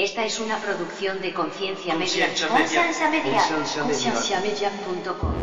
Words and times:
Esta 0.00 0.24
es 0.24 0.40
una 0.40 0.56
producción 0.56 1.20
de 1.20 1.34
Conciencia 1.34 1.94
Media. 1.94 2.28
Conciencia 2.28 2.48
Media. 2.48 2.58
Conciencia 2.58 3.10
Media. 3.10 3.32
Conciencia 3.34 3.84
Media. 3.84 4.12
Concienciamedia.com. 4.12 5.34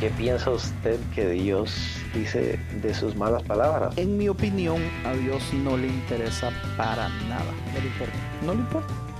¿Qué 0.00 0.08
piensa 0.16 0.50
usted 0.50 0.98
que 1.14 1.28
Dios 1.28 1.98
dice 2.14 2.58
de 2.80 2.94
sus 2.94 3.14
malas 3.14 3.42
palabras? 3.42 3.92
En 3.98 4.16
mi 4.16 4.30
opinión, 4.30 4.82
a 5.04 5.12
Dios 5.12 5.52
no 5.52 5.76
le 5.76 5.88
interesa 5.88 6.50
para 6.78 7.10
nada. 7.28 7.52
No 7.74 7.78
le 7.78 7.88
importa. 7.88 8.14
No 8.40 8.54
le 8.54 8.60
importa. 8.60 9.13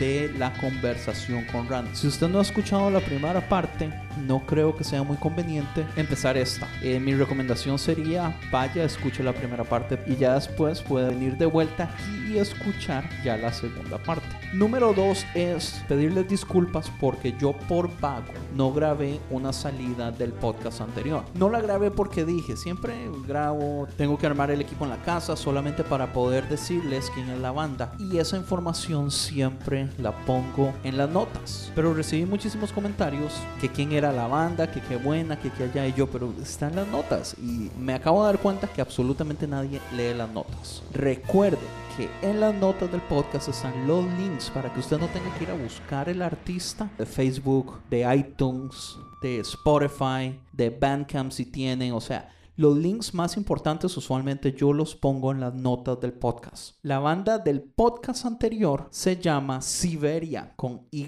de 0.00 0.32
la 0.38 0.54
conversación 0.54 1.44
con 1.52 1.68
Rand. 1.68 1.94
Si 1.94 2.06
usted 2.06 2.28
no 2.28 2.38
ha 2.38 2.42
escuchado 2.42 2.90
la 2.90 3.00
primera 3.00 3.46
parte, 3.46 3.90
no 4.17 4.45
creo 4.46 4.77
que 4.77 4.85
sea 4.85 5.02
muy 5.02 5.17
conveniente 5.17 5.86
empezar 5.96 6.36
esta. 6.36 6.68
Eh, 6.83 7.01
mi 7.01 7.14
recomendación 7.14 7.79
sería 7.79 8.39
vaya, 8.51 8.85
escuche 8.85 9.23
la 9.23 9.33
primera 9.33 9.64
parte 9.64 9.98
y 10.07 10.17
ya 10.17 10.35
después 10.35 10.83
puede 10.83 11.08
venir 11.08 11.36
de 11.36 11.46
vuelta 11.46 11.90
y 12.29 12.39
escuchar 12.39 13.08
ya 13.24 13.36
la 13.36 13.52
segunda 13.52 13.98
parte. 13.98 14.27
Número 14.52 14.95
2 14.95 15.27
es 15.35 15.83
pedirles 15.89 16.29
disculpas 16.29 16.90
porque 17.01 17.35
yo 17.39 17.52
por 17.52 17.90
vago 18.01 18.33
no 18.55 18.73
grabé 18.73 19.20
una 19.30 19.52
salida 19.52 20.11
del 20.11 20.33
podcast 20.33 20.80
anterior. 20.80 21.24
No 21.35 21.51
la 21.51 21.61
grabé 21.61 21.90
porque 21.90 22.24
dije, 22.24 22.57
siempre 22.57 22.95
grabo, 23.27 23.86
tengo 23.96 24.17
que 24.17 24.27
armar 24.27 24.51
el 24.51 24.61
equipo 24.61 24.85
en 24.85 24.90
la 24.90 25.02
casa 25.02 25.36
solamente 25.36 25.85
para 25.85 26.13
poder 26.13 26.48
decirles 26.48 27.11
quién 27.14 27.29
es 27.30 27.39
la 27.39 27.52
banda. 27.52 27.92
Y 27.98 28.19
esa 28.19 28.36
información 28.36 29.11
siempre 29.11 29.89
la 29.98 30.13
pongo 30.24 30.73
en 30.85 30.96
las 30.96 31.11
notas. 31.11 31.73
Pero 31.74 31.92
recibí 31.92 32.24
muchísimos 32.24 32.73
comentarios 32.73 33.33
que 33.61 33.69
quién 33.69 33.92
era 33.92 34.05
la 34.12 34.27
banda, 34.27 34.70
que 34.70 34.80
qué 34.80 34.96
buena, 34.96 35.39
que 35.39 35.50
qué 35.50 35.64
allá 35.64 35.86
y 35.86 35.92
yo, 35.94 36.06
pero 36.06 36.33
está 36.42 36.68
en 36.68 36.77
las 36.77 36.89
notas. 36.89 37.34
Y 37.39 37.70
me 37.78 37.94
acabo 37.94 38.20
de 38.24 38.33
dar 38.33 38.40
cuenta 38.40 38.67
que 38.68 38.80
absolutamente 38.80 39.46
nadie 39.46 39.80
lee 39.96 40.14
las 40.14 40.30
notas. 40.30 40.83
Recuerden 40.92 41.61
que 41.96 42.11
en 42.22 42.40
las 42.40 42.55
notas 42.55 42.90
del 42.92 43.00
podcast 43.02 43.48
están 43.48 43.86
los 43.86 44.05
links 44.18 44.50
para 44.50 44.72
que 44.72 44.80
usted 44.80 44.98
no 44.98 45.08
tenga 45.08 45.33
que 45.36 45.45
ir 45.45 45.50
a 45.50 45.55
buscar 45.55 46.08
el 46.08 46.22
artista 46.22 46.90
de 46.98 47.06
Facebook, 47.06 47.80
de 47.89 48.14
iTunes, 48.14 48.96
de 49.22 49.40
Spotify, 49.40 50.39
de 50.52 50.70
Bandcamp 50.70 51.33
si 51.33 51.46
tienen, 51.46 51.92
o 51.92 52.00
sea, 52.00 52.30
los 52.58 52.74
links 52.74 53.12
más 53.12 53.36
importantes 53.36 53.95
usualmente 53.98 54.55
yo 54.55 54.72
los 54.72 54.95
pongo 54.96 55.30
en 55.30 55.40
las 55.40 55.52
notas 55.55 56.00
del 56.00 56.14
podcast. 56.14 56.77
La 56.80 56.98
banda 56.98 57.39
del 57.39 57.61
podcast 57.61 58.24
anterior 58.24 58.89
se 58.90 59.16
llama 59.16 59.61
Siberia 59.61 60.55
con 60.56 60.86
Y, 60.90 61.06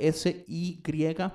S-Y, 0.00 0.82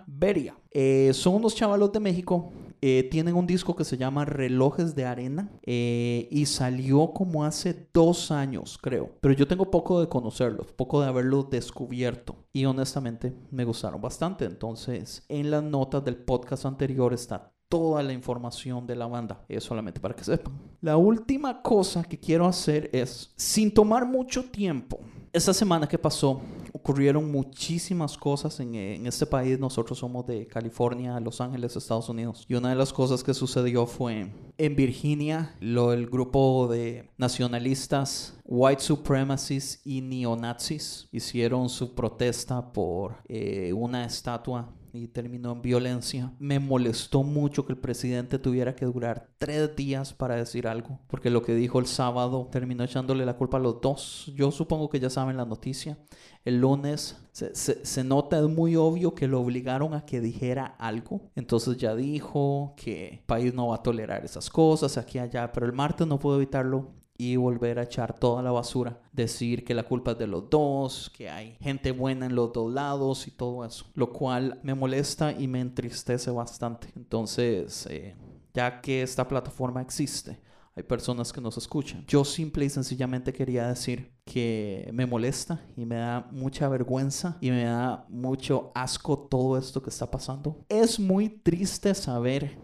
Beria. 0.06 0.57
Eh, 0.73 1.11
son 1.13 1.35
unos 1.35 1.56
chavalos 1.56 1.91
de 1.91 2.00
México 2.00 2.51
eh, 2.85 3.07
tienen 3.09 3.35
un 3.35 3.47
disco 3.47 3.78
que 3.78 3.85
se 3.85 3.95
llama 3.95 4.25
Relojes 4.25 4.94
de 4.94 5.06
Arena 5.06 5.50
eh, 5.66 6.28
y 6.29 6.45
salió 6.47 7.13
como 7.13 7.45
hace 7.45 7.88
dos 7.94 8.29
años, 8.29 8.78
creo. 8.78 9.09
Pero 9.22 9.34
yo 9.34 9.47
tengo 9.47 9.72
poco 9.72 10.01
de 10.01 10.09
conocerlos, 10.09 10.73
poco 10.73 11.00
de 11.00 11.07
haberlos 11.07 11.50
descubierto 11.50 12.35
y 12.51 12.66
honestamente 12.66 13.34
me 13.51 13.63
gustaron 13.63 14.01
bastante. 14.01 14.44
Entonces, 14.44 15.23
en 15.29 15.50
las 15.50 15.63
notas 15.63 16.03
del 16.03 16.17
podcast 16.17 16.66
anterior 16.66 17.13
está 17.13 17.53
toda 17.69 18.03
la 18.03 18.11
información 18.11 18.85
de 18.85 18.97
la 18.97 19.07
banda. 19.07 19.45
Es 19.47 19.63
solamente 19.63 20.01
para 20.01 20.13
que 20.13 20.25
sepan. 20.25 20.53
La 20.81 20.97
última 20.97 21.61
cosa 21.61 22.03
que 22.03 22.19
quiero 22.19 22.45
hacer 22.45 22.90
es, 22.91 23.34
sin 23.38 23.73
tomar 23.73 24.05
mucho 24.05 24.44
tiempo, 24.51 25.00
esta 25.34 25.52
semana 25.52 25.88
que 25.88 25.98
pasó, 25.98 26.42
ocurrieron 26.72 27.32
muchísimas 27.32 28.16
cosas 28.16 28.60
en, 28.60 28.76
eh, 28.76 28.96
en, 28.96 29.08
este 29.08 29.26
país. 29.26 29.60
Nosotros 29.60 29.98
somos 29.98 30.28
de 30.28 30.46
California, 30.46 31.20
Los 31.20 31.42
Ángeles, 31.42 31.76
Estados 31.76 32.08
Unidos. 32.08 32.46
Y 32.48 32.54
una 32.54 32.70
de 32.70 32.76
las 32.76 32.94
cosas 32.94 33.24
que 33.24 33.34
sucedió 33.34 33.88
fue 33.88 34.32
en 34.60 34.76
Virginia, 34.76 35.56
lo, 35.60 35.92
el 35.92 36.08
grupo 36.08 36.68
de 36.68 37.10
nacionalistas, 37.18 38.36
white 38.46 38.82
supremacists 38.82 39.82
y 39.84 40.02
neonazis 40.02 41.10
hicieron 41.12 41.68
su 41.68 41.96
protesta 41.96 42.72
por 42.72 43.16
eh, 43.28 43.74
una 43.74 44.06
estatua 44.06 44.72
y 44.94 45.08
terminó 45.08 45.52
en 45.54 45.62
violencia. 45.64 46.31
Me 46.38 46.59
molestó 46.59 47.24
mucho 47.24 47.66
que 47.66 47.74
el 47.74 47.80
presidente 47.80 48.38
tuviera 48.38 48.76
que 48.76 48.86
durar 48.86 49.28
tres 49.40 49.76
días 49.76 50.14
para 50.14 50.36
decir 50.36 50.68
algo, 50.68 51.00
porque 51.08 51.31
lo 51.31 51.42
que 51.42 51.56
dijo 51.56 51.80
el 51.80 51.88
sábado 51.88 52.48
terminó 52.52 52.84
echándole 52.84 53.26
la 53.26 53.36
culpa 53.36 53.58
a 53.58 53.59
los 53.59 53.82
dos. 53.82 54.32
Yo 54.36 54.52
supongo 54.52 54.90
que 54.90 55.00
ya 55.00 55.09
saben 55.09 55.36
la 55.36 55.46
noticia. 55.46 55.98
El 56.46 56.62
lunes 56.62 57.18
se, 57.32 57.56
se, 57.56 58.03
nota, 58.03 58.38
es 58.40 58.48
muy 58.48 58.76
obvio 58.76 59.16
que 59.16 59.28
lo 59.28 59.42
obligaron 59.42 59.96
a 59.96 60.06
que 60.06 60.22
dijera 60.22 60.76
algo. 60.78 61.22
Entonces 61.36 61.78
ya 61.78 61.96
dijo 61.96 62.76
que 62.78 63.09
el 63.09 63.20
país 63.20 63.53
no 63.53 63.70
va 63.70 63.78
a 63.78 63.84
tolerar 63.84 64.24
esas 64.24 64.50
cosas 64.50 64.98
aquí 64.98 65.18
allá, 65.18 65.52
pero 65.52 65.66
el 65.66 65.74
martes 65.74 66.06
no 66.06 66.20
pudo 66.20 66.36
evitarlo 66.36 67.03
y 67.18 67.35
volver 67.35 67.79
a 67.79 67.84
echar 67.84 68.18
toda 68.18 68.41
la 68.41 68.51
basura. 68.51 69.01
Decir 69.12 69.64
que 69.64 69.73
la 69.73 69.84
culpa 69.84 70.11
es 70.11 70.17
de 70.17 70.28
los 70.28 70.49
dos, 70.49 71.11
que 71.16 71.29
hay 71.29 71.58
gente 71.61 71.91
buena 71.91 72.26
en 72.26 72.35
los 72.35 72.52
dos 72.53 72.72
lados 72.72 73.28
y 73.28 73.32
todo 73.32 73.66
eso. 73.66 73.85
Lo 73.93 74.11
cual 74.11 74.59
me 74.64 74.73
molesta 74.73 75.32
y 75.32 75.47
me 75.47 75.61
entristece 75.61 76.32
bastante. 76.32 76.90
Entonces, 76.96 77.88
eh, 77.90 78.16
ya 78.53 78.82
que 78.82 79.02
esta 79.02 79.28
plataforma 79.28 79.82
existe, 79.82 80.40
hay 80.76 80.84
personas 80.84 81.32
que 81.32 81.40
nos 81.40 81.58
escuchan. 81.58 82.03
Yo 82.08 82.26
simple 82.26 82.66
y 82.66 82.70
sencillamente 82.70 83.32
quería 83.32 83.67
decir 83.67 84.11
que 84.26 84.90
me 84.91 85.05
molesta 85.05 85.61
y 85.78 85.85
me 85.85 85.96
da 85.96 86.28
mucha 86.32 86.67
vergüenza 86.67 87.38
y 87.41 87.52
me 87.52 87.66
da 87.66 88.05
mucho 88.09 88.72
asco 88.73 89.20
todo 89.20 89.58
esto 89.58 89.84
que 89.84 89.91
está 89.91 90.09
pasando. 90.09 90.66
Es 90.70 90.99
muy 90.99 91.29
triste 91.29 91.93
saber 91.93 92.58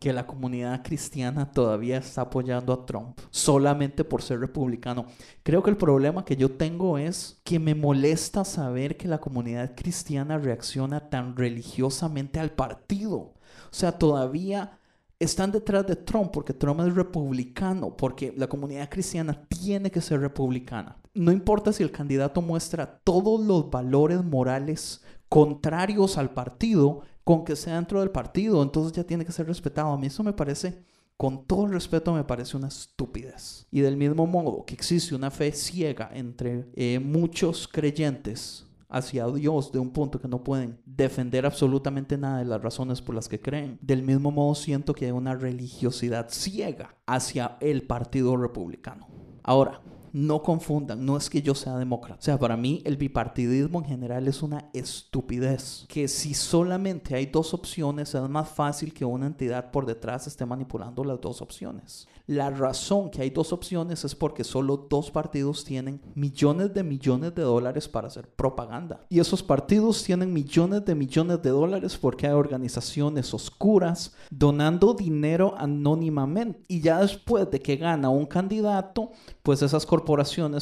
que 0.00 0.14
la 0.14 0.26
comunidad 0.26 0.82
cristiana 0.82 1.52
todavía 1.52 1.98
está 1.98 2.22
apoyando 2.22 2.72
a 2.72 2.86
Trump 2.86 3.18
solamente 3.30 4.02
por 4.02 4.22
ser 4.22 4.40
republicano. 4.40 5.04
Creo 5.42 5.62
que 5.62 5.70
el 5.70 5.76
problema 5.76 6.24
que 6.24 6.36
yo 6.36 6.50
tengo 6.50 6.96
es 6.96 7.40
que 7.44 7.58
me 7.58 7.74
molesta 7.74 8.44
saber 8.46 8.96
que 8.96 9.06
la 9.06 9.20
comunidad 9.20 9.76
cristiana 9.76 10.38
reacciona 10.38 11.10
tan 11.10 11.36
religiosamente 11.36 12.40
al 12.40 12.50
partido. 12.50 13.16
O 13.16 13.34
sea, 13.72 13.92
todavía 13.92 14.78
están 15.18 15.52
detrás 15.52 15.86
de 15.86 15.96
Trump 15.96 16.30
porque 16.32 16.54
Trump 16.54 16.80
es 16.80 16.94
republicano, 16.94 17.94
porque 17.94 18.32
la 18.34 18.46
comunidad 18.46 18.88
cristiana 18.88 19.46
tiene 19.48 19.90
que 19.90 20.00
ser 20.00 20.20
republicana. 20.20 20.96
No 21.12 21.30
importa 21.30 21.74
si 21.74 21.82
el 21.82 21.92
candidato 21.92 22.40
muestra 22.40 23.00
todos 23.04 23.44
los 23.44 23.70
valores 23.70 24.24
morales 24.24 25.04
contrarios 25.28 26.16
al 26.16 26.30
partido, 26.30 27.02
con 27.30 27.44
que 27.44 27.54
sea 27.54 27.76
dentro 27.76 28.00
del 28.00 28.10
partido, 28.10 28.60
entonces 28.60 28.92
ya 28.92 29.04
tiene 29.04 29.24
que 29.24 29.30
ser 29.30 29.46
respetado. 29.46 29.92
A 29.92 29.96
mí 29.96 30.08
eso 30.08 30.24
me 30.24 30.32
parece, 30.32 30.82
con 31.16 31.46
todo 31.46 31.66
el 31.66 31.72
respeto, 31.72 32.12
me 32.12 32.24
parece 32.24 32.56
una 32.56 32.66
estupidez. 32.66 33.68
Y 33.70 33.82
del 33.82 33.96
mismo 33.96 34.26
modo 34.26 34.64
que 34.64 34.74
existe 34.74 35.14
una 35.14 35.30
fe 35.30 35.52
ciega 35.52 36.10
entre 36.12 36.66
eh, 36.74 36.98
muchos 36.98 37.68
creyentes 37.68 38.66
hacia 38.88 39.28
Dios 39.28 39.70
de 39.70 39.78
un 39.78 39.92
punto 39.92 40.20
que 40.20 40.26
no 40.26 40.42
pueden 40.42 40.80
defender 40.84 41.46
absolutamente 41.46 42.18
nada 42.18 42.38
de 42.38 42.46
las 42.46 42.60
razones 42.60 43.00
por 43.00 43.14
las 43.14 43.28
que 43.28 43.40
creen. 43.40 43.78
Del 43.80 44.02
mismo 44.02 44.32
modo 44.32 44.56
siento 44.56 44.92
que 44.92 45.04
hay 45.04 45.12
una 45.12 45.36
religiosidad 45.36 46.30
ciega 46.30 46.96
hacia 47.06 47.58
el 47.60 47.82
Partido 47.82 48.36
Republicano. 48.36 49.06
Ahora, 49.44 49.80
no 50.12 50.42
confundan, 50.42 51.04
no 51.04 51.16
es 51.16 51.30
que 51.30 51.42
yo 51.42 51.54
sea 51.54 51.76
demócrata. 51.76 52.18
O 52.20 52.22
sea, 52.22 52.38
para 52.38 52.56
mí 52.56 52.82
el 52.84 52.96
bipartidismo 52.96 53.80
en 53.80 53.84
general 53.86 54.28
es 54.28 54.42
una 54.42 54.70
estupidez. 54.72 55.84
Que 55.88 56.08
si 56.08 56.34
solamente 56.34 57.14
hay 57.14 57.26
dos 57.26 57.54
opciones, 57.54 58.14
es 58.14 58.28
más 58.28 58.48
fácil 58.48 58.92
que 58.92 59.04
una 59.04 59.26
entidad 59.26 59.70
por 59.70 59.86
detrás 59.86 60.26
esté 60.26 60.46
manipulando 60.46 61.04
las 61.04 61.20
dos 61.20 61.42
opciones. 61.42 62.08
La 62.26 62.48
razón 62.48 63.10
que 63.10 63.22
hay 63.22 63.30
dos 63.30 63.52
opciones 63.52 64.04
es 64.04 64.14
porque 64.14 64.44
solo 64.44 64.86
dos 64.88 65.10
partidos 65.10 65.64
tienen 65.64 66.00
millones 66.14 66.72
de 66.72 66.84
millones 66.84 67.34
de 67.34 67.42
dólares 67.42 67.88
para 67.88 68.06
hacer 68.06 68.28
propaganda. 68.28 69.04
Y 69.08 69.18
esos 69.18 69.42
partidos 69.42 70.04
tienen 70.04 70.32
millones 70.32 70.84
de 70.84 70.94
millones 70.94 71.42
de 71.42 71.50
dólares 71.50 71.98
porque 71.98 72.28
hay 72.28 72.32
organizaciones 72.32 73.34
oscuras 73.34 74.14
donando 74.30 74.94
dinero 74.94 75.54
anónimamente. 75.58 76.62
Y 76.68 76.80
ya 76.80 77.00
después 77.00 77.50
de 77.50 77.60
que 77.60 77.74
gana 77.74 78.10
un 78.10 78.26
candidato, 78.26 79.10
pues 79.42 79.62
esas 79.62 79.84
corporaciones 79.84 79.99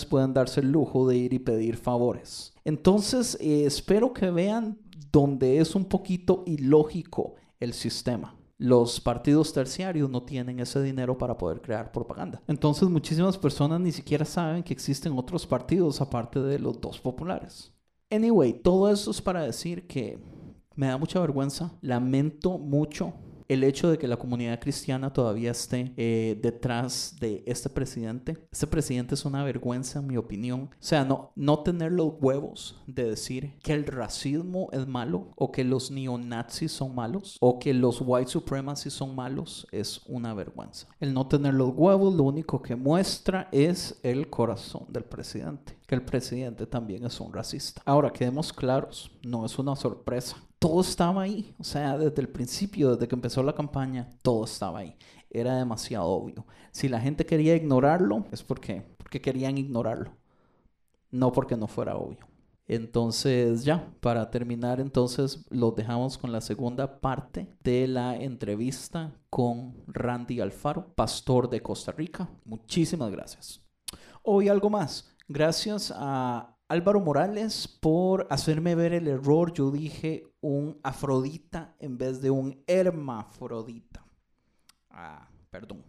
pueden 0.05 0.35
darse 0.35 0.61
el 0.61 0.71
lujo 0.71 1.09
de 1.09 1.17
ir 1.17 1.33
y 1.33 1.39
pedir 1.39 1.77
favores. 1.77 2.53
Entonces, 2.65 3.37
eh, 3.41 3.65
espero 3.65 4.13
que 4.13 4.31
vean 4.31 4.79
donde 5.13 5.59
es 5.59 5.75
un 5.75 5.87
poquito 5.87 6.43
ilógico 6.47 7.35
el 7.61 7.73
sistema 7.73 8.39
los 8.59 9.01
partidos 9.01 9.53
terciarios 9.53 10.11
no 10.11 10.25
tienen 10.25 10.59
ese 10.59 10.83
dinero 10.83 11.17
para 11.17 11.39
poder 11.39 11.63
crear 11.63 11.93
propaganda. 11.93 12.43
Entonces 12.49 12.89
muchísimas 12.89 13.39
personas 13.39 13.81
ni 13.81 13.93
siquiera 13.93 14.25
saben 14.25 14.65
que 14.65 14.73
existen 14.73 15.17
otros 15.17 15.47
partidos 15.47 16.01
aparte 16.01 16.41
de 16.41 16.59
los 16.59 16.81
dos 16.81 16.99
populares. 16.99 17.73
Anyway, 18.11 18.53
todo 18.53 18.91
eso 18.91 19.13
es 19.13 19.23
para 19.23 19.43
decir 19.43 19.87
que 19.87 20.19
me 20.75 20.89
da 20.89 20.99
mucha 20.99 21.21
vergüenza, 21.21 21.73
lamento 21.81 22.59
mucho 22.59 23.15
el 23.49 23.65
hecho 23.65 23.91
de 23.91 23.99
que 23.99 24.07
la 24.07 24.19
comunidad 24.19 24.61
cristiana 24.61 25.13
todavía 25.13 25.51
esté 25.51 25.93
eh, 25.97 26.39
detrás 26.41 27.17
de 27.19 27.43
este 27.47 27.71
presidente. 27.71 28.37
Este 28.53 28.67
presidente 28.67 29.15
es 29.15 29.25
una 29.25 29.43
vergüenza, 29.43 29.99
en 30.01 30.07
mi 30.07 30.17
opinión. 30.17 30.71
O 30.73 30.77
sea, 30.79 31.05
no, 31.05 31.33
no 31.35 31.61
tener 31.61 31.93
los 31.93 32.13
huevos 32.21 32.83
de 32.87 33.05
decir 33.05 33.55
que 33.63 33.73
el 33.73 33.87
racismo 33.87 34.69
es 34.73 34.87
malo 34.87 35.33
o 35.37 35.51
que 35.51 35.65
los 35.65 35.91
neonazis 35.91 36.73
son 36.73 36.95
malos 36.95 37.39
o 37.41 37.59
que 37.59 37.73
los 37.73 38.03
white 38.05 38.31
supremacists 38.31 38.99
son 38.99 39.15
malos 39.15 39.67
es 39.73 40.03
una 40.07 40.35
vergüenza. 40.35 40.89
El 41.01 41.15
no 41.15 41.27
tener 41.27 41.55
los 41.55 41.73
huevos 41.75 42.15
lo 42.15 42.25
único 42.25 42.61
que 42.61 42.77
muestra 42.77 43.49
es 43.53 43.99
el 44.03 44.29
corazón 44.29 44.87
del 44.89 45.05
presidente 45.05 45.79
que 45.89 45.95
el 45.95 46.03
presidente 46.03 46.67
también 46.67 47.07
es 47.07 47.19
un 47.19 47.33
racista. 47.33 47.81
Ahora, 47.87 48.13
quedemos 48.13 48.53
claros, 48.53 49.11
no 49.23 49.47
es 49.47 49.59
una 49.59 49.75
sorpresa 49.75 50.37
todo 50.59 50.81
estaba 50.81 51.23
ahí. 51.23 51.55
O 51.59 51.65
sea, 51.65 51.97
desde 51.99 52.21
el 52.21 52.29
principio, 52.29 52.93
desde 52.93 53.09
que 53.09 53.15
empezó 53.15 53.43
la 53.43 53.55
campaña, 53.55 54.09
todo 54.23 54.45
estaba 54.45 54.81
ahí. 54.81 54.97
Era 55.31 55.57
demasiado 55.57 56.07
obvio. 56.07 56.47
Si 56.73 56.89
la 56.89 57.01
gente 57.01 57.27
quería 57.27 57.55
ignorarlo, 57.55 58.27
es 58.31 58.43
porque, 58.43 58.83
porque 58.97 59.21
querían 59.21 59.59
ignorarlo. 59.59 60.13
No 61.11 61.33
porque 61.33 61.57
no 61.57 61.67
fuera 61.67 61.97
obvio. 61.97 62.27
Entonces 62.67 63.65
ya, 63.65 63.91
para 64.01 64.31
terminar, 64.31 64.79
entonces 64.79 65.47
los 65.49 65.75
dejamos 65.75 66.19
con 66.19 66.33
la 66.33 66.43
segunda 66.43 67.01
parte 67.01 67.49
de 67.65 67.89
la 67.89 68.15
entrevista 68.17 69.15
con 69.31 69.75
Randy 69.87 70.41
Alfaro, 70.41 70.93
pastor 70.95 71.49
de 71.49 71.63
Costa 71.63 71.93
Rica. 71.93 72.29
Muchísimas 72.45 73.11
gracias. 73.11 73.63
Hoy 74.23 74.49
algo 74.49 74.69
más. 74.69 75.17
Gracias 75.29 75.93
a 75.97 76.59
Álvaro 76.69 77.01
Morales 77.01 77.67
por 77.81 78.27
hacerme 78.29 78.75
ver 78.75 78.93
el 78.93 79.09
error. 79.09 79.55
Yo 79.55 79.71
dije 79.71 80.28
un 80.41 80.79
afrodita 80.83 81.75
en 81.79 81.99
vez 81.99 82.21
de 82.21 82.31
un 82.31 82.63
hermafrodita. 82.67 84.05
Ah, 84.91 85.29
perdón. 85.51 85.83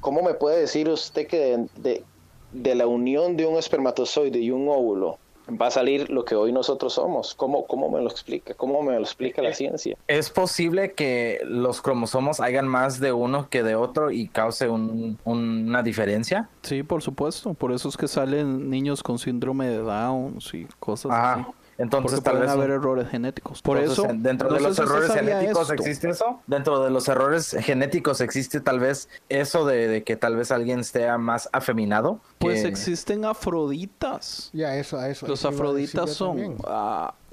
¿Cómo 0.00 0.22
me 0.22 0.34
puede 0.34 0.60
decir 0.60 0.88
usted 0.88 1.26
que 1.26 1.66
de, 1.76 2.04
de 2.52 2.74
la 2.74 2.86
unión 2.86 3.36
de 3.36 3.46
un 3.46 3.56
espermatozoide 3.56 4.38
y 4.38 4.50
un 4.50 4.68
óvulo 4.68 5.18
va 5.50 5.66
a 5.66 5.70
salir 5.70 6.10
lo 6.10 6.24
que 6.24 6.34
hoy 6.34 6.52
nosotros 6.52 6.94
somos. 6.94 7.34
¿Cómo, 7.34 7.66
cómo 7.66 7.90
me 7.90 8.00
lo 8.00 8.08
explica? 8.08 8.54
¿Cómo 8.54 8.82
me 8.82 8.94
lo 8.94 9.00
explica 9.00 9.42
la 9.42 9.52
ciencia? 9.52 9.96
¿Es 10.06 10.30
posible 10.30 10.92
que 10.92 11.40
los 11.44 11.80
cromosomos 11.80 12.40
hagan 12.40 12.68
más 12.68 13.00
de 13.00 13.12
uno 13.12 13.48
que 13.48 13.62
de 13.62 13.74
otro 13.74 14.10
y 14.10 14.28
cause 14.28 14.68
una 14.68 15.82
diferencia? 15.82 16.48
Sí, 16.62 16.82
por 16.82 17.02
supuesto. 17.02 17.54
Por 17.54 17.72
eso 17.72 17.88
es 17.88 17.96
que 17.96 18.08
salen 18.08 18.68
niños 18.70 19.02
con 19.02 19.18
síndrome 19.18 19.68
de 19.68 19.78
Down 19.78 20.38
y 20.52 20.64
cosas 20.78 21.12
así. 21.12 21.44
Entonces 21.80 22.20
pueden 22.20 22.48
haber 22.48 22.70
errores 22.70 23.08
genéticos. 23.08 23.62
Por 23.62 23.78
eso, 23.78 24.06
dentro 24.14 24.52
de 24.52 24.60
los 24.60 24.78
errores 24.78 25.12
genéticos 25.12 25.70
existe 25.70 26.10
eso. 26.10 26.40
Dentro 26.46 26.84
de 26.84 26.90
los 26.90 27.08
errores 27.08 27.56
genéticos 27.60 28.20
existe 28.20 28.60
tal 28.60 28.80
vez 28.80 29.08
eso 29.30 29.64
de, 29.64 30.02
que 30.04 30.16
tal 30.16 30.36
vez 30.36 30.50
alguien 30.50 30.80
esté 30.80 31.10
más 31.16 31.48
afeminado. 31.52 32.20
Pues 32.38 32.64
existen 32.64 33.24
afroditas. 33.24 34.50
Ya, 34.52 34.76
eso, 34.76 34.98
a 34.98 35.08
eso. 35.08 35.26
Los 35.26 35.44
afroditas 35.46 36.10
son 36.10 36.58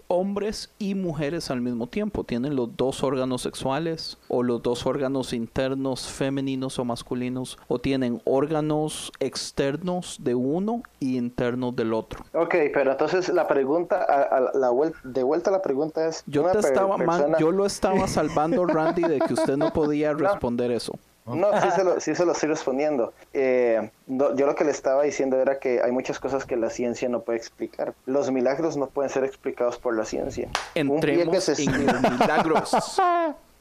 hombres 0.08 0.70
y 0.80 0.96
mujeres 0.96 1.52
al 1.52 1.62
mismo 1.62 1.88
tiempo. 1.88 2.24
Tienen 2.24 2.56
los 2.56 2.76
dos 2.76 3.04
órganos 3.04 3.42
sexuales 3.42 4.18
o 4.28 4.44
los 4.44 4.62
dos 4.64 4.86
órganos 4.86 5.34
internos 5.34 6.08
femeninos 6.08 6.80
o 6.80 6.86
masculinos 6.86 7.58
o 7.68 7.80
tienen 7.80 8.22
órganos 8.26 9.12
externos 9.20 10.18
de 10.22 10.36
uno 10.36 10.84
y 11.00 11.18
internos 11.18 11.76
del 11.76 11.94
otro. 11.94 12.26
Ok, 12.34 12.56
pero 12.74 12.92
entonces 12.92 13.30
la 13.30 13.48
pregunta, 13.48 14.02
a, 14.04 14.40
la 14.58 14.72
de 15.04 15.24
vuelta 15.24 15.50
a 15.50 15.54
la 15.54 15.62
pregunta 15.62 16.08
es... 16.08 16.24
Yo, 16.28 16.44
te 16.52 16.60
estaba 16.60 16.98
yo 17.40 17.52
lo 17.52 17.66
estaba 17.66 18.08
salvando, 18.08 18.66
Randy, 18.66 19.04
de 19.04 19.20
que 19.20 19.34
usted 19.34 19.58
no 19.58 19.72
podía 19.74 20.14
responder 20.14 20.72
eso. 20.72 20.94
No, 21.28 21.62
sí 21.62 21.72
se 21.72 21.84
lo, 21.84 22.00
sí 22.00 22.16
se 22.16 22.26
lo 22.26 22.32
estoy 22.32 22.50
respondiendo. 22.50 23.14
Eh, 23.34 23.90
yo 24.08 24.46
lo 24.46 24.56
que 24.56 24.64
le 24.64 24.72
estaba 24.72 25.04
diciendo 25.04 25.38
era 25.38 25.60
que 25.60 25.82
hay 25.82 25.92
muchas 25.92 26.20
cosas 26.20 26.46
que 26.46 26.56
la 26.56 26.70
ciencia 26.70 27.10
no 27.10 27.22
puede 27.22 27.38
explicar. 27.38 27.94
Los 28.06 28.32
milagros 28.32 28.78
no 28.78 28.88
pueden 28.88 29.10
ser 29.10 29.24
explicados 29.24 29.78
por 29.78 29.96
la 29.96 30.06
ciencia. 30.06 30.50
Entremos 30.76 31.50
en 31.50 31.72
milagros. 32.20 32.74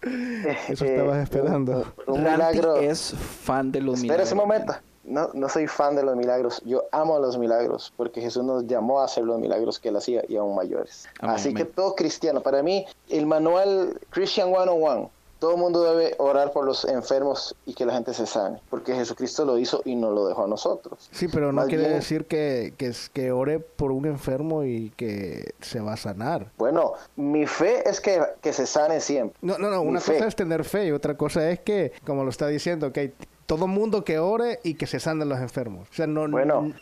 Eso 0.69 0.85
estabas 0.85 1.23
esperando. 1.23 1.93
Un, 2.07 2.23
milagro. 2.23 2.77
es 2.77 3.15
fan 3.15 3.73
de 3.73 3.81
los 3.81 3.95
Espera 3.95 4.03
milagros. 4.03 4.27
ese 4.27 4.35
momento. 4.35 4.75
No, 5.05 5.31
no 5.35 5.49
soy 5.49 5.67
fan 5.67 5.95
de 5.97 6.03
los 6.03 6.17
milagros. 6.17 6.61
Yo 6.65 6.85
amo 6.93 7.19
los 7.19 7.39
milagros 7.39 7.93
porque 7.97 8.21
Jesús 8.21 8.45
nos 8.45 8.67
llamó 8.67 9.01
a 9.01 9.05
hacer 9.05 9.25
los 9.25 9.39
milagros 9.41 9.79
que 9.79 9.89
él 9.89 9.97
hacía 9.97 10.23
y 10.29 10.37
aún 10.37 10.55
mayores. 10.57 11.09
Así 11.21 11.55
que 11.55 11.65
todo 11.65 11.95
cristiano, 11.95 12.43
para 12.43 12.63
mí, 12.63 12.87
el 13.09 13.25
manual 13.27 14.01
Christian 14.11 14.49
101 14.49 15.11
todo 15.39 15.53
el 15.53 15.59
mundo 15.59 15.83
debe 15.83 16.15
orar 16.19 16.53
por 16.53 16.65
los 16.65 16.85
enfermos 16.85 17.55
y 17.67 17.75
que 17.75 17.85
la 17.85 17.95
gente 17.95 18.15
se 18.15 18.27
sane, 18.27 18.61
porque 18.71 18.95
Jesucristo 18.95 19.45
lo 19.45 19.59
hizo 19.59 19.83
y 19.85 19.95
no 19.95 20.11
lo 20.11 20.27
dejó 20.27 20.45
a 20.45 20.49
nosotros. 20.49 21.09
Sí, 21.13 21.29
pero 21.29 21.53
no 21.53 21.67
quiere 21.67 21.89
decir 21.89 22.27
que, 22.27 22.75
que, 22.77 22.93
que 23.13 23.33
ore 23.33 23.59
por 23.59 23.93
un 23.93 24.07
enfermo 24.07 24.65
y 24.65 24.91
que 24.97 25.55
se 25.61 25.81
va 25.81 25.95
a 25.95 25.97
sanar. 25.97 26.51
Bueno, 26.59 26.95
mi 27.17 27.47
fe 27.47 27.89
es 27.89 28.01
que, 28.01 28.21
que 28.41 28.53
se 28.53 28.67
sane 28.67 29.01
siempre. 29.01 29.39
No, 29.43 29.59
no, 29.59 29.71
no, 29.71 29.83
una 29.83 30.01
cosa 30.01 30.27
es 30.27 30.37
tener 30.37 30.65
fe 30.65 30.87
y 30.87 30.93
otra 30.93 31.17
cosa 31.17 31.51
es 31.51 31.61
que, 31.61 31.93
como 32.05 32.25
lo 32.25 32.31
está 32.31 32.47
diciendo, 32.49 32.93
que 32.93 33.13
todo 33.47 33.69
mundo 33.69 34.05
que 34.05 34.19
ore 34.19 34.59
y 34.65 34.75
que 34.75 34.87
se 34.87 35.01
sanen 35.01 35.29
los 35.29 35.39
enfermos. 35.39 35.89
O 35.89 35.95
sea, 35.95 36.07
no, 36.07 36.29
bueno, 36.29 36.73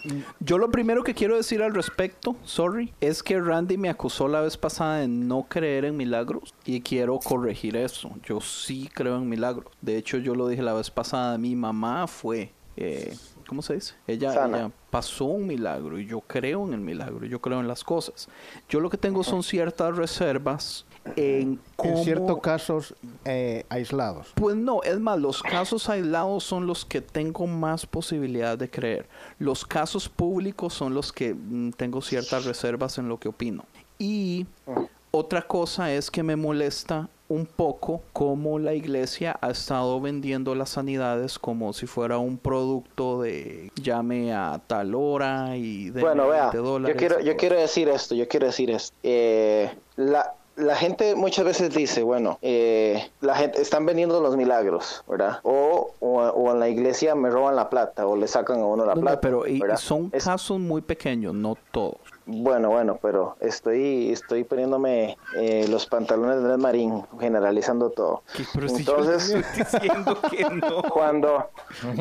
yo 0.41 0.59
lo 0.59 0.71
primero 0.71 1.05
que 1.05 1.15
quiero 1.15 1.37
decir 1.37 1.63
al 1.63 1.75
respecto, 1.75 2.37
sorry, 2.43 2.93
es 3.01 3.23
que 3.23 3.39
Randy 3.39 3.77
me 3.77 3.91
acusó 3.91 4.29
la 4.29 4.41
vez 4.41 4.57
pasada 4.57 4.99
de 4.99 5.09
no 5.09 5.47
creer 5.49 5.85
en 5.85 5.97
milagros 5.97 6.55
y 6.65 6.81
quiero 6.81 7.19
corregir 7.19 7.77
eso. 7.77 8.11
Yo 8.25 8.41
sí 8.41 8.89
creo 8.93 9.17
en 9.17 9.29
milagros. 9.29 9.73
De 9.83 9.97
hecho, 9.97 10.17
yo 10.19 10.35
lo 10.35 10.49
dije 10.49 10.63
la 10.63 10.75
vez 10.75 10.91
pasada, 10.91 11.39
mi 11.39 11.55
mamá 11.55 12.07
fue... 12.07 12.51
Eh, 12.77 13.15
¿Cómo 13.47 13.63
se 13.63 13.75
dice? 13.75 13.95
Ella, 14.07 14.33
ella, 14.33 14.71
pasó 14.91 15.27
un 15.27 15.47
milagro 15.47 15.99
y 15.99 16.07
yo 16.07 16.21
creo 16.23 16.67
en 16.67 16.73
el 16.73 16.81
milagro, 16.81 17.27
yo 17.27 17.41
creo 17.41 17.61
en 17.61 17.69
las 17.69 17.85
cosas. 17.85 18.29
Yo 18.69 18.81
lo 18.81 18.89
que 18.89 18.97
tengo 18.97 19.23
son 19.23 19.43
ciertas 19.43 19.95
reservas 19.97 20.87
en, 21.17 21.61
ciertos 22.03 22.41
casos 22.41 22.95
eh, 23.25 23.65
aislados. 23.69 24.33
Pues 24.35 24.57
no, 24.57 24.83
es 24.83 24.99
más, 24.99 25.19
los 25.19 25.43
casos 25.43 25.89
aislados 25.89 26.45
son 26.45 26.67
los 26.67 26.85
que 26.85 27.01
tengo 27.01 27.47
más 27.47 27.87
posibilidad 27.87 28.57
de 28.57 28.71
creer. 28.71 29.07
Los 29.39 29.65
casos 29.65 30.09
públicos 30.09 30.75
son 30.75 30.95
los 30.95 31.13
que 31.13 31.35
mm, 31.35 31.71
tengo 31.73 32.01
ciertas 32.01 32.45
reservas 32.45 32.99
en 32.99 33.09
lo 33.09 33.19
que 33.19 33.29
opino. 33.29 33.65
Y 33.99 34.47
otra 35.11 35.43
cosa 35.43 35.93
es 35.93 36.11
que 36.11 36.23
me 36.23 36.37
molesta 36.37 37.09
un 37.29 37.47
poco 37.47 38.03
cómo 38.13 38.59
la 38.59 38.75
iglesia 38.75 39.39
ha 39.41 39.51
estado 39.51 40.01
vendiendo 40.01 40.55
las 40.55 40.71
sanidades 40.71 41.39
como 41.39 41.73
si 41.73 41.87
fuera 41.87 42.19
un 42.19 42.37
producto 42.37 43.23
de 43.23 43.71
llame 43.77 44.35
a 44.35 44.61
tal 44.67 44.95
hora 44.95 45.57
y 45.57 45.89
de 45.89 46.03
bueno 46.03 46.29
vea 46.29 46.51
yo 46.53 46.97
quiero 46.97 47.21
yo 47.21 47.35
quiero 47.37 47.57
decir 47.57 47.89
esto 47.89 48.15
yo 48.15 48.29
quiero 48.29 48.47
decir 48.47 48.71
esto 48.71 48.95
eh, 49.03 49.71
la 49.97 50.35
la 50.57 50.77
gente 50.77 51.15
muchas 51.15 51.45
veces 51.45 51.75
dice, 51.75 52.03
bueno, 52.03 52.39
eh, 52.43 53.11
la 53.21 53.35
gente 53.35 53.61
están 53.61 53.87
vendiendo 53.87 54.21
los 54.21 54.37
milagros, 54.37 55.03
¿verdad? 55.09 55.41
O, 55.43 55.93
o, 56.01 56.53
en 56.53 56.61
la 56.61 56.69
iglesia 56.69 57.15
me 57.15 57.31
roban 57.31 57.57
la 57.57 57.69
plata 57.71 58.07
o 58.07 58.17
le 58.17 58.29
sacan 58.29 58.61
a 58.61 58.65
uno 58.65 58.85
la 58.85 58.95
plata. 58.95 59.21
pero 59.21 59.45
son 59.77 60.11
casos 60.11 60.59
muy 60.59 60.83
pequeños, 60.83 61.35
no 61.35 61.57
todos. 61.73 61.97
Bueno, 62.27 62.71
bueno, 62.71 62.99
pero 63.03 63.37
estoy 63.41 64.11
estoy 64.11 64.45
poniéndome 64.45 65.19
eh, 65.37 65.67
los 65.69 65.87
pantalones 65.87 66.43
de 66.43 66.57
Marín, 66.57 67.05
generalizando 67.21 67.91
todo. 67.91 68.23
Entonces, 68.55 69.35
cuando, 70.91 71.51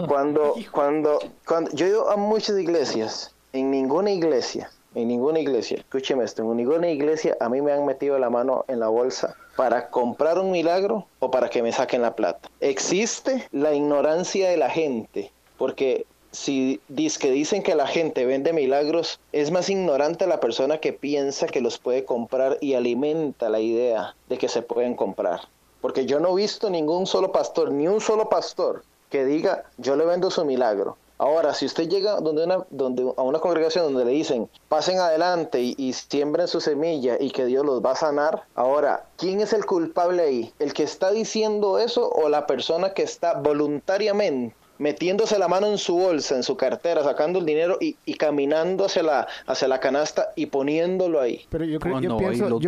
cuando, 0.08 0.56
cuando, 0.72 1.20
cuando 1.46 1.72
yo 1.72 1.86
he 1.86 1.90
ido 1.90 2.10
a 2.10 2.16
muchas 2.16 2.58
iglesias, 2.58 3.36
en 3.52 3.70
ninguna 3.70 4.12
iglesia 4.12 4.70
en 4.96 5.08
ninguna 5.08 5.40
iglesia, 5.40 5.78
escúcheme 5.78 6.24
esto, 6.24 6.44
en 6.44 6.58
ninguna 6.58 6.90
iglesia 6.90 7.36
a 7.40 7.50
mí 7.50 7.62
me 7.62 7.72
han 7.72 7.86
metido 7.86 8.18
la 8.20 8.30
mano 8.30 8.66
en 8.68 8.80
la 8.80 8.88
bolsa 8.88 9.36
para 9.56 9.90
comprar 9.90 10.40
un 10.40 10.52
milagro 10.52 11.06
o 11.20 11.32
para 11.32 11.50
que 11.50 11.64
me 11.64 11.72
saquen 11.72 12.02
la 12.02 12.16
plata. 12.16 12.50
Existe 12.60 13.48
la 13.52 13.74
ignorancia 13.74 14.50
de 14.50 14.58
la 14.58 14.70
gente, 14.70 15.32
porque 15.58 16.06
si 16.32 16.82
que 17.20 17.32
dicen 17.32 17.62
que 17.62 17.76
la 17.76 17.88
gente 17.88 18.26
vende 18.26 18.54
milagros, 18.54 19.20
es 19.32 19.52
más 19.52 19.70
ignorante 19.70 20.28
la 20.28 20.40
persona 20.40 20.80
que 20.80 20.92
piensa 20.92 21.48
que 21.48 21.62
los 21.62 21.78
puede 21.78 22.06
comprar 22.06 22.58
y 22.60 22.74
alimenta 22.74 23.50
la 23.50 23.60
idea 23.60 24.16
de 24.30 24.38
que 24.38 24.50
se 24.50 24.64
pueden 24.64 24.96
comprar. 24.96 25.42
Porque 25.80 26.06
yo 26.06 26.20
no 26.20 26.32
he 26.32 26.42
visto 26.42 26.70
ningún 26.70 27.06
solo 27.06 27.32
pastor, 27.32 27.72
ni 27.72 27.88
un 27.88 28.02
solo 28.02 28.30
pastor 28.30 28.84
que 29.10 29.26
diga, 29.26 29.66
yo 29.78 29.96
le 29.96 30.06
vendo 30.06 30.32
su 30.32 30.44
milagro. 30.44 30.98
Ahora, 31.24 31.54
si 31.54 31.66
usted 31.66 31.88
llega 31.88 32.20
donde 32.20 32.44
una, 32.44 32.66
donde, 32.70 33.14
a 33.16 33.22
una 33.22 33.40
congregación 33.40 33.86
donde 33.86 34.04
le 34.04 34.12
dicen, 34.12 34.50
pasen 34.68 35.00
adelante 35.00 35.62
y, 35.62 35.74
y, 35.78 35.94
siembren 35.94 36.50
su 36.50 36.60
semilla 36.60 37.16
y 37.18 37.32
que 37.32 37.46
Dios 37.46 37.66
los 37.66 37.82
va 37.82 37.92
a 37.92 37.96
sanar, 37.96 38.44
ahora, 38.56 39.06
¿quién 39.16 39.40
es 39.40 39.54
el 39.54 39.66
culpable 39.66 40.22
ahí? 40.22 40.54
¿El 40.60 40.74
que 40.74 40.84
está 40.84 41.12
diciendo 41.12 41.80
eso 41.80 42.10
o 42.10 42.28
la 42.28 42.46
persona 42.46 42.94
que 42.94 43.04
está 43.04 43.36
voluntariamente 43.36 44.54
metiéndose 44.78 45.38
la 45.40 45.48
mano 45.48 45.68
en 45.68 45.78
su 45.78 45.96
bolsa, 45.98 46.36
en 46.36 46.44
su 46.44 46.58
cartera, 46.58 47.04
sacando 47.04 47.40
el 47.40 47.46
dinero 47.46 47.78
y, 47.80 47.96
y 48.06 48.16
caminando 48.16 48.86
hacia 48.86 49.04
la, 49.04 49.28
hacia 49.46 49.68
la 49.68 49.80
canasta 49.80 50.30
y 50.36 50.48
poniéndolo 50.48 51.22
ahí. 51.22 51.46
Pero 51.50 51.66
yo 51.66 51.80
creo, 51.80 52.00
yo 52.00 52.18
pienso, 52.18 52.60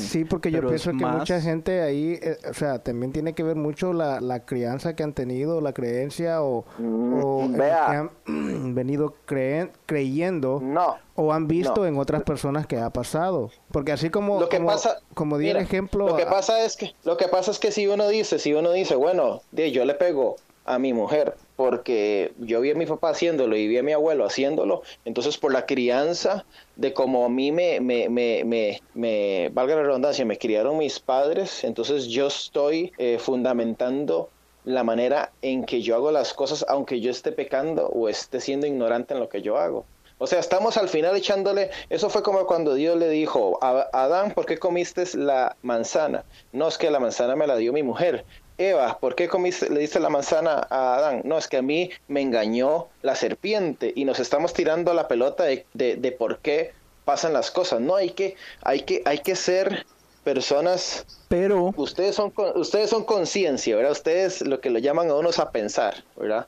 sí, 0.00 0.24
porque 0.24 0.50
yo 0.50 0.66
pienso 0.66 0.90
que 0.90 1.04
mucha 1.04 1.40
gente 1.40 1.80
ahí, 1.82 2.18
eh, 2.22 2.38
o 2.48 2.54
sea, 2.54 2.78
también 2.78 3.12
tiene 3.12 3.32
que 3.32 3.42
ver 3.42 3.56
mucho 3.56 3.92
la, 3.92 4.20
la 4.20 4.44
crianza 4.44 4.94
que 4.94 5.02
han 5.02 5.12
tenido, 5.12 5.60
la 5.60 5.72
creencia 5.72 6.42
o, 6.42 6.64
mm, 6.78 7.54
que 7.54 7.70
han 7.70 8.10
venido 8.74 9.14
creen, 9.26 9.72
creyendo. 9.86 10.60
No. 10.62 10.96
O 11.16 11.32
han 11.32 11.48
visto 11.48 11.84
en 11.84 11.98
otras 11.98 12.22
personas 12.22 12.66
que 12.66 12.78
ha 12.78 12.90
pasado. 12.90 13.50
Porque 13.72 13.92
así 13.92 14.08
como, 14.08 14.40
lo 14.40 14.48
que 14.48 14.56
como, 14.56 14.68
pasa, 14.68 15.00
como 15.14 15.36
di 15.36 15.50
el 15.50 15.58
ejemplo. 15.58 16.06
Lo 16.06 16.16
que 16.16 16.24
pasa 16.24 16.64
es 16.64 16.76
que, 16.76 16.94
lo 17.04 17.18
que 17.18 17.28
pasa 17.28 17.50
es 17.50 17.58
que 17.58 17.72
si 17.72 17.86
uno 17.86 18.08
dice, 18.08 18.38
si 18.38 18.54
uno 18.54 18.72
dice, 18.72 18.94
bueno, 18.94 19.42
yo 19.52 19.84
le 19.84 19.94
pego 19.94 20.36
a 20.64 20.78
mi 20.78 20.92
mujer, 20.92 21.34
porque 21.56 22.32
yo 22.38 22.60
vi 22.60 22.70
a 22.70 22.74
mi 22.74 22.86
papá 22.86 23.10
haciéndolo 23.10 23.56
y 23.56 23.66
vi 23.66 23.78
a 23.78 23.82
mi 23.82 23.92
abuelo 23.92 24.24
haciéndolo, 24.24 24.82
entonces 25.04 25.38
por 25.38 25.52
la 25.52 25.66
crianza 25.66 26.44
de 26.76 26.92
como 26.92 27.24
a 27.24 27.28
mí 27.28 27.52
me, 27.52 27.80
me, 27.80 28.08
me, 28.08 28.80
me, 28.94 29.50
valga 29.52 29.76
la 29.76 29.82
redundancia, 29.82 30.24
me 30.24 30.38
criaron 30.38 30.78
mis 30.78 31.00
padres, 31.00 31.64
entonces 31.64 32.06
yo 32.06 32.28
estoy 32.28 32.92
eh, 32.98 33.18
fundamentando 33.18 34.28
la 34.64 34.84
manera 34.84 35.32
en 35.42 35.64
que 35.64 35.82
yo 35.82 35.96
hago 35.96 36.10
las 36.10 36.34
cosas, 36.34 36.64
aunque 36.68 37.00
yo 37.00 37.10
esté 37.10 37.32
pecando 37.32 37.88
o 37.88 38.08
esté 38.08 38.40
siendo 38.40 38.66
ignorante 38.66 39.14
en 39.14 39.20
lo 39.20 39.28
que 39.28 39.42
yo 39.42 39.58
hago. 39.58 39.84
O 40.22 40.26
sea, 40.26 40.38
estamos 40.38 40.76
al 40.76 40.90
final 40.90 41.16
echándole, 41.16 41.70
eso 41.88 42.10
fue 42.10 42.22
como 42.22 42.44
cuando 42.44 42.74
Dios 42.74 42.98
le 42.98 43.08
dijo, 43.08 43.58
a 43.62 43.88
Adán, 43.94 44.32
¿por 44.32 44.44
qué 44.44 44.58
comiste 44.58 45.04
la 45.14 45.56
manzana? 45.62 46.24
No 46.52 46.68
es 46.68 46.76
que 46.76 46.90
la 46.90 47.00
manzana 47.00 47.36
me 47.36 47.46
la 47.46 47.56
dio 47.56 47.72
mi 47.72 47.82
mujer, 47.82 48.26
Eva, 48.60 48.98
¿por 48.98 49.14
qué 49.14 49.26
comiste, 49.26 49.70
le 49.70 49.80
diste 49.80 49.98
la 50.00 50.10
manzana 50.10 50.66
a 50.68 50.96
Adán? 50.96 51.22
No, 51.24 51.38
es 51.38 51.48
que 51.48 51.56
a 51.56 51.62
mí 51.62 51.90
me 52.08 52.20
engañó 52.20 52.88
la 53.00 53.14
serpiente 53.14 53.90
y 53.96 54.04
nos 54.04 54.20
estamos 54.20 54.52
tirando 54.52 54.92
la 54.92 55.08
pelota 55.08 55.44
de, 55.44 55.64
de, 55.72 56.12
por 56.12 56.40
qué 56.40 56.74
pasan 57.06 57.32
las 57.32 57.50
cosas. 57.50 57.80
No, 57.80 57.96
hay 57.96 58.10
que, 58.10 58.36
hay 58.60 58.82
que, 58.82 59.00
hay 59.06 59.20
que 59.20 59.34
ser 59.34 59.86
personas. 60.24 61.06
Pero 61.28 61.72
ustedes 61.78 62.14
son 62.16 62.34
ustedes 62.54 62.90
son 62.90 63.04
conciencia 63.04 63.74
verdad 63.76 63.92
ustedes 63.92 64.42
lo 64.42 64.60
que 64.60 64.68
lo 64.68 64.78
llaman 64.78 65.08
a 65.08 65.14
unos 65.14 65.38
a 65.38 65.50
pensar 65.50 66.04
verdad 66.14 66.46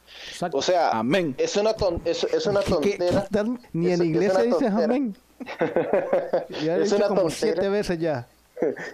o 0.50 0.60
sea 0.60 0.90
amén. 0.90 1.34
es 1.38 1.56
una 1.56 1.74
es, 2.04 2.46
una 2.46 2.60
tontera. 2.60 3.26
ni 3.72 3.92
en 3.92 4.04
inglés 4.04 4.34
se 4.34 4.42
dice 4.42 4.66
amén. 4.66 5.16
Ya 6.62 6.76
es 6.76 6.92
una 6.92 7.08
como 7.08 7.30
siete 7.30 7.68
veces 7.70 7.98
ya. 7.98 8.26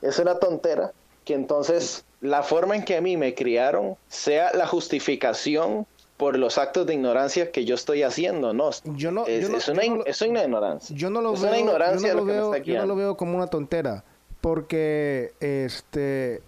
Es 0.01 0.19
una 0.21 0.39
tontera 0.39 0.93
que 1.29 1.35
entonces 1.35 2.07
la 2.23 2.43
forma 2.43 2.75
en 2.75 2.87
que 2.87 2.97
a 2.97 3.03
mí 3.03 3.19
me 3.19 3.35
criaron 3.35 3.97
sea 4.09 4.51
la 4.55 4.67
justificación 4.67 5.87
por 6.17 6.39
los 6.39 6.57
actos 6.57 6.87
de 6.87 6.95
ignorancia 6.95 7.53
que 7.53 7.67
yo 7.67 7.75
estoy 7.75 8.03
haciendo, 8.03 8.55
no. 8.55 8.71
Yo 8.97 9.11
no, 9.11 9.27
es, 9.27 9.69
una, 9.69 9.85
ignorancia. 9.85 10.97
Yo 10.97 11.11
no 11.11 11.21
lo 11.21 11.35
veo, 11.35 11.53
yo 11.53 12.15
no 12.15 12.15
lo 12.15 12.25
veo, 12.25 12.57
yo 12.57 12.79
no 12.79 12.87
lo 12.87 12.97
veo 12.97 13.17
como 13.19 13.37
una 13.37 13.47
tontera, 13.47 14.05
porque 14.41 15.35
este 15.41 16.41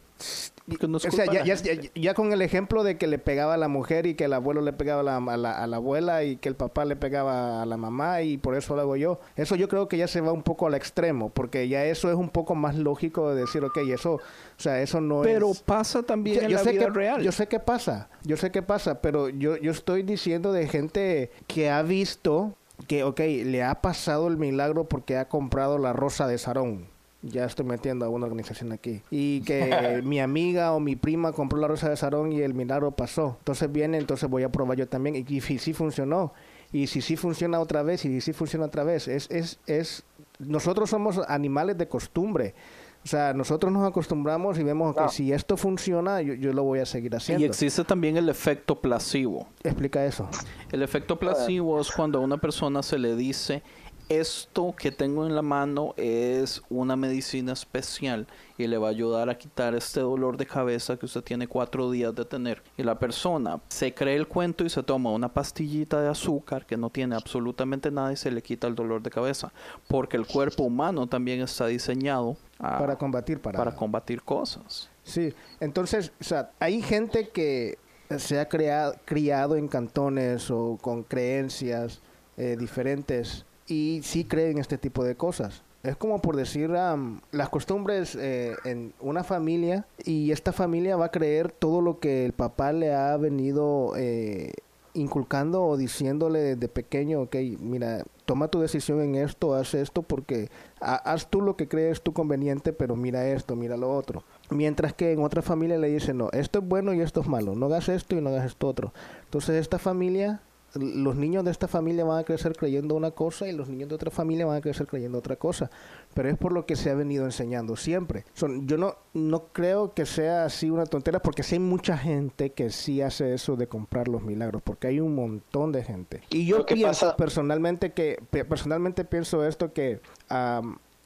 o 0.93 0.99
sea, 0.99 1.27
ya, 1.27 1.55
ya, 1.95 2.15
con 2.15 2.33
el 2.33 2.43
ejemplo 2.43 2.83
de 2.83 2.97
que 2.97 3.07
le 3.07 3.19
pegaba 3.19 3.55
a 3.55 3.57
la 3.57 3.69
mujer 3.69 4.07
y 4.07 4.15
que 4.15 4.25
el 4.25 4.33
abuelo 4.33 4.61
le 4.61 4.73
pegaba 4.73 5.01
a 5.01 5.37
la, 5.37 5.53
a 5.53 5.67
la, 5.67 5.77
abuela 5.77 6.25
y 6.25 6.37
que 6.37 6.49
el 6.49 6.57
papá 6.57 6.85
le 6.85 6.97
pegaba 6.97 7.63
a 7.63 7.67
la 7.67 7.77
mamá 7.77 8.23
y 8.23 8.37
por 8.37 8.57
eso 8.57 8.75
lo 8.75 8.83
hago 8.83 8.97
yo. 8.97 9.21
Eso 9.37 9.57
yo 9.57 9.69
creo 9.69 9.89
que 9.89 9.97
ya 9.97 10.09
se 10.09 10.21
va 10.21 10.33
un 10.33 10.43
poco 10.43 10.67
al 10.67 10.75
extremo, 10.75 11.31
porque 11.31 11.69
ya 11.69 11.85
eso 11.85 12.11
es 12.11 12.17
un 12.17 12.29
poco 12.29 12.55
más 12.55 12.77
lógico 12.77 13.35
de 13.35 13.43
decir, 13.43 13.65
ok, 13.65 13.79
eso, 13.89 14.15
o 14.15 14.21
sea, 14.57 14.81
eso 14.81 15.01
no 15.01 15.23
pero 15.23 15.51
es... 15.51 15.59
Pero 15.59 15.67
pasa 15.67 16.03
también 16.03 16.45
en 16.45 16.55
la 16.55 16.63
vida 16.63 16.89
real. 16.89 17.23
Yo 17.23 17.33
sé 17.33 17.47
que 17.47 17.61
pasa, 17.61 18.09
yo 18.25 18.37
sé 18.37 18.51
que 18.51 18.63
pasa, 18.63 19.01
pero 19.01 19.29
yo, 19.29 19.57
yo 19.57 19.71
estoy 19.71 20.03
diciendo 20.03 20.53
de 20.53 20.69
gente 20.69 21.31
que 21.47 21.71
ha 21.71 21.83
visto 21.83 22.55
que, 22.87 23.05
ok, 23.05 23.21
le 23.21 23.63
ha 23.63 23.81
pasado 23.81 24.29
el 24.29 24.37
milagro 24.37 24.85
porque 24.85 25.17
ha 25.17 25.29
comprado 25.29 25.79
la 25.79 25.93
rosa 25.93 26.27
de 26.27 26.39
Sarón 26.39 26.89
ya 27.23 27.45
estoy 27.45 27.67
metiendo 27.67 28.07
a 28.07 28.09
una 28.09 28.27
organización 28.27 28.73
aquí. 28.73 29.03
Y 29.11 29.43
que 29.43 30.01
mi 30.05 30.21
amiga 30.21 30.73
o 30.73 30.81
mi 30.81 30.97
prima 30.97 31.33
compró 31.33 31.59
la 31.59 31.69
rosa 31.69 31.89
de 31.89 31.97
Sarón 31.97 32.33
y 32.33 32.41
el 32.41 32.55
milagro 32.55 32.93
pasó. 32.93 33.37
Entonces 33.39 33.71
viene, 33.71 33.99
entonces 33.99 34.29
voy 34.29 34.43
a 34.43 34.51
probar 34.51 34.79
yo 34.79 34.89
también. 34.89 35.17
Y, 35.17 35.25
y 35.29 35.41
si 35.41 35.59
sí 35.59 35.73
funcionó. 35.73 36.33
Y 36.73 36.87
si 36.87 37.01
sí 37.01 37.17
funciona 37.17 37.59
otra 37.59 37.83
vez, 37.83 38.05
y 38.05 38.09
si 38.09 38.21
sí 38.21 38.33
funciona 38.33 38.67
otra 38.67 38.85
vez. 38.85 39.09
Es, 39.09 39.29
es, 39.31 39.59
es, 39.67 40.05
nosotros 40.39 40.89
somos 40.89 41.21
animales 41.29 41.77
de 41.77 41.89
costumbre. 41.89 42.55
O 43.03 43.09
sea, 43.09 43.33
nosotros 43.33 43.73
nos 43.73 43.89
acostumbramos 43.89 44.59
y 44.59 44.63
vemos 44.63 44.95
que 44.95 45.09
si 45.09 45.33
esto 45.33 45.57
funciona, 45.57 46.21
yo, 46.21 46.35
yo, 46.35 46.53
lo 46.53 46.65
voy 46.65 46.81
a 46.81 46.87
seguir 46.87 47.17
haciendo. 47.17 47.43
Y 47.43 47.49
existe 47.49 47.83
también 47.83 48.19
el 48.19 48.29
efecto 48.29 48.79
placebo. 48.79 49.49
Explica 49.65 50.05
eso. 50.05 50.29
El 50.71 50.83
efecto 50.83 51.19
placebo 51.19 51.81
es 51.81 51.91
cuando 51.91 52.19
a 52.19 52.21
una 52.21 52.37
persona 52.37 52.83
se 52.83 52.99
le 52.99 53.17
dice, 53.17 53.63
esto 54.11 54.75
que 54.77 54.91
tengo 54.91 55.25
en 55.25 55.37
la 55.37 55.41
mano 55.41 55.95
es 55.97 56.63
una 56.69 56.97
medicina 56.97 57.53
especial 57.53 58.27
y 58.59 58.67
le 58.67 58.77
va 58.77 58.89
a 58.89 58.91
ayudar 58.91 59.31
a 59.31 59.39
quitar 59.39 59.77
este 59.77 60.01
dolor 60.01 60.37
de 60.37 60.47
cabeza 60.47 60.97
que 60.97 61.07
usted 61.07 61.23
tiene 61.23 61.47
cuatro 61.47 61.89
días 61.93 62.13
de 62.17 62.25
tener. 62.25 62.61
Y 62.77 62.83
la 62.83 62.99
persona 62.99 63.61
se 63.69 63.95
cree 63.95 64.17
el 64.17 64.27
cuento 64.27 64.65
y 64.65 64.69
se 64.69 64.83
toma 64.83 65.13
una 65.13 65.33
pastillita 65.33 66.03
de 66.03 66.09
azúcar 66.09 66.67
que 66.67 66.77
no 66.77 66.91
tiene 66.91 67.15
absolutamente 67.15 67.93
nada 67.93 68.13
y 68.13 68.17
se 68.17 68.33
le 68.33 68.43
quita 68.43 68.67
el 68.67 68.75
dolor 68.75 69.01
de 69.01 69.11
cabeza. 69.11 69.53
Porque 69.87 70.17
el 70.17 70.27
cuerpo 70.27 70.65
humano 70.65 71.07
también 71.07 71.41
está 71.41 71.69
diseñado 71.69 72.37
para 72.59 72.99
combatir 72.99 73.41
para... 73.41 73.59
para 73.59 73.77
combatir 73.77 74.23
cosas. 74.23 74.91
Sí, 75.05 75.33
entonces, 75.61 76.13
o 76.21 76.25
sea, 76.25 76.51
hay 76.59 76.83
gente 76.83 77.29
que 77.29 77.79
se 78.19 78.41
ha 78.41 78.49
creado, 78.49 78.97
criado 79.05 79.55
en 79.55 79.69
cantones 79.69 80.51
o 80.51 80.77
con 80.83 81.05
creencias 81.05 82.01
eh, 82.37 82.57
diferentes 82.59 83.47
y 83.71 84.01
sí 84.03 84.25
creen 84.25 84.59
este 84.59 84.77
tipo 84.77 85.05
de 85.05 85.15
cosas. 85.15 85.63
Es 85.83 85.97
como 85.97 86.21
por 86.21 86.37
decir 86.37 86.69
las 86.69 87.49
costumbres 87.49 88.15
eh, 88.15 88.55
en 88.65 88.93
una 89.01 89.25
familia 89.25 89.87
y 90.05 90.31
esta 90.33 90.53
familia 90.53 90.97
va 90.97 91.07
a 91.07 91.11
creer 91.11 91.53
todo 91.53 91.81
lo 91.81 92.01
que 92.01 92.27
el 92.27 92.33
papá 92.33 92.73
le 92.73 92.93
ha 92.93 93.17
venido 93.17 93.95
eh, 93.97 94.53
inculcando 94.93 95.65
o 95.65 95.79
diciéndole 95.79 96.41
desde 96.41 96.69
pequeño, 96.69 97.23
ok, 97.23 97.37
mira, 97.61 98.05
toma 98.27 98.49
tu 98.49 98.61
decisión 98.61 99.01
en 99.01 99.15
esto, 99.15 99.55
haz 99.55 99.73
esto 99.73 100.03
porque 100.03 100.51
haz 100.81 101.29
tú 101.31 101.41
lo 101.41 101.57
que 101.57 101.69
crees 101.69 102.03
tú 102.03 102.13
conveniente, 102.13 102.75
pero 102.75 102.95
mira 102.97 103.27
esto, 103.29 103.57
mira 103.57 103.79
lo 103.79 103.91
otro. 103.91 104.23
Mientras 104.51 104.93
que 104.93 105.13
en 105.13 105.23
otra 105.23 105.41
familia 105.41 105.79
le 105.79 105.89
dicen, 105.89 106.19
no, 106.19 106.29
esto 106.33 106.59
es 106.59 106.69
bueno 106.69 106.93
y 106.93 107.01
esto 107.01 107.23
es 107.23 107.29
malo, 107.29 107.55
no 107.55 107.67
hagas 107.67 107.89
esto 107.89 108.17
y 108.17 108.21
no 108.21 108.29
hagas 108.29 108.47
esto 108.47 108.69
otro. 108.69 108.93
Entonces 109.25 109.57
esta 109.57 109.79
familia 109.79 110.43
los 110.75 111.17
niños 111.17 111.45
de 111.45 111.51
esta 111.51 111.69
familia 111.69 112.05
van 112.05 112.21
a 112.21 112.25
crecer 112.25 112.55
creyendo 112.57 112.95
una 112.95 113.11
cosa 113.11 113.49
y 113.49 113.53
los 113.53 113.69
niños 113.69 113.89
de 113.89 113.95
otra 113.95 114.11
familia 114.11 114.47
van 114.47 114.57
a 114.57 114.61
crecer 114.61 114.87
creyendo 114.87 115.19
otra 115.19 115.37
cosa. 115.37 115.71
Pero 116.15 116.29
es 116.29 116.37
por 116.37 116.53
lo 116.53 116.67
que 116.67 116.77
se 116.77 116.91
ha 116.91 116.95
venido 116.95 117.25
enseñando 117.25 117.77
siempre. 117.77 118.25
Son, 118.35 118.67
yo 118.67 118.77
no, 118.77 118.97
no 119.15 119.47
creo 119.53 119.95
que 119.95 120.07
sea 120.07 120.45
así 120.45 120.71
una 120.71 120.87
tontera 120.87 121.21
porque 121.21 121.43
sí 121.43 121.57
hay 121.57 121.61
mucha 121.61 121.97
gente 121.97 122.51
que 122.51 122.71
sí 122.71 123.03
hace 123.03 123.35
eso 123.35 123.57
de 123.57 123.67
comprar 123.67 124.09
los 124.09 124.23
milagros, 124.23 124.63
porque 124.63 124.89
hay 124.89 125.01
un 125.01 125.15
montón 125.15 125.73
de 125.73 125.83
gente. 125.83 126.23
Y 126.31 126.47
yo 126.47 126.65
pienso 126.67 127.17
personalmente 127.17 127.93
que, 127.93 128.23
personalmente 128.49 129.05
pienso 129.05 129.45
esto 129.47 129.73
que 129.73 130.01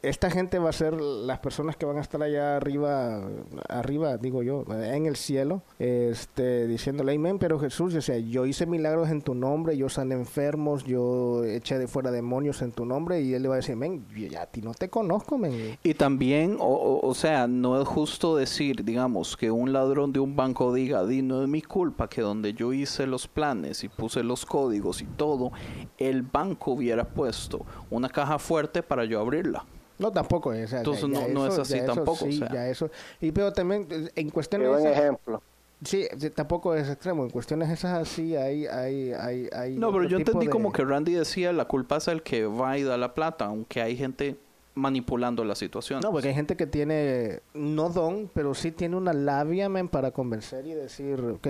esta 0.08 0.30
gente 0.30 0.58
va 0.58 0.70
a 0.70 0.72
ser 0.72 1.00
las 1.00 1.38
personas 1.38 1.76
que 1.76 1.86
van 1.86 1.98
a 1.98 2.00
estar 2.00 2.22
allá 2.22 2.56
arriba, 2.56 3.22
arriba, 3.68 4.16
digo 4.18 4.42
yo, 4.42 4.64
en 4.68 5.06
el 5.06 5.16
cielo, 5.16 5.62
este, 5.78 6.66
diciéndole 6.66 7.14
amén, 7.14 7.38
pero 7.38 7.58
Jesús, 7.58 7.94
o 7.94 8.00
sea, 8.00 8.18
yo 8.18 8.46
hice 8.46 8.66
milagros 8.66 9.10
en 9.10 9.22
tu 9.22 9.34
nombre, 9.34 9.76
yo 9.76 9.88
sané 9.88 10.14
enfermos, 10.14 10.84
yo 10.84 11.44
eché 11.44 11.78
de 11.78 11.86
fuera 11.86 12.10
demonios 12.10 12.62
en 12.62 12.72
tu 12.72 12.84
nombre, 12.84 13.22
y 13.22 13.34
él 13.34 13.42
le 13.42 13.48
va 13.48 13.54
a 13.54 13.56
decir, 13.56 13.74
amén, 13.74 14.06
ya 14.30 14.42
a 14.42 14.46
ti 14.46 14.60
no 14.62 14.74
te 14.74 14.88
conozco, 14.88 15.38
men. 15.38 15.78
Y 15.82 15.94
también, 15.94 16.56
o, 16.60 17.00
o, 17.02 17.14
sea, 17.14 17.46
no 17.46 17.80
es 17.80 17.88
justo 17.88 18.36
decir, 18.36 18.84
digamos, 18.84 19.36
que 19.36 19.50
un 19.50 19.72
ladrón 19.72 20.12
de 20.12 20.20
un 20.20 20.36
banco 20.36 20.74
diga, 20.74 21.04
di, 21.06 21.22
no 21.22 21.42
es 21.42 21.48
mi 21.48 21.62
culpa 21.62 22.08
que 22.08 22.20
donde 22.20 22.52
yo 22.52 22.72
hice 22.72 23.06
los 23.06 23.26
planes 23.28 23.84
y 23.84 23.88
puse 23.88 24.22
los 24.22 24.44
códigos 24.44 25.02
y 25.02 25.06
todo, 25.06 25.52
el 25.98 26.22
banco 26.22 26.72
hubiera 26.72 27.04
puesto 27.04 27.64
una 27.90 28.08
caja 28.08 28.38
fuerte 28.38 28.82
para 28.82 29.04
yo 29.04 29.20
abrirla. 29.20 29.64
No, 29.98 30.10
tampoco. 30.10 30.52
es 30.52 30.72
Entonces 30.72 31.08
no, 31.08 31.46
es 31.46 31.58
así 31.58 31.80
tampoco. 31.84 32.26
Sí, 32.26 32.40
ya 32.52 32.68
eso. 32.68 32.90
Y 33.20 33.32
pero 33.32 33.52
también 33.52 33.86
en 34.14 34.30
cuestiones... 34.30 34.68
Qué 34.68 34.74
buen 34.74 34.86
ejemplo. 34.86 35.42
Sí, 35.84 36.06
tampoco 36.34 36.74
es 36.74 36.88
extremo. 36.88 37.24
En 37.24 37.30
cuestiones 37.30 37.70
esas 37.70 38.00
así 38.00 38.36
hay... 38.36 38.66
hay, 38.66 39.12
hay, 39.12 39.48
hay 39.52 39.76
no, 39.76 39.92
pero 39.92 40.04
yo 40.04 40.16
entendí 40.16 40.46
como 40.46 40.72
que 40.72 40.84
Randy 40.84 41.12
decía 41.12 41.52
la 41.52 41.66
culpa 41.66 41.96
es 41.96 42.08
el 42.08 42.22
que 42.22 42.46
va 42.46 42.78
y 42.78 42.82
da 42.82 42.96
la 42.96 43.14
plata, 43.14 43.46
aunque 43.46 43.82
hay 43.82 43.96
gente 43.96 44.36
manipulando 44.74 45.44
la 45.44 45.54
situación. 45.54 46.00
No, 46.00 46.10
porque 46.10 46.28
hay 46.28 46.34
gente 46.34 46.56
que 46.56 46.66
tiene, 46.66 47.40
no 47.54 47.90
don, 47.90 48.30
pero 48.34 48.54
sí 48.54 48.72
tiene 48.72 48.96
una 48.96 49.12
labia 49.12 49.70
para 49.90 50.10
convencer 50.10 50.66
y 50.66 50.74
decir, 50.74 51.20
ok, 51.20 51.46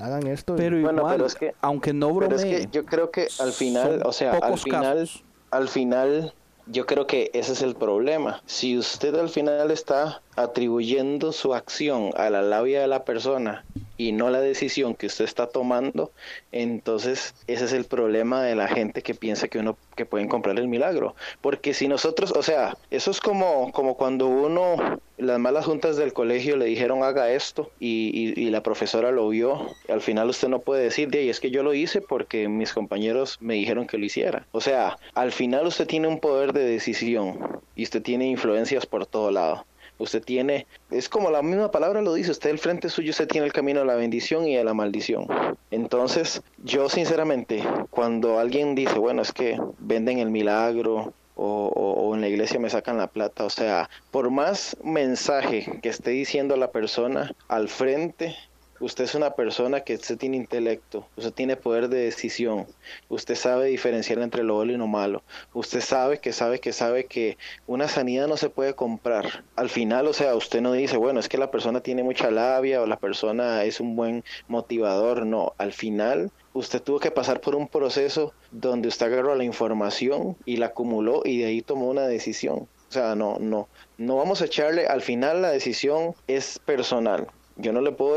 hagan 0.00 0.26
esto. 0.26 0.56
Pero 0.56 0.78
igual, 0.78 1.02
pero 1.10 1.26
es 1.26 1.34
que, 1.34 1.54
aunque 1.60 1.92
no 1.92 2.12
bromee, 2.12 2.36
pero 2.36 2.36
es 2.36 2.44
que 2.44 2.68
yo 2.72 2.84
creo 2.84 3.10
que 3.10 3.28
al 3.38 3.52
final, 3.52 4.02
o 4.04 4.12
sea, 4.12 4.32
al 4.32 4.58
final, 4.58 5.08
al 5.50 5.68
final 5.68 6.34
yo 6.70 6.86
creo 6.86 7.06
que 7.06 7.30
ese 7.34 7.52
es 7.52 7.62
el 7.62 7.74
problema. 7.74 8.42
Si 8.46 8.78
usted 8.78 9.14
al 9.16 9.28
final 9.28 9.70
está 9.70 10.22
atribuyendo 10.36 11.32
su 11.32 11.54
acción 11.54 12.10
a 12.16 12.30
la 12.30 12.42
labia 12.42 12.80
de 12.80 12.86
la 12.86 13.04
persona 13.04 13.64
y 14.00 14.12
no 14.12 14.30
la 14.30 14.40
decisión 14.40 14.94
que 14.94 15.08
usted 15.08 15.26
está 15.26 15.46
tomando, 15.46 16.10
entonces 16.52 17.34
ese 17.46 17.66
es 17.66 17.74
el 17.74 17.84
problema 17.84 18.42
de 18.42 18.54
la 18.54 18.66
gente 18.66 19.02
que 19.02 19.14
piensa 19.14 19.48
que 19.48 19.58
uno 19.58 19.76
que 19.94 20.06
pueden 20.06 20.26
comprar 20.26 20.58
el 20.58 20.68
milagro, 20.68 21.14
porque 21.42 21.74
si 21.74 21.86
nosotros, 21.86 22.32
o 22.34 22.42
sea, 22.42 22.78
eso 22.90 23.10
es 23.10 23.20
como 23.20 23.70
como 23.72 23.98
cuando 23.98 24.26
uno 24.26 24.98
las 25.18 25.38
malas 25.38 25.66
juntas 25.66 25.98
del 25.98 26.14
colegio 26.14 26.56
le 26.56 26.64
dijeron 26.64 27.02
haga 27.02 27.30
esto 27.30 27.70
y, 27.78 28.32
y, 28.40 28.48
la 28.48 28.62
profesora 28.62 29.10
lo 29.10 29.28
vio, 29.28 29.66
al 29.90 30.00
final 30.00 30.30
usted 30.30 30.48
no 30.48 30.60
puede 30.60 30.82
decir, 30.82 31.10
de 31.10 31.28
es 31.28 31.38
que 31.38 31.50
yo 31.50 31.62
lo 31.62 31.74
hice 31.74 32.00
porque 32.00 32.48
mis 32.48 32.72
compañeros 32.72 33.36
me 33.40 33.52
dijeron 33.52 33.86
que 33.86 33.98
lo 33.98 34.06
hiciera. 34.06 34.46
O 34.52 34.62
sea, 34.62 34.96
al 35.12 35.30
final 35.32 35.66
usted 35.66 35.86
tiene 35.86 36.08
un 36.08 36.20
poder 36.20 36.54
de 36.54 36.64
decisión 36.64 37.60
y 37.76 37.82
usted 37.82 38.00
tiene 38.00 38.28
influencias 38.28 38.86
por 38.86 39.04
todo 39.04 39.30
lado. 39.30 39.66
Usted 40.00 40.22
tiene, 40.24 40.66
es 40.90 41.08
como 41.08 41.30
la 41.30 41.42
misma 41.42 41.70
palabra 41.70 42.02
lo 42.02 42.14
dice, 42.14 42.32
usted 42.32 42.50
el 42.50 42.58
frente 42.58 42.88
suyo, 42.88 43.10
usted 43.10 43.28
tiene 43.28 43.46
el 43.46 43.52
camino 43.52 43.82
a 43.82 43.84
la 43.84 43.94
bendición 43.94 44.48
y 44.48 44.56
a 44.56 44.64
la 44.64 44.74
maldición. 44.74 45.26
Entonces, 45.70 46.42
yo 46.64 46.88
sinceramente, 46.88 47.62
cuando 47.90 48.38
alguien 48.38 48.74
dice, 48.74 48.98
bueno, 48.98 49.22
es 49.22 49.32
que 49.32 49.60
venden 49.78 50.18
el 50.18 50.30
milagro, 50.30 51.12
o, 51.36 51.68
o, 51.68 52.14
en 52.14 52.20
la 52.20 52.28
iglesia 52.28 52.60
me 52.60 52.68
sacan 52.68 52.98
la 52.98 53.06
plata. 53.06 53.44
O 53.44 53.50
sea, 53.50 53.88
por 54.10 54.30
más 54.30 54.76
mensaje 54.84 55.78
que 55.82 55.88
esté 55.88 56.10
diciendo 56.10 56.56
la 56.56 56.70
persona 56.70 57.34
al 57.48 57.68
frente, 57.68 58.36
Usted 58.80 59.04
es 59.04 59.14
una 59.14 59.32
persona 59.32 59.80
que 59.80 59.96
usted 59.96 60.16
tiene 60.16 60.38
intelecto, 60.38 61.06
usted 61.16 61.32
tiene 61.32 61.56
poder 61.56 61.90
de 61.90 61.98
decisión, 61.98 62.66
usted 63.10 63.34
sabe 63.34 63.66
diferenciar 63.66 64.18
entre 64.20 64.42
lo 64.42 64.54
bueno 64.54 64.72
y 64.72 64.76
lo 64.78 64.86
malo, 64.86 65.22
usted 65.52 65.82
sabe 65.82 66.18
que 66.18 66.32
sabe 66.32 66.60
que 66.60 66.72
sabe 66.72 67.04
que 67.04 67.36
una 67.66 67.88
sanidad 67.88 68.26
no 68.26 68.38
se 68.38 68.48
puede 68.48 68.72
comprar. 68.74 69.44
Al 69.54 69.68
final, 69.68 70.06
o 70.06 70.14
sea, 70.14 70.34
usted 70.34 70.62
no 70.62 70.72
dice, 70.72 70.96
bueno, 70.96 71.20
es 71.20 71.28
que 71.28 71.36
la 71.36 71.50
persona 71.50 71.82
tiene 71.82 72.02
mucha 72.02 72.30
labia 72.30 72.80
o 72.80 72.86
la 72.86 72.98
persona 72.98 73.64
es 73.64 73.80
un 73.80 73.96
buen 73.96 74.24
motivador, 74.48 75.26
no, 75.26 75.52
al 75.58 75.74
final 75.74 76.30
usted 76.54 76.82
tuvo 76.82 77.00
que 77.00 77.10
pasar 77.10 77.40
por 77.40 77.54
un 77.54 77.68
proceso 77.68 78.32
donde 78.50 78.88
usted 78.88 79.06
agarró 79.06 79.34
la 79.34 79.44
información 79.44 80.36
y 80.46 80.56
la 80.56 80.66
acumuló 80.66 81.22
y 81.24 81.38
de 81.38 81.46
ahí 81.46 81.62
tomó 81.62 81.88
una 81.88 82.06
decisión. 82.06 82.66
O 82.88 82.92
sea, 82.92 83.14
no, 83.14 83.36
no, 83.38 83.68
no 83.98 84.16
vamos 84.16 84.42
a 84.42 84.46
echarle, 84.46 84.86
al 84.86 85.00
final 85.02 85.42
la 85.42 85.50
decisión 85.50 86.14
es 86.26 86.58
personal. 86.58 87.28
Yo 87.56 87.72
no 87.72 87.82
le 87.82 87.92
puedo 87.92 88.16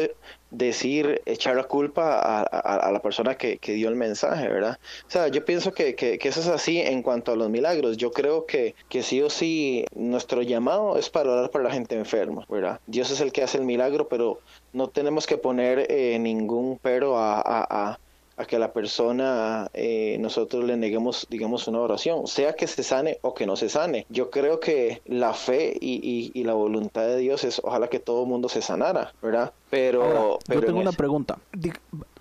decir, 0.54 1.22
echar 1.26 1.56
la 1.56 1.64
culpa 1.64 2.20
a, 2.22 2.92
la 2.92 3.02
persona 3.02 3.36
que, 3.36 3.60
dio 3.62 3.90
el 3.90 3.96
mensaje, 3.96 4.48
¿verdad? 4.48 4.78
O 5.08 5.10
sea, 5.10 5.28
yo 5.28 5.44
pienso 5.44 5.74
que, 5.74 5.96
que, 5.96 6.20
eso 6.22 6.40
es 6.40 6.48
así 6.48 6.80
en 6.80 7.02
cuanto 7.02 7.32
a 7.32 7.36
los 7.36 7.50
milagros. 7.50 7.98
Yo 7.98 8.12
creo 8.12 8.46
que, 8.46 8.76
que 8.88 9.02
sí 9.02 9.22
o 9.22 9.30
sí 9.30 9.86
nuestro 9.96 10.42
llamado 10.44 10.98
es 10.98 11.10
para 11.10 11.32
orar 11.32 11.50
por 11.50 11.64
la 11.64 11.72
gente 11.72 11.96
enferma, 11.96 12.46
¿verdad? 12.48 12.80
Dios 12.86 13.10
es 13.12 13.20
el 13.20 13.32
que 13.32 13.44
hace 13.44 13.58
el 13.58 13.66
milagro, 13.66 14.08
pero 14.08 14.40
no 14.72 14.90
tenemos 14.90 15.26
que 15.26 15.38
poner 15.38 15.88
eh, 15.90 16.18
ningún 16.20 16.80
pero 16.82 17.18
a, 17.18 17.42
a 17.46 18.00
que 18.48 18.60
la 18.60 18.74
persona 18.74 19.70
eh, 19.74 20.18
nosotros 20.20 20.64
le 20.64 20.76
neguemos 20.76 21.28
digamos 21.30 21.68
una 21.68 21.80
oración 21.80 22.28
sea 22.28 22.54
que 22.54 22.68
se 22.68 22.84
sane 22.84 23.20
o 23.22 23.34
que 23.34 23.46
no 23.46 23.56
se 23.56 23.70
sane. 23.70 24.06
Yo 24.10 24.30
creo 24.30 24.60
que 24.60 25.02
la 25.06 25.34
fe 25.34 25.78
y, 25.80 26.32
y, 26.34 26.44
la 26.44 26.54
voluntad 26.54 27.08
de 27.08 27.18
Dios 27.18 27.44
es 27.44 27.62
ojalá 27.64 27.88
que 27.88 28.00
todo 28.00 28.24
el 28.24 28.30
mundo 28.30 28.50
se 28.50 28.62
sanara 28.62 29.14
verdad 29.22 29.54
pero, 29.70 30.40
yo 30.48 30.62
tengo 30.62 30.80
una 30.80 30.92
pregunta. 30.92 31.40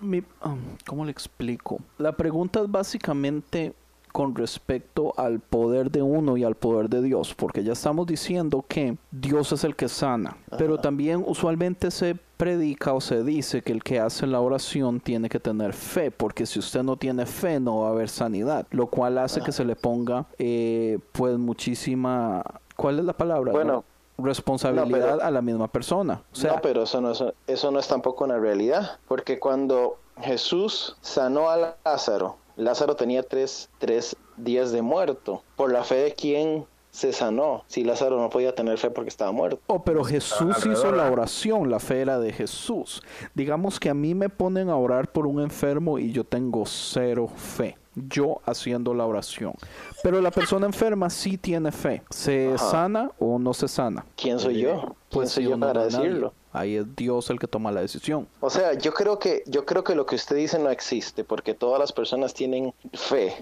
Um, 0.01 0.61
cómo 0.85 1.05
le 1.05 1.11
explico 1.11 1.79
la 1.97 2.13
pregunta 2.13 2.61
es 2.61 2.71
básicamente 2.71 3.73
con 4.13 4.35
respecto 4.35 5.13
al 5.17 5.39
poder 5.39 5.89
de 5.89 6.03
uno 6.03 6.37
y 6.37 6.43
al 6.43 6.53
poder 6.53 6.87
de 6.87 7.01
Dios, 7.01 7.33
porque 7.33 7.63
ya 7.63 7.73
estamos 7.73 8.05
diciendo 8.05 8.63
que 8.67 8.95
Dios 9.09 9.51
es 9.51 9.63
el 9.63 9.75
que 9.75 9.89
sana, 9.89 10.37
pero 10.55 10.77
también 10.77 11.23
usualmente 11.25 11.89
se 11.89 12.15
predica 12.37 12.93
o 12.93 13.01
se 13.01 13.23
dice 13.23 13.63
que 13.63 13.71
el 13.71 13.83
que 13.83 13.99
hace 13.99 14.27
la 14.27 14.39
oración 14.39 14.99
tiene 14.99 15.29
que 15.29 15.39
tener 15.39 15.73
fe, 15.73 16.11
porque 16.11 16.45
si 16.45 16.59
usted 16.59 16.83
no 16.83 16.95
tiene 16.95 17.25
fe 17.25 17.59
no 17.59 17.79
va 17.79 17.87
a 17.87 17.91
haber 17.91 18.07
sanidad, 18.07 18.67
lo 18.69 18.85
cual 18.85 19.17
hace 19.17 19.41
que 19.41 19.51
se 19.51 19.65
le 19.65 19.75
ponga 19.75 20.27
eh, 20.37 20.99
pues 21.11 21.39
muchísima, 21.39 22.43
¿cuál 22.75 22.99
es 22.99 23.05
la 23.05 23.13
palabra? 23.13 23.51
Bueno. 23.51 23.83
responsabilidad 24.19 25.21
a 25.21 25.31
la 25.31 25.41
misma 25.41 25.67
persona. 25.67 26.21
O 26.31 26.35
sea, 26.35 26.53
no, 26.53 26.61
pero 26.61 26.83
eso 26.83 27.01
no, 27.01 27.11
es, 27.11 27.23
eso 27.47 27.71
no 27.71 27.79
es 27.79 27.87
tampoco 27.87 28.25
una 28.25 28.37
realidad, 28.37 28.99
porque 29.07 29.39
cuando 29.39 29.97
Jesús 30.21 30.97
sanó 31.01 31.49
a 31.49 31.75
Lázaro, 31.83 32.42
Lázaro 32.55 32.95
tenía 32.95 33.23
tres, 33.23 33.69
tres 33.79 34.15
días 34.37 34.71
de 34.71 34.81
muerto. 34.81 35.43
Por 35.55 35.71
la 35.71 35.83
fe 35.83 35.95
de 35.95 36.13
quién 36.13 36.65
se 36.93 37.11
sanó. 37.11 37.63
Si 37.67 37.83
Lázaro 37.83 38.19
no 38.19 38.29
podía 38.29 38.53
tener 38.53 38.77
fe 38.77 38.91
porque 38.91 39.09
estaba 39.09 39.31
muerto. 39.31 39.59
Oh, 39.67 39.83
pero 39.83 40.03
Jesús 40.03 40.55
hizo 40.65 40.91
la 40.91 41.11
oración, 41.11 41.71
la 41.71 41.79
fe 41.79 42.01
era 42.01 42.19
de 42.19 42.31
Jesús. 42.31 43.01
Digamos 43.33 43.79
que 43.79 43.89
a 43.89 43.95
mí 43.95 44.13
me 44.13 44.29
ponen 44.29 44.69
a 44.69 44.75
orar 44.75 45.11
por 45.11 45.25
un 45.25 45.41
enfermo 45.41 45.97
y 45.97 46.11
yo 46.11 46.23
tengo 46.23 46.65
cero 46.67 47.27
fe. 47.35 47.77
Yo 47.95 48.41
haciendo 48.45 48.93
la 48.93 49.05
oración. 49.05 49.53
Pero 50.03 50.21
la 50.21 50.31
persona 50.31 50.67
enferma 50.67 51.09
sí 51.09 51.37
tiene 51.37 51.71
fe. 51.71 52.03
¿Se 52.11 52.57
sana 52.57 53.11
o 53.19 53.39
no 53.39 53.53
se 53.53 53.67
sana? 53.67 54.05
¿Quién 54.15 54.39
soy 54.39 54.61
yo? 54.61 54.79
¿Quién 54.79 54.93
pues 55.09 55.31
soy 55.31 55.45
yo 55.45 55.59
para 55.59 55.85
decirlo? 55.85 56.33
Ahí 56.53 56.75
es 56.75 56.95
Dios 56.95 57.31
el 57.31 57.39
que 57.39 57.47
toma 57.47 57.71
la 57.71 57.81
decisión. 57.81 58.27
O 58.39 58.49
sea, 58.49 58.73
yo 58.73 58.93
creo 58.93 59.17
que 59.17 59.43
yo 59.47 59.65
creo 59.65 59.83
que 59.83 59.95
lo 59.95 60.05
que 60.05 60.15
usted 60.15 60.35
dice 60.35 60.59
no 60.59 60.69
existe 60.69 61.23
porque 61.23 61.55
todas 61.55 61.79
las 61.79 61.91
personas 61.91 62.35
tienen 62.35 62.73
fe. 62.93 63.35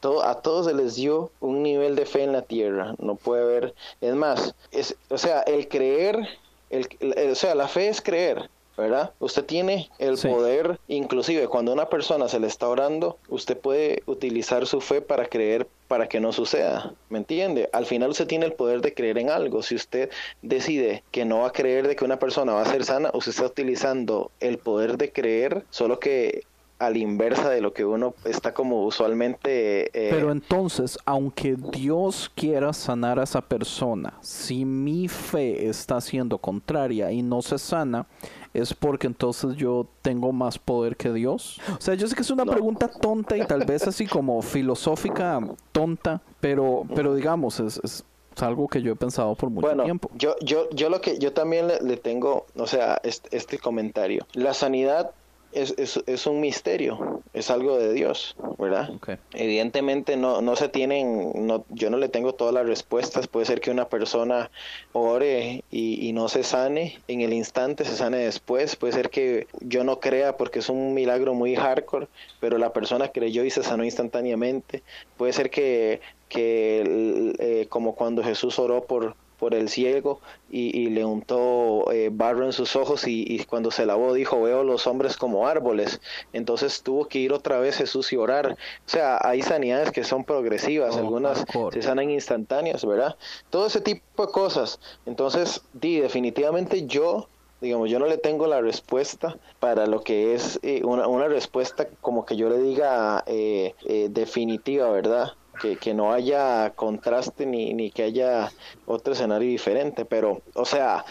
Todo, 0.00 0.24
a 0.24 0.42
todos 0.42 0.66
se 0.66 0.74
les 0.74 0.96
dio 0.96 1.30
un 1.38 1.62
nivel 1.62 1.94
de 1.94 2.06
fe 2.06 2.24
en 2.24 2.32
la 2.32 2.42
tierra. 2.42 2.96
No 2.98 3.14
puede 3.14 3.42
haber. 3.42 3.74
Es 4.00 4.14
más, 4.16 4.54
es, 4.72 4.96
o 5.08 5.16
sea, 5.16 5.42
el 5.42 5.68
creer, 5.68 6.28
el, 6.70 6.88
o 7.30 7.34
sea, 7.36 7.54
la 7.54 7.68
fe 7.68 7.88
es 7.88 8.02
creer. 8.02 8.50
¿Verdad? 8.76 9.12
Usted 9.18 9.44
tiene 9.44 9.90
el 9.98 10.18
poder, 10.18 10.78
inclusive 10.88 11.48
cuando 11.48 11.72
una 11.72 11.88
persona 11.88 12.28
se 12.28 12.40
le 12.40 12.46
está 12.46 12.68
orando, 12.68 13.18
usted 13.28 13.56
puede 13.56 14.02
utilizar 14.06 14.66
su 14.66 14.80
fe 14.80 15.00
para 15.00 15.26
creer 15.26 15.66
para 15.88 16.08
que 16.08 16.20
no 16.20 16.32
suceda, 16.32 16.92
¿me 17.10 17.18
entiende? 17.18 17.70
Al 17.72 17.86
final 17.86 18.10
usted 18.10 18.26
tiene 18.26 18.46
el 18.46 18.52
poder 18.52 18.80
de 18.80 18.92
creer 18.92 19.18
en 19.18 19.30
algo. 19.30 19.62
Si 19.62 19.76
usted 19.76 20.10
decide 20.42 21.04
que 21.12 21.24
no 21.24 21.40
va 21.40 21.48
a 21.48 21.52
creer 21.52 21.86
de 21.86 21.94
que 21.94 22.04
una 22.04 22.18
persona 22.18 22.54
va 22.54 22.62
a 22.62 22.66
ser 22.66 22.84
sana, 22.84 23.10
usted 23.14 23.30
está 23.30 23.46
utilizando 23.46 24.30
el 24.40 24.58
poder 24.58 24.98
de 24.98 25.12
creer, 25.12 25.64
solo 25.70 26.00
que 26.00 26.42
a 26.78 26.90
la 26.90 26.98
inversa 26.98 27.48
de 27.48 27.60
lo 27.60 27.72
que 27.72 27.84
uno 27.84 28.14
está 28.24 28.52
como 28.52 28.84
usualmente... 28.84 29.86
Eh, 29.86 30.10
Pero 30.10 30.30
entonces, 30.30 30.98
aunque 31.04 31.56
Dios 31.56 32.30
quiera 32.34 32.72
sanar 32.72 33.18
a 33.18 33.22
esa 33.22 33.40
persona, 33.40 34.14
si 34.20 34.64
mi 34.64 35.08
fe 35.08 35.68
está 35.68 36.00
siendo 36.00 36.38
contraria 36.38 37.10
y 37.12 37.22
no 37.22 37.40
se 37.40 37.58
sana, 37.58 38.06
es 38.52 38.74
porque 38.74 39.06
entonces 39.06 39.56
yo 39.56 39.86
tengo 40.02 40.32
más 40.32 40.58
poder 40.58 40.96
que 40.96 41.12
Dios? 41.12 41.60
O 41.78 41.80
sea, 41.80 41.94
yo 41.94 42.06
sé 42.06 42.14
que 42.14 42.22
es 42.22 42.30
una 42.30 42.44
pregunta 42.44 42.88
tonta 42.88 43.36
y 43.36 43.46
tal 43.46 43.64
vez 43.64 43.86
así 43.86 44.06
como 44.06 44.40
filosófica 44.42 45.40
tonta, 45.72 46.20
pero, 46.40 46.84
pero 46.94 47.14
digamos, 47.14 47.60
es, 47.60 47.80
es, 47.82 48.04
algo 48.38 48.68
que 48.68 48.82
yo 48.82 48.92
he 48.92 48.96
pensado 48.96 49.34
por 49.34 49.48
mucho 49.48 49.66
bueno, 49.66 49.84
tiempo. 49.84 50.10
Yo, 50.14 50.36
yo, 50.42 50.68
yo 50.68 50.90
lo 50.90 51.00
que 51.00 51.18
yo 51.18 51.32
también 51.32 51.68
le, 51.68 51.96
tengo, 51.96 52.44
o 52.54 52.66
sea, 52.66 53.00
este, 53.02 53.34
este 53.34 53.58
comentario. 53.58 54.26
La 54.34 54.52
sanidad 54.52 55.12
es, 55.52 55.74
es, 55.78 56.02
es, 56.06 56.26
un 56.26 56.40
misterio, 56.40 57.22
es 57.32 57.50
algo 57.50 57.78
de 57.78 57.92
Dios, 57.92 58.36
¿verdad? 58.58 58.90
Evidentemente 59.32 60.16
no, 60.16 60.42
no 60.42 60.56
se 60.56 60.68
tienen, 60.68 61.46
no, 61.46 61.64
yo 61.70 61.90
no 61.90 61.96
le 61.96 62.08
tengo 62.08 62.34
todas 62.34 62.52
las 62.52 62.66
respuestas, 62.66 63.26
puede 63.26 63.46
ser 63.46 63.60
que 63.60 63.70
una 63.70 63.88
persona 63.88 64.50
ore 64.92 65.64
y, 65.70 66.06
y, 66.06 66.12
no 66.12 66.28
se 66.28 66.42
sane 66.42 67.00
en 67.08 67.20
el 67.20 67.32
instante, 67.32 67.84
se 67.84 67.96
sane 67.96 68.18
después, 68.18 68.76
puede 68.76 68.92
ser 68.92 69.10
que 69.10 69.46
yo 69.60 69.84
no 69.84 70.00
crea 70.00 70.36
porque 70.36 70.58
es 70.58 70.68
un 70.68 70.94
milagro 70.94 71.34
muy 71.34 71.56
hardcore, 71.56 72.08
pero 72.40 72.58
la 72.58 72.72
persona 72.72 73.08
creyó 73.08 73.44
y 73.44 73.50
se 73.50 73.62
sanó 73.62 73.84
instantáneamente, 73.84 74.82
puede 75.16 75.32
ser 75.32 75.50
que, 75.50 76.00
que 76.28 77.34
eh, 77.38 77.66
como 77.68 77.94
cuando 77.94 78.22
Jesús 78.22 78.58
oró 78.58 78.84
por 78.84 79.16
por 79.38 79.54
el 79.54 79.68
ciego 79.68 80.20
y, 80.50 80.88
le 80.90 81.04
untó 81.04 81.90
eh, 81.92 82.10
barro 82.12 82.44
en 82.44 82.52
sus 82.52 82.76
ojos 82.76 83.06
y, 83.06 83.44
cuando 83.48 83.70
se 83.70 83.86
lavó 83.86 84.14
dijo 84.14 84.42
veo 84.42 84.62
los 84.62 84.86
hombres 84.86 85.16
como 85.16 85.46
árboles 85.46 86.00
entonces 86.32 86.82
tuvo 86.82 87.06
que 87.06 87.18
ir 87.18 87.32
otra 87.32 87.58
vez 87.58 87.76
Jesús 87.76 88.12
y 88.12 88.16
orar. 88.16 88.52
O 88.52 88.88
sea 88.88 89.18
hay 89.22 89.42
sanidades 89.42 89.90
que 89.90 90.04
son 90.04 90.24
progresivas 90.24 90.94
oh, 90.96 90.98
algunas 90.98 91.44
se 91.72 91.82
sanan 91.82 92.10
instantáneas 92.10 92.84
verdad 92.84 93.16
todo 93.50 93.66
ese 93.66 93.80
tipo 93.80 94.26
de 94.26 94.32
cosas. 94.32 94.80
Entonces 95.04 95.62
di 95.72 96.00
definitivamente 96.00 96.86
yo 96.86 97.28
digamos, 97.60 97.90
yo 97.90 97.98
no 97.98 98.06
le 98.06 98.18
tengo 98.18 98.46
la 98.46 98.60
respuesta 98.60 99.38
para 99.60 99.86
lo 99.86 100.02
que 100.02 100.34
es 100.34 100.60
eh, 100.62 100.82
una, 100.84 101.08
una, 101.08 101.26
respuesta 101.26 101.88
como 102.02 102.26
que 102.26 102.36
yo 102.36 102.50
le 102.50 102.58
diga 102.58 103.24
eh, 103.26 103.74
definitiva, 104.10 104.90
¿verdad? 104.90 105.32
Que, 105.56 105.94
no 105.94 106.12
haya 106.12 106.72
contraste 106.74 107.46
ni, 107.46 107.74
ni 107.74 107.90
que 107.90 108.04
haya 108.04 108.52
otro 108.86 109.12
escenario 109.12 109.48
diferente, 109.48 110.04
pero, 110.04 110.42
o 110.54 110.64
sea, 110.64 111.04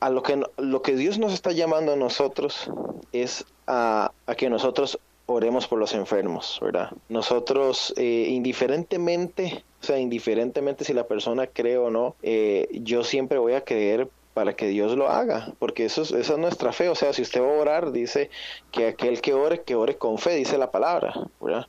a 0.00 0.10
lo 0.10 0.22
que, 0.22 0.42
lo 0.58 0.82
que 0.82 0.96
Dios 0.96 1.18
nos 1.18 1.32
está 1.32 1.52
llamando 1.52 1.92
a 1.92 1.96
nosotros 1.96 2.70
es 3.12 3.44
a, 3.66 4.12
que 4.36 4.50
nosotros 4.50 4.98
oremos 5.26 5.66
por 5.66 5.78
los 5.78 5.94
enfermos, 5.94 6.58
¿verdad? 6.62 6.90
Nosotros, 7.08 7.92
eh, 7.96 8.26
indiferentemente, 8.28 9.64
o 9.82 9.84
sea, 9.84 9.98
indiferentemente 9.98 10.84
si 10.84 10.92
la 10.92 11.06
persona 11.06 11.46
cree 11.46 11.78
o 11.78 11.90
no, 11.90 12.14
eh, 12.22 12.68
yo 12.72 13.02
siempre 13.02 13.38
voy 13.38 13.54
a 13.54 13.64
creer 13.64 14.08
para 14.36 14.52
que 14.52 14.68
Dios 14.68 14.94
lo 14.98 15.08
haga, 15.08 15.54
porque 15.58 15.86
eso 15.86 16.02
es, 16.02 16.10
esa 16.10 16.34
es 16.34 16.38
nuestra 16.38 16.70
fe, 16.70 16.90
o 16.90 16.94
sea, 16.94 17.14
si 17.14 17.22
usted 17.22 17.40
va 17.40 17.46
a 17.46 17.58
orar, 17.58 17.90
dice 17.90 18.28
que 18.70 18.88
aquel 18.88 19.22
que 19.22 19.32
ore, 19.32 19.62
que 19.62 19.74
ore 19.74 19.96
con 19.96 20.18
fe, 20.18 20.34
dice 20.34 20.58
la 20.58 20.70
palabra, 20.70 21.14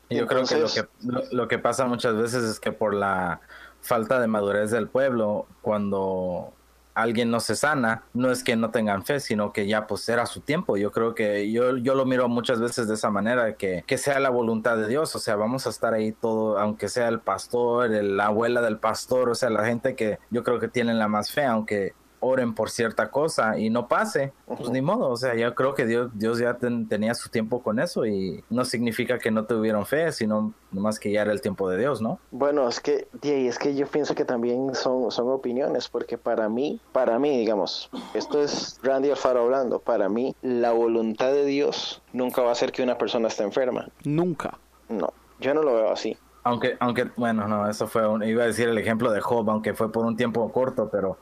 Yo 0.10 0.28
creo 0.28 0.44
que 0.44 0.58
lo, 0.58 0.68
que 0.68 0.84
lo, 1.32 1.48
que 1.48 1.60
pasa 1.60 1.86
muchas 1.86 2.18
veces 2.18 2.44
es 2.44 2.60
que 2.60 2.74
por 2.74 2.94
la 2.94 3.40
falta 3.80 4.20
de 4.20 4.28
madurez 4.28 4.70
del 4.70 4.90
pueblo, 4.90 5.48
cuando 5.62 6.52
alguien 6.94 7.32
no 7.32 7.40
se 7.40 7.56
sana, 7.56 8.04
no 8.14 8.32
es 8.32 8.44
que 8.44 8.58
no 8.58 8.70
tengan 8.70 9.06
fe, 9.06 9.22
sino 9.22 9.54
que 9.54 9.66
ya 9.66 9.88
pues 9.88 10.10
era 10.10 10.26
su 10.26 10.42
tiempo. 10.42 10.76
Yo 10.76 10.92
creo 10.92 11.16
que 11.16 11.50
yo, 11.50 11.78
yo 11.78 11.96
lo 11.96 12.04
miro 12.06 12.28
muchas 12.28 12.60
veces 12.60 12.90
de 12.90 12.96
esa 12.96 13.10
manera, 13.10 13.56
que, 13.56 13.86
que 13.88 13.98
sea 13.98 14.20
la 14.20 14.30
voluntad 14.30 14.76
de 14.76 14.90
Dios, 14.90 15.16
o 15.16 15.20
sea, 15.20 15.38
vamos 15.38 15.68
a 15.68 15.70
estar 15.70 15.94
ahí 15.94 16.12
todo, 16.12 16.60
aunque 16.60 16.90
sea 16.90 17.08
el 17.08 17.22
pastor, 17.22 17.92
la 17.92 18.26
abuela 18.26 18.60
del 18.60 18.78
pastor, 18.78 19.30
o 19.30 19.36
sea, 19.36 19.50
la 19.50 19.64
gente 19.64 19.96
que 19.96 20.20
yo 20.32 20.44
creo 20.44 20.60
que 20.60 20.68
tienen 20.68 21.00
la 21.00 21.08
más 21.08 21.32
fe, 21.32 21.46
aunque 21.46 21.94
oren 22.20 22.54
por 22.54 22.70
cierta 22.70 23.10
cosa 23.10 23.58
y 23.60 23.70
no 23.70 23.88
pase, 23.88 24.34
pues 24.46 24.70
ni 24.70 24.82
modo, 24.82 25.10
o 25.10 25.18
sea, 25.18 25.36
yo 25.36 25.54
creo 25.56 25.74
que 25.76 25.86
Dios, 25.86 26.12
Dios 26.14 26.40
ya 26.40 26.58
tenía 26.58 27.14
su 27.14 27.30
tiempo 27.30 27.62
con 27.62 27.80
eso 27.80 28.06
y 28.06 28.44
no 28.50 28.66
significa 28.66 29.20
que 29.20 29.32
no 29.32 29.46
tuvieron 29.46 29.86
fe, 29.86 30.12
sino 30.12 30.54
nomás 30.72 31.00
que 31.00 31.12
ya 31.12 31.22
era 31.22 31.32
el 31.32 31.42
tiempo 31.42 31.70
de 31.70 31.78
Dios, 31.78 32.02
¿no? 32.02 32.20
Bueno, 32.32 32.68
es 32.68 32.80
que, 32.80 33.08
es 33.22 33.60
que 33.60 33.76
yo 33.76 33.88
pienso 33.88 34.16
que 34.16 34.26
también 34.26 34.74
son, 34.76 35.12
son 35.12 35.30
opiniones, 35.30 35.88
porque 35.88 36.18
para 36.18 36.50
mí, 36.50 36.82
para 36.92 37.20
mí, 37.20 37.38
digamos, 37.38 37.90
esto 38.14 38.42
es 38.42 38.80
Randy 38.84 39.10
Alfaro 39.10 39.44
hablando, 39.44 39.80
para 39.80 40.10
mí 40.10 40.36
la 40.42 40.72
voluntad 40.72 41.32
de 41.32 41.46
Dios 41.46 42.02
nunca 42.14 42.42
va 42.42 42.52
a 42.52 42.56
ser 42.56 42.72
que 42.72 42.84
una 42.84 42.98
persona 42.98 43.28
esté 43.28 43.44
enferma. 43.44 43.90
Nunca. 44.04 44.58
No, 44.90 45.14
yo 45.40 45.54
no 45.54 45.64
lo 45.64 45.74
veo 45.74 45.92
así. 45.92 46.18
Aunque, 46.48 46.78
aunque, 46.80 47.10
bueno, 47.18 47.48
no, 47.48 47.70
eso 47.70 47.88
fue, 47.88 48.08
un, 48.08 48.24
iba 48.24 48.44
a 48.44 48.48
decir 48.48 48.70
el 48.70 48.78
ejemplo 48.78 49.12
de 49.12 49.20
Job, 49.20 49.50
aunque 49.50 49.74
fue 49.74 49.92
por 49.92 50.06
un 50.06 50.16
tiempo 50.16 50.50
corto, 50.52 50.90
pero 50.90 51.18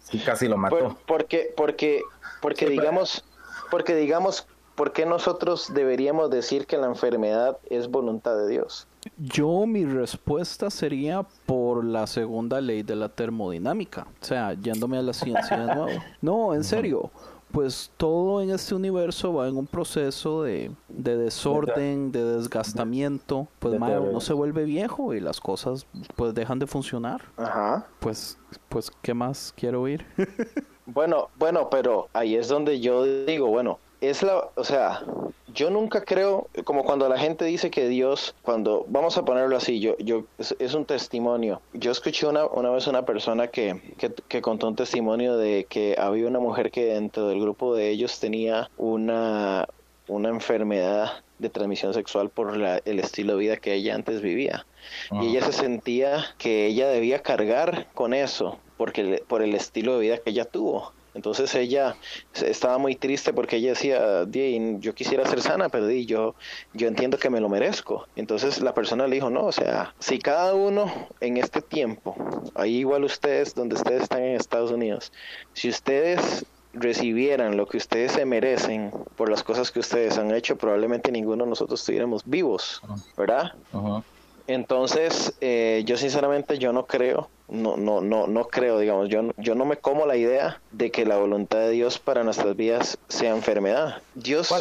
sí 0.00 0.18
casi 0.18 0.48
lo 0.48 0.56
mató. 0.56 0.96
porque, 1.06 1.52
porque, 1.56 2.00
porque 2.40 2.68
digamos, 2.68 3.24
porque 3.70 3.94
digamos, 3.94 4.46
¿por 4.74 4.92
qué 4.92 5.04
nosotros 5.04 5.72
deberíamos 5.74 6.30
decir 6.30 6.66
que 6.66 6.78
la 6.78 6.86
enfermedad 6.86 7.58
es 7.68 7.88
voluntad 7.88 8.36
de 8.36 8.48
Dios? 8.48 8.86
Yo 9.18 9.66
mi 9.66 9.84
respuesta 9.84 10.70
sería 10.70 11.26
por 11.44 11.84
la 11.84 12.06
segunda 12.06 12.60
ley 12.60 12.82
de 12.82 12.96
la 12.96 13.08
termodinámica, 13.08 14.06
o 14.22 14.24
sea, 14.24 14.54
yéndome 14.54 14.96
a 14.96 15.02
la 15.02 15.12
ciencia 15.12 15.58
de 15.58 15.74
nuevo. 15.74 16.02
No, 16.22 16.54
en 16.54 16.64
serio, 16.64 17.10
pues 17.52 17.92
todo 17.96 18.40
en 18.42 18.50
este 18.50 18.74
universo 18.74 19.34
va 19.34 19.46
en 19.46 19.56
un 19.56 19.66
proceso 19.66 20.42
de, 20.42 20.72
desorden, 20.88 22.10
de 22.10 22.24
desgastamiento, 22.24 23.46
pues 23.58 23.74
uno 23.74 24.20
se 24.20 24.32
vuelve 24.32 24.64
viejo 24.64 25.14
y 25.14 25.20
las 25.20 25.40
cosas 25.40 25.86
pues 26.16 26.34
dejan 26.34 26.58
de 26.58 26.66
funcionar. 26.66 27.22
Ajá. 27.36 27.86
Pues, 28.00 28.38
pues, 28.68 28.90
¿qué 29.02 29.14
más 29.14 29.52
quiero 29.56 29.82
oír? 29.82 30.04
bueno, 30.86 31.28
bueno, 31.38 31.68
pero 31.70 32.08
ahí 32.12 32.34
es 32.34 32.48
donde 32.48 32.80
yo 32.80 33.04
digo, 33.04 33.48
bueno, 33.48 33.78
es 34.00 34.22
la, 34.22 34.48
o 34.56 34.64
sea, 34.64 35.04
yo 35.54 35.70
nunca 35.70 36.04
creo, 36.04 36.48
como 36.64 36.84
cuando 36.84 37.08
la 37.08 37.18
gente 37.18 37.44
dice 37.44 37.70
que 37.70 37.88
Dios, 37.88 38.34
cuando, 38.42 38.84
vamos 38.88 39.16
a 39.16 39.24
ponerlo 39.24 39.56
así, 39.56 39.80
yo, 39.80 39.96
yo, 39.98 40.24
es, 40.38 40.74
un 40.74 40.84
testimonio. 40.84 41.60
Yo 41.72 41.90
escuché 41.90 42.26
una, 42.26 42.46
una 42.46 42.70
vez 42.70 42.86
una 42.86 43.04
persona 43.04 43.48
que, 43.48 43.80
que, 44.28 44.42
contó 44.42 44.68
un 44.68 44.76
testimonio 44.76 45.36
de 45.36 45.66
que 45.68 45.96
había 45.98 46.26
una 46.26 46.40
mujer 46.40 46.70
que 46.70 46.86
dentro 46.86 47.28
del 47.28 47.40
grupo 47.40 47.74
de 47.74 47.90
ellos 47.90 48.18
tenía 48.20 48.70
una, 48.76 49.68
una 50.08 50.28
enfermedad 50.28 51.22
de 51.38 51.50
transmisión 51.50 51.92
sexual 51.92 52.30
por 52.30 52.54
el 52.54 52.98
estilo 53.00 53.34
de 53.34 53.38
vida 53.40 53.56
que 53.56 53.74
ella 53.74 53.94
antes 53.94 54.22
vivía. 54.22 54.66
Y 55.10 55.28
ella 55.28 55.44
se 55.44 55.52
sentía 55.52 56.24
que 56.38 56.66
ella 56.66 56.88
debía 56.88 57.20
cargar 57.20 57.88
con 57.94 58.14
eso 58.14 58.58
porque, 58.76 59.22
por 59.26 59.42
el 59.42 59.54
estilo 59.54 59.94
de 59.94 60.00
vida 60.00 60.18
que 60.18 60.30
ella 60.30 60.44
tuvo. 60.44 60.92
Entonces 61.14 61.54
ella 61.54 61.96
estaba 62.34 62.78
muy 62.78 62.96
triste 62.96 63.32
porque 63.32 63.56
ella 63.56 63.70
decía, 63.70 64.26
yo 64.80 64.94
quisiera 64.94 65.26
ser 65.28 65.42
sana, 65.42 65.68
pero 65.68 65.90
yo, 65.90 66.34
yo 66.72 66.88
entiendo 66.88 67.18
que 67.18 67.30
me 67.30 67.40
lo 67.40 67.48
merezco. 67.48 68.06
Entonces 68.16 68.60
la 68.60 68.74
persona 68.74 69.06
le 69.06 69.16
dijo, 69.16 69.30
no, 69.30 69.44
o 69.44 69.52
sea, 69.52 69.94
si 69.98 70.18
cada 70.18 70.54
uno 70.54 70.90
en 71.20 71.36
este 71.36 71.60
tiempo, 71.60 72.16
ahí 72.54 72.78
igual 72.78 73.04
ustedes, 73.04 73.54
donde 73.54 73.74
ustedes 73.74 74.02
están 74.04 74.22
en 74.22 74.36
Estados 74.36 74.70
Unidos, 74.70 75.12
si 75.52 75.68
ustedes 75.68 76.46
recibieran 76.74 77.56
lo 77.56 77.66
que 77.66 77.76
ustedes 77.76 78.12
se 78.12 78.24
merecen 78.24 78.90
por 79.16 79.28
las 79.28 79.42
cosas 79.42 79.70
que 79.70 79.80
ustedes 79.80 80.16
han 80.16 80.34
hecho, 80.34 80.56
probablemente 80.56 81.12
ninguno 81.12 81.44
de 81.44 81.50
nosotros 81.50 81.80
estuviéramos 81.80 82.22
vivos, 82.24 82.80
¿verdad? 83.16 83.52
Entonces, 84.46 85.34
eh, 85.40 85.82
yo 85.86 85.96
sinceramente 85.96 86.58
yo 86.58 86.72
no 86.72 86.86
creo 86.86 87.28
no, 87.52 87.76
no, 87.76 88.00
no, 88.00 88.26
no 88.26 88.44
creo, 88.44 88.78
digamos, 88.78 89.08
yo, 89.08 89.30
yo 89.36 89.54
no 89.54 89.64
me 89.64 89.76
como 89.76 90.06
la 90.06 90.16
idea 90.16 90.60
de 90.72 90.90
que 90.90 91.04
la 91.04 91.18
voluntad 91.18 91.58
de 91.58 91.70
Dios 91.70 91.98
para 91.98 92.24
nuestras 92.24 92.56
vidas 92.56 92.98
sea 93.08 93.34
enfermedad. 93.34 94.02
Dios... 94.14 94.52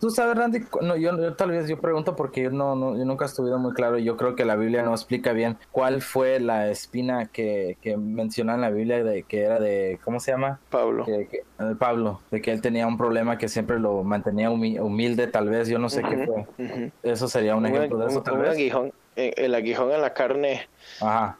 ¿Tú, 0.00 0.10
sabes, 0.10 0.36
Randy? 0.36 0.60
No, 0.82 0.96
yo, 0.96 1.34
tal 1.34 1.52
vez 1.52 1.68
yo 1.68 1.78
pregunto 1.78 2.16
porque 2.16 2.42
yo, 2.42 2.50
no, 2.50 2.74
no, 2.74 2.96
yo 2.96 3.04
nunca 3.04 3.24
he 3.24 3.28
estuvido 3.28 3.58
muy 3.58 3.72
claro. 3.72 3.98
Yo 3.98 4.16
creo 4.16 4.34
que 4.34 4.44
la 4.44 4.56
Biblia 4.56 4.82
no 4.82 4.92
explica 4.92 5.32
bien 5.32 5.56
cuál 5.70 6.02
fue 6.02 6.40
la 6.40 6.68
espina 6.68 7.26
que, 7.26 7.78
que 7.80 7.96
menciona 7.96 8.54
en 8.54 8.60
la 8.60 8.70
Biblia 8.70 9.04
de 9.04 9.22
que 9.22 9.42
era 9.42 9.60
de, 9.60 10.00
¿cómo 10.04 10.20
se 10.20 10.32
llama? 10.32 10.58
Pablo. 10.70 11.04
Que, 11.04 11.20
eh, 11.22 11.74
Pablo, 11.78 12.20
de 12.30 12.42
que 12.42 12.50
él 12.50 12.60
tenía 12.60 12.86
un 12.86 12.98
problema 12.98 13.38
que 13.38 13.48
siempre 13.48 13.78
lo 13.78 14.02
mantenía 14.02 14.50
humilde, 14.50 15.28
tal 15.28 15.48
vez, 15.48 15.68
yo 15.68 15.78
no 15.78 15.88
sé 15.88 16.02
qué 16.02 16.26
fue. 16.26 16.90
Eso 17.02 17.28
sería 17.28 17.54
un, 17.54 17.66
ejemplo 17.66 17.98
de 17.98 18.06
eso, 18.06 18.22
tal 18.22 18.38
vez. 18.38 18.58
Eh, 18.58 18.92
el 19.16 19.54
aguijón 19.54 19.92
en 19.92 20.00
la 20.00 20.12
carne 20.12 20.68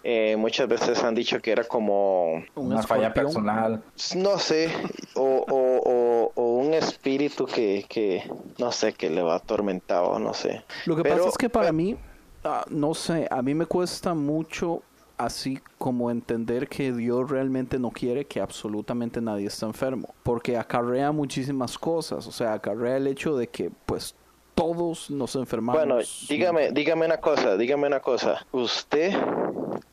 eh, 0.02 0.36
muchas 0.36 0.68
veces 0.68 1.02
han 1.02 1.14
dicho 1.14 1.40
que 1.40 1.52
era 1.52 1.64
como 1.64 2.44
una 2.54 2.82
falla 2.82 3.12
personal. 3.12 3.82
No 4.16 4.38
sé 4.38 4.70
o, 5.14 6.32
un 6.34 6.74
espíritu 6.74 7.46
que, 7.46 7.84
que, 7.88 8.22
no 8.58 8.72
sé 8.72 8.92
que 8.94 9.10
le 9.10 9.22
va 9.22 9.36
atormentado 9.36 10.18
no 10.18 10.34
sé. 10.34 10.64
Lo 10.86 10.96
que 10.96 11.02
pasa 11.02 11.28
es 11.28 11.36
que 11.36 11.48
para 11.48 11.72
mí 11.72 11.96
ah, 12.44 12.64
no 12.70 12.94
sé 12.94 13.26
a 13.30 13.42
mí 13.42 13.54
me 13.54 13.66
cuesta 13.66 14.14
mucho 14.14 14.82
así 15.16 15.60
como 15.78 16.10
entender 16.10 16.68
que 16.68 16.92
Dios 16.92 17.30
realmente 17.30 17.78
no 17.78 17.90
quiere 17.90 18.24
que 18.24 18.40
absolutamente 18.40 19.20
nadie 19.20 19.46
esté 19.46 19.64
enfermo 19.64 20.12
porque 20.24 20.56
acarrea 20.56 21.12
muchísimas 21.12 21.78
cosas 21.78 22.26
o 22.26 22.32
sea 22.32 22.54
acarrea 22.54 22.96
el 22.96 23.06
hecho 23.06 23.36
de 23.36 23.46
que 23.46 23.70
pues 23.86 24.16
todos 24.54 25.10
nos 25.10 25.34
enfermamos. 25.36 25.80
Bueno, 25.84 25.98
dígame, 26.28 26.70
dígame 26.72 27.06
una 27.06 27.18
cosa, 27.18 27.56
dígame 27.56 27.86
una 27.86 28.00
cosa. 28.00 28.46
¿Usted, 28.52 29.12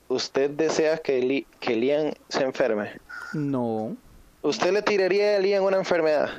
usted 0.08 0.50
desea 0.52 0.98
que, 0.98 1.20
Li- 1.22 1.48
que 1.60 1.76
Liam 1.76 2.14
se 2.30 2.44
enferme? 2.44 2.92
No, 3.34 3.96
¿Usted 4.44 4.74
le 4.74 4.82
tiraría 4.82 5.36
a 5.36 5.40
Liam 5.40 5.64
una 5.64 5.78
enfermedad? 5.78 6.30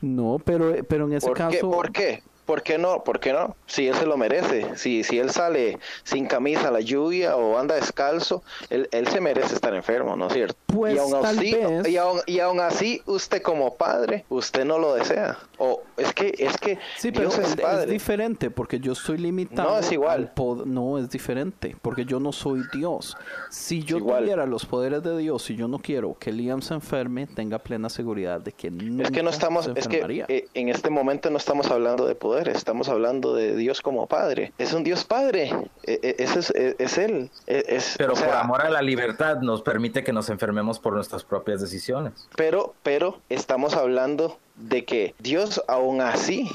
no, 0.00 0.40
pero, 0.44 0.74
pero 0.88 1.06
en 1.06 1.14
ese 1.14 1.26
¿Por 1.26 1.36
caso... 1.38 1.50
qué? 1.50 1.58
¿Por 1.60 1.92
qué? 1.92 2.22
¿Por 2.44 2.62
qué 2.62 2.78
no? 2.78 3.04
¿Por 3.04 3.20
qué 3.20 3.32
no? 3.32 3.56
Si 3.66 3.86
él 3.86 3.94
se 3.94 4.06
lo 4.06 4.16
merece, 4.16 4.76
si, 4.76 5.04
si 5.04 5.18
él 5.18 5.30
sale 5.30 5.78
sin 6.02 6.26
camisa 6.26 6.68
a 6.68 6.70
la 6.70 6.80
lluvia 6.80 7.36
o 7.36 7.58
anda 7.58 7.74
descalzo, 7.74 8.42
él, 8.70 8.88
él 8.92 9.06
se 9.06 9.20
merece 9.20 9.54
estar 9.54 9.74
enfermo, 9.74 10.16
¿no 10.16 10.26
es 10.26 10.32
cierto? 10.32 10.56
Pues, 10.66 10.94
y, 10.94 10.98
aún 10.98 11.12
tal 11.12 11.24
así, 11.38 11.54
vez. 11.54 11.88
y, 11.88 11.96
aún, 11.96 12.20
y 12.26 12.40
aún 12.40 12.60
así, 12.60 13.02
usted 13.06 13.42
como 13.42 13.74
padre, 13.76 14.24
usted 14.28 14.64
no 14.64 14.78
lo 14.78 14.94
desea. 14.94 15.38
O 15.58 15.82
es 15.96 16.12
que, 16.14 16.34
es 16.38 16.56
que 16.58 16.78
Sí, 16.98 17.12
pero 17.12 17.28
Dios 17.28 17.38
es, 17.38 17.50
es 17.50 17.60
padre. 17.60 17.84
es 17.84 17.90
diferente 17.90 18.50
porque 18.50 18.80
yo 18.80 18.92
estoy 18.92 19.18
limitado. 19.18 19.70
No, 19.70 19.78
es 19.78 19.92
igual. 19.92 20.32
no, 20.64 20.98
es 20.98 21.08
diferente 21.10 21.76
porque 21.80 22.04
yo 22.04 22.18
no 22.18 22.32
soy 22.32 22.62
Dios. 22.72 23.16
Si 23.50 23.82
yo 23.84 23.98
tuviera 23.98 24.46
los 24.46 24.66
poderes 24.66 25.02
de 25.02 25.16
Dios 25.18 25.48
y 25.50 25.56
yo 25.56 25.68
no 25.68 25.78
quiero 25.78 26.16
que 26.18 26.32
Liam 26.32 26.62
se 26.62 26.74
enferme, 26.74 27.26
tenga 27.26 27.58
plena 27.58 27.88
seguridad 27.88 28.40
de 28.40 28.52
que 28.52 28.70
no 28.70 29.02
Es 29.02 29.10
que 29.10 29.22
no 29.22 29.30
estamos, 29.30 29.70
es 29.74 29.86
que 29.88 30.24
eh, 30.28 30.48
en 30.54 30.68
este 30.68 30.90
momento 30.90 31.30
no 31.30 31.36
estamos 31.36 31.70
hablando 31.70 32.06
de 32.06 32.14
poder, 32.14 32.31
estamos 32.38 32.88
hablando 32.88 33.34
de 33.34 33.54
Dios 33.56 33.80
como 33.80 34.06
Padre. 34.06 34.52
Es 34.58 34.72
un 34.72 34.84
Dios 34.84 35.04
Padre, 35.04 35.50
e- 35.84 36.00
e- 36.02 36.16
ese 36.18 36.38
es, 36.40 36.50
e- 36.50 36.76
es 36.78 36.98
Él. 36.98 37.30
E- 37.46 37.64
es- 37.68 37.94
Pero 37.98 38.14
o 38.14 38.16
sea, 38.16 38.26
por 38.26 38.36
amor 38.36 38.60
a 38.62 38.70
la 38.70 38.82
libertad 38.82 39.38
nos 39.40 39.62
permite 39.62 40.02
que 40.04 40.12
nos 40.12 40.28
enfermemos 40.30 40.78
por 40.78 40.94
nuestras 40.94 41.24
propias 41.24 41.60
decisiones. 41.60 42.28
Pero, 42.36 42.74
pero 42.82 43.18
estamos 43.28 43.74
hablando 43.74 44.38
de 44.56 44.84
que 44.84 45.14
Dios 45.18 45.62
aún 45.68 46.00
así, 46.00 46.48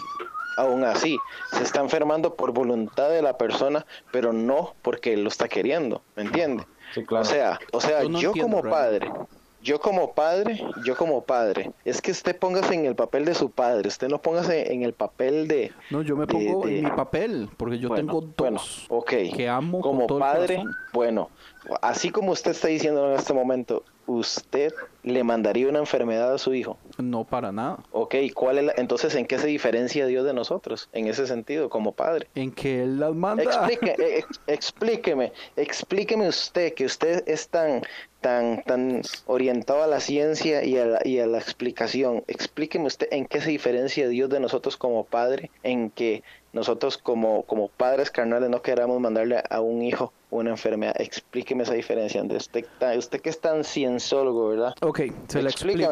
aún 0.57 0.83
así, 0.83 1.17
se 1.51 1.63
está 1.63 1.81
enfermando 1.81 2.35
por 2.35 2.51
voluntad 2.51 3.09
de 3.09 3.21
la 3.21 3.37
persona, 3.37 3.85
pero 4.11 4.33
no 4.33 4.73
porque 4.81 5.13
Él 5.13 5.23
lo 5.23 5.29
está 5.29 5.47
queriendo, 5.47 6.01
¿me 6.15 6.23
entiende? 6.23 6.65
Sí, 6.93 7.03
claro. 7.03 7.21
O 7.23 7.25
sea, 7.25 7.59
o 7.73 7.81
sea, 7.81 8.03
Yo 8.03 8.09
no 8.09 8.19
yo 8.21 8.29
entiendo, 8.29 8.57
como 8.57 8.69
padre, 8.69 9.11
yo 9.67 9.79
como 9.81 10.13
padre, 10.13 10.63
yo 10.85 10.95
como 10.95 11.23
padre, 11.25 11.71
es 11.83 12.01
que 12.01 12.11
usted 12.11 12.37
póngase 12.39 12.73
en 12.73 12.85
el 12.85 12.95
papel 12.95 13.25
de 13.25 13.35
su 13.35 13.51
padre, 13.51 13.89
usted 13.89 14.07
no 14.07 14.21
póngase 14.21 14.71
en 14.73 14.83
el 14.83 14.93
papel 14.93 15.47
de... 15.49 15.73
No, 15.89 16.01
yo 16.01 16.15
me 16.15 16.25
de- 16.25 16.33
pongo 16.33 16.65
de- 16.65 16.77
en 16.79 16.85
mi 16.85 16.91
papel 16.91 17.49
porque 17.57 17.77
yo 17.77 17.89
Bueno, 17.89 18.05
tengo 18.05 18.21
dos 18.21 18.35
bueno, 18.37 18.61
ok. 18.87 19.09
que 19.35 19.49
amo 19.49 19.81
con 19.81 19.91
como 19.91 20.07
todo 20.07 20.19
padre, 20.19 20.63
bueno, 20.93 21.29
así 21.81 22.11
como 22.11 22.31
usted 22.31 22.51
está 22.51 22.69
diciendo 22.69 23.11
en 23.11 23.19
este 23.19 23.33
momento, 23.33 23.83
usted 24.07 24.73
le 25.03 25.23
mandaría 25.23 25.69
una 25.69 25.79
enfermedad 25.79 26.33
a 26.33 26.37
su 26.37 26.53
hijo. 26.53 26.77
No 26.97 27.23
para 27.23 27.51
nada. 27.51 27.77
Ok, 27.91 28.15
¿cuál 28.33 28.57
es 28.57 28.63
la- 28.65 28.73
entonces 28.77 29.15
en 29.15 29.25
qué 29.25 29.37
se 29.39 29.47
diferencia 29.47 30.05
Dios 30.05 30.25
de 30.25 30.33
nosotros 30.33 30.89
en 30.91 31.07
ese 31.07 31.27
sentido 31.27 31.69
como 31.69 31.93
padre? 31.93 32.27
En 32.35 32.51
que 32.51 32.83
él 32.83 32.99
las 32.99 33.13
manda. 33.13 33.43
Explique, 33.43 33.95
ex- 34.17 34.41
explíqueme, 34.47 35.31
explíqueme 35.55 36.27
usted 36.27 36.73
que 36.73 36.85
usted 36.85 37.23
es 37.27 37.47
tan 37.49 37.83
tan 38.19 38.63
tan 38.63 39.01
orientado 39.27 39.83
a 39.83 39.87
la 39.87 39.99
ciencia 39.99 40.63
y 40.65 40.77
a 40.77 40.85
la, 40.85 40.99
y 41.05 41.19
a 41.19 41.27
la 41.27 41.37
explicación. 41.37 42.23
Explíqueme 42.27 42.87
usted 42.87 43.07
en 43.11 43.27
qué 43.27 43.39
se 43.39 43.51
diferencia 43.51 44.09
Dios 44.09 44.29
de 44.29 44.39
nosotros 44.39 44.75
como 44.75 45.05
padre, 45.05 45.51
en 45.63 45.89
que 45.91 46.23
nosotros 46.51 46.97
como 46.97 47.43
como 47.43 47.69
padres 47.69 48.09
carnales 48.11 48.49
no 48.49 48.61
queramos 48.61 48.99
mandarle 48.99 49.41
a 49.49 49.61
un 49.61 49.83
hijo 49.83 50.11
una 50.29 50.51
enfermedad. 50.51 50.95
Explíqueme 50.99 51.63
esa 51.63 51.73
diferencia. 51.73 52.21
Andrés. 52.21 52.43
Usted, 52.43 52.65
usted 52.97 53.21
que 53.21 53.29
es 53.29 53.39
tan 53.39 53.63
cienciólogo, 53.63 54.49
¿verdad? 54.49 54.73
Ok, 54.81 55.01
se 55.27 55.41
le 55.41 55.49
explico. 55.49 55.89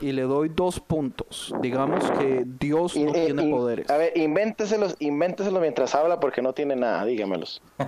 Y 0.00 0.12
le 0.12 0.22
doy 0.22 0.48
dos 0.48 0.80
puntos. 0.80 1.54
Digamos 1.60 2.10
que 2.12 2.44
Dios 2.46 2.96
no 2.96 3.14
eh, 3.14 3.26
tiene 3.26 3.50
poderes. 3.50 3.90
A 3.90 3.96
ver, 3.96 4.16
invénteselos, 4.16 4.96
invénteselos 4.98 5.60
mientras 5.60 5.94
habla 5.94 6.20
porque 6.20 6.42
no 6.42 6.52
tiene 6.52 6.76
nada, 6.76 7.04
dígamelos. 7.04 7.62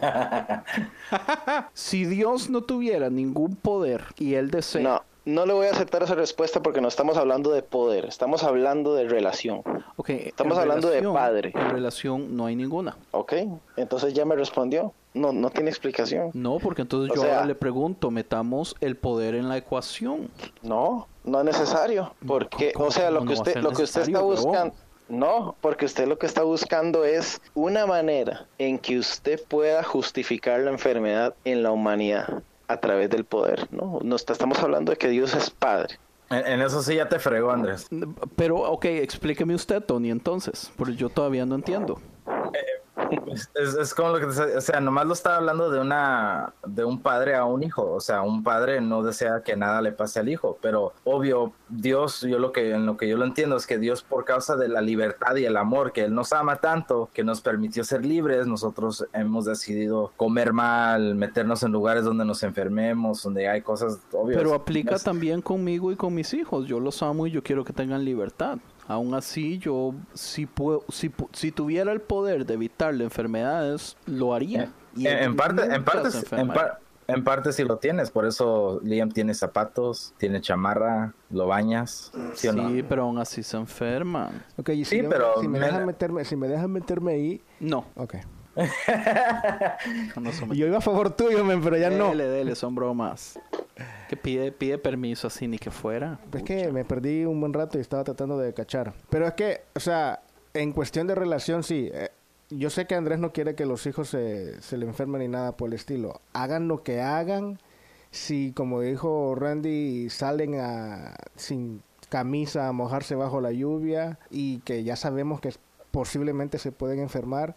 Si 1.74 2.04
Dios 2.04 2.50
no 2.50 2.62
tuviera 2.62 3.10
ningún 3.10 3.56
poder 3.56 4.04
y 4.18 4.34
él 4.34 4.50
desea, 4.50 4.82
No, 4.82 5.02
no 5.24 5.46
le 5.46 5.52
voy 5.52 5.66
a 5.66 5.70
aceptar 5.70 6.02
esa 6.02 6.14
respuesta 6.14 6.62
porque 6.62 6.80
no 6.80 6.88
estamos 6.88 7.16
hablando 7.16 7.50
de 7.50 7.62
poder, 7.62 8.04
estamos 8.04 8.42
hablando 8.44 8.94
de 8.94 9.08
relación, 9.08 9.62
Ok, 9.96 10.10
Estamos 10.10 10.58
hablando 10.58 10.90
de 10.90 11.02
padre. 11.02 11.52
En 11.54 11.70
relación 11.70 12.36
no 12.36 12.46
hay 12.46 12.56
ninguna. 12.56 12.96
¿ok? 13.12 13.32
Entonces 13.76 14.12
ya 14.12 14.24
me 14.24 14.34
respondió, 14.34 14.92
no, 15.14 15.32
no 15.32 15.50
tiene 15.50 15.70
explicación. 15.70 16.30
No, 16.34 16.58
porque 16.58 16.82
entonces 16.82 17.12
O 17.12 17.14
yo 17.14 17.22
sea- 17.22 17.36
ahora 17.36 17.46
le 17.46 17.54
pregunto, 17.54 18.10
metamos 18.10 18.74
el 18.80 18.96
poder 18.96 19.34
en 19.34 19.48
la 19.48 19.56
ecuación. 19.56 20.30
No, 20.62 21.06
no 21.24 21.38
es 21.38 21.44
necesario, 21.44 22.12
porque, 22.26 22.72
¿Cómo- 22.72 22.88
o 22.88 22.90
sea, 22.90 23.10
lo 23.10 23.24
que 23.24 23.32
usted, 23.34 23.56
lo 23.58 23.70
que 23.70 23.84
usted 23.84 24.02
está 24.02 24.20
buscando, 24.20 24.74
no, 25.08 25.54
porque 25.60 25.84
usted 25.86 26.08
lo 26.08 26.18
que 26.18 26.26
está 26.26 26.42
buscando 26.42 27.04
es 27.04 27.40
una 27.54 27.86
manera 27.86 28.46
en 28.58 28.78
que 28.78 28.98
usted 28.98 29.40
pueda 29.48 29.82
justificar 29.84 30.60
la 30.60 30.70
enfermedad 30.70 31.34
en 31.44 31.62
la 31.62 31.70
humanidad 31.70 32.42
a 32.68 32.76
través 32.78 33.10
del 33.10 33.24
poder, 33.24 33.68
¿no? 33.72 33.98
No 34.02 34.16
está- 34.16 34.32
estamos 34.32 34.58
hablando 34.60 34.90
de 34.92 34.96
que 34.98 35.08
Dios 35.08 35.34
es 35.34 35.50
padre. 35.50 35.98
En, 36.30 36.46
en 36.46 36.60
eso 36.62 36.82
sí 36.82 36.94
ya 36.96 37.08
te 37.08 37.18
fregó, 37.18 37.50
Andrés. 37.50 37.86
Pero, 38.36 38.56
ok, 38.56 38.84
explíqueme 38.86 39.54
usted, 39.54 39.82
Tony, 39.82 40.10
entonces, 40.10 40.72
porque 40.76 40.94
yo 40.96 41.08
todavía 41.10 41.44
no 41.46 41.54
entiendo. 41.54 42.00
Es, 43.54 43.74
es 43.74 43.94
como 43.94 44.10
lo 44.10 44.20
que 44.20 44.26
te, 44.34 44.56
o 44.56 44.60
sea, 44.60 44.80
nomás 44.80 45.06
lo 45.06 45.12
estaba 45.12 45.36
hablando 45.36 45.70
de 45.70 45.80
una 45.80 46.52
de 46.66 46.84
un 46.84 47.00
padre 47.00 47.34
a 47.34 47.44
un 47.44 47.62
hijo, 47.62 47.90
o 47.92 48.00
sea, 48.00 48.22
un 48.22 48.42
padre 48.42 48.80
no 48.80 49.02
desea 49.02 49.42
que 49.42 49.56
nada 49.56 49.80
le 49.82 49.92
pase 49.92 50.20
al 50.20 50.28
hijo, 50.28 50.58
pero 50.60 50.92
obvio 51.04 51.52
Dios, 51.68 52.20
yo 52.22 52.38
lo 52.38 52.52
que 52.52 52.72
en 52.72 52.86
lo 52.86 52.96
que 52.96 53.08
yo 53.08 53.16
lo 53.16 53.24
entiendo 53.24 53.56
es 53.56 53.66
que 53.66 53.78
Dios 53.78 54.02
por 54.02 54.24
causa 54.24 54.56
de 54.56 54.68
la 54.68 54.80
libertad 54.80 55.36
y 55.36 55.44
el 55.44 55.56
amor 55.56 55.92
que 55.92 56.04
él 56.04 56.14
nos 56.14 56.32
ama 56.32 56.56
tanto, 56.56 57.08
que 57.12 57.24
nos 57.24 57.40
permitió 57.40 57.84
ser 57.84 58.04
libres, 58.04 58.46
nosotros 58.46 59.06
hemos 59.12 59.44
decidido 59.44 60.12
comer 60.16 60.52
mal, 60.52 61.14
meternos 61.14 61.62
en 61.62 61.72
lugares 61.72 62.04
donde 62.04 62.24
nos 62.24 62.42
enfermemos, 62.42 63.22
donde 63.22 63.48
hay 63.48 63.62
cosas 63.62 63.98
obvias. 64.12 64.38
Pero 64.38 64.54
aplica 64.54 64.94
Es- 64.96 65.04
también 65.04 65.42
conmigo 65.42 65.90
y 65.92 65.96
con 65.96 66.14
mis 66.14 66.32
hijos. 66.34 66.66
Yo 66.66 66.80
los 66.80 67.02
amo 67.02 67.26
y 67.26 67.30
yo 67.30 67.42
quiero 67.42 67.64
que 67.64 67.72
tengan 67.72 68.04
libertad. 68.04 68.58
Aún 68.86 69.14
así, 69.14 69.58
yo 69.58 69.94
si 70.12 70.46
puedo, 70.46 70.84
si, 70.90 71.08
pu- 71.08 71.28
si 71.32 71.50
tuviera 71.52 71.90
el 71.92 72.00
poder 72.00 72.44
de 72.44 72.54
evitarle 72.54 73.04
enfermedades, 73.04 73.96
lo 74.06 74.34
haría. 74.34 74.70
Y 74.94 75.06
en, 75.06 75.34
parte, 75.36 75.62
en 75.64 75.84
parte, 75.84 76.08
en, 76.36 76.48
par- 76.48 76.80
en 77.06 77.24
parte 77.24 77.52
sí 77.52 77.64
lo 77.64 77.78
tienes, 77.78 78.10
por 78.10 78.26
eso 78.26 78.80
Liam 78.82 79.10
tiene 79.10 79.34
zapatos, 79.34 80.12
tiene 80.18 80.40
chamarra, 80.40 81.14
lo 81.30 81.46
bañas, 81.46 82.12
¿sí 82.34 82.48
o 82.48 82.52
no? 82.52 82.68
Sí, 82.68 82.82
pero 82.82 83.04
aún 83.04 83.18
así 83.18 83.42
se 83.42 83.56
enferman. 83.56 84.42
Ok, 84.56 84.68
y 84.70 84.84
si 84.84 84.96
Sí, 84.96 85.02
yo- 85.02 85.08
pero 85.08 85.40
si 85.40 85.48
me, 85.48 85.58
me- 85.58 85.66
dejan 85.66 85.86
meterme, 85.86 86.24
si 86.24 86.36
me 86.36 86.48
dejan 86.48 86.70
meterme 86.70 87.12
ahí, 87.12 87.42
No, 87.60 87.86
ok. 87.96 88.16
no 90.20 90.32
son- 90.32 90.52
Yo 90.52 90.66
iba 90.66 90.78
a 90.78 90.80
favor 90.80 91.10
tuyo, 91.14 91.44
men, 91.44 91.60
pero 91.62 91.76
ya 91.76 91.90
no. 91.90 92.08
Dele, 92.10 92.28
dele, 92.28 92.54
son 92.54 92.74
bromas. 92.74 93.38
Que 94.08 94.16
pide, 94.16 94.52
pide 94.52 94.78
permiso 94.78 95.26
así 95.26 95.48
ni 95.48 95.58
que 95.58 95.70
fuera. 95.70 96.18
Es 96.32 96.42
que 96.42 96.70
me 96.72 96.84
perdí 96.84 97.24
un 97.24 97.40
buen 97.40 97.52
rato 97.52 97.78
y 97.78 97.80
estaba 97.80 98.04
tratando 98.04 98.38
de 98.38 98.52
cachar. 98.54 98.92
Pero 99.10 99.26
es 99.26 99.34
que, 99.34 99.62
o 99.74 99.80
sea, 99.80 100.20
en 100.52 100.72
cuestión 100.72 101.06
de 101.06 101.14
relación, 101.14 101.62
sí. 101.62 101.90
eh, 101.92 102.10
yo 102.50 102.70
sé 102.70 102.86
que 102.86 102.94
Andrés 102.94 103.18
no 103.18 103.32
quiere 103.32 103.54
que 103.54 103.66
los 103.66 103.86
hijos 103.86 104.08
se, 104.08 104.60
se 104.62 104.76
le 104.76 104.86
enfermen 104.86 105.22
ni 105.22 105.28
nada 105.28 105.56
por 105.56 105.68
el 105.68 105.74
estilo. 105.74 106.20
Hagan 106.32 106.68
lo 106.68 106.82
que 106.82 107.00
hagan. 107.00 107.58
Si, 108.10 108.52
como 108.52 108.80
dijo 108.80 109.34
Randy, 109.34 110.08
salen 110.10 110.60
a, 110.60 111.16
sin 111.34 111.82
camisa 112.10 112.68
a 112.68 112.72
mojarse 112.72 113.16
bajo 113.16 113.40
la 113.40 113.50
lluvia 113.50 114.20
y 114.30 114.58
que 114.60 114.84
ya 114.84 114.94
sabemos 114.94 115.40
que 115.40 115.52
posiblemente 115.90 116.58
se 116.58 116.70
pueden 116.70 117.00
enfermar, 117.00 117.56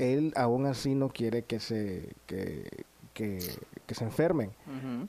él 0.00 0.32
aún 0.36 0.66
así 0.66 0.94
no 0.94 1.08
quiere 1.08 1.42
que 1.42 1.60
se, 1.60 2.08
que, 2.26 2.68
que, 3.14 3.38
que 3.86 3.94
se 3.94 4.04
enfermen. 4.04 4.50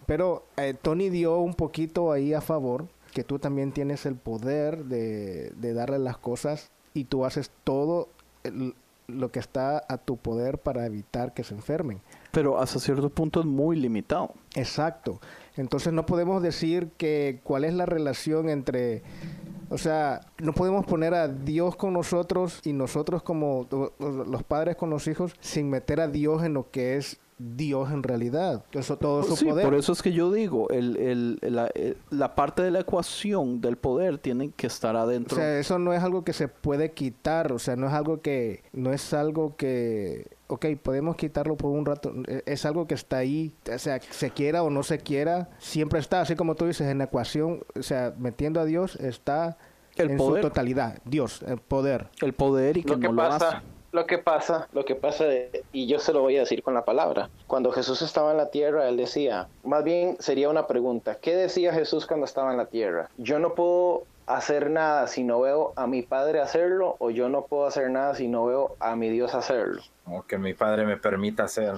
Pero 0.05 0.45
eh, 0.57 0.73
Tony 0.81 1.09
dio 1.09 1.39
un 1.39 1.53
poquito 1.53 2.11
ahí 2.11 2.33
a 2.33 2.41
favor, 2.41 2.87
que 3.13 3.23
tú 3.23 3.39
también 3.39 3.71
tienes 3.71 4.05
el 4.05 4.15
poder 4.15 4.85
de, 4.85 5.51
de 5.51 5.73
darle 5.73 5.99
las 5.99 6.17
cosas 6.17 6.71
y 6.93 7.05
tú 7.05 7.25
haces 7.25 7.51
todo 7.63 8.09
el- 8.43 8.73
lo 9.07 9.29
que 9.29 9.39
está 9.39 9.83
a 9.89 9.97
tu 9.97 10.15
poder 10.15 10.57
para 10.57 10.85
evitar 10.85 11.33
que 11.33 11.43
se 11.43 11.53
enfermen. 11.53 11.99
Pero 12.31 12.59
hasta 12.61 12.79
cierto 12.79 13.09
punto 13.09 13.41
es 13.41 13.45
muy 13.45 13.75
limitado. 13.75 14.33
Exacto. 14.55 15.19
Entonces 15.57 15.91
no 15.91 16.05
podemos 16.05 16.41
decir 16.41 16.87
que 16.97 17.41
cuál 17.43 17.65
es 17.65 17.73
la 17.73 17.85
relación 17.85 18.47
entre, 18.47 19.01
o 19.71 19.77
sea, 19.77 20.19
no 20.37 20.51
podemos 20.51 20.85
poner 20.85 21.13
a 21.13 21.29
Dios 21.29 21.77
con 21.77 21.93
nosotros 21.93 22.59
y 22.65 22.73
nosotros 22.73 23.23
como 23.23 23.69
los 23.99 24.43
padres 24.43 24.75
con 24.75 24.89
los 24.89 25.07
hijos 25.07 25.33
sin 25.39 25.69
meter 25.69 26.01
a 26.01 26.09
Dios 26.09 26.43
en 26.43 26.53
lo 26.53 26.69
que 26.69 26.97
es 26.97 27.21
Dios 27.55 27.91
en 27.91 28.03
realidad. 28.03 28.63
Eso 28.71 28.97
todo 28.97 29.23
su 29.23 29.35
Sí, 29.35 29.45
poder. 29.45 29.65
por 29.65 29.75
eso 29.75 29.91
es 29.93 30.01
que 30.01 30.11
yo 30.11 30.31
digo, 30.31 30.69
el, 30.69 30.95
el, 30.97 31.39
la, 31.41 31.67
el- 31.73 31.97
la 32.09 32.35
parte 32.35 32.61
de 32.61 32.71
la 32.71 32.81
ecuación 32.81 33.61
del 33.61 33.77
poder 33.77 34.17
tiene 34.17 34.51
que 34.51 34.67
estar 34.67 34.95
O 34.95 34.99
adentro. 34.99 35.35
sea, 35.37 35.57
eso 35.59 35.79
no 35.79 35.93
es 35.93 36.03
algo 36.03 36.23
que 36.23 36.33
se 36.33 36.47
puede 36.47 36.91
quitar, 36.91 37.51
o 37.51 37.59
sea, 37.59 37.75
no 37.75 37.87
es 37.87 37.93
algo 37.93 38.21
que, 38.21 38.63
no 38.73 38.93
es 38.93 39.13
algo 39.13 39.55
que, 39.55 40.27
ok, 40.47 40.65
podemos 40.81 41.15
quitarlo 41.15 41.55
por 41.57 41.71
un 41.71 41.85
rato, 41.85 42.13
e- 42.27 42.43
es 42.45 42.65
algo 42.65 42.85
que 42.87 42.93
está 42.95 43.17
ahí, 43.17 43.53
o 43.73 43.77
sea, 43.79 43.99
se 44.01 44.29
quiera 44.31 44.63
o 44.63 44.69
no 44.69 44.83
se 44.83 44.99
quiera, 44.99 45.49
siempre 45.59 45.99
está, 45.99 46.21
así 46.21 46.35
como 46.35 46.55
tú 46.55 46.65
dices, 46.65 46.87
en 46.87 46.99
la 46.99 47.05
ecuación, 47.05 47.61
o 47.77 47.83
sea, 47.83 48.13
metiendo 48.17 48.59
a 48.59 48.65
Dios 48.65 48.95
está 48.97 49.57
el 49.97 50.11
en 50.11 50.17
su 50.19 50.37
totalidad. 50.37 50.99
Dios, 51.05 51.41
el 51.47 51.57
poder. 51.57 52.09
El 52.21 52.33
poder 52.33 52.77
y 52.77 52.83
que, 52.83 52.95
no 52.95 53.11
lo 53.11 53.21
hace. 53.23 53.57
Lo 53.91 54.05
que 54.05 54.17
pasa, 54.17 54.69
lo 54.71 54.85
que 54.85 54.95
pasa, 54.95 55.25
y 55.73 55.87
yo 55.87 55.99
se 55.99 56.13
lo 56.13 56.21
voy 56.21 56.37
a 56.37 56.41
decir 56.41 56.63
con 56.63 56.73
la 56.73 56.85
palabra. 56.85 57.29
Cuando 57.47 57.71
Jesús 57.71 58.01
estaba 58.01 58.31
en 58.31 58.37
la 58.37 58.49
tierra, 58.49 58.87
él 58.87 58.95
decía, 58.95 59.47
más 59.63 59.83
bien 59.83 60.15
sería 60.19 60.49
una 60.49 60.65
pregunta, 60.65 61.15
¿qué 61.15 61.35
decía 61.35 61.73
Jesús 61.73 62.07
cuando 62.07 62.25
estaba 62.25 62.51
en 62.51 62.57
la 62.57 62.67
tierra? 62.67 63.09
Yo 63.17 63.39
no 63.39 63.53
puedo 63.53 64.05
hacer 64.27 64.69
nada 64.69 65.07
si 65.07 65.23
no 65.23 65.41
veo 65.41 65.73
a 65.75 65.87
mi 65.87 66.03
Padre 66.03 66.39
hacerlo, 66.39 66.95
o 66.99 67.09
yo 67.09 67.27
no 67.27 67.45
puedo 67.47 67.65
hacer 67.65 67.89
nada 67.89 68.15
si 68.15 68.29
no 68.29 68.45
veo 68.45 68.77
a 68.79 68.95
mi 68.95 69.09
Dios 69.09 69.35
hacerlo. 69.35 69.81
O 70.05 70.23
que 70.23 70.37
mi 70.37 70.53
Padre 70.53 70.85
me 70.85 70.95
permita 70.95 71.43
hacer. 71.43 71.73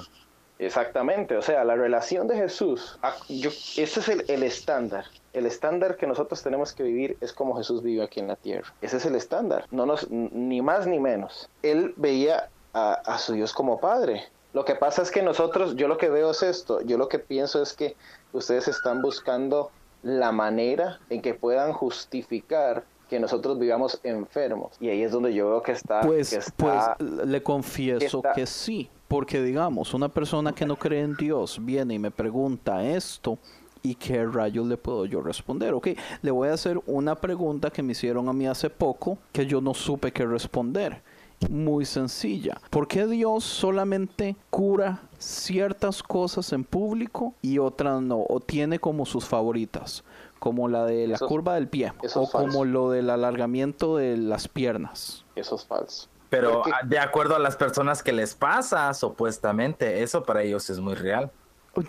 Exactamente, 0.66 1.38
o 1.38 1.42
sea, 1.42 1.64
la 1.64 1.76
relación 1.76 2.28
de 2.28 2.36
Jesús, 2.36 3.00
yo, 3.30 3.50
ese 3.50 4.00
es 4.00 4.08
el, 4.08 4.44
estándar. 4.44 5.06
El 5.34 5.46
estándar 5.46 5.98
que 5.98 6.08
nosotros 6.08 6.42
tenemos 6.44 6.74
que 6.74 6.84
vivir 6.84 7.18
es 7.22 7.34
como 7.34 7.56
Jesús 7.58 7.82
vive 7.82 8.04
aquí 8.04 8.20
en 8.20 8.28
la 8.28 8.36
tierra. 8.36 8.74
Ese 8.82 8.98
es 8.98 9.06
el 9.06 9.16
estándar, 9.16 9.66
no 9.72 9.86
nos, 9.86 10.10
ni 10.10 10.62
más 10.62 10.88
ni 10.88 11.00
menos. 11.00 11.50
Él 11.62 11.94
veía 11.98 12.50
a 12.74 13.18
su 13.20 13.34
Dios 13.34 13.54
como 13.54 13.80
Padre. 13.80 14.24
Lo 14.54 14.66
que 14.66 14.76
pasa 14.76 15.02
es 15.02 15.10
que 15.10 15.24
nosotros, 15.24 15.76
yo 15.76 15.88
lo 15.88 15.98
que 15.98 16.10
veo 16.10 16.30
es 16.30 16.44
esto, 16.44 16.82
yo 16.82 16.98
lo 16.98 17.10
que 17.10 17.18
pienso 17.18 17.62
es 17.62 17.74
que 17.74 17.96
ustedes 18.34 18.68
están 18.68 19.02
buscando 19.02 19.72
la 20.04 20.32
manera 20.32 21.00
en 21.10 21.24
que 21.24 21.34
puedan 21.34 21.74
justificar 21.74 22.84
que 23.14 23.20
nosotros 23.20 23.60
vivamos 23.60 24.00
enfermos. 24.04 24.72
Y 24.80 24.90
ahí 24.90 25.04
es 25.04 25.12
donde 25.12 25.32
yo 25.36 25.48
veo 25.48 25.62
que 25.62 25.74
está... 25.74 26.02
Pues, 26.02 26.52
pues 26.58 26.84
le 27.00 27.44
confieso 27.44 28.24
que 28.34 28.48
sí. 28.48 28.90
Porque 29.08 29.40
digamos, 29.44 29.94
una 29.94 30.10
persona 30.10 30.52
que 30.52 30.66
no 30.66 30.76
cree 30.76 31.02
en 31.02 31.16
Dios 31.16 31.60
viene 31.62 31.94
y 31.94 32.00
me 32.00 32.10
pregunta 32.10 32.84
esto. 32.84 33.38
¿Y 33.84 33.94
qué 33.94 34.26
rayos 34.26 34.66
le 34.66 34.78
puedo 34.78 35.06
yo 35.06 35.22
responder? 35.22 35.76
Ok, 35.76 35.90
le 36.24 36.32
voy 36.32 36.50
a 36.50 36.54
hacer 36.54 36.82
una 36.88 37.14
pregunta 37.14 37.70
que 37.70 37.84
me 37.84 37.92
hicieron 37.92 38.28
a 38.30 38.34
mí 38.34 38.48
hace 38.48 38.72
poco 38.72 39.20
que 39.32 39.46
yo 39.46 39.62
no 39.62 39.76
supe 39.76 40.12
qué 40.12 40.26
responder. 40.26 41.04
Muy 41.50 41.86
sencilla. 41.86 42.60
¿Por 42.72 42.88
qué 42.88 43.06
Dios 43.06 43.44
solamente 43.44 44.36
cura 44.50 45.02
ciertas 45.20 46.02
cosas 46.02 46.52
en 46.54 46.64
público 46.64 47.36
y 47.42 47.60
otras 47.60 48.02
no? 48.02 48.26
O 48.28 48.40
tiene 48.40 48.80
como 48.80 49.06
sus 49.06 49.26
favoritas, 49.26 50.04
como 50.44 50.68
la 50.68 50.84
de 50.84 51.08
la 51.08 51.18
curva 51.18 51.56
del 51.56 51.70
pie 51.70 51.94
o 52.16 52.30
como 52.30 52.66
lo 52.66 52.92
del 52.92 53.10
alargamiento 53.10 53.96
de 53.96 54.18
las 54.18 54.50
piernas. 54.50 55.24
Eso 55.38 55.56
es 55.56 55.64
falso. 55.64 56.10
Pero 56.30 56.64
de 56.84 57.00
acuerdo 57.00 57.38
a 57.38 57.40
las 57.40 57.56
personas 57.56 58.04
que 58.04 58.12
les 58.12 58.36
pasa, 58.36 58.94
supuestamente, 58.94 60.04
eso 60.04 60.24
para 60.24 60.44
ellos 60.44 60.70
es 60.70 60.82
muy 60.82 60.96
real. 60.96 61.32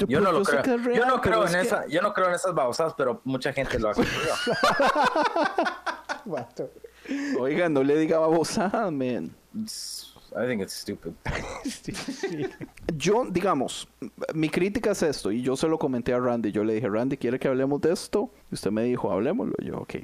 Yo, 0.07 0.21
no 0.21 0.31
lo 0.31 0.45
creo. 0.45 0.63
yo 0.95 1.05
no 1.05 1.21
creo 1.21 1.49
en 1.49 1.57
esa, 1.57 1.85
yo 1.89 2.01
no 2.01 2.15
creo 2.15 2.29
en 2.29 2.35
esas 2.35 2.55
babosadas, 2.55 2.95
pero 2.97 3.21
mucha 3.25 3.53
gente 3.53 3.77
lo 3.81 3.91
ha 3.91 3.95
creído. 3.95 4.13
Oiga, 7.41 7.69
no 7.69 7.83
le 7.83 7.97
diga 7.97 8.21
babosada, 8.21 8.89
man. 8.93 9.35
I 10.37 10.47
think 10.47 10.63
it's 10.63 10.73
stupid. 10.73 11.13
Yo, 12.97 13.25
digamos, 13.31 13.87
mi 14.35 14.49
crítica 14.49 14.91
es 14.91 15.03
esto, 15.03 15.31
y 15.31 15.43
yo 15.43 15.57
se 15.57 15.69
lo 15.69 15.79
comenté 15.79 16.13
a 16.13 16.19
Randy. 16.19 16.51
Yo 16.51 16.65
le 16.65 16.75
dije, 16.75 16.89
Randy, 16.89 17.17
¿quiere 17.17 17.39
que 17.39 17.49
hablemos 17.49 17.81
de 17.81 17.93
esto? 17.93 18.31
Y 18.51 18.55
usted 18.55 18.71
me 18.71 18.85
dijo, 18.85 19.11
hablemoslo. 19.11 19.55
Yo, 19.63 19.79
ok 19.79 19.95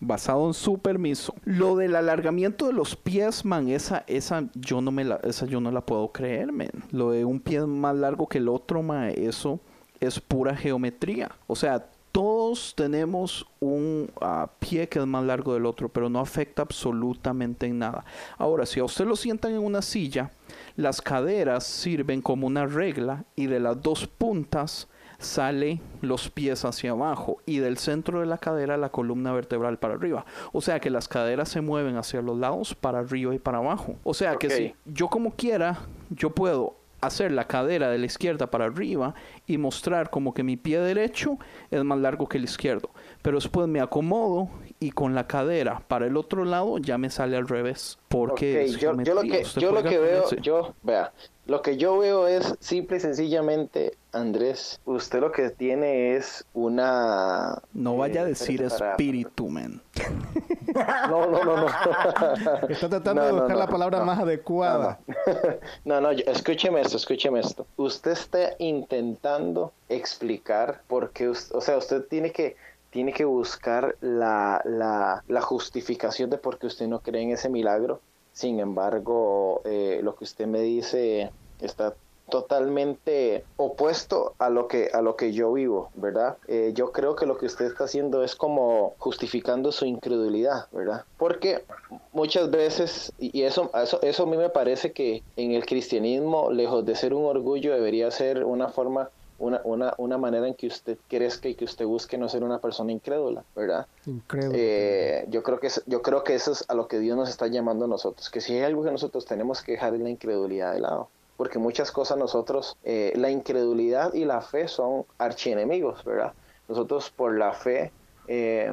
basado 0.00 0.46
en 0.46 0.54
su 0.54 0.78
permiso. 0.78 1.34
Lo 1.44 1.76
del 1.76 1.96
alargamiento 1.96 2.66
de 2.66 2.72
los 2.72 2.96
pies, 2.96 3.44
man, 3.44 3.68
esa, 3.68 4.04
esa 4.06 4.48
yo 4.54 4.80
no 4.80 4.90
me 4.90 5.04
la, 5.04 5.16
esa 5.22 5.46
yo 5.46 5.60
no 5.60 5.70
la 5.70 5.84
puedo 5.84 6.12
creer, 6.12 6.52
man. 6.52 6.70
Lo 6.90 7.10
de 7.10 7.24
un 7.24 7.40
pie 7.40 7.64
más 7.66 7.96
largo 7.96 8.28
que 8.28 8.38
el 8.38 8.48
otro, 8.48 8.82
man, 8.82 9.12
eso 9.16 9.60
es 10.00 10.20
pura 10.20 10.56
geometría. 10.56 11.30
O 11.46 11.56
sea, 11.56 11.86
todos 12.14 12.76
tenemos 12.76 13.44
un 13.58 14.08
ah, 14.20 14.48
pie 14.60 14.88
que 14.88 15.00
es 15.00 15.06
más 15.06 15.24
largo 15.24 15.54
del 15.54 15.66
otro, 15.66 15.88
pero 15.88 16.08
no 16.08 16.20
afecta 16.20 16.62
absolutamente 16.62 17.66
en 17.66 17.80
nada. 17.80 18.04
Ahora, 18.38 18.66
si 18.66 18.78
a 18.78 18.84
usted 18.84 19.04
lo 19.04 19.16
sientan 19.16 19.50
en 19.50 19.58
una 19.58 19.82
silla, 19.82 20.30
las 20.76 21.02
caderas 21.02 21.64
sirven 21.66 22.22
como 22.22 22.46
una 22.46 22.66
regla 22.66 23.24
y 23.34 23.46
de 23.46 23.58
las 23.58 23.82
dos 23.82 24.06
puntas 24.06 24.86
sale 25.18 25.80
los 26.02 26.30
pies 26.30 26.64
hacia 26.64 26.92
abajo 26.92 27.38
y 27.46 27.58
del 27.58 27.78
centro 27.78 28.20
de 28.20 28.26
la 28.26 28.38
cadera 28.38 28.76
la 28.76 28.90
columna 28.90 29.32
vertebral 29.32 29.80
para 29.80 29.94
arriba. 29.94 30.24
O 30.52 30.60
sea 30.60 30.78
que 30.78 30.90
las 30.90 31.08
caderas 31.08 31.48
se 31.48 31.62
mueven 31.62 31.96
hacia 31.96 32.22
los 32.22 32.38
lados, 32.38 32.76
para 32.76 33.00
arriba 33.00 33.34
y 33.34 33.40
para 33.40 33.58
abajo. 33.58 33.96
O 34.04 34.14
sea 34.14 34.36
que 34.36 34.50
si 34.50 34.74
yo 34.84 35.08
como 35.08 35.32
quiera, 35.32 35.80
yo 36.10 36.30
puedo 36.30 36.76
hacer 37.06 37.32
la 37.32 37.46
cadera 37.46 37.88
de 37.90 37.98
la 37.98 38.06
izquierda 38.06 38.50
para 38.50 38.66
arriba 38.66 39.14
y 39.46 39.58
mostrar 39.58 40.10
como 40.10 40.34
que 40.34 40.42
mi 40.42 40.56
pie 40.56 40.80
derecho 40.80 41.38
es 41.70 41.82
más 41.84 41.98
largo 41.98 42.28
que 42.28 42.38
el 42.38 42.44
izquierdo. 42.44 42.90
Pero 43.22 43.38
después 43.38 43.68
me 43.68 43.80
acomodo 43.80 44.48
y 44.84 44.90
con 44.90 45.14
la 45.14 45.26
cadera 45.26 45.80
para 45.88 46.06
el 46.06 46.14
otro 46.14 46.44
lado 46.44 46.76
ya 46.76 46.98
me 46.98 47.08
sale 47.08 47.38
al 47.38 47.48
revés. 47.48 47.98
Porque 48.08 48.68
yo, 48.68 48.92
lo 48.92 49.22
que, 49.22 49.44
yo 49.56 49.72
lo 49.72 49.82
que 49.82 49.98
veo, 49.98 50.30
yo, 50.42 50.74
vea, 50.82 51.10
lo 51.46 51.62
que 51.62 51.78
yo 51.78 51.96
veo 51.98 52.28
es 52.28 52.54
simple 52.60 52.98
y 52.98 53.00
sencillamente, 53.00 53.96
Andrés, 54.12 54.80
usted 54.84 55.20
lo 55.20 55.32
que 55.32 55.48
tiene 55.48 56.16
es 56.16 56.44
una... 56.52 57.62
No 57.72 57.96
vaya 57.96 58.20
a 58.20 58.24
eh, 58.24 58.28
decir 58.28 58.62
espíritu, 58.62 59.48
men. 59.48 59.80
No, 61.08 61.30
no, 61.30 61.44
no, 61.44 61.56
no. 61.56 61.66
Está 62.68 62.88
tratando 62.88 63.24
de 63.24 63.32
buscar 63.32 63.56
la 63.56 63.68
palabra 63.68 64.04
más 64.04 64.18
adecuada. 64.18 64.98
No, 65.84 66.00
no, 66.00 66.10
escúcheme 66.10 66.80
esto, 66.80 66.96
escúcheme 66.96 67.40
esto. 67.40 67.66
Usted 67.76 68.12
está 68.12 68.50
intentando 68.58 69.72
explicar 69.88 70.82
por 70.88 71.10
qué, 71.10 71.28
o 71.28 71.60
sea, 71.60 71.76
usted 71.78 72.04
tiene 72.06 72.32
que 72.32 72.56
tiene 72.94 73.12
que 73.12 73.24
buscar 73.24 73.96
la, 74.00 74.62
la, 74.64 75.24
la, 75.26 75.40
justificación 75.40 76.30
de 76.30 76.38
por 76.38 76.58
qué 76.58 76.68
usted 76.68 76.86
no 76.86 77.00
cree 77.00 77.22
en 77.22 77.32
ese 77.32 77.48
milagro. 77.48 78.00
Sin 78.32 78.60
embargo, 78.60 79.62
eh, 79.64 79.98
lo 80.04 80.14
que 80.14 80.22
usted 80.22 80.46
me 80.46 80.60
dice 80.60 81.32
está 81.60 81.96
totalmente 82.30 83.44
opuesto 83.56 84.34
a 84.38 84.48
lo 84.48 84.68
que 84.68 84.90
a 84.92 85.02
lo 85.02 85.16
que 85.16 85.32
yo 85.32 85.52
vivo, 85.52 85.90
¿verdad? 85.96 86.36
Eh, 86.46 86.70
yo 86.72 86.92
creo 86.92 87.16
que 87.16 87.26
lo 87.26 87.36
que 87.36 87.46
usted 87.46 87.64
está 87.64 87.84
haciendo 87.84 88.22
es 88.22 88.36
como 88.36 88.94
justificando 88.98 89.72
su 89.72 89.86
incredulidad, 89.86 90.68
¿verdad? 90.70 91.04
Porque 91.18 91.64
muchas 92.12 92.48
veces 92.52 93.12
y 93.18 93.42
eso 93.42 93.72
eso 93.74 94.00
eso 94.02 94.22
a 94.22 94.26
mí 94.26 94.36
me 94.36 94.50
parece 94.50 94.92
que 94.92 95.24
en 95.34 95.50
el 95.50 95.66
cristianismo 95.66 96.52
lejos 96.52 96.86
de 96.86 96.94
ser 96.94 97.12
un 97.12 97.24
orgullo 97.24 97.74
debería 97.74 98.08
ser 98.12 98.44
una 98.44 98.68
forma 98.68 99.10
una, 99.38 99.60
una, 99.64 99.94
una, 99.98 100.18
manera 100.18 100.46
en 100.46 100.54
que 100.54 100.66
usted 100.66 100.98
crezca 101.08 101.48
y 101.48 101.54
que 101.54 101.64
usted 101.64 101.84
busque 101.84 102.16
no 102.16 102.28
ser 102.28 102.44
una 102.44 102.58
persona 102.58 102.92
incrédula, 102.92 103.44
¿verdad? 103.54 103.86
Incrédula. 104.06 104.56
Eh, 104.58 105.26
yo, 105.28 105.42
creo 105.42 105.58
que 105.58 105.68
yo 105.86 106.02
creo 106.02 106.22
que 106.22 106.34
eso 106.34 106.52
es 106.52 106.64
a 106.68 106.74
lo 106.74 106.86
que 106.86 106.98
Dios 106.98 107.16
nos 107.16 107.28
está 107.28 107.46
llamando 107.48 107.86
a 107.86 107.88
nosotros, 107.88 108.30
que 108.30 108.40
si 108.40 108.54
hay 108.54 108.62
algo 108.62 108.84
que 108.84 108.90
nosotros 108.90 109.24
tenemos 109.24 109.62
que 109.62 109.72
dejar 109.72 109.94
es 109.94 110.00
la 110.00 110.10
incredulidad 110.10 110.74
de 110.74 110.80
lado, 110.80 111.08
porque 111.36 111.58
muchas 111.58 111.90
cosas 111.90 112.16
nosotros, 112.16 112.76
eh, 112.84 113.12
la 113.16 113.30
incredulidad 113.30 114.14
y 114.14 114.24
la 114.24 114.40
fe 114.40 114.68
son 114.68 115.04
archienemigos, 115.18 116.04
¿verdad? 116.04 116.32
Nosotros 116.68 117.10
por 117.10 117.36
la 117.36 117.52
fe 117.52 117.92
eh, 118.28 118.72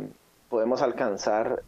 podemos 0.49 0.81
alcanzar 0.81 1.63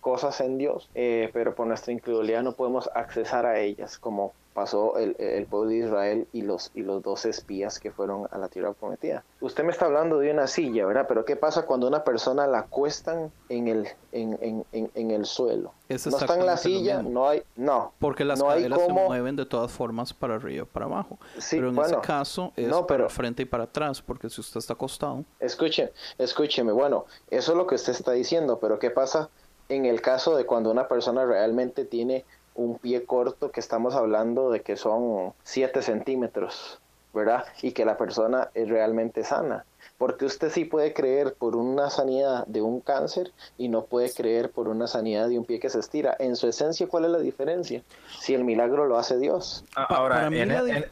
cosas 0.00 0.40
en 0.40 0.58
Dios, 0.58 0.90
pero 0.94 1.54
por 1.54 1.66
nuestra 1.66 1.92
incredulidad 1.92 2.42
no 2.42 2.52
podemos 2.52 2.90
accesar 2.94 3.46
a 3.46 3.60
ellas, 3.60 3.98
como 3.98 4.32
pasó 4.56 4.96
el, 4.96 5.14
el, 5.18 5.44
pueblo 5.44 5.68
de 5.68 5.76
Israel 5.76 6.26
y 6.32 6.40
los, 6.40 6.70
y 6.74 6.80
los 6.80 7.02
dos 7.02 7.26
espías 7.26 7.78
que 7.78 7.90
fueron 7.92 8.26
a 8.30 8.38
la 8.38 8.48
tierra 8.48 8.72
prometida. 8.72 9.22
Usted 9.42 9.62
me 9.64 9.70
está 9.70 9.84
hablando 9.84 10.18
de 10.18 10.30
una 10.30 10.46
silla, 10.46 10.86
¿verdad? 10.86 11.04
Pero 11.06 11.26
¿qué 11.26 11.36
pasa 11.36 11.66
cuando 11.66 11.86
una 11.86 12.04
persona 12.04 12.46
la 12.46 12.60
acuestan 12.60 13.30
en 13.50 13.68
el, 13.68 13.86
en, 14.12 14.64
en, 14.72 14.90
en, 14.94 15.10
el 15.10 15.26
suelo? 15.26 15.74
no 15.90 15.94
está 15.94 16.34
en 16.36 16.46
la 16.46 16.56
silla, 16.56 17.02
no 17.02 17.28
hay, 17.28 17.42
no. 17.54 17.92
Porque 17.98 18.24
las 18.24 18.38
no 18.38 18.46
caderas 18.46 18.80
se 18.80 18.92
mueven 18.92 19.36
de 19.36 19.44
todas 19.44 19.70
formas 19.70 20.14
para 20.14 20.36
arriba 20.36 20.64
y 20.64 20.66
para 20.66 20.86
abajo. 20.86 21.18
Sí, 21.36 21.56
pero 21.56 21.68
en 21.68 21.78
ese 21.78 22.00
caso 22.00 22.54
es 22.56 22.74
para 22.88 23.10
frente 23.10 23.42
y 23.42 23.46
para 23.46 23.64
atrás, 23.64 24.00
porque 24.00 24.30
si 24.30 24.40
usted 24.40 24.56
está 24.56 24.72
acostado. 24.72 25.22
Escuche, 25.38 25.92
escúcheme, 26.16 26.72
bueno, 26.72 27.04
eso 27.30 27.52
es 27.52 27.58
lo 27.58 27.66
que 27.66 27.74
usted 27.74 27.92
está 27.92 28.12
diciendo, 28.12 28.58
pero 28.58 28.78
¿qué 28.78 28.90
pasa 28.90 29.28
en 29.68 29.84
el 29.84 30.00
caso 30.00 30.34
de 30.34 30.46
cuando 30.46 30.70
una 30.70 30.88
persona 30.88 31.26
realmente 31.26 31.84
tiene 31.84 32.24
un 32.56 32.78
pie 32.78 33.04
corto 33.04 33.50
que 33.50 33.60
estamos 33.60 33.94
hablando 33.94 34.50
de 34.50 34.62
que 34.62 34.76
son 34.76 35.32
7 35.44 35.82
centímetros, 35.82 36.80
¿verdad? 37.14 37.44
Y 37.62 37.72
que 37.72 37.84
la 37.84 37.96
persona 37.96 38.50
es 38.54 38.68
realmente 38.68 39.24
sana. 39.24 39.64
Porque 39.98 40.26
usted 40.26 40.50
sí 40.50 40.64
puede 40.64 40.92
creer 40.92 41.34
por 41.34 41.56
una 41.56 41.88
sanidad 41.88 42.46
de 42.46 42.60
un 42.60 42.80
cáncer 42.80 43.32
y 43.56 43.68
no 43.68 43.84
puede 43.84 44.12
creer 44.12 44.50
por 44.50 44.68
una 44.68 44.86
sanidad 44.86 45.28
de 45.28 45.38
un 45.38 45.44
pie 45.46 45.58
que 45.58 45.70
se 45.70 45.78
estira. 45.78 46.14
En 46.18 46.36
su 46.36 46.48
esencia, 46.48 46.86
¿cuál 46.86 47.06
es 47.06 47.10
la 47.12 47.18
diferencia? 47.18 47.82
Si 48.20 48.34
el 48.34 48.44
milagro 48.44 48.86
lo 48.86 48.98
hace 48.98 49.16
Dios. 49.16 49.64
Ahora, 49.74 50.26
en, 50.26 50.34
en, 50.34 50.84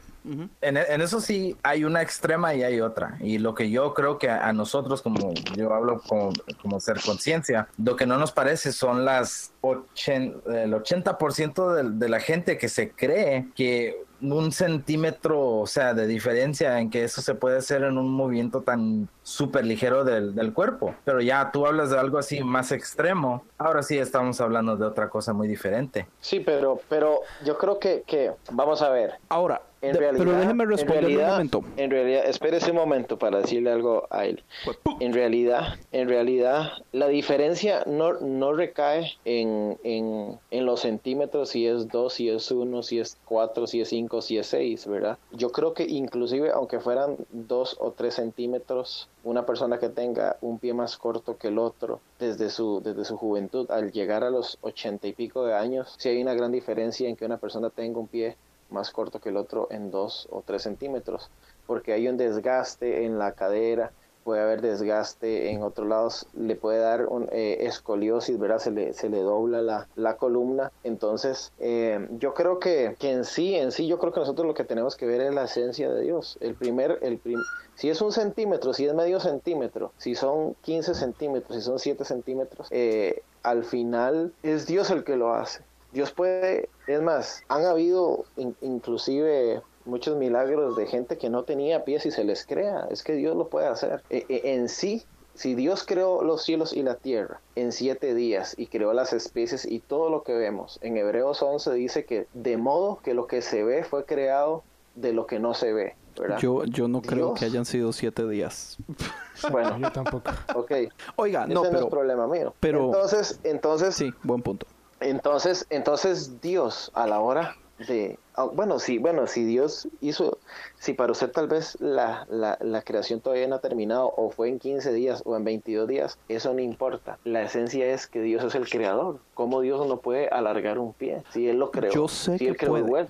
eso 1.01 1.21
sí 1.21 1.55
hay 1.63 1.83
una 1.83 2.01
extrema 2.01 2.53
y 2.53 2.63
hay 2.63 2.81
otra. 2.81 3.17
Y 3.21 3.37
lo 3.37 3.53
que 3.53 3.69
yo 3.69 3.93
creo 3.93 4.17
que 4.17 4.29
a, 4.29 4.51
nosotros, 4.53 5.01
como 5.01 5.33
yo 5.55 5.73
hablo 5.73 6.01
como, 6.01 6.79
ser 6.79 6.99
conciencia, 7.01 7.67
lo 7.77 7.95
que 7.95 8.05
no 8.05 8.17
nos 8.17 8.31
parece 8.31 8.71
son 8.71 9.05
las 9.05 9.53
el 9.63 10.73
80% 10.73 11.73
de, 11.73 12.05
de 12.05 12.09
la 12.09 12.19
gente 12.19 12.57
que 12.57 12.69
se 12.69 12.91
cree 12.91 13.47
que 13.55 14.05
un 14.21 14.51
centímetro, 14.51 15.59
o 15.59 15.67
sea, 15.67 15.93
de 15.93 16.07
diferencia 16.07 16.79
en 16.79 16.89
que 16.89 17.03
eso 17.03 17.21
se 17.21 17.35
puede 17.35 17.57
hacer 17.57 17.83
en 17.83 17.97
un 17.97 18.11
movimiento 18.11 18.61
tan 18.61 19.09
súper 19.23 19.65
ligero 19.65 20.03
del, 20.03 20.35
del, 20.35 20.53
cuerpo. 20.53 20.95
Pero 21.03 21.21
ya 21.21 21.51
tú 21.51 21.65
hablas 21.65 21.89
de 21.89 21.99
algo 21.99 22.17
así 22.17 22.43
más 22.43 22.71
extremo. 22.71 23.43
Ahora 23.57 23.83
sí 23.83 23.97
estamos 23.97 24.39
hablando 24.41 24.77
de 24.77 24.85
otra 24.85 25.09
cosa 25.09 25.33
muy 25.33 25.47
diferente. 25.47 26.07
Sí, 26.21 26.39
pero, 26.39 26.79
pero 26.89 27.21
yo 27.43 27.57
creo 27.57 27.79
que, 27.79 28.03
que 28.05 28.31
vamos 28.51 28.81
a 28.81 28.89
ver. 28.89 29.15
Ahora, 29.29 29.61
pero 29.93 30.33
déjeme 30.33 30.65
responder 30.65 31.05
en 31.05 31.19
un 31.19 31.25
momento. 31.25 31.63
En 31.77 31.91
realidad, 31.91 32.25
espérese 32.25 32.71
un 32.71 32.77
momento 32.77 33.17
para 33.17 33.39
decirle 33.39 33.71
algo 33.71 34.07
a 34.09 34.25
él. 34.25 34.43
Pues, 34.63 34.77
En 34.99 35.13
realidad, 35.13 35.75
en 35.91 36.09
realidad, 36.09 36.71
la 36.91 37.07
diferencia 37.07 37.83
no, 37.85 38.13
no 38.13 38.53
recae 38.53 39.13
en, 39.25 39.77
en, 39.83 40.39
en 40.51 40.65
los 40.65 40.81
centímetros, 40.81 41.49
si 41.49 41.67
es 41.67 41.87
2, 41.89 42.13
si 42.13 42.29
es 42.29 42.51
1, 42.51 42.83
si 42.83 42.99
es 42.99 43.17
4, 43.25 43.67
si 43.67 43.81
es 43.81 43.89
5, 43.89 44.04
si 44.21 44.37
es 44.37 44.47
6, 44.47 44.87
¿verdad? 44.87 45.17
Yo 45.31 45.51
creo 45.51 45.73
que 45.73 45.83
inclusive, 45.83 46.51
aunque 46.51 46.79
fueran 46.79 47.17
2 47.31 47.77
o 47.79 47.91
3 47.91 48.13
centímetros, 48.13 49.09
una 49.23 49.45
persona 49.45 49.79
que 49.79 49.89
tenga 49.89 50.37
un 50.41 50.59
pie 50.59 50.73
más 50.73 50.97
corto 50.97 51.37
que 51.37 51.49
el 51.49 51.57
otro 51.57 51.99
desde 52.19 52.49
su, 52.49 52.81
desde 52.81 53.05
su 53.05 53.17
juventud, 53.17 53.69
al 53.71 53.91
llegar 53.91 54.23
a 54.23 54.29
los 54.29 54.57
80 54.61 55.07
y 55.07 55.13
pico 55.13 55.45
de 55.45 55.53
años, 55.53 55.95
si 55.97 56.09
hay 56.09 56.21
una 56.21 56.33
gran 56.33 56.51
diferencia 56.51 57.09
en 57.09 57.15
que 57.15 57.25
una 57.25 57.37
persona 57.37 57.69
tenga 57.69 57.99
un 57.99 58.07
pie 58.07 58.37
más 58.69 58.91
corto 58.91 59.19
que 59.19 59.29
el 59.29 59.37
otro 59.37 59.67
en 59.71 59.91
2 59.91 60.29
o 60.31 60.43
3 60.45 60.61
centímetros, 60.61 61.29
porque 61.67 61.93
hay 61.93 62.07
un 62.07 62.17
desgaste 62.17 63.05
en 63.05 63.17
la 63.17 63.33
cadera, 63.33 63.91
puede 64.25 64.41
haber 64.41 64.61
desgaste 64.61 65.51
en 65.51 65.61
otros 65.61 65.87
lados, 65.87 66.27
le 66.33 66.55
puede 66.55 66.79
dar 66.79 67.05
un, 67.05 67.29
eh, 67.31 67.59
escoliosis, 67.61 68.37
¿verdad? 68.39 68.57
Se 68.57 68.71
le, 68.71 68.93
se 68.93 69.07
le 69.07 69.19
dobla 69.19 69.61
la, 69.61 69.87
la 69.95 70.17
columna. 70.17 70.71
Entonces, 70.83 71.53
eh, 71.59 72.07
yo 72.17 72.33
creo 72.33 72.59
que, 72.59 72.95
que, 72.99 73.11
en 73.11 73.23
sí, 73.23 73.55
en 73.55 73.71
sí, 73.71 73.85
yo 73.87 73.99
creo 73.99 74.11
que 74.11 74.19
nosotros 74.19 74.47
lo 74.47 74.55
que 74.55 74.63
tenemos 74.63 74.95
que 74.95 75.05
ver 75.05 75.21
es 75.21 75.33
la 75.33 75.43
esencia 75.43 75.91
de 75.91 76.01
Dios. 76.01 76.37
El 76.41 76.55
primer, 76.55 76.97
el 77.03 77.19
prim 77.19 77.39
si 77.75 77.89
es 77.89 78.01
un 78.01 78.11
centímetro, 78.11 78.73
si 78.73 78.85
es 78.85 78.93
medio 78.93 79.19
centímetro, 79.19 79.91
si 79.97 80.15
son 80.15 80.55
15 80.61 80.95
centímetros, 80.95 81.57
si 81.57 81.61
son 81.61 81.77
7 81.77 82.05
centímetros, 82.05 82.67
eh, 82.71 83.21
al 83.43 83.63
final 83.63 84.33
es 84.43 84.65
Dios 84.65 84.89
el 84.89 85.03
que 85.03 85.17
lo 85.17 85.33
hace. 85.33 85.61
Dios 85.91 86.11
puede, 86.11 86.69
es 86.87 87.01
más, 87.01 87.43
han 87.47 87.65
habido 87.65 88.25
in, 88.37 88.55
inclusive 88.61 89.61
muchos 89.85 90.17
milagros 90.17 90.75
de 90.75 90.87
gente 90.87 91.17
que 91.17 91.29
no 91.29 91.43
tenía 91.43 91.85
pies 91.85 92.05
y 92.05 92.11
se 92.11 92.23
les 92.23 92.45
crea, 92.45 92.87
es 92.89 93.03
que 93.03 93.13
Dios 93.13 93.35
lo 93.35 93.47
puede 93.47 93.67
hacer. 93.67 94.03
E, 94.09 94.25
e, 94.29 94.53
en 94.55 94.69
sí, 94.69 95.05
si 95.35 95.53
Dios 95.55 95.83
creó 95.85 96.23
los 96.23 96.43
cielos 96.43 96.73
y 96.73 96.81
la 96.83 96.95
tierra 96.95 97.41
en 97.55 97.71
siete 97.71 98.15
días 98.15 98.55
y 98.57 98.67
creó 98.67 98.93
las 98.93 99.13
especies 99.13 99.65
y 99.65 99.79
todo 99.79 100.09
lo 100.09 100.23
que 100.23 100.33
vemos, 100.33 100.79
en 100.81 100.97
Hebreos 100.97 101.41
11 101.41 101.73
dice 101.73 102.05
que 102.05 102.27
de 102.33 102.57
modo 102.57 102.99
que 103.03 103.13
lo 103.13 103.27
que 103.27 103.41
se 103.41 103.63
ve 103.63 103.83
fue 103.83 104.05
creado 104.05 104.63
de 104.95 105.13
lo 105.13 105.27
que 105.27 105.39
no 105.39 105.53
se 105.53 105.73
ve. 105.73 105.95
¿verdad? 106.17 106.37
Yo, 106.39 106.63
yo 106.63 106.87
no 106.87 107.01
creo 107.01 107.33
que 107.33 107.43
hayan 107.43 107.65
sido 107.65 107.91
siete 107.93 108.27
días. 108.27 108.77
Bueno, 109.51 109.77
yo 109.77 109.91
tampoco. 109.91 110.31
Ok. 110.55 110.71
Oiga, 111.17 111.45
no, 111.45 111.61
Ese 111.61 111.69
pero, 111.69 111.79
no 111.81 111.85
es 111.87 111.91
problema 111.91 112.25
mío. 112.25 112.53
pero- 112.61 112.85
entonces, 112.85 113.37
entonces, 113.43 113.93
sí, 113.93 114.13
buen 114.23 114.41
punto. 114.41 114.65
Entonces, 115.01 115.67
entonces 115.69 116.39
Dios 116.39 116.89
a 116.93 117.05
la 117.05 117.19
hora 117.19 117.53
de, 117.79 118.17
ah, 118.35 118.45
bueno, 118.45 118.79
sí, 118.79 118.97
bueno, 118.97 119.27
si 119.27 119.43
Dios 119.43 119.87
hizo, 119.99 120.37
si 120.79 120.93
para 120.93 121.11
usted 121.11 121.31
tal 121.31 121.47
vez 121.47 121.77
la, 121.81 122.25
la, 122.29 122.57
la, 122.61 122.81
creación 122.81 123.19
todavía 123.19 123.47
no 123.47 123.55
ha 123.55 123.59
terminado 123.59 124.13
o 124.15 124.29
fue 124.29 124.49
en 124.49 124.59
15 124.59 124.93
días 124.93 125.21
o 125.25 125.35
en 125.35 125.43
22 125.43 125.87
días, 125.87 126.17
eso 126.29 126.53
no 126.53 126.61
importa. 126.61 127.17
La 127.25 127.43
esencia 127.43 127.85
es 127.85 128.07
que 128.07 128.21
Dios 128.21 128.43
es 128.43 128.55
el 128.55 128.69
creador. 128.69 129.19
¿Cómo 129.33 129.61
Dios 129.61 129.85
no 129.87 129.97
puede 129.97 130.29
alargar 130.29 130.79
un 130.79 130.93
pie? 130.93 131.23
Si 131.31 131.47
Él 131.49 131.59
lo 131.59 131.71
creó, 131.71 131.91
Yo 131.91 132.07
sé 132.07 132.37
si 132.37 132.45
que 132.45 132.51
Él 132.51 132.57
creó 132.57 132.85
puede. 132.85 133.01
el. 133.01 133.07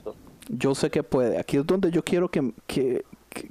Yo 0.50 0.76
sé 0.76 0.90
que 0.90 1.04
puede. 1.04 1.40
Aquí 1.40 1.58
es 1.58 1.66
donde 1.66 1.92
yo 1.92 2.04
quiero 2.04 2.30
que, 2.30 2.54
que, 2.68 3.04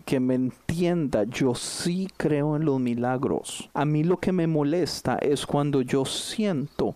que 0.05 0.21
me 0.21 0.35
entienda. 0.35 1.25
Yo 1.25 1.55
sí 1.55 2.09
creo 2.17 2.57
en 2.57 2.65
los 2.65 2.79
milagros. 2.81 3.69
A 3.75 3.85
mí 3.85 4.05
lo 4.05 4.19
que 4.19 4.33
me 4.33 4.47
molesta 4.47 5.19
es 5.21 5.45
cuando 5.47 5.83
yo 5.83 6.05
siento 6.05 6.95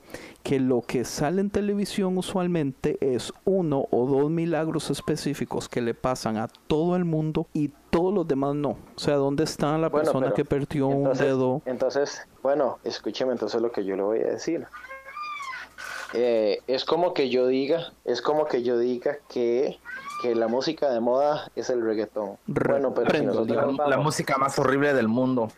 que 0.49 0.59
lo 0.59 0.81
que 0.81 1.05
sale 1.05 1.43
en 1.43 1.51
televisión 1.51 2.17
usualmente 2.17 2.97
es 3.03 3.35
uno 3.45 3.87
o 3.91 4.07
dos 4.07 4.31
milagros 4.31 4.89
específicos 4.89 5.69
que 5.69 5.83
le 5.83 5.93
pasan 5.93 6.39
a 6.39 6.49
todo 6.49 6.97
el 6.97 7.05
mundo 7.05 7.47
y 7.53 7.71
todos 7.91 8.15
los 8.15 8.27
demás 8.27 8.55
no. 8.55 8.71
O 8.71 8.99
sea, 8.99 9.17
¿dónde 9.17 9.45
está 9.45 9.77
la 9.77 9.91
Bueno, 9.91 10.11
persona 10.11 10.33
que 10.33 10.47
perdió 10.47 10.91
entonces, 10.91 11.21
un 11.21 11.27
dedo? 11.27 11.63
Entonces, 11.67 12.27
bueno, 12.43 12.79
escúcheme 12.83 13.33
entonces 13.33 13.61
lo 13.61 13.71
que 13.71 13.85
yo 13.85 13.95
le 13.95 14.03
voy 14.03 14.21
a 14.21 14.29
decir. 14.29 14.67
Eh, 16.15 16.63
es 16.67 16.87
como 16.87 17.13
que 17.13 17.29
yo 17.29 17.47
diga, 17.47 17.93
es 18.07 18.23
como 18.23 18.47
que 18.47 18.63
yo 18.63 18.79
diga 18.79 19.19
que, 19.29 19.79
que 20.21 20.35
la 20.35 20.49
música 20.49 20.91
de 20.91 21.01
moda 21.01 21.51
es 21.57 21.71
el 21.71 21.83
reggaetón. 21.83 22.37
Re- 22.47 22.73
bueno, 22.73 22.93
pero 22.95 23.11
si 23.11 23.25
La, 23.55 23.87
la 23.89 23.97
música 23.99 24.37
más 24.39 24.59
horrible 24.59 24.93
del 24.95 25.09
mundo. 25.09 25.51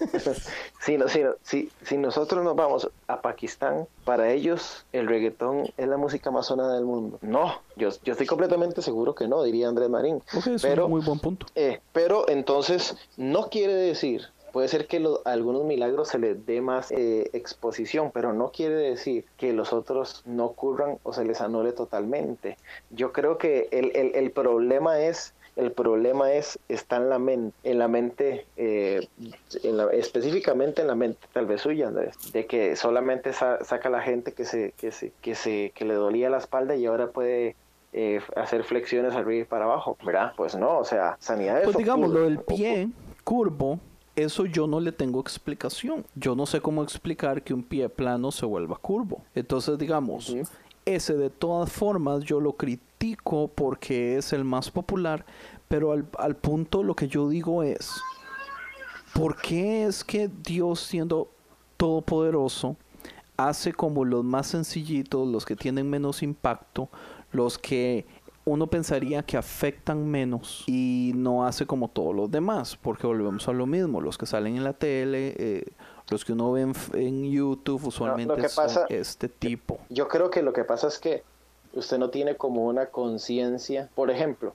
si, 0.80 0.98
no- 0.98 1.08
si, 1.08 1.22
no- 1.22 1.34
si- 1.42 1.70
si 1.84 1.96
nosotros 1.96 2.42
nos 2.44 2.56
vamos 2.56 2.90
a 3.06 3.20
Pakistán, 3.22 3.86
para 4.04 4.30
ellos 4.30 4.84
el 4.92 5.06
reggaetón 5.06 5.68
es 5.76 5.86
la 5.88 5.96
música 5.96 6.30
más 6.30 6.46
sonada 6.46 6.74
del 6.74 6.84
mundo. 6.84 7.18
No, 7.22 7.60
yo, 7.76 7.90
yo 8.02 8.12
estoy 8.12 8.26
completamente 8.26 8.82
seguro 8.82 9.14
que 9.14 9.28
no, 9.28 9.42
diría 9.42 9.68
Andrés 9.68 9.88
Marín. 9.88 10.16
Ok, 10.36 10.46
es 10.48 10.64
un 10.64 10.90
muy 10.90 11.00
buen 11.02 11.20
punto. 11.20 11.46
eh, 11.54 11.80
pero 11.92 12.28
entonces 12.28 12.96
no 13.16 13.48
quiere 13.48 13.74
decir, 13.74 14.26
puede 14.52 14.68
ser 14.68 14.86
que 14.86 15.00
lo- 15.00 15.22
a 15.24 15.32
algunos 15.32 15.64
milagros 15.64 16.08
se 16.08 16.18
les 16.18 16.44
dé 16.46 16.60
más 16.60 16.90
eh, 16.92 17.30
exposición, 17.32 18.10
pero 18.12 18.32
no 18.32 18.50
quiere 18.52 18.74
decir 18.76 19.24
que 19.36 19.52
los 19.52 19.72
otros 19.72 20.22
no 20.26 20.44
ocurran 20.46 20.98
o 21.02 21.12
se 21.12 21.24
les 21.24 21.40
anule 21.40 21.72
totalmente. 21.72 22.56
Yo 22.90 23.12
creo 23.12 23.38
que 23.38 23.68
el, 23.72 23.90
el, 23.96 24.14
el 24.14 24.30
problema 24.30 25.00
es 25.00 25.34
el 25.54 25.70
problema 25.72 26.32
es 26.32 26.58
está 26.70 26.96
en 26.96 27.10
la 27.10 27.18
mente, 27.18 27.54
en 27.62 27.78
la 27.78 27.86
mente, 27.86 28.46
eh, 28.56 29.06
en 29.64 29.76
la- 29.76 29.90
específicamente 29.92 30.80
en 30.80 30.88
la 30.88 30.94
mente 30.94 31.18
tal 31.34 31.44
vez 31.44 31.60
suya, 31.60 31.88
Andrés, 31.88 32.16
de 32.32 32.46
que 32.46 32.74
solamente 32.74 33.34
sa- 33.34 33.62
saca 33.62 33.90
la 33.90 34.00
gente 34.00 34.32
que 34.32 34.46
se, 34.46 34.72
que 34.78 34.90
se, 34.92 35.12
que 35.20 35.34
se, 35.34 35.70
que 35.74 35.84
le 35.84 35.92
dolía 35.92 36.30
la 36.30 36.38
espalda 36.38 36.74
y 36.74 36.86
ahora 36.86 37.08
puede 37.08 37.54
eh, 37.92 38.20
hacer 38.34 38.64
flexiones 38.64 39.12
arriba 39.14 39.42
y 39.42 39.44
para 39.44 39.66
abajo, 39.66 39.98
¿verdad? 40.02 40.32
Pues 40.38 40.56
no, 40.56 40.78
o 40.78 40.84
sea, 40.86 41.18
sanidad 41.20 41.58
es 41.58 41.64
Pues 41.64 41.76
digamos, 41.76 42.10
lo 42.10 42.22
del 42.22 42.38
pie 42.38 42.88
curvo, 43.24 43.78
eso 44.16 44.46
yo 44.46 44.66
no 44.66 44.80
le 44.80 44.92
tengo 44.92 45.20
explicación. 45.20 46.04
Yo 46.14 46.34
no 46.34 46.46
sé 46.46 46.60
cómo 46.60 46.82
explicar 46.82 47.42
que 47.42 47.54
un 47.54 47.62
pie 47.62 47.88
plano 47.88 48.30
se 48.30 48.46
vuelva 48.46 48.76
curvo. 48.76 49.22
Entonces, 49.34 49.78
digamos, 49.78 50.34
ese 50.84 51.14
de 51.16 51.30
todas 51.30 51.70
formas 51.70 52.24
yo 52.24 52.40
lo 52.40 52.54
critico 52.54 53.48
porque 53.48 54.16
es 54.16 54.32
el 54.32 54.44
más 54.44 54.70
popular, 54.70 55.24
pero 55.68 55.92
al, 55.92 56.06
al 56.18 56.36
punto 56.36 56.82
lo 56.82 56.94
que 56.94 57.08
yo 57.08 57.28
digo 57.28 57.62
es, 57.62 58.00
¿por 59.14 59.40
qué 59.40 59.84
es 59.84 60.04
que 60.04 60.28
Dios 60.44 60.80
siendo 60.80 61.30
todopoderoso 61.76 62.76
hace 63.36 63.72
como 63.72 64.04
los 64.04 64.24
más 64.24 64.48
sencillitos, 64.48 65.26
los 65.26 65.44
que 65.44 65.56
tienen 65.56 65.88
menos 65.88 66.22
impacto, 66.22 66.88
los 67.32 67.58
que 67.58 68.06
uno 68.44 68.66
pensaría 68.66 69.22
que 69.22 69.36
afectan 69.36 70.06
menos 70.10 70.64
y 70.66 71.12
no 71.14 71.46
hace 71.46 71.64
como 71.66 71.88
todos 71.88 72.14
los 72.14 72.30
demás, 72.30 72.76
porque 72.76 73.06
volvemos 73.06 73.46
a 73.48 73.52
lo 73.52 73.66
mismo, 73.66 74.00
los 74.00 74.18
que 74.18 74.26
salen 74.26 74.56
en 74.56 74.64
la 74.64 74.72
tele, 74.72 75.34
eh, 75.38 75.64
los 76.10 76.24
que 76.24 76.32
uno 76.32 76.50
ve 76.52 76.62
en, 76.94 77.30
YouTube 77.30 77.84
usualmente 77.86 78.34
que 78.34 78.48
son 78.48 78.64
pasa- 78.66 78.86
este 78.88 79.28
tipo. 79.28 79.78
Yo 79.90 80.08
creo 80.08 80.30
que 80.30 80.42
lo 80.42 80.52
que 80.52 80.64
pasa 80.64 80.88
es 80.88 80.98
que 80.98 81.22
usted 81.72 81.98
no 81.98 82.10
tiene 82.10 82.36
como 82.36 82.66
una 82.66 82.86
conciencia, 82.86 83.88
por 83.94 84.10
ejemplo, 84.10 84.54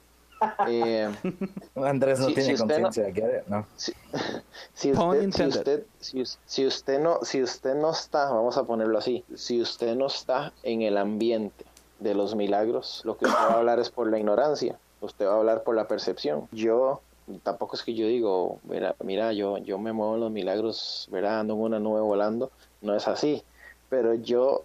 eh, 0.68 1.10
Andrés 1.76 2.20
no 2.20 2.28
Si- 2.28 2.34
tiene 2.36 2.50
si 2.58 2.62
usted 2.62 2.78
no- 2.80 2.84
conciencia. 2.84 3.14
¿quiere? 3.14 3.44
No. 3.48 3.66
si, 3.78 3.94
si 4.74 4.92
usted, 4.92 5.32
si 5.32 5.48
usted, 5.48 5.84
si, 6.00 6.24
si 6.46 6.66
usted 6.68 7.00
no, 7.00 7.20
si 7.24 7.42
usted 7.42 7.74
no 7.76 7.92
está, 7.92 8.30
vamos 8.32 8.58
a 8.58 8.64
ponerlo 8.66 8.98
así, 8.98 9.24
si 9.36 9.62
usted 9.62 9.96
no 9.96 10.08
está 10.08 10.52
en 10.64 10.82
el 10.82 10.98
ambiente 10.98 11.66
de 12.00 12.14
los 12.14 12.36
milagros, 12.36 13.02
lo 13.04 13.18
que 13.18 13.26
usted 13.26 13.38
va 13.38 13.54
a 13.54 13.58
hablar 13.58 13.80
es 13.80 13.90
por 13.90 14.10
la 14.10 14.20
ignorancia, 14.20 14.78
usted 15.02 15.26
va 15.26 15.34
a 15.34 15.38
hablar 15.38 15.64
por 15.64 15.76
la 15.76 15.88
percepción. 15.88 16.48
Yo 16.52 17.02
tampoco 17.44 17.76
es 17.76 17.84
que 17.84 17.94
yo 17.94 18.08
digo, 18.08 18.60
mira, 18.64 18.96
mira 19.04 19.34
yo, 19.34 19.58
yo 19.58 19.78
me 19.78 19.94
muevo 19.94 20.16
en 20.16 20.22
los 20.22 20.32
milagros, 20.32 21.08
verá, 21.12 21.40
ando 21.40 21.54
en 21.56 21.62
una 21.62 21.80
nube 21.80 22.02
volando, 22.02 22.52
no 22.82 22.96
es 22.96 23.08
así, 23.08 23.44
pero 23.90 24.14
yo 24.14 24.64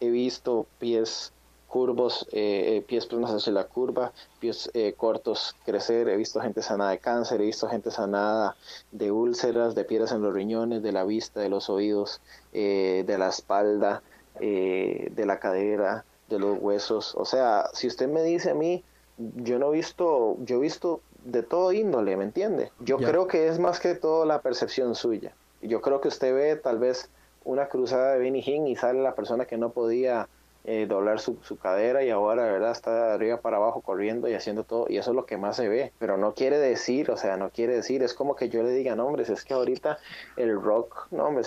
he 0.00 0.10
visto 0.10 0.66
pies 0.78 1.32
curvos, 1.66 2.26
eh, 2.32 2.76
eh, 2.76 2.84
pies 2.86 3.06
planos 3.06 3.30
hacia 3.30 3.52
la 3.52 3.64
curva, 3.64 4.12
pies 4.40 4.70
eh, 4.74 4.94
cortos 4.96 5.54
crecer, 5.64 6.08
he 6.08 6.16
visto 6.16 6.40
gente 6.40 6.62
sanada 6.62 6.90
de 6.90 6.98
cáncer, 6.98 7.40
he 7.40 7.44
visto 7.44 7.68
gente 7.68 7.92
sanada 7.92 8.56
de 8.90 9.12
úlceras, 9.12 9.76
de 9.76 9.84
piedras 9.84 10.10
en 10.10 10.22
los 10.22 10.34
riñones, 10.34 10.82
de 10.82 10.90
la 10.90 11.04
vista, 11.04 11.40
de 11.40 11.48
los 11.48 11.70
oídos, 11.70 12.20
eh, 12.52 13.04
de 13.06 13.18
la 13.18 13.28
espalda, 13.28 14.02
eh, 14.40 15.12
de 15.14 15.26
la 15.26 15.38
cadera, 15.38 16.04
de 16.30 16.38
los 16.38 16.58
huesos. 16.58 17.14
O 17.16 17.26
sea, 17.26 17.68
si 17.74 17.86
usted 17.86 18.08
me 18.08 18.22
dice 18.22 18.50
a 18.50 18.54
mí, 18.54 18.82
yo 19.18 19.58
no 19.58 19.72
he 19.72 19.76
visto, 19.76 20.36
yo 20.40 20.56
he 20.56 20.60
visto 20.60 21.02
de 21.24 21.42
todo 21.42 21.72
índole, 21.72 22.16
¿me 22.16 22.24
entiende? 22.24 22.72
Yo 22.80 22.96
creo 22.96 23.26
que 23.26 23.48
es 23.48 23.58
más 23.58 23.78
que 23.80 23.94
todo 23.94 24.24
la 24.24 24.40
percepción 24.40 24.94
suya. 24.94 25.34
Yo 25.60 25.82
creo 25.82 26.00
que 26.00 26.08
usted 26.08 26.34
ve 26.34 26.56
tal 26.56 26.78
vez 26.78 27.10
una 27.44 27.68
cruzada 27.68 28.12
de 28.12 28.18
Benny 28.20 28.40
Hinn 28.40 28.66
y 28.66 28.76
sale 28.76 29.02
la 29.02 29.14
persona 29.14 29.44
que 29.44 29.58
no 29.58 29.70
podía 29.70 30.28
eh, 30.64 30.86
doblar 30.86 31.20
su, 31.20 31.38
su, 31.42 31.58
cadera 31.58 32.02
y 32.02 32.10
ahora, 32.10 32.44
¿verdad? 32.44 32.70
Está 32.70 33.06
de 33.06 33.12
arriba 33.14 33.40
para 33.40 33.56
abajo 33.56 33.80
corriendo 33.80 34.28
y 34.28 34.34
haciendo 34.34 34.64
todo 34.64 34.86
y 34.88 34.98
eso 34.98 35.10
es 35.10 35.16
lo 35.16 35.24
que 35.24 35.38
más 35.38 35.56
se 35.56 35.68
ve, 35.68 35.92
pero 35.98 36.18
no 36.18 36.34
quiere 36.34 36.58
decir, 36.58 37.10
o 37.10 37.16
sea, 37.16 37.38
no 37.38 37.48
quiere 37.48 37.74
decir, 37.74 38.02
es 38.02 38.12
como 38.12 38.36
que 38.36 38.50
yo 38.50 38.62
le 38.62 38.70
diga, 38.70 38.94
no, 38.94 39.06
hombre, 39.06 39.22
es 39.22 39.44
que 39.44 39.54
ahorita 39.54 39.98
el 40.36 40.60
rock, 40.60 41.08
no, 41.12 41.24
hombre, 41.24 41.44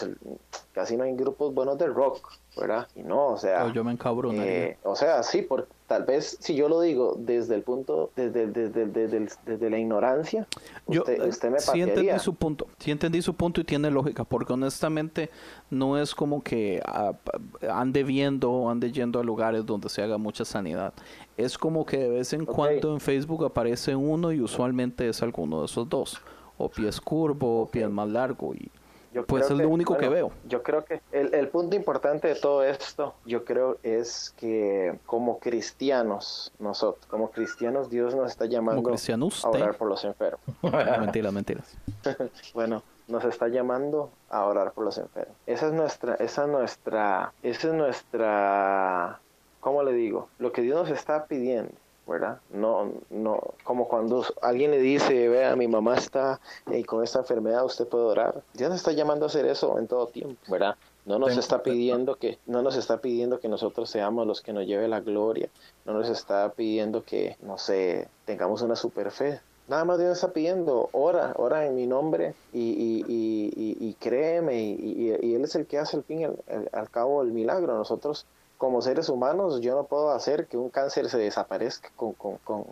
casi 0.74 0.98
no 0.98 1.04
hay 1.04 1.16
grupos 1.16 1.54
buenos 1.54 1.78
de 1.78 1.88
rock, 1.88 2.34
¿verdad? 2.58 2.88
Y 2.96 3.04
no, 3.04 3.28
o 3.28 3.38
sea... 3.38 3.72
yo 3.72 3.84
me 3.84 3.96
eh, 4.34 4.78
o 4.84 4.96
sea, 4.96 5.22
sí, 5.22 5.44
por, 5.44 5.68
tal 5.88 6.04
vez 6.04 6.38
si 6.40 6.56
yo 6.56 6.68
lo 6.68 6.82
digo 6.82 7.16
desde 7.18 7.54
el 7.56 7.62
punto, 7.62 8.10
desde, 8.16 8.48
desde, 8.48 8.88
desde, 8.88 9.28
desde 9.46 9.70
la 9.70 9.78
ignorancia, 9.78 10.48
usted, 10.88 11.18
yo, 11.18 11.28
usted 11.28 11.52
me 11.52 11.60
sí 11.60 11.82
entendí 11.82 12.20
su 12.20 12.34
punto, 12.34 12.68
sí 12.80 12.92
entendí 12.92 13.22
su 13.22 13.36
punto 13.36 13.62
y 13.62 13.64
tiene 13.64 13.92
lógica, 13.92 14.24
porque 14.24 14.54
honestamente 14.54 15.30
no 15.70 16.00
es 16.00 16.16
como 16.16 16.42
que 16.44 16.82
uh, 16.88 17.14
ande 17.70 18.04
viendo, 18.04 18.68
ande 18.68 18.92
yendo 18.92 19.20
a 19.20 19.24
lugares 19.24 19.66
donde 19.66 19.90
se 19.90 20.02
haga 20.02 20.18
mucha 20.18 20.44
sanidad. 20.44 20.94
Es 21.38 21.58
como 21.58 21.86
que 21.86 21.98
de 21.98 22.10
vez 22.10 22.34
en 22.34 22.46
cuando 22.46 22.94
en 22.94 23.00
Facebook 23.00 23.46
aparece 23.46 23.96
uno 23.96 24.32
y 24.32 24.42
usualmente 24.42 25.08
es 25.08 25.22
alguno 25.22 25.60
de 25.60 25.66
esos 25.66 25.88
dos, 25.88 26.20
o 26.58 26.68
pies 26.70 27.00
curvo, 27.00 27.62
o 27.62 27.66
pies 27.68 27.90
más 27.90 28.10
largo 28.10 28.56
y 28.56 28.72
pues 29.22 29.50
es 29.50 29.58
lo 29.58 29.70
único 29.70 29.98
que 29.98 30.10
veo. 30.10 30.32
Yo 30.48 30.64
creo 30.64 30.84
que 30.84 31.02
el, 31.12 31.34
el, 31.34 31.48
punto 31.50 31.76
importante 31.76 32.28
de 32.28 32.36
todo 32.36 32.64
esto, 32.64 33.14
yo 33.26 33.46
creo, 33.46 33.78
es 33.84 34.34
que 34.38 34.98
como 35.06 35.40
cristianos, 35.40 36.52
nosotros, 36.60 37.06
como 37.08 37.30
cristianos, 37.32 37.90
Dios 37.90 38.16
nos 38.16 38.32
está 38.32 38.46
llamando 38.46 38.90
a 38.90 39.50
orar 39.50 39.76
por 39.76 39.88
los 39.88 40.04
enfermos. 40.04 40.42
mentiras, 41.00 41.34
mentiras. 41.34 41.78
bueno, 42.54 42.84
nos 43.08 43.24
está 43.26 43.48
llamando 43.48 44.10
a 44.30 44.46
orar 44.46 44.72
por 44.72 44.86
los 44.86 44.98
enfermos. 44.98 45.36
Esa 45.46 45.68
es 45.68 45.74
nuestra, 45.74 46.16
esa 46.16 46.44
es 46.44 46.50
nuestra, 46.50 47.34
esa 47.44 47.68
es 47.68 47.74
nuestra, 47.74 49.20
¿cómo 49.60 49.84
le 49.84 49.94
digo? 49.94 50.30
Lo 50.40 50.52
que 50.52 50.62
Dios 50.62 50.76
nos 50.76 50.90
está 50.90 51.26
pidiendo 51.26 51.83
¿verdad? 52.08 52.40
No, 52.52 52.92
no, 53.10 53.40
como 53.64 53.88
cuando 53.88 54.26
alguien 54.42 54.72
le 54.72 54.80
dice, 54.80 55.30
vea, 55.30 55.56
mi 55.56 55.68
mamá 55.68 55.96
está 55.96 56.40
eh, 56.72 56.84
con 56.84 57.04
esta 57.04 57.20
enfermedad, 57.20 57.66
usted 57.66 57.88
puede 57.88 58.06
orar. 58.06 58.44
Dios 58.54 58.70
nos 58.70 58.80
está 58.80 58.92
llamando 58.92 59.26
a 59.26 59.28
hacer 59.28 59.46
eso 59.46 59.78
en 59.80 59.88
todo 59.88 60.08
tiempo, 60.08 60.40
¿verdad? 60.50 60.76
No 61.06 61.20
nos 61.20 61.38
está 61.38 61.64
pidiendo 61.64 62.16
que, 62.16 62.40
no 62.46 62.62
nos 62.62 62.78
está 62.78 63.02
pidiendo 63.02 63.40
que 63.40 63.50
nosotros 63.50 63.90
seamos 63.90 64.26
los 64.26 64.42
que 64.42 64.54
nos 64.54 64.66
lleve 64.66 64.88
la 64.88 65.02
gloria, 65.02 65.50
no 65.86 65.94
nos 65.94 66.10
está 66.10 66.50
pidiendo 66.54 67.04
que, 67.04 67.36
no 67.42 67.58
sé, 67.58 68.08
tengamos 68.26 68.62
una 68.62 68.76
super 68.76 69.12
fe. 69.12 69.42
Nada 69.68 69.86
más 69.86 69.98
Dios 69.98 70.12
está 70.12 70.32
pidiendo, 70.32 70.90
ora, 70.92 71.34
ora 71.38 71.66
en 71.66 71.76
mi 71.76 71.88
nombre 71.88 72.36
y, 72.52 72.60
y, 72.60 73.06
y, 73.08 73.78
y 73.80 73.94
créeme, 73.96 74.62
y, 74.62 75.12
Él 75.34 75.44
es 75.44 75.56
el 75.56 75.66
que 75.66 75.78
hace 75.80 75.98
al 75.98 76.04
fin, 76.04 76.36
al 76.74 76.90
cabo, 76.90 77.22
el 77.22 77.32
milagro. 77.32 77.78
Nosotros 77.78 78.26
como 78.64 78.82
seres 78.82 79.10
humanos 79.10 79.60
yo 79.60 79.76
no 79.76 79.84
puedo 79.84 80.12
hacer 80.12 80.48
que 80.48 80.56
un 80.56 80.70
cáncer 80.70 81.10
se 81.10 81.18
desaparezca 81.18 81.90
con, 81.98 82.14
con, 82.14 82.64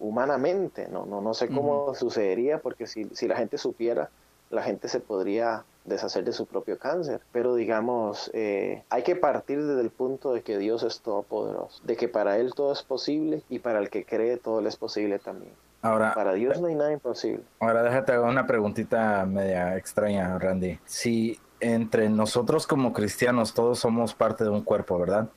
humanamente, 0.00 0.88
no, 0.88 1.04
no, 1.04 1.20
no 1.20 1.34
sé 1.34 1.48
cómo 1.48 1.94
sucedería 1.94 2.58
porque 2.58 2.86
si, 2.86 3.04
si 3.12 3.28
la 3.28 3.36
gente 3.36 3.58
supiera, 3.58 4.08
la 4.48 4.62
gente 4.62 4.88
se 4.88 4.98
podría 4.98 5.62
deshacer 5.84 6.24
de 6.24 6.32
su 6.32 6.46
propio 6.46 6.78
cáncer. 6.78 7.20
Pero 7.32 7.54
digamos, 7.54 8.30
eh, 8.32 8.82
hay 8.88 9.02
que 9.02 9.14
partir 9.14 9.62
desde 9.62 9.82
el 9.82 9.90
punto 9.90 10.32
de 10.32 10.40
que 10.40 10.56
Dios 10.56 10.82
es 10.82 11.02
todopoderoso, 11.02 11.82
de 11.84 11.98
que 11.98 12.08
para 12.08 12.38
Él 12.38 12.54
todo 12.54 12.72
es 12.72 12.82
posible 12.82 13.42
y 13.50 13.58
para 13.58 13.78
el 13.78 13.90
que 13.90 14.06
cree 14.06 14.38
todo 14.38 14.62
le 14.62 14.70
es 14.70 14.76
posible 14.76 15.18
también. 15.18 15.52
Ahora, 15.82 16.14
para 16.14 16.32
Dios 16.32 16.62
no 16.62 16.68
hay 16.68 16.76
nada 16.76 16.92
imposible. 16.92 17.42
Ahora 17.60 17.82
déjate 17.82 18.18
una 18.18 18.46
preguntita 18.46 19.26
media 19.26 19.76
extraña, 19.76 20.38
Randy. 20.38 20.78
Si 20.86 21.38
entre 21.60 22.08
nosotros 22.08 22.66
como 22.66 22.92
cristianos 22.92 23.54
todos 23.54 23.78
somos 23.78 24.14
parte 24.14 24.44
de 24.44 24.50
un 24.50 24.62
cuerpo, 24.62 24.98
¿verdad? 24.98 25.28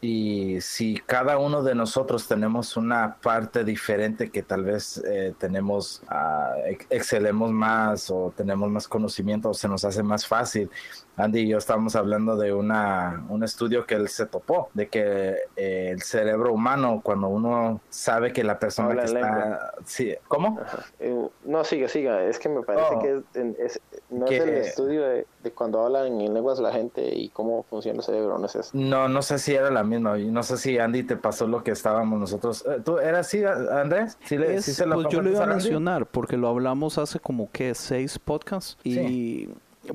y 0.00 0.60
si 0.60 0.94
cada 1.06 1.38
uno 1.38 1.62
de 1.62 1.74
nosotros 1.74 2.28
tenemos 2.28 2.76
una 2.76 3.16
parte 3.16 3.64
diferente 3.64 4.30
que 4.30 4.42
tal 4.42 4.62
vez 4.62 5.02
eh, 5.04 5.34
tenemos, 5.38 6.02
uh, 6.08 6.76
excelemos 6.88 7.50
más 7.50 8.08
o 8.10 8.32
tenemos 8.36 8.70
más 8.70 8.86
conocimiento 8.86 9.50
o 9.50 9.54
se 9.54 9.68
nos 9.68 9.84
hace 9.84 10.04
más 10.04 10.24
fácil, 10.24 10.70
Andy 11.18 11.40
y 11.40 11.48
yo 11.48 11.58
estábamos 11.58 11.96
hablando 11.96 12.36
de 12.36 12.52
una, 12.52 13.24
un 13.28 13.42
estudio 13.42 13.86
que 13.86 13.96
él 13.96 14.08
se 14.08 14.26
topó, 14.26 14.70
de 14.74 14.88
que 14.88 15.36
eh, 15.56 15.90
el 15.90 16.02
cerebro 16.02 16.52
humano, 16.52 17.00
cuando 17.02 17.28
uno 17.28 17.80
sabe 17.90 18.32
que 18.32 18.44
la 18.44 18.58
persona 18.58 18.94
que 18.94 19.04
está... 19.04 19.72
Sí, 19.84 20.14
¿Cómo? 20.28 20.60
Eh, 21.00 21.28
no, 21.44 21.64
siga, 21.64 21.88
siga. 21.88 22.22
Es 22.24 22.38
que 22.38 22.48
me 22.48 22.62
parece 22.62 22.94
oh. 22.94 22.98
que 23.00 23.22
es, 23.64 23.80
no 24.10 24.26
es 24.26 24.40
el 24.40 24.48
estudio 24.50 25.02
de, 25.02 25.26
cuando 25.54 25.84
hablan 25.84 26.20
en 26.20 26.34
lenguas 26.34 26.60
la 26.60 26.72
gente 26.72 27.02
y 27.14 27.30
cómo 27.30 27.64
funciona 27.64 27.98
el 27.98 28.04
cerebro, 28.04 28.38
no 28.38 28.46
es 28.46 28.54
eso. 28.54 28.70
No, 28.74 29.08
no 29.08 29.22
sé 29.22 29.38
si 29.38 29.54
era 29.54 29.70
la 29.70 29.82
misma. 29.82 30.16
No 30.16 30.42
sé 30.42 30.56
si 30.56 30.78
Andy 30.78 31.02
te 31.02 31.16
pasó 31.16 31.46
lo 31.46 31.62
que 31.62 31.72
estábamos 31.72 32.20
nosotros. 32.20 32.64
Eh, 32.66 32.80
¿Tú 32.84 32.98
eras 32.98 33.26
así, 33.26 33.42
Andrés? 33.44 34.18
¿Sí, 34.24 34.36
se 34.60 34.86
lo 34.86 34.96
pues 34.96 35.08
yo 35.10 35.22
lo 35.22 35.30
iba 35.30 35.44
a 35.44 35.46
mencionar 35.46 36.06
porque 36.06 36.36
lo 36.36 36.48
hablamos 36.48 36.98
hace 36.98 37.18
como 37.18 37.50
que 37.50 37.74
seis 37.74 38.18
podcasts 38.18 38.76
y... 38.84 39.48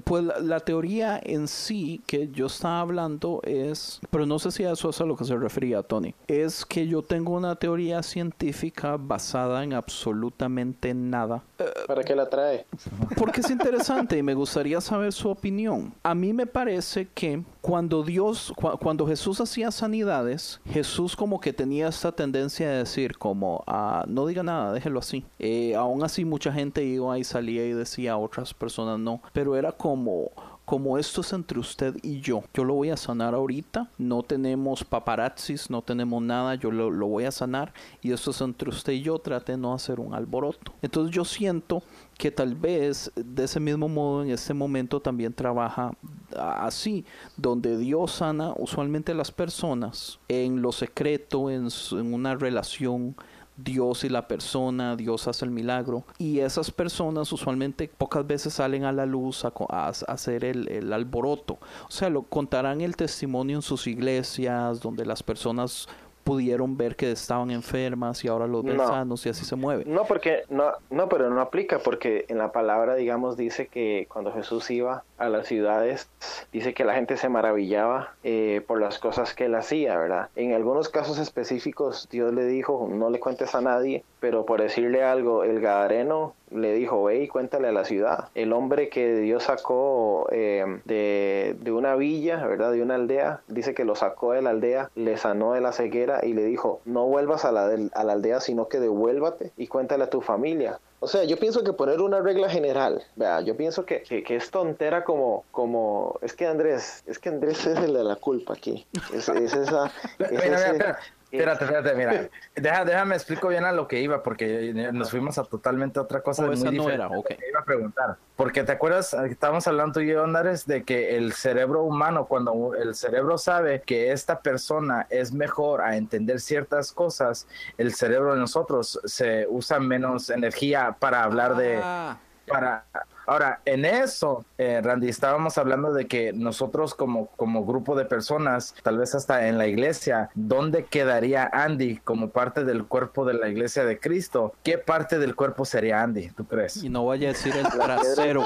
Pues 0.03 0.23
la, 0.41 0.59
teoría 0.59 1.19
en 1.23 1.47
sí 1.47 2.01
que 2.07 2.29
yo 2.29 2.45
estaba 2.45 2.79
hablando 2.79 3.41
es, 3.43 3.99
pero 4.09 4.25
no 4.25 4.39
sé 4.39 4.51
si 4.51 4.63
a 4.63 4.71
eso 4.71 4.89
es 4.89 5.01
a 5.01 5.05
lo 5.05 5.15
que 5.15 5.25
se 5.25 5.35
refería 5.35 5.83
Tony, 5.83 6.13
es 6.27 6.65
que 6.65 6.87
yo 6.87 7.01
tengo 7.01 7.33
una 7.33 7.55
teoría 7.55 8.01
científica 8.03 8.97
basada 8.97 9.63
en 9.63 9.73
absolutamente 9.73 10.93
nada. 10.93 11.43
¿Para 11.87 12.03
qué 12.03 12.15
la 12.15 12.29
trae? 12.29 12.65
Porque 13.17 13.41
es 13.41 13.49
interesante 13.49 14.17
y 14.17 14.23
me 14.23 14.33
gustaría 14.33 14.79
saber 14.81 15.13
su 15.13 15.29
opinión. 15.29 15.93
A 16.03 16.15
mí 16.15 16.33
me 16.33 16.45
parece 16.45 17.07
que 17.13 17.43
cuando 17.61 18.03
Dios, 18.03 18.53
cuando 18.79 19.07
Jesús 19.07 19.39
hacía 19.39 19.71
sanidades, 19.71 20.59
Jesús 20.69 21.15
como 21.15 21.39
que 21.39 21.53
tenía 21.53 21.87
esta 21.87 22.11
tendencia 22.11 22.69
de 22.69 22.77
decir 22.79 23.17
como, 23.17 23.63
ah, 23.67 24.03
no 24.07 24.25
diga 24.25 24.43
nada, 24.43 24.73
déjelo 24.73 24.99
así. 24.99 25.23
Eh, 25.39 25.75
aún 25.75 26.03
así 26.03 26.25
mucha 26.25 26.51
gente 26.51 26.83
iba 26.83 27.17
y 27.17 27.23
salía 27.23 27.65
y 27.65 27.73
decía 27.73 28.13
a 28.13 28.17
otras 28.17 28.53
personas 28.53 28.99
no, 28.99 29.21
pero 29.31 29.55
era 29.55 29.71
como 29.83 30.31
como 30.65 30.97
esto 30.97 31.19
es 31.19 31.33
entre 31.33 31.59
usted 31.59 31.97
y 32.03 32.21
yo, 32.21 32.41
yo 32.53 32.63
lo 32.63 32.73
voy 32.75 32.89
a 32.89 32.95
sanar 32.95 33.33
ahorita, 33.33 33.91
no 33.97 34.23
tenemos 34.23 34.81
paparazzis, 34.85 35.69
no 35.69 35.81
tenemos 35.81 36.23
nada, 36.23 36.55
yo 36.55 36.71
lo, 36.71 36.89
lo, 36.89 37.07
voy 37.07 37.25
a 37.25 37.31
sanar. 37.31 37.73
Y 38.01 38.13
esto 38.13 38.31
es 38.31 38.39
entre 38.39 38.69
usted 38.69 38.93
y 38.93 39.01
yo, 39.01 39.19
trate 39.19 39.51
de 39.51 39.57
no 39.57 39.73
hacer 39.73 39.99
un 39.99 40.13
alboroto. 40.13 40.73
Entonces 40.81 41.13
yo 41.13 41.25
siento 41.25 41.83
que 42.17 42.31
tal 42.31 42.55
vez 42.55 43.11
de 43.15 43.43
ese 43.43 43.59
mismo 43.59 43.89
modo 43.89 44.23
en 44.23 44.29
este 44.29 44.53
momento 44.53 45.01
también 45.01 45.33
trabaja 45.33 45.91
así, 46.37 47.03
donde 47.35 47.77
Dios 47.77 48.13
sana 48.13 48.53
usualmente 48.57 49.11
a 49.11 49.15
las 49.15 49.31
personas 49.31 50.19
en 50.29 50.61
lo 50.61 50.71
secreto, 50.71 51.49
en, 51.49 51.67
en 51.91 52.13
una 52.13 52.35
relación 52.35 53.17
Dios 53.55 54.03
y 54.03 54.09
la 54.09 54.27
persona, 54.27 54.95
Dios 54.95 55.27
hace 55.27 55.45
el 55.45 55.51
milagro. 55.51 56.03
Y 56.17 56.39
esas 56.39 56.71
personas 56.71 57.31
usualmente 57.31 57.89
pocas 57.97 58.25
veces 58.25 58.53
salen 58.53 58.83
a 58.83 58.91
la 58.91 59.05
luz 59.05 59.45
a, 59.45 59.87
hacer 59.87 60.45
el, 60.45 60.91
alboroto. 60.91 61.59
O 61.87 61.91
sea, 61.91 62.09
lo 62.09 62.23
contarán 62.23 62.81
el 62.81 62.95
testimonio 62.95 63.57
en 63.57 63.61
sus 63.61 63.87
iglesias, 63.87 64.81
donde 64.81 65.05
las 65.05 65.23
personas 65.23 65.87
pudieron 66.23 66.77
ver 66.77 66.95
que 66.95 67.11
estaban 67.11 67.51
enfermas 67.51 68.23
y 68.23 68.27
ahora 68.27 68.47
los 68.47 68.63
ven 68.63 68.77
sanos 68.77 69.25
y 69.25 69.29
así 69.29 69.45
se 69.45 69.55
mueve. 69.55 69.83
No, 69.85 70.05
porque 70.05 70.43
no, 70.49 70.71
no, 70.89 71.09
pero 71.09 71.29
no 71.29 71.41
aplica 71.41 71.79
porque 71.79 72.25
en 72.29 72.37
la 72.37 72.51
palabra, 72.51 72.95
digamos, 72.95 73.37
dice 73.37 73.67
que 73.67 74.07
cuando 74.11 74.31
Jesús 74.31 74.69
iba 74.71 75.03
a 75.17 75.29
las 75.29 75.47
ciudades, 75.47 76.09
dice 76.51 76.73
que 76.73 76.85
la 76.85 76.95
gente 76.95 77.17
se 77.17 77.29
maravillaba 77.29 78.15
eh, 78.23 78.61
por 78.65 78.79
las 78.79 78.99
cosas 78.99 79.33
que 79.33 79.45
él 79.45 79.55
hacía, 79.55 79.97
¿verdad? 79.97 80.29
En 80.35 80.53
algunos 80.53 80.89
casos 80.89 81.17
específicos, 81.19 82.07
Dios 82.09 82.33
le 82.33 82.45
dijo, 82.45 82.87
no 82.89 83.09
le 83.09 83.19
cuentes 83.19 83.55
a 83.55 83.61
nadie, 83.61 84.03
pero 84.23 84.45
por 84.45 84.61
decirle 84.61 85.03
algo, 85.03 85.43
el 85.43 85.59
Gadareno 85.59 86.33
le 86.49 86.73
dijo, 86.75 87.03
ve 87.03 87.23
y 87.23 87.27
cuéntale 87.27 87.67
a 87.67 87.73
la 87.73 87.83
ciudad. 87.83 88.29
El 88.35 88.53
hombre 88.53 88.87
que 88.87 89.17
Dios 89.17 89.43
sacó 89.43 90.29
eh, 90.31 90.79
de, 90.85 91.57
de, 91.59 91.71
una 91.73 91.97
villa, 91.97 92.47
¿verdad? 92.47 92.71
De 92.71 92.81
una 92.81 92.95
aldea, 92.95 93.41
dice 93.49 93.73
que 93.73 93.83
lo 93.83 93.95
sacó 93.95 94.31
de 94.31 94.41
la 94.41 94.51
aldea, 94.51 94.89
le 94.95 95.17
sanó 95.17 95.51
de 95.51 95.59
la 95.59 95.73
ceguera 95.73 96.21
y 96.23 96.31
le 96.31 96.45
dijo, 96.45 96.79
no 96.85 97.05
vuelvas 97.05 97.43
a 97.43 97.51
la, 97.51 97.65
a 97.65 98.03
la 98.05 98.13
aldea, 98.13 98.39
sino 98.39 98.69
que 98.69 98.79
devuélvate 98.79 99.51
y 99.57 99.67
cuéntale 99.67 100.05
a 100.05 100.09
tu 100.09 100.21
familia. 100.21 100.79
O 101.01 101.07
sea, 101.09 101.25
yo 101.25 101.35
pienso 101.35 101.65
que 101.65 101.73
poner 101.73 101.99
una 101.99 102.21
regla 102.21 102.47
general, 102.47 103.03
vea, 103.17 103.41
yo 103.41 103.57
pienso 103.57 103.85
que, 103.85 104.03
que, 104.03 104.35
es 104.37 104.51
tontera 104.51 105.03
como, 105.03 105.43
como, 105.51 106.17
es 106.21 106.33
que 106.33 106.47
Andrés, 106.47 107.03
es 107.07 107.19
que 107.19 107.27
Andrés 107.27 107.65
es 107.65 107.77
el 107.77 107.93
de 107.93 108.05
la 108.05 108.15
culpa 108.15 108.53
aquí. 108.53 108.87
Es, 109.13 109.27
esa, 109.27 109.91
Espérate, 111.33 111.65
espérate, 111.65 111.95
mira. 111.95 112.29
Deja, 112.55 112.85
déjame 112.85 113.15
explico 113.15 113.47
bien 113.47 113.65
a 113.65 113.71
lo 113.71 113.87
que 113.87 113.99
iba, 113.99 114.21
porque 114.21 114.71
nos 114.93 115.09
fuimos 115.09 115.39
a 115.39 115.43
totalmente 115.43 115.99
otra 115.99 116.21
cosa. 116.21 116.45
Oh, 116.45 116.51
esa 116.51 116.71
no 116.71 116.89
era, 116.91 117.07
ok. 117.07 117.31
Iba 117.49 117.59
a 117.59 117.65
preguntar. 117.65 118.17
Porque 118.35 118.63
te 118.63 118.71
acuerdas, 118.71 119.15
estábamos 119.15 119.67
hablando 119.67 119.99
yo, 119.99 120.23
Andrés, 120.23 120.67
de 120.67 120.83
que 120.83 121.17
el 121.17 121.33
cerebro 121.33 121.81
humano, 121.81 122.27
cuando 122.27 122.75
el 122.75 122.93
cerebro 122.93 123.39
sabe 123.39 123.81
que 123.81 124.11
esta 124.11 124.41
persona 124.41 125.07
es 125.09 125.33
mejor 125.33 125.81
a 125.81 125.97
entender 125.97 126.39
ciertas 126.39 126.91
cosas, 126.91 127.47
el 127.79 127.95
cerebro 127.95 128.35
de 128.35 128.39
nosotros 128.39 128.99
se 129.03 129.47
usa 129.49 129.79
menos 129.79 130.29
energía 130.29 130.95
para 130.99 131.23
hablar 131.23 131.55
de. 131.55 131.79
Ah. 131.81 132.19
Para, 132.45 132.85
Ahora, 133.25 133.61
en 133.65 133.85
eso, 133.85 134.45
eh, 134.57 134.81
Randy, 134.83 135.09
estábamos 135.09 135.57
hablando 135.57 135.93
de 135.93 136.07
que 136.07 136.33
nosotros 136.33 136.93
como, 136.93 137.27
como 137.35 137.65
grupo 137.65 137.95
de 137.95 138.05
personas, 138.05 138.75
tal 138.83 138.97
vez 138.97 139.15
hasta 139.15 139.47
en 139.47 139.57
la 139.57 139.67
iglesia, 139.67 140.29
¿dónde 140.35 140.85
quedaría 140.85 141.49
Andy 141.51 141.97
como 141.97 142.29
parte 142.29 142.63
del 142.63 142.85
cuerpo 142.85 143.25
de 143.25 143.35
la 143.35 143.47
iglesia 143.49 143.85
de 143.85 143.99
Cristo? 143.99 144.53
¿Qué 144.63 144.77
parte 144.77 145.19
del 145.19 145.35
cuerpo 145.35 145.65
sería 145.65 146.01
Andy, 146.01 146.29
tú 146.31 146.45
crees? 146.45 146.83
Y 146.83 146.89
no 146.89 147.05
vaya 147.05 147.29
a 147.29 147.33
decir 147.33 147.55
el 147.55 147.67
trasero. 147.67 148.43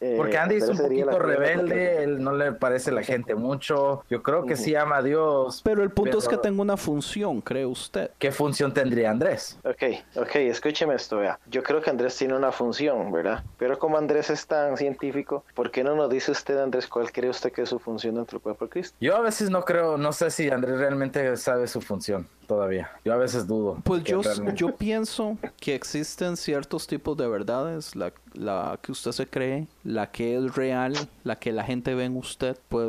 Eh, 0.00 0.14
Porque 0.16 0.38
Andy 0.38 0.56
es 0.56 0.68
un 0.68 0.78
poquito 0.78 1.18
rebelde, 1.18 2.02
él 2.02 2.22
no 2.22 2.32
le 2.32 2.52
parece 2.52 2.90
la 2.90 3.02
gente 3.02 3.34
mucho. 3.34 4.02
Yo 4.08 4.22
creo 4.22 4.46
que 4.46 4.56
sí 4.56 4.74
ama 4.74 4.98
a 4.98 5.02
Dios. 5.02 5.60
Pero 5.64 5.82
el 5.82 5.90
punto 5.90 6.18
es 6.18 6.28
que 6.28 6.36
tengo 6.36 6.62
una 6.62 6.76
función, 6.76 7.40
¿cree 7.40 7.66
usted? 7.66 8.10
¿Qué 8.18 8.32
función 8.32 8.72
tendría 8.72 9.10
Andrés? 9.10 9.58
Ok, 9.64 9.82
ok, 10.16 10.36
escúcheme 10.36 10.94
esto, 10.94 11.18
vea. 11.18 11.38
Yo 11.46 11.62
creo 11.62 11.80
que 11.80 11.90
Andrés 11.90 12.16
tiene 12.16 12.34
una 12.34 12.52
función, 12.52 13.12
¿verdad? 13.12 13.44
Pero 13.58 13.78
como 13.78 13.85
Andrés 13.94 14.30
es 14.30 14.46
tan 14.46 14.76
científico, 14.76 15.44
¿por 15.54 15.70
qué 15.70 15.84
no 15.84 15.94
nos 15.94 16.10
dice 16.10 16.32
usted, 16.32 16.58
Andrés, 16.58 16.86
cuál 16.86 17.12
cree 17.12 17.30
usted 17.30 17.52
que 17.52 17.62
es 17.62 17.68
su 17.68 17.78
función 17.78 18.14
dentro 18.14 18.38
del 18.38 18.42
cuerpo 18.42 18.64
de 18.64 18.70
Cristo? 18.70 18.96
Yo 19.00 19.16
a 19.16 19.20
veces 19.20 19.50
no 19.50 19.64
creo, 19.64 19.96
no 19.96 20.12
sé 20.12 20.30
si 20.30 20.48
Andrés 20.50 20.78
realmente 20.78 21.36
sabe 21.36 21.66
su 21.68 21.80
función 21.80 22.26
todavía. 22.46 22.90
Yo 23.04 23.12
a 23.12 23.16
veces 23.16 23.46
dudo. 23.46 23.78
Pues 23.84 24.04
yo, 24.04 24.22
yo 24.54 24.76
pienso 24.76 25.36
que 25.60 25.74
existen 25.74 26.36
ciertos 26.36 26.86
tipos 26.86 27.16
de 27.16 27.28
verdades, 27.28 27.94
la, 27.94 28.12
la, 28.34 28.78
que 28.80 28.92
usted 28.92 29.12
se 29.12 29.26
cree, 29.26 29.66
la 29.84 30.10
que 30.10 30.36
es 30.36 30.54
real, 30.54 30.94
la 31.24 31.38
que 31.38 31.52
la 31.52 31.64
gente 31.64 31.94
ve 31.94 32.04
en 32.04 32.16
usted, 32.16 32.56
pues 32.68 32.86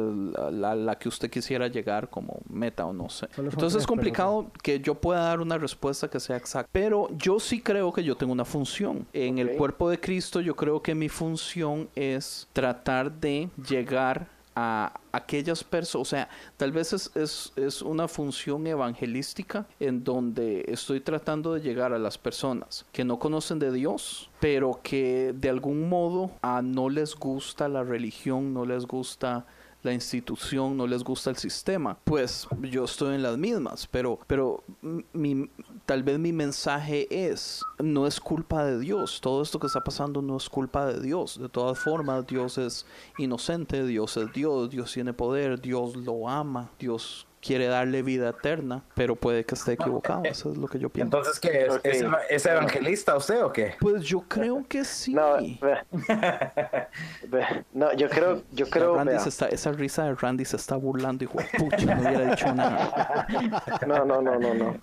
la, 0.52 0.76
la 0.76 0.98
que 0.98 1.10
usted 1.10 1.30
quisiera 1.30 1.68
llegar 1.68 2.10
como 2.10 2.40
meta 2.50 2.86
o 2.86 2.94
no 2.94 3.10
sé. 3.10 3.28
Entonces 3.38 3.82
es 3.82 3.88
complicado 3.88 4.48
que 4.64 4.80
yo 4.80 4.96
pueda 4.96 5.22
dar 5.22 5.42
una 5.42 5.58
respuesta 5.58 6.08
que 6.08 6.20
sea 6.20 6.38
exacta. 6.38 6.70
Pero 6.72 7.10
yo 7.18 7.40
sí 7.40 7.62
creo 7.62 7.92
que 7.92 8.04
yo 8.04 8.16
tengo 8.16 8.34
una 8.34 8.46
función. 8.46 9.08
En 9.14 9.38
el 9.40 9.58
cuerpo 9.58 9.90
de 9.90 10.00
Cristo 10.00 10.40
yo 10.42 10.56
creo 10.56 10.82
que 10.82 10.87
mi 10.96 11.10
función 11.10 11.90
es 11.96 12.48
tratar 12.54 13.12
de 13.12 13.50
llegar 13.68 14.28
a 14.60 15.00
aquellas 15.12 15.64
personas, 15.64 16.02
o 16.02 16.10
sea, 16.10 16.30
tal 16.58 16.72
vez 16.72 16.92
es, 16.92 17.12
es, 17.14 17.54
es, 17.56 17.84
una 17.84 18.08
función 18.08 18.66
evangelística 18.66 19.68
en 19.80 20.04
donde 20.04 20.66
estoy 20.68 21.00
tratando 21.00 21.54
de 21.54 21.62
llegar 21.62 21.94
a 21.94 22.00
las 22.00 22.18
personas 22.18 22.84
que 22.92 23.04
no 23.04 23.20
conocen 23.20 23.60
de 23.60 23.72
Dios, 23.72 24.32
pero 24.40 24.80
que 24.82 25.36
de 25.36 25.50
algún 25.50 25.88
modo 25.88 26.32
a 26.42 26.64
no 26.64 26.90
les 26.90 27.14
gusta 27.14 27.68
la 27.68 27.84
religión, 27.84 28.52
no 28.52 28.66
les 28.66 28.88
gusta 28.88 29.46
la 29.84 29.94
institución, 29.94 30.76
no 30.76 30.88
les 30.88 31.04
gusta 31.04 31.30
el 31.30 31.38
sistema, 31.38 31.98
pues 32.04 32.48
yo 32.62 32.86
estoy 32.86 33.16
en 33.16 33.24
las 33.24 33.38
mismas, 33.38 33.88
pero, 33.88 34.20
pero 34.28 34.64
mi, 35.14 35.50
tal 35.88 36.04
vez 36.04 36.20
mi 36.20 36.34
mensaje 36.34 37.08
es, 37.10 37.64
no 37.80 38.08
es 38.08 38.20
culpa 38.20 38.66
de 38.66 38.78
Dios, 38.78 39.22
todo 39.22 39.42
esto 39.42 39.58
que 39.58 39.68
está 39.68 39.82
pasando 39.82 40.22
no 40.22 40.36
es 40.36 40.50
culpa 40.50 40.86
de 40.86 41.00
Dios, 41.00 41.40
de 41.40 41.48
todas 41.48 41.80
formas 41.80 42.28
Dios 42.28 42.58
es 42.58 42.86
inocente, 43.18 43.86
Dios 43.86 44.18
es 44.18 44.34
Dios, 44.34 44.70
Dios 44.70 44.92
tiene 44.92 45.14
poder, 45.14 45.62
Dios 45.62 45.96
lo 45.96 46.28
ama, 46.28 46.70
Dios 46.78 47.26
quiere 47.48 47.68
darle 47.68 48.04
vida 48.04 48.30
eterna, 48.30 48.84
pero 48.94 49.16
puede 49.16 49.46
que 49.46 49.56
esté 49.56 49.72
equivocado. 49.74 50.24
Eso 50.26 50.52
es 50.52 50.58
lo 50.58 50.68
que 50.68 50.78
yo 50.80 50.90
pienso. 50.90 51.18
Entonces, 51.18 51.40
¿qué 51.40 51.66
es? 51.66 51.80
¿Es, 52.30 52.46
evangelista 52.46 53.16
usted 53.16 53.42
o 53.42 53.54
qué? 53.54 53.76
Pues 53.80 54.04
yo 54.04 54.26
creo 54.28 54.66
que 54.68 54.84
sí. 54.84 55.14
No, 55.14 55.38
no 57.74 57.94
yo 57.94 58.10
creo, 58.10 58.44
yo 58.52 58.70
creo. 58.70 59.02
esa 59.02 59.72
risa 59.72 60.04
de 60.04 60.16
Randy 60.16 60.44
se 60.44 60.58
está 60.58 60.76
burlando, 60.76 61.26
de 61.26 61.28
pucha, 61.28 61.96
no 61.96 62.02
hubiera 62.02 62.32
dicho 62.32 62.54
nada. 62.54 63.26
No, 63.88 64.04
no, 64.04 64.22
no, 64.22 64.38
no, 64.38 64.54
no. 64.54 64.76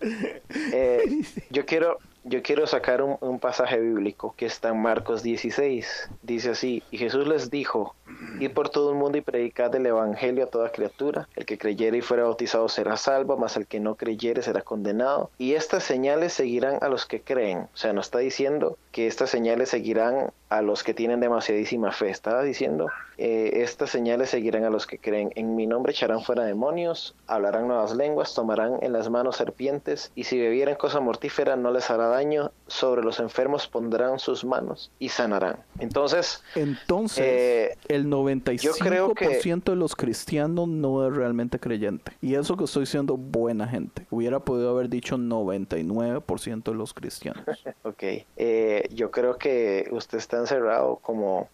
Eh, 0.50 1.22
yo 1.50 1.66
quiero, 1.66 1.98
yo 2.24 2.42
quiero 2.42 2.66
sacar 2.66 3.02
un, 3.02 3.38
pasaje 3.38 3.78
bíblico 3.78 4.34
que 4.36 4.46
está 4.46 4.70
en 4.70 4.80
Marcos 4.80 5.22
16. 5.22 6.08
Dice 6.22 6.50
así, 6.50 6.82
y 6.90 6.96
Jesús 6.96 7.26
les 7.26 7.50
dijo, 7.50 7.94
id 8.40 8.52
por 8.52 8.70
todo 8.70 8.90
el 8.90 8.96
mundo 8.96 9.18
y 9.18 9.20
predicad 9.20 9.74
el 9.74 9.84
Evangelio 9.84 10.44
a 10.44 10.46
toda 10.48 10.72
criatura. 10.72 11.28
El 11.36 11.44
que 11.44 11.58
creyere 11.58 11.98
y 11.98 12.00
fuera 12.00 12.24
bautizado 12.24 12.68
será 12.68 12.96
salvo, 12.96 13.36
mas 13.36 13.56
el 13.58 13.66
que 13.66 13.80
no 13.80 13.96
creyere 13.96 14.40
será 14.40 14.62
condenado. 14.62 15.30
Y 15.36 15.52
estas 15.52 15.84
señales 15.84 16.32
seguirán 16.32 16.78
a 16.80 16.88
los 16.88 17.04
que 17.04 17.20
creen. 17.20 17.68
O 17.74 17.76
sea, 17.76 17.92
no 17.92 18.00
está 18.00 18.20
diciendo 18.20 18.78
que 18.90 19.06
estas 19.06 19.28
señales 19.28 19.68
seguirán 19.68 20.30
a 20.48 20.62
los 20.62 20.82
que 20.82 20.94
tienen 20.94 21.20
demasiadísima 21.20 21.92
fe. 21.92 22.08
Estaba 22.10 22.42
diciendo, 22.42 22.88
eh, 23.18 23.62
estas 23.62 23.90
señales 23.90 24.30
seguirán 24.30 24.64
a 24.64 24.70
los 24.70 24.86
que 24.86 24.98
creen. 24.98 25.30
En 25.34 25.56
mi 25.56 25.66
nombre 25.66 25.92
echarán 25.92 26.22
fuera 26.22 26.44
demonios, 26.44 27.14
hablarán 27.26 27.68
nuevas 27.68 27.94
lenguas, 27.94 28.34
tomarán 28.34 28.78
en 28.82 28.92
las 28.92 29.10
manos 29.10 29.36
serpientes, 29.36 30.12
y 30.14 30.24
si 30.24 30.38
bebieren 30.38 30.76
cosa 30.76 31.00
mortífera 31.00 31.56
no 31.56 31.70
les 31.70 31.90
hará 31.90 32.13
daño. 32.14 32.52
Sobre 32.66 33.02
los 33.02 33.20
enfermos 33.20 33.68
pondrán 33.68 34.18
sus 34.18 34.44
manos 34.44 34.90
y 34.98 35.10
sanarán. 35.10 35.58
Entonces, 35.78 36.42
entonces 36.54 37.24
eh, 37.24 37.76
el 37.88 38.06
95% 38.06 38.78
creo 38.78 39.14
que... 39.14 39.28
de 39.28 39.76
los 39.76 39.94
cristianos 39.94 40.66
no 40.66 41.06
es 41.06 41.14
realmente 41.14 41.60
creyente. 41.60 42.12
Y 42.22 42.34
eso 42.34 42.56
que 42.56 42.64
estoy 42.64 42.86
siendo 42.86 43.16
buena 43.16 43.68
gente. 43.68 44.06
Hubiera 44.10 44.40
podido 44.40 44.70
haber 44.70 44.88
dicho 44.88 45.16
99% 45.16 46.62
de 46.64 46.74
los 46.74 46.94
cristianos. 46.94 47.44
ok. 47.82 48.02
Eh, 48.36 48.88
yo 48.92 49.10
creo 49.10 49.36
que 49.36 49.86
usted 49.90 50.18
está 50.18 50.38
encerrado 50.38 50.96
como 50.96 51.48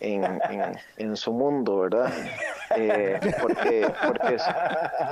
en, 0.00 0.40
en, 0.96 1.16
su 1.16 1.32
mundo, 1.32 1.78
¿verdad? 1.80 2.12
Eh, 2.76 3.18
porque, 3.40 3.90
porque, 4.06 4.36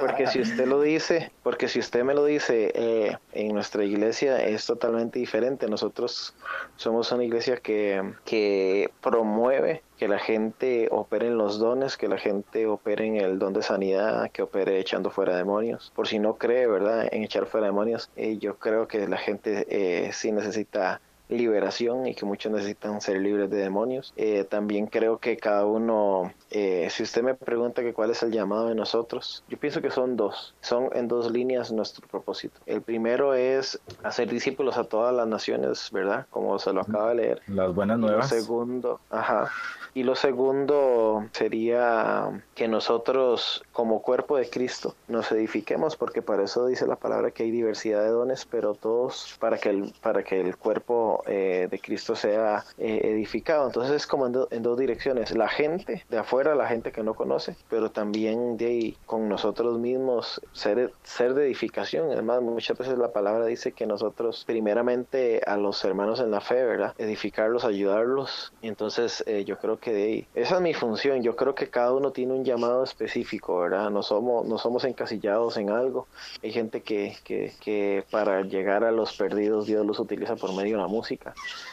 porque 0.01 0.27
si 0.27 0.41
usted 0.41 0.67
lo 0.67 0.81
dice, 0.81 1.33
porque 1.43 1.69
si 1.69 1.79
usted 1.79 2.05
me 2.05 2.15
lo 2.15 2.25
dice, 2.25 2.71
eh, 2.75 3.17
en 3.33 3.55
nuestra 3.55 3.85
iglesia 3.85 4.43
es 4.43 4.67
totalmente 4.67 5.19
diferente. 5.19 5.69
Nosotros 5.69 6.35
somos 6.77 7.11
una 7.13 7.25
iglesia 7.25 7.57
que, 7.57 8.13
que 8.25 8.91
promueve 9.01 9.83
que 9.97 10.09
la 10.09 10.19
gente 10.19 10.89
opere 10.91 11.29
en 11.29 11.39
los 11.39 11.59
dones, 11.59 11.97
que 11.97 12.09
la 12.09 12.19
gente 12.19 12.67
opere 12.67 13.07
en 13.07 13.17
el 13.17 13.39
don 13.39 13.53
de 13.53 13.63
sanidad, 13.63 14.31
que 14.31 14.43
opere 14.43 14.79
echando 14.79 15.11
fuera 15.11 15.37
demonios. 15.37 15.93
Por 15.95 16.07
si 16.07 16.19
no 16.19 16.35
cree, 16.35 16.67
¿verdad?, 16.67 17.09
en 17.11 17.25
echar 17.25 17.47
fuera 17.47 17.67
demonios, 17.67 18.11
eh, 18.17 18.37
yo 18.39 18.57
creo 18.59 18.87
que 18.87 19.09
la 19.09 19.17
gente 19.17 19.67
eh, 19.71 20.13
sí 20.13 20.33
necesita 20.33 21.01
liberación 21.29 22.07
y 22.07 22.15
que 22.15 22.25
muchos 22.25 22.53
necesitan 22.53 23.01
ser 23.01 23.21
libres 23.21 23.51
de 23.51 23.59
demonios. 23.59 24.13
Eh, 24.17 24.45
también 24.45 24.87
creo 24.87 25.19
que 25.19 25.37
cada 25.37 25.67
uno, 25.67 26.33
eh, 26.51 26.89
si 26.91 27.03
usted 27.03 27.23
me 27.23 27.35
pregunta 27.35 27.83
que 27.83 27.93
cuál 27.93 28.11
es 28.11 28.23
el 28.23 28.33
llamado 28.33 28.69
de 28.69 28.75
nosotros, 28.75 29.43
yo 29.49 29.59
pienso 29.59 29.81
que 29.81 29.91
son 29.91 30.17
dos, 30.17 30.55
son 30.61 30.89
en 30.93 31.09
dos 31.09 31.31
líneas 31.31 31.73
nuestro 31.73 32.07
propósito. 32.07 32.61
El 32.67 32.83
primero 32.83 33.35
es 33.35 33.79
hacer 34.03 34.29
discípulos 34.29 34.77
a 34.77 34.85
todas 34.85 35.15
las 35.15 35.27
naciones, 35.27 35.91
¿verdad? 35.93 36.27
Como 36.31 36.59
se 36.59 36.73
lo 36.73 36.83
acaba 36.83 37.11
de 37.11 37.15
leer. 37.17 37.43
Las 37.49 37.75
buenas 37.75 37.99
nuevas. 37.99 38.31
Y 38.31 38.35
lo 38.35 38.41
segundo, 38.43 39.01
ajá. 39.11 39.51
Y 39.97 40.03
lo 40.03 40.15
segundo 40.15 41.25
sería 41.33 42.43
que 42.55 42.69
nosotros 42.69 43.65
como 43.73 44.03
cuerpo 44.03 44.37
de 44.37 44.51
Cristo 44.51 44.95
nos 45.09 45.33
edifiquemos, 45.33 45.97
porque 45.97 46.21
para 46.21 46.45
eso 46.45 46.67
dice 46.67 46.87
la 46.87 46.97
palabra 46.97 47.31
que 47.31 47.45
hay 47.45 47.51
diversidad 47.51 48.03
de 48.03 48.11
dones, 48.11 48.45
pero 48.45 48.75
todos 48.75 49.39
para 49.41 49.57
que 49.57 49.71
el, 49.71 49.95
para 50.03 50.23
que 50.23 50.39
el 50.39 50.55
cuerpo 50.59 51.16
eh, 51.27 51.69
de 51.71 51.79
Cristo 51.79 52.15
sea 52.15 52.65
eh, 52.79 53.01
edificado. 53.05 53.67
Entonces 53.67 53.95
es 53.97 54.07
como 54.07 54.27
en, 54.27 54.63
dos 54.63 54.79
direcciones, 54.79 55.31
la 55.37 55.49
gente 55.49 56.05
de 56.09 56.19
afuera, 56.19 56.55
la 56.55 56.69
gente 56.69 56.93
que 56.93 57.03
no 57.03 57.15
conoce, 57.15 57.57
pero 57.69 57.91
también 57.91 58.57
de 58.57 58.97
con 59.07 59.29
nosotros 59.29 59.79
mismos 59.79 60.41
ser, 60.53 60.93
ser 61.03 61.35
de 61.35 61.47
edificación. 61.47 62.11
Además, 62.11 62.43
muchas 62.43 62.77
veces 62.77 62.99
la 62.99 63.13
palabra 63.13 63.47
dice 63.47 63.73
que 63.73 63.87
nosotros 63.87 64.45
primeramente 64.47 65.41
a 65.47 65.57
los 65.57 65.85
hermanos 65.85 66.21
en 66.21 66.31
la 66.31 66.41
fe, 66.41 66.65
¿verdad? 66.65 66.95
Edificarlos, 66.99 67.65
ayudarlos. 67.65 68.53
Entonces 68.63 69.25
eh, 69.27 69.45
yo 69.45 69.59
creo 69.59 69.79
que 69.79 69.93
de. 69.93 70.27
Esa 70.35 70.57
es 70.57 70.61
mi 70.61 70.75
función. 70.75 71.23
Yo 71.23 71.37
creo 71.37 71.55
que 71.55 71.69
cada 71.69 71.93
uno 71.93 72.11
tiene 72.13 72.35
un 72.35 72.45
llamado 72.45 72.85
específico, 72.85 73.59
¿verdad? 73.59 73.91
No 73.91 74.03
somos, 74.03 74.47
no 74.47 74.59
somos 74.59 74.85
encasillados 74.85 75.57
en 75.57 75.71
algo. 75.71 76.07
Hay 76.43 76.53
gente 76.53 76.83
que, 76.83 77.17
que, 77.25 77.53
que 77.61 78.05
para 78.11 78.43
llegar 78.43 78.85
a 78.85 78.93
los 78.93 79.17
perdidos 79.17 79.67
Dios 79.67 79.87
los 79.87 79.99
utiliza 79.99 80.37
por 80.37 80.55
medio 80.55 80.77
de 80.77 80.83
la 80.83 80.89
música. 80.89 81.06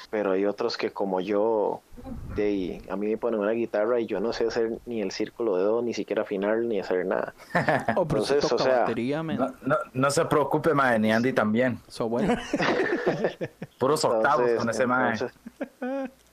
Pero 0.09 0.31
hay 0.31 0.45
otros 0.45 0.77
que 0.77 0.91
como 0.91 1.19
yo, 1.19 1.81
de 2.35 2.81
a 2.89 2.95
mí 2.95 3.07
me 3.07 3.17
ponen 3.17 3.39
una 3.39 3.51
guitarra 3.51 3.99
y 3.99 4.05
yo 4.05 4.19
no 4.19 4.33
sé 4.33 4.47
hacer 4.47 4.79
ni 4.85 5.01
el 5.01 5.11
círculo 5.11 5.57
de 5.57 5.63
do, 5.63 5.81
ni 5.81 5.93
siquiera 5.93 6.21
afinar, 6.21 6.57
ni 6.59 6.79
hacer 6.79 7.05
nada. 7.05 7.33
Oh, 7.95 8.03
Entonces, 8.03 8.51
o 8.51 8.57
sea, 8.57 8.85
no, 8.85 9.77
no, 9.93 10.11
se 10.11 10.25
preocupe, 10.25 10.73
mae, 10.73 10.99
ni 10.99 11.11
Andy 11.11 11.33
también. 11.33 11.79
So 11.87 12.09
bueno. 12.09 12.35
Puros 13.79 14.03
octavos 14.05 14.51
con 14.57 14.69
ese 14.69 14.85
mae. 14.85 15.17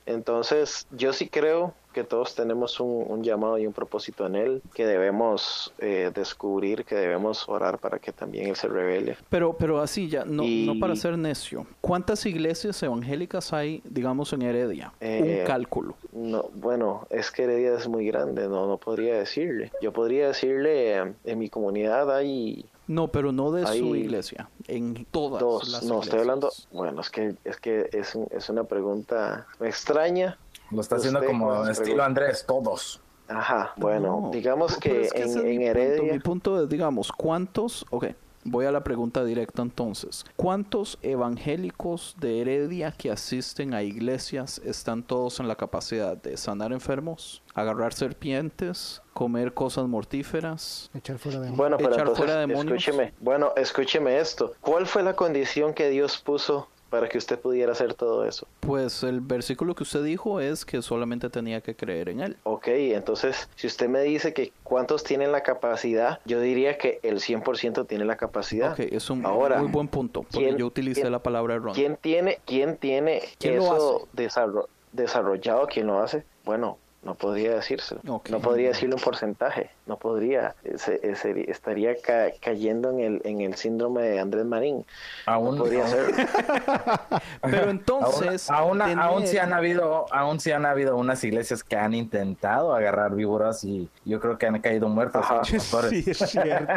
Entonces, 0.06 0.86
yo 0.90 1.12
sí 1.12 1.28
creo 1.28 1.74
que 1.92 2.04
todos 2.04 2.34
tenemos 2.34 2.80
un, 2.80 3.22
llamado 3.22 3.58
y 3.58 3.66
un 3.66 3.72
propósito 3.72 4.26
en 4.26 4.36
Él, 4.36 4.62
que 4.74 4.86
debemos 4.86 5.72
eh, 5.78 6.10
descubrir, 6.14 6.84
que 6.84 6.94
debemos 6.94 7.48
orar 7.48 7.78
para 7.78 7.98
que 7.98 8.12
también 8.12 8.48
Él 8.48 8.56
se 8.56 8.68
revele. 8.68 9.16
Pero, 9.28 9.52
pero 9.52 9.80
así 9.80 10.08
ya, 10.08 10.24
no, 10.24 10.44
no 10.44 10.78
para 10.78 10.96
ser 10.96 11.18
necio. 11.18 11.66
¿Cuántas 11.80 12.24
iglesias 12.26 12.82
evangélicas 12.82 13.52
hay, 13.52 13.82
digamos, 13.84 14.32
en 14.32 14.42
Heredia? 14.42 14.92
un 15.00 15.06
eh, 15.06 15.44
cálculo. 15.46 15.94
No, 16.12 16.50
bueno, 16.54 17.06
es 17.10 17.30
que 17.30 17.44
Heredia 17.44 17.74
es 17.76 17.88
muy 17.88 18.06
grande, 18.06 18.48
no, 18.48 18.66
no 18.66 18.78
podría 18.78 19.16
decirle. 19.16 19.70
Yo 19.82 19.92
podría 19.92 20.28
decirle, 20.28 20.96
en 20.96 21.38
mi 21.38 21.48
comunidad 21.48 22.14
hay 22.14 22.64
no, 22.90 23.06
pero 23.06 23.30
no 23.30 23.52
de 23.52 23.64
su 23.68 23.94
iglesia, 23.94 24.50
en 24.66 25.06
todas 25.12 25.40
dos, 25.40 25.68
las 25.68 25.84
no, 25.84 26.02
estoy 26.02 26.18
hablando, 26.18 26.50
bueno, 26.72 27.00
es 27.00 27.08
que 27.08 27.36
es 27.44 27.56
que 27.58 27.88
es, 27.92 28.18
es 28.32 28.48
una 28.48 28.64
pregunta 28.64 29.46
extraña, 29.60 30.36
Lo 30.70 30.80
está 30.80 30.96
haciendo 30.96 31.24
como 31.24 31.66
estilo 31.66 32.02
Andrés, 32.02 32.44
todos. 32.46 33.00
Ajá, 33.28 33.72
bueno, 33.76 34.22
No. 34.22 34.30
digamos 34.32 34.76
que, 34.76 35.02
es 35.02 35.14
en, 35.14 35.44
mi 35.44 35.56
punto. 35.56 35.70
Heredia... 35.70 36.12
Mi 36.12 36.18
punto 36.18 36.62
es, 36.62 36.68
digamos, 36.68 37.12
¿cuántos? 37.12 37.86
Ok, 37.90 38.06
voy 38.44 38.66
a 38.66 38.72
la 38.72 38.82
pregunta 38.82 39.24
directa 39.24 39.62
entonces. 39.62 40.24
¿Cuántos 40.36 40.98
evangélicos 41.02 42.16
de 42.18 42.40
Heredia 42.40 42.92
que 42.92 43.10
asisten 43.10 43.74
a 43.74 43.82
iglesias 43.82 44.60
están 44.64 45.02
todos 45.02 45.40
en 45.40 45.48
la 45.48 45.56
capacidad 45.56 46.16
de 46.16 46.36
sanar 46.36 46.72
enfermos, 46.72 47.42
agarrar 47.54 47.92
serpientes, 47.92 49.02
comer 49.12 49.54
cosas 49.54 49.86
mortíferas? 49.86 50.90
Echar 50.94 51.18
fuera 51.18 51.40
de 51.40 51.50
Bueno, 51.50 51.76
pero 51.76 51.90
echar 51.90 52.00
entonces, 52.00 52.24
fuera 52.24 52.40
demonios. 52.40 52.82
escúcheme, 52.82 53.14
bueno, 53.20 53.52
escúcheme 53.56 54.18
esto. 54.18 54.54
¿Cuál 54.60 54.86
fue 54.86 55.02
la 55.02 55.14
condición 55.14 55.74
que 55.74 55.88
Dios 55.90 56.18
puso 56.18 56.68
para 56.90 57.08
que 57.08 57.16
usted 57.18 57.38
pudiera 57.38 57.72
hacer 57.72 57.94
todo 57.94 58.24
eso? 58.26 58.46
Pues 58.60 59.02
el 59.04 59.20
versículo 59.20 59.74
que 59.74 59.84
usted 59.84 60.02
dijo 60.02 60.40
es 60.40 60.64
que 60.64 60.82
solamente 60.82 61.30
tenía 61.30 61.60
que 61.60 61.74
creer 61.74 62.08
en 62.10 62.20
él. 62.20 62.36
Ok, 62.42 62.66
entonces, 62.68 63.48
si 63.54 63.66
usted 63.68 63.88
me 63.88 64.02
dice 64.02 64.34
que 64.34 64.52
cuántos 64.64 65.04
tienen 65.04 65.32
la 65.32 65.42
capacidad, 65.42 66.18
yo 66.26 66.40
diría 66.40 66.76
que 66.76 66.98
el 67.02 67.20
100% 67.20 67.86
tiene 67.86 68.04
la 68.04 68.16
capacidad. 68.16 68.72
Ok, 68.72 68.80
es 68.80 69.08
un 69.08 69.24
Ahora, 69.24 69.58
muy 69.60 69.70
buen 69.70 69.88
punto, 69.88 70.22
porque 70.22 70.38
¿quién- 70.38 70.56
yo 70.58 70.66
utilicé 70.66 71.02
quién- 71.02 71.12
la 71.12 71.20
palabra 71.22 71.54
errónea. 71.54 71.74
¿Quién 71.74 71.96
tiene, 71.96 72.38
quién 72.44 72.76
tiene 72.76 73.22
¿Quién 73.38 73.56
lo 73.58 73.62
eso 73.64 74.08
desarro- 74.12 74.68
desarrollado? 74.92 75.66
¿Quién 75.68 75.86
lo 75.86 76.00
hace? 76.00 76.24
Bueno, 76.44 76.78
no 77.02 77.14
podría 77.14 77.54
decírselo. 77.54 78.00
Ok. 78.08 78.28
No 78.28 78.40
podría 78.40 78.68
decirle 78.68 78.94
un 78.94 79.00
porcentaje. 79.00 79.70
No 79.86 79.96
podría. 79.96 80.54
Ese- 80.64 81.00
ese- 81.02 81.50
estaría 81.50 81.96
ca- 82.00 82.30
cayendo 82.42 82.90
en 82.90 83.00
el, 83.00 83.20
en 83.24 83.40
el 83.40 83.54
síndrome 83.54 84.02
de 84.02 84.20
Andrés 84.20 84.44
Marín. 84.44 84.84
Aún, 85.24 85.56
no 85.56 85.62
podría 85.62 85.84
aún- 85.86 85.90
ser. 85.90 86.10
Pero 87.42 87.70
entonces, 87.70 88.50
aún, 88.50 88.82
aún, 88.82 88.98
aún 88.98 89.14
tener- 89.20 89.28
sí 89.30 89.38
han 89.38 89.52
habido, 89.54 90.06
aún 90.12 90.40
sí 90.40 90.52
han 90.52 90.66
habido 90.66 90.96
unas 90.96 91.24
iglesias 91.24 91.64
que 91.64 91.76
han 91.76 91.94
intentado 91.94 92.74
agarrar 92.74 93.14
víboras 93.14 93.64
y 93.64 93.88
yo 94.04 94.20
creo 94.20 94.36
que 94.36 94.46
han 94.46 94.60
caído 94.60 94.88
muertos. 94.88 95.22
Ajá. 95.24 95.40
Sí, 95.90 96.04
es 96.06 96.18
cierto. 96.18 96.72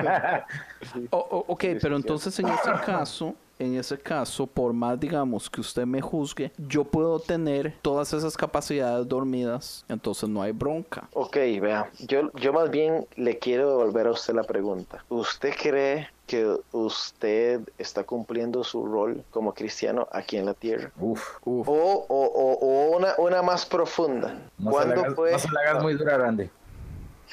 O- 1.11 1.17
o- 1.17 1.45
ok, 1.53 1.63
pero 1.82 1.95
entonces 1.97 2.38
en 2.39 2.47
ese 2.47 2.71
caso, 2.86 3.36
en 3.60 3.76
ese 3.78 3.97
caso, 3.97 4.47
por 4.47 4.74
más 4.74 4.99
digamos 4.99 5.49
que 5.49 5.62
usted 5.62 5.86
me 5.86 6.01
juzgue, 6.01 6.51
yo 6.58 6.84
puedo 6.84 7.20
tener 7.20 7.74
todas 7.82 8.14
esas 8.14 8.36
capacidades 8.36 9.08
dormidas, 9.08 9.86
entonces 9.88 10.28
no 10.30 10.41
hay 10.41 10.51
bronca. 10.51 11.08
Ok, 11.14 11.36
vea, 11.62 11.89
yo, 11.99 12.32
yo 12.34 12.54
más 12.54 12.70
bien 12.70 13.08
le 13.16 13.38
quiero 13.38 13.70
devolver 13.70 14.08
a 14.08 14.12
usted 14.12 14.34
la 14.34 14.43
pregunta. 14.43 15.04
¿Usted 15.10 15.54
cree 15.62 16.10
que 16.28 16.58
usted 16.72 17.62
está 17.78 18.04
cumpliendo 18.04 18.64
su 18.64 18.86
rol 18.86 19.24
como 19.30 19.54
cristiano 19.54 20.08
aquí 20.12 20.38
en 20.38 20.45
la 20.45 20.54
tierra? 20.54 20.91
Uf, 20.99 21.38
Uf. 21.43 21.68
O, 21.68 21.74
o, 21.74 22.06
o, 22.08 22.54
o 22.60 22.97
una, 22.97 23.14
una 23.18 23.41
más 23.41 23.66
profunda. 23.66 24.39
no 24.58 24.72
se, 24.82 24.88
le 24.88 24.95
¿Cuándo 24.95 25.16
fue, 25.16 25.32
no 25.32 25.39
se 25.39 25.47
hagas 25.47 25.84
muy 25.84 25.93
dura, 25.95 26.18
Randy. 26.18 26.49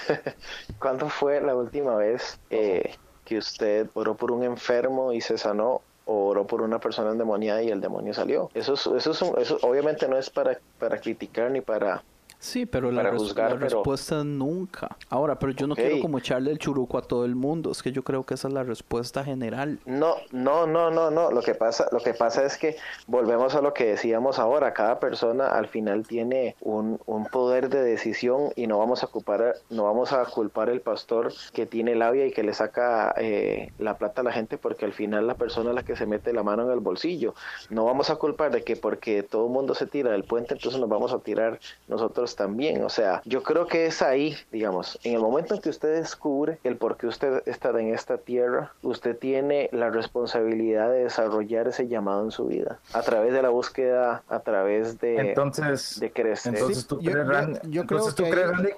¿Cuándo 0.78 1.08
fue 1.08 1.40
la 1.40 1.54
última 1.54 1.94
vez 1.96 2.38
eh, 2.50 2.94
que 3.24 3.38
usted 3.38 3.88
oró 3.94 4.14
por 4.14 4.32
un 4.32 4.42
enfermo 4.42 5.12
y 5.12 5.20
se 5.20 5.38
sanó? 5.38 5.82
O 6.12 6.26
oró 6.30 6.46
por 6.46 6.60
una 6.62 6.80
persona 6.80 7.10
endemoniada 7.12 7.62
y 7.62 7.70
el 7.70 7.80
demonio 7.80 8.12
salió. 8.14 8.50
Eso, 8.54 8.74
es, 8.74 8.86
eso, 8.86 9.10
es 9.12 9.22
un- 9.22 9.38
eso 9.38 9.58
obviamente 9.62 10.08
no 10.08 10.18
es 10.18 10.28
para, 10.30 10.58
para 10.78 11.00
criticar 11.00 11.50
ni 11.50 11.60
para... 11.60 12.04
Sí, 12.42 12.64
pero 12.64 12.90
la, 12.90 13.02
Para 13.02 13.10
res- 13.10 13.20
juzgar, 13.20 13.50
la 13.52 13.58
pero- 13.58 13.64
respuesta 13.68 14.18
es 14.20 14.24
nunca. 14.24 14.96
Ahora, 15.10 15.38
pero 15.38 15.52
yo 15.52 15.66
no 15.66 15.76
quiero 15.76 16.00
como 16.00 16.16
echarle 16.16 16.50
el 16.50 16.58
churuco 16.58 16.96
a 16.96 17.02
todo 17.02 17.26
el 17.26 17.34
mundo, 17.34 17.70
es 17.70 17.82
que 17.82 17.92
yo 17.92 18.02
creo 18.02 18.24
que 18.24 18.32
esa 18.32 18.48
es 18.48 18.54
la 18.54 18.62
respuesta 18.62 19.22
general. 19.22 19.78
No, 19.84 20.14
no, 20.32 20.66
no, 20.66 20.90
no, 20.90 21.10
no. 21.10 21.30
Lo 21.30 21.42
que 21.42 21.54
pasa, 21.54 21.86
lo 21.92 21.98
que 22.00 22.14
pasa 22.14 22.42
es 22.46 22.56
que 22.56 22.76
volvemos 23.06 23.54
a 23.54 23.60
lo 23.60 23.74
que 23.74 23.84
decíamos 23.84 24.38
ahora. 24.38 24.72
Cada 24.72 24.98
persona 25.00 25.48
al 25.48 25.68
final 25.68 26.06
tiene 26.06 26.56
un, 26.62 26.98
un 27.04 27.26
poder 27.26 27.68
de 27.68 27.82
decisión 27.82 28.52
y 28.56 28.66
no 28.66 28.78
vamos 28.78 29.04
a 29.04 29.08
culpar, 29.08 29.56
no 29.68 29.84
vamos 29.84 30.14
a 30.14 30.24
culpar 30.24 30.70
el 30.70 30.80
pastor 30.80 31.34
que 31.52 31.66
tiene 31.66 31.94
labia 31.94 32.24
y 32.26 32.32
que 32.32 32.42
le 32.42 32.54
saca 32.54 33.14
eh, 33.18 33.70
la 33.78 33.98
plata 33.98 34.22
a 34.22 34.24
la 34.24 34.32
gente 34.32 34.56
porque 34.56 34.86
al 34.86 34.94
final 34.94 35.26
la 35.26 35.34
persona 35.34 35.68
es 35.70 35.76
la 35.76 35.82
que 35.82 35.94
se 35.94 36.06
mete 36.06 36.32
la 36.32 36.42
mano 36.42 36.62
en 36.64 36.70
el 36.70 36.80
bolsillo. 36.80 37.34
No 37.68 37.84
vamos 37.84 38.08
a 38.08 38.16
culpar 38.16 38.50
de 38.50 38.64
que 38.64 38.76
porque 38.76 39.22
todo 39.22 39.44
el 39.44 39.52
mundo 39.52 39.74
se 39.74 39.86
tira 39.86 40.10
del 40.12 40.24
puente, 40.24 40.54
entonces 40.54 40.80
nos 40.80 40.88
vamos 40.88 41.12
a 41.12 41.18
tirar 41.18 41.60
nosotros 41.86 42.29
también. 42.36 42.82
O 42.84 42.88
sea, 42.88 43.22
yo 43.24 43.42
creo 43.42 43.66
que 43.66 43.86
es 43.86 44.02
ahí, 44.02 44.36
digamos, 44.52 44.98
en 45.04 45.14
el 45.14 45.20
momento 45.20 45.54
en 45.54 45.60
que 45.60 45.68
usted 45.70 45.94
descubre 45.94 46.58
el 46.64 46.76
por 46.76 46.96
qué 46.96 47.06
usted 47.06 47.42
está 47.46 47.70
en 47.70 47.94
esta 47.94 48.18
tierra, 48.18 48.72
usted 48.82 49.16
tiene 49.16 49.68
la 49.72 49.90
responsabilidad 49.90 50.90
de 50.90 51.04
desarrollar 51.04 51.68
ese 51.68 51.88
llamado 51.88 52.24
en 52.24 52.30
su 52.30 52.46
vida 52.46 52.78
a 52.92 53.02
través 53.02 53.32
de 53.32 53.42
la 53.42 53.48
búsqueda, 53.50 54.22
a 54.28 54.40
través 54.40 54.98
de, 54.98 55.16
Entonces, 55.18 55.98
de 56.00 56.10
crecer. 56.10 56.54
entonces 56.54 56.86
tú 56.86 57.00
yo- 57.00 57.12
crees, 57.12 57.26
yo- 57.26 57.32
Randy, 57.32 57.58
yo 57.64 57.86
creo 57.86 57.98
entonces, 57.98 58.14
¿tú 58.14 58.24
que 58.24 58.30
crees, 58.30 58.46
ahí- 58.46 58.52
Randy, 58.54 58.72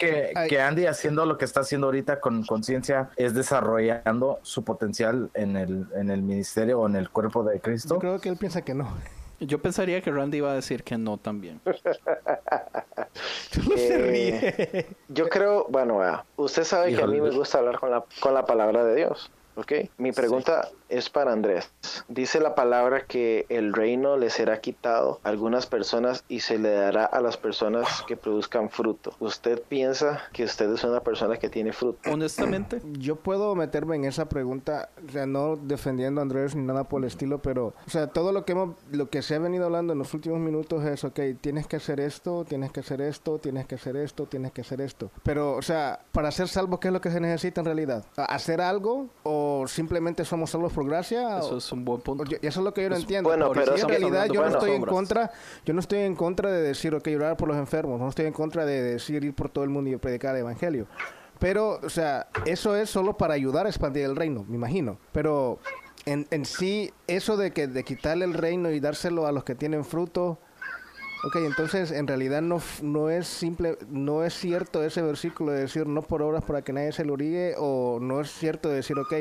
que, 0.48 0.61
Andy 0.61 0.86
haciendo 0.86 1.24
lo 1.26 1.38
que 1.38 1.44
está 1.44 1.61
haciendo 1.61 1.86
ahorita 1.88 2.20
con 2.20 2.44
conciencia 2.44 3.11
es 3.16 3.34
desarrollando 3.34 4.38
su 4.42 4.64
potencial 4.64 5.30
en 5.34 5.57
el, 5.57 5.86
en 5.96 6.11
el 6.11 6.22
ministerio 6.22 6.80
o 6.80 6.86
en 6.88 6.96
el 6.96 7.11
cuerpo 7.11 7.42
de 7.44 7.61
Cristo? 7.61 7.94
Yo 7.94 8.00
creo 8.00 8.18
que 8.20 8.28
él 8.28 8.36
piensa 8.36 8.62
que 8.62 8.74
no. 8.74 8.88
Yo 9.40 9.61
pensaría 9.61 10.00
que 10.00 10.11
Randy 10.12 10.38
iba 10.38 10.53
a 10.53 10.55
decir 10.55 10.84
que 10.84 10.96
no 10.96 11.16
también. 11.18 11.61
Solo 13.50 13.76
se 13.76 13.94
Eh, 13.94 13.98
ríe. 13.98 14.86
Yo 15.08 15.28
creo, 15.28 15.66
bueno, 15.68 16.00
usted 16.36 16.64
sabe 16.64 16.94
que 16.94 17.02
a 17.02 17.06
mí 17.06 17.20
me 17.20 17.30
gusta 17.30 17.58
hablar 17.58 17.78
con 17.78 17.90
la, 17.90 18.04
con 18.20 18.34
la 18.34 18.44
palabra 18.46 18.84
de 18.84 18.94
Dios, 18.96 19.30
¿ok? 19.56 19.72
Mi 19.98 20.12
pregunta 20.12 20.68
es 20.93 21.11
para 21.11 21.32
Andrés. 21.32 21.70
Dice 22.09 22.40
la 22.40 22.55
palabra 22.55 23.07
que 23.07 23.47
el 23.49 23.72
reino 23.72 24.16
le 24.16 24.30
será 24.30 24.61
quitado 24.61 25.20
a 25.24 25.28
algunas 25.28 25.66
personas 25.66 26.24
y 26.28 26.40
se 26.40 26.59
le 26.59 26.70
dará 26.70 27.05
a 27.05 27.20
las 27.20 27.36
personas 27.36 28.05
que 28.07 28.16
produzcan 28.16 28.70
fruto. 28.70 29.14
¿Usted 29.18 29.62
piensa 29.62 30.20
que 30.32 30.45
usted 30.45 30.72
es 30.72 30.84
una 30.84 31.01
persona 31.01 31.38
que 31.38 31.49
tiene 31.49 31.72
fruto? 31.72 32.11
Honestamente, 32.11 32.80
Yo 32.99 33.16
puedo 33.16 33.55
meterme 33.55 33.97
en 33.97 34.05
esa 34.05 34.28
pregunta, 34.28 34.90
o 35.09 35.11
sea, 35.11 35.26
no 35.26 35.57
defendiendo 35.57 36.20
a 36.20 36.22
Andrés 36.22 36.55
ni 36.55 36.62
nada 36.62 36.84
por 36.84 37.01
el 37.01 37.07
estilo, 37.07 37.40
pero, 37.40 37.74
o 37.86 37.90
sea, 37.90 38.09
todo 38.09 38.32
lo 38.32 38.45
que 38.45 38.53
hemos, 38.53 38.76
lo 38.90 39.09
que 39.09 39.22
se 39.22 39.34
ha 39.34 39.38
venido 39.38 39.64
hablando 39.64 39.93
en 39.93 39.99
los 39.99 40.12
últimos 40.14 40.38
minutos 40.38 40.84
es, 40.84 41.05
ok, 41.05 41.18
tienes 41.40 41.66
que 41.66 41.76
hacer 41.76 42.01
esto, 42.01 42.45
tienes 42.45 42.70
que 42.70 42.80
hacer 42.80 43.01
esto, 43.01 43.38
tienes 43.38 43.66
que 43.66 43.76
hacer 43.76 43.97
esto, 43.97 44.26
tienes 44.26 44.53
que 44.53 44.61
hacer 44.61 44.80
esto. 44.80 45.11
Pero, 45.22 45.55
o 45.55 45.62
sea, 45.62 46.01
para 46.12 46.30
ser 46.30 46.49
salvos, 46.49 46.80
¿qué 46.80 46.88
es 46.88 46.93
lo 46.93 47.01
que 47.01 47.11
se 47.11 47.20
necesita 47.20 47.61
en 47.61 47.64
realidad? 47.64 48.05
¿Hacer 48.16 48.61
algo 48.61 49.09
o 49.22 49.64
simplemente 49.66 50.24
somos 50.24 50.51
salvos 50.51 50.72
por 50.72 50.81
gracia? 50.84 51.38
eso 51.38 51.56
es 51.56 51.72
un 51.72 51.84
buen 51.84 52.00
punto. 52.00 52.24
Eso 52.24 52.60
es 52.60 52.64
lo 52.64 52.74
que 52.74 52.82
yo 52.82 52.90
no 52.90 52.96
entiendo. 52.96 53.28
bueno, 53.28 53.46
Porque 53.46 53.60
pero 53.60 53.76
en 53.76 53.88
realidad 53.88 54.26
yo 54.32 54.42
no 54.42 54.48
estoy 54.48 54.72
en 54.72 54.82
contra, 54.82 55.30
yo 55.64 55.74
no 55.74 55.80
estoy 55.80 56.00
en 56.00 56.16
contra 56.16 56.50
de 56.50 56.62
decir, 56.62 56.94
ok, 56.94 57.08
orar 57.16 57.36
por 57.36 57.48
los 57.48 57.56
enfermos, 57.56 58.00
no 58.00 58.08
estoy 58.08 58.26
en 58.26 58.32
contra 58.32 58.64
de 58.64 58.82
decir 58.82 59.24
ir 59.24 59.34
por 59.34 59.48
todo 59.48 59.64
el 59.64 59.70
mundo 59.70 59.90
y 59.90 59.96
predicar 59.96 60.34
el 60.34 60.42
evangelio. 60.42 60.86
Pero, 61.38 61.80
o 61.82 61.90
sea, 61.90 62.28
eso 62.46 62.76
es 62.76 62.88
solo 62.88 63.16
para 63.16 63.34
ayudar 63.34 63.66
a 63.66 63.68
expandir 63.68 64.04
el 64.04 64.14
reino, 64.14 64.44
me 64.48 64.54
imagino. 64.54 64.98
Pero 65.10 65.58
en, 66.06 66.26
en 66.30 66.44
sí, 66.44 66.92
eso 67.06 67.36
de 67.36 67.52
que 67.52 67.66
de 67.66 67.82
quitarle 67.84 68.24
el 68.24 68.34
reino 68.34 68.70
y 68.70 68.78
dárselo 68.80 69.26
a 69.26 69.32
los 69.32 69.42
que 69.42 69.54
tienen 69.54 69.84
fruto, 69.84 70.38
ok, 71.24 71.36
entonces 71.36 71.90
en 71.92 72.06
realidad 72.06 72.42
no, 72.42 72.60
no 72.82 73.10
es 73.10 73.26
simple, 73.26 73.78
no 73.88 74.24
es 74.24 74.34
cierto 74.34 74.82
ese 74.82 75.02
versículo 75.02 75.52
de 75.52 75.60
decir 75.60 75.86
no 75.86 76.02
por 76.02 76.22
obras 76.22 76.44
para 76.44 76.62
que 76.62 76.72
nadie 76.72 76.92
se 76.92 77.04
lo 77.04 77.14
orille, 77.14 77.54
o 77.58 77.98
no 78.00 78.20
es 78.20 78.30
cierto 78.30 78.68
de 78.68 78.76
decir, 78.76 78.98
ok, 78.98 79.14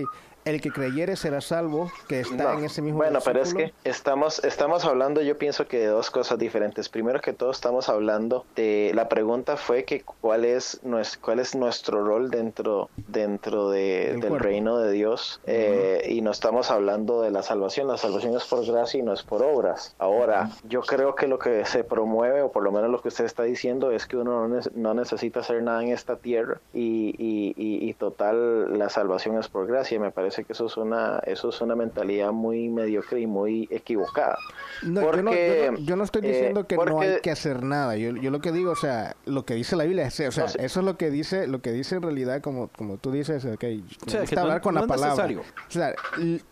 el 0.45 0.59
que 0.61 0.71
creyere 0.71 1.15
será 1.15 1.41
salvo, 1.41 1.91
que 2.07 2.21
está 2.21 2.53
No. 2.53 2.59
en 2.59 2.65
ese 2.65 2.81
mismo 2.81 2.97
Bueno, 2.99 3.19
pero 3.23 3.41
es 3.41 3.53
que 3.53 3.73
estamos, 3.83 4.43
estamos 4.43 4.85
hablando, 4.85 5.21
yo 5.21 5.37
pienso 5.37 5.67
que 5.67 5.79
de 5.79 5.85
dos 5.87 6.09
cosas 6.09 6.39
diferentes. 6.39 6.89
Primero 6.89 7.21
que 7.21 7.33
todo 7.33 7.51
estamos 7.51 7.89
hablando 7.89 8.45
de, 8.55 8.91
la 8.95 9.07
pregunta 9.09 9.57
fue 9.57 9.83
que 9.83 10.01
cuál 10.01 10.45
es, 10.45 10.81
nues- 10.83 11.17
cuál 11.19 11.39
es 11.39 11.55
nuestro 11.55 12.03
rol 12.03 12.31
dentro, 12.31 12.89
dentro 13.07 13.69
de- 13.69 14.13
Del 14.13 14.19
cuerpo. 14.29 14.37
reino 14.39 14.77
de 14.79 14.91
Dios 14.91 15.39
eh, 15.45 16.07
y 16.09 16.21
no 16.21 16.31
estamos 16.31 16.71
hablando 16.71 17.21
de 17.21 17.31
la 17.31 17.43
salvación. 17.43 17.87
La 17.87 17.97
salvación 17.97 18.35
es 18.35 18.45
por 18.45 18.65
gracia 18.65 18.99
y 18.99 19.03
no 19.03 19.13
es 19.13 19.23
por 19.23 19.43
obras. 19.43 19.95
Ahora, 19.99 20.49
yo 20.63 20.81
creo 20.81 21.13
que 21.15 21.27
lo 21.27 21.37
que 21.39 21.65
se 21.65 21.83
promueve, 21.83 22.41
o 22.41 22.51
por 22.51 22.63
lo 22.63 22.71
menos 22.71 22.89
lo 22.89 23.01
que 23.01 23.09
usted 23.09 23.25
está 23.25 23.43
diciendo, 23.43 23.91
es 23.91 24.07
que 24.07 24.17
uno 24.17 24.47
no, 24.47 24.59
no 24.73 24.93
necesita 24.93 25.41
hacer 25.41 25.61
nada 25.61 25.83
en 25.83 25.89
esta 25.89 26.15
tierra 26.15 26.59
y, 26.73 27.13
y- 27.17 27.53
y- 27.57 27.89
y 27.89 27.93
total 27.93 28.77
la 28.79 28.89
salvación 28.89 29.37
es 29.37 29.47
por 29.47 29.67
gracia. 29.67 29.99
Me 29.99 30.11
parece 30.11 30.30
que 30.31 30.53
eso 30.53 30.65
es 30.65 30.77
una, 30.77 31.19
eso 31.25 31.49
es 31.49 31.61
una 31.61 31.75
mentalidad 31.75 32.31
muy 32.31 32.69
mediocre 32.69 33.19
y 33.19 33.27
muy 33.27 33.67
equivocada. 33.71 34.37
No, 34.83 35.01
yo, 35.01 35.21
no, 35.21 35.31
Porque, 35.31 35.63
yo, 35.65 35.71
no, 35.71 35.77
yo 35.79 35.95
no 35.95 36.03
estoy 36.03 36.21
eh, 36.25 36.27
diciendo 36.31 36.65
que 36.67 36.75
no 36.75 36.85
porque- 36.85 37.07
hay 37.07 37.19
que 37.21 37.31
hacer 37.31 37.63
nada. 37.63 37.95
Yo, 37.97 38.11
yo 38.15 38.31
lo 38.31 38.39
que 38.41 38.51
digo, 38.51 38.71
o 38.71 38.75
sea, 38.75 39.15
lo 39.25 39.45
que 39.45 39.53
dice 39.55 39.75
la 39.75 39.83
Biblia, 39.83 40.07
es, 40.07 40.19
o 40.19 40.31
sea, 40.31 40.43
No, 40.45 40.49
sí. 40.49 40.57
eso 40.61 40.79
es 40.79 40.85
lo 40.85 40.97
que 40.97 41.09
dice, 41.11 41.47
lo 41.47 41.61
que 41.61 41.71
dice 41.71 41.95
en 41.95 42.01
realidad, 42.01 42.41
como, 42.41 42.69
como 42.69 42.97
tú 42.97 43.11
dices, 43.11 43.45
ok, 43.45 43.63
me 43.63 43.83
sea, 44.07 44.25
que 44.25 44.35
no- 44.35 44.41
hablar 44.41 44.61
con 44.61 44.73
no 44.75 44.81
la 44.81 44.87
palabra. 44.87 45.27
necesario. 45.27 45.41
O 45.67 45.71
sea, 45.71 45.93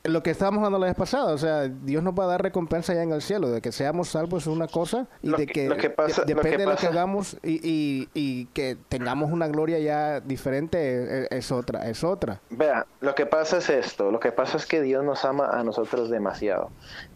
lo 0.04 0.24
que 0.24 0.30
estábamos 0.32 0.60
hablando 0.60 0.80
la 0.80 0.88
vez 0.88 0.96
pasada, 0.96 1.34
o 1.34 1.38
sea, 1.38 1.68
Dios 1.68 2.04
nos 2.04 2.14
va 2.14 2.26
a 2.26 2.28
dar 2.28 2.42
recompensa 2.44 2.94
ya 2.94 3.04
en 3.04 3.12
el 3.12 3.22
cielo, 3.22 3.50
de 3.50 3.62
que 3.62 3.72
seamos 3.72 4.10
salvos 4.10 4.44
es 4.44 4.48
una 4.48 4.68
cosa 4.68 5.08
y 5.24 5.30
Lo 5.30 5.38
de 5.38 5.48
que- 5.48 5.54
que, 5.54 5.70
lo 5.70 5.78
que 5.78 5.90
pasa- 5.90 6.24
de- 6.24 6.34
lo 6.34 6.42
que 6.42 6.48
depende 6.50 6.58
de 6.58 6.66
lo 6.66 6.72
que 6.72 6.76
pasa- 6.76 6.88
hagamos 6.90 7.38
y, 7.44 7.60
y, 7.64 8.10
y 8.14 8.46
que 8.48 8.78
tengamos 8.90 9.32
una 9.32 9.48
gloria 9.48 9.80
ya 9.80 10.20
diferente 10.20 11.24
es, 11.24 11.28
es 11.32 11.52
otra, 11.52 11.90
es 11.90 12.04
otra. 12.04 12.42
Vea, 12.50 12.86
lo 13.02 13.16
que 13.16 13.26
pasa 13.26 13.58
es 13.58 13.69
es 13.70 13.88
esto? 13.88 14.12
Lo 14.12 14.20
que 14.20 14.32
pasa 14.32 14.58
es 14.58 14.66
que 14.66 14.82
Dios 14.82 15.04
nos 15.04 15.26
ama 15.26 15.50
a 15.52 15.64
nosotros 15.64 16.10
demasiado. 16.10 16.72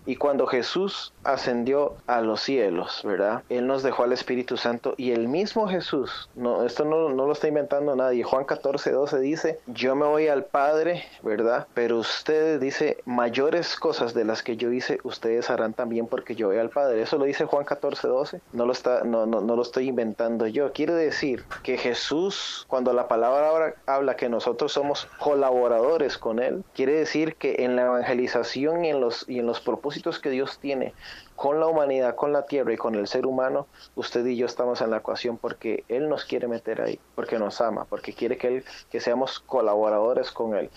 Y 0.05 0.17
cuando 0.17 0.47
Jesús 0.47 1.13
ascendió 1.23 1.95
a 2.07 2.21
los 2.21 2.41
cielos, 2.41 3.01
¿verdad? 3.03 3.43
Él 3.49 3.67
nos 3.67 3.83
dejó 3.83 4.03
al 4.03 4.11
Espíritu 4.13 4.57
Santo 4.57 4.95
y 4.97 5.11
el 5.11 5.27
mismo 5.27 5.67
Jesús, 5.67 6.29
no, 6.35 6.65
esto 6.65 6.83
no, 6.83 7.09
no 7.09 7.25
lo 7.25 7.31
está 7.31 7.47
inventando 7.47 7.95
nadie, 7.95 8.23
Juan 8.23 8.43
14, 8.45 8.91
12 8.91 9.19
dice, 9.19 9.59
yo 9.67 9.95
me 9.95 10.05
voy 10.05 10.27
al 10.27 10.45
Padre, 10.45 11.03
¿verdad? 11.21 11.67
Pero 11.73 11.99
ustedes, 11.99 12.59
dice, 12.59 12.97
mayores 13.05 13.75
cosas 13.75 14.13
de 14.13 14.25
las 14.25 14.43
que 14.43 14.57
yo 14.57 14.71
hice, 14.71 14.99
ustedes 15.03 15.49
harán 15.49 15.73
también 15.73 16.07
porque 16.07 16.35
yo 16.35 16.47
voy 16.47 16.57
al 16.57 16.69
Padre. 16.69 17.01
Eso 17.01 17.17
lo 17.17 17.25
dice 17.25 17.45
Juan 17.45 17.63
14, 17.63 18.07
12, 18.07 18.41
no 18.51 18.65
lo, 18.65 18.73
está, 18.73 19.03
no, 19.03 19.25
no, 19.25 19.39
no 19.41 19.55
lo 19.55 19.61
estoy 19.61 19.87
inventando 19.87 20.47
yo. 20.47 20.73
Quiere 20.73 20.93
decir 20.93 21.45
que 21.63 21.77
Jesús, 21.77 22.65
cuando 22.67 22.91
la 22.91 23.07
palabra 23.07 23.49
habla, 23.49 23.75
habla 23.85 24.15
que 24.15 24.27
nosotros 24.27 24.73
somos 24.73 25.07
colaboradores 25.19 26.17
con 26.17 26.39
Él, 26.39 26.63
quiere 26.73 26.93
decir 26.93 27.35
que 27.35 27.55
en 27.59 27.75
la 27.75 27.83
evangelización 27.83 28.83
y 28.83 28.89
en 28.89 28.99
los, 28.99 29.27
y 29.29 29.39
en 29.39 29.45
los 29.45 29.61
propósitos 29.61 29.92
que 30.21 30.29
Dios 30.29 30.59
tiene 30.59 30.93
con 31.35 31.59
la 31.59 31.67
humanidad, 31.67 32.15
con 32.15 32.33
la 32.33 32.45
tierra 32.45 32.73
y 32.73 32.77
con 32.77 32.95
el 32.95 33.07
ser 33.07 33.25
humano, 33.25 33.67
usted 33.95 34.25
y 34.25 34.37
yo 34.37 34.45
estamos 34.45 34.81
en 34.81 34.91
la 34.91 34.97
ecuación 34.97 35.37
porque 35.37 35.83
Él 35.87 36.09
nos 36.09 36.25
quiere 36.25 36.47
meter 36.47 36.81
ahí, 36.81 36.99
porque 37.15 37.39
nos 37.39 37.61
ama, 37.61 37.85
porque 37.85 38.13
quiere 38.13 38.37
que, 38.37 38.47
él, 38.47 38.65
que 38.91 38.99
seamos 38.99 39.39
colaboradores 39.39 40.31
con 40.31 40.55
Él. 40.55 40.69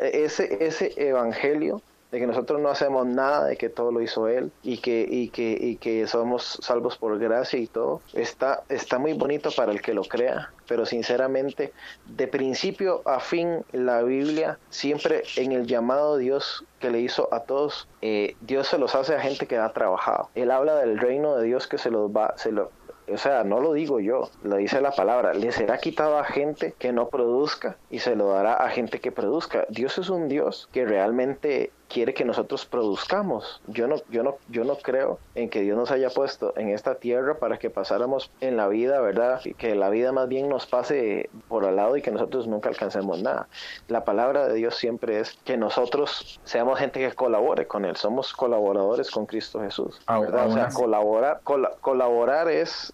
ese, 0.00 0.64
ese 0.64 0.92
evangelio 0.96 1.82
de 2.14 2.20
que 2.20 2.28
nosotros 2.28 2.60
no 2.60 2.68
hacemos 2.68 3.08
nada, 3.08 3.46
de 3.46 3.56
que 3.56 3.68
todo 3.68 3.90
lo 3.90 4.00
hizo 4.00 4.28
Él 4.28 4.52
y 4.62 4.78
que, 4.78 5.04
y 5.10 5.30
que, 5.30 5.58
y 5.60 5.74
que 5.74 6.06
somos 6.06 6.60
salvos 6.62 6.96
por 6.96 7.18
gracia 7.18 7.58
y 7.58 7.66
todo, 7.66 8.02
está, 8.12 8.62
está 8.68 9.00
muy 9.00 9.14
bonito 9.14 9.50
para 9.50 9.72
el 9.72 9.82
que 9.82 9.94
lo 9.94 10.04
crea, 10.04 10.52
pero 10.68 10.86
sinceramente, 10.86 11.72
de 12.06 12.28
principio 12.28 13.02
a 13.04 13.18
fin, 13.18 13.64
la 13.72 14.02
Biblia 14.02 14.60
siempre 14.70 15.24
en 15.34 15.50
el 15.50 15.66
llamado 15.66 16.16
de 16.16 16.22
Dios 16.22 16.64
que 16.78 16.90
le 16.90 17.00
hizo 17.00 17.28
a 17.34 17.40
todos, 17.40 17.88
eh, 18.00 18.36
Dios 18.42 18.68
se 18.68 18.78
los 18.78 18.94
hace 18.94 19.16
a 19.16 19.20
gente 19.20 19.48
que 19.48 19.56
ha 19.56 19.72
trabajado. 19.72 20.28
Él 20.36 20.52
habla 20.52 20.76
del 20.76 20.98
reino 20.98 21.34
de 21.34 21.44
Dios 21.44 21.66
que 21.66 21.78
se 21.78 21.90
los 21.90 22.12
va, 22.12 22.34
se 22.36 22.52
lo, 22.52 22.70
o 23.12 23.18
sea, 23.18 23.44
no 23.44 23.60
lo 23.60 23.72
digo 23.72 24.00
yo, 24.00 24.30
lo 24.42 24.56
dice 24.56 24.80
la 24.80 24.92
palabra, 24.92 25.34
le 25.34 25.52
será 25.52 25.78
quitado 25.78 26.18
a 26.18 26.24
gente 26.24 26.74
que 26.78 26.92
no 26.92 27.08
produzca 27.08 27.76
y 27.90 27.98
se 27.98 28.16
lo 28.16 28.28
dará 28.28 28.54
a 28.54 28.70
gente 28.70 29.00
que 29.00 29.12
produzca. 29.12 29.66
Dios 29.68 29.98
es 29.98 30.08
un 30.08 30.28
Dios 30.28 30.68
que 30.72 30.86
realmente 30.86 31.70
quiere 31.88 32.14
que 32.14 32.24
nosotros 32.24 32.66
produzcamos. 32.66 33.60
Yo 33.66 33.86
no, 33.86 33.96
yo 34.10 34.22
no, 34.22 34.36
yo 34.48 34.64
no 34.64 34.76
creo 34.76 35.18
en 35.34 35.48
que 35.48 35.60
Dios 35.60 35.76
nos 35.76 35.90
haya 35.90 36.10
puesto 36.10 36.52
en 36.56 36.68
esta 36.68 36.96
tierra 36.96 37.38
para 37.38 37.58
que 37.58 37.70
pasáramos 37.70 38.30
en 38.40 38.56
la 38.56 38.68
vida, 38.68 39.00
¿verdad? 39.00 39.40
Y 39.44 39.54
que 39.54 39.74
la 39.74 39.90
vida 39.90 40.12
más 40.12 40.28
bien 40.28 40.48
nos 40.48 40.66
pase 40.66 41.30
por 41.48 41.64
al 41.64 41.76
lado 41.76 41.96
y 41.96 42.02
que 42.02 42.10
nosotros 42.10 42.46
nunca 42.46 42.68
alcancemos 42.68 43.22
nada. 43.22 43.48
La 43.88 44.04
palabra 44.04 44.48
de 44.48 44.54
Dios 44.54 44.76
siempre 44.76 45.20
es 45.20 45.34
que 45.44 45.56
nosotros 45.56 46.40
seamos 46.44 46.78
gente 46.78 47.00
que 47.00 47.14
colabore 47.14 47.66
con 47.66 47.84
Él. 47.84 47.96
Somos 47.96 48.32
colaboradores 48.32 49.10
con 49.10 49.26
Cristo 49.26 49.60
Jesús. 49.60 50.00
¿verdad? 50.08 50.48
O 50.48 50.52
sea, 50.52 50.68
colaborar, 50.68 51.40
colaborar 51.80 52.48
es 52.48 52.92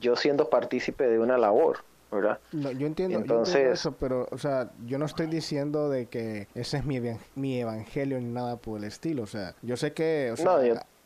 yo 0.00 0.16
siendo 0.16 0.48
partícipe 0.48 1.06
de 1.06 1.18
una 1.18 1.38
labor. 1.38 1.78
¿Verdad? 2.10 2.38
No, 2.52 2.70
yo 2.72 2.86
entiendo, 2.86 3.18
Entonces, 3.18 3.78
eso, 3.78 3.92
pero, 3.92 4.26
o 4.30 4.38
sea, 4.38 4.70
yo 4.86 4.98
no 4.98 5.06
estoy 5.06 5.26
diciendo 5.26 5.88
de 5.88 6.06
que 6.06 6.48
ese 6.54 6.78
es 6.78 6.84
mi, 6.84 7.00
mi 7.34 7.60
evangelio 7.60 8.18
ni 8.18 8.26
nada 8.26 8.56
por 8.56 8.78
el 8.78 8.84
estilo, 8.84 9.22
o 9.22 9.26
sea, 9.26 9.54
yo 9.62 9.76
sé 9.76 9.92
que, 9.92 10.30
o 10.32 10.36
sea, 10.36 10.58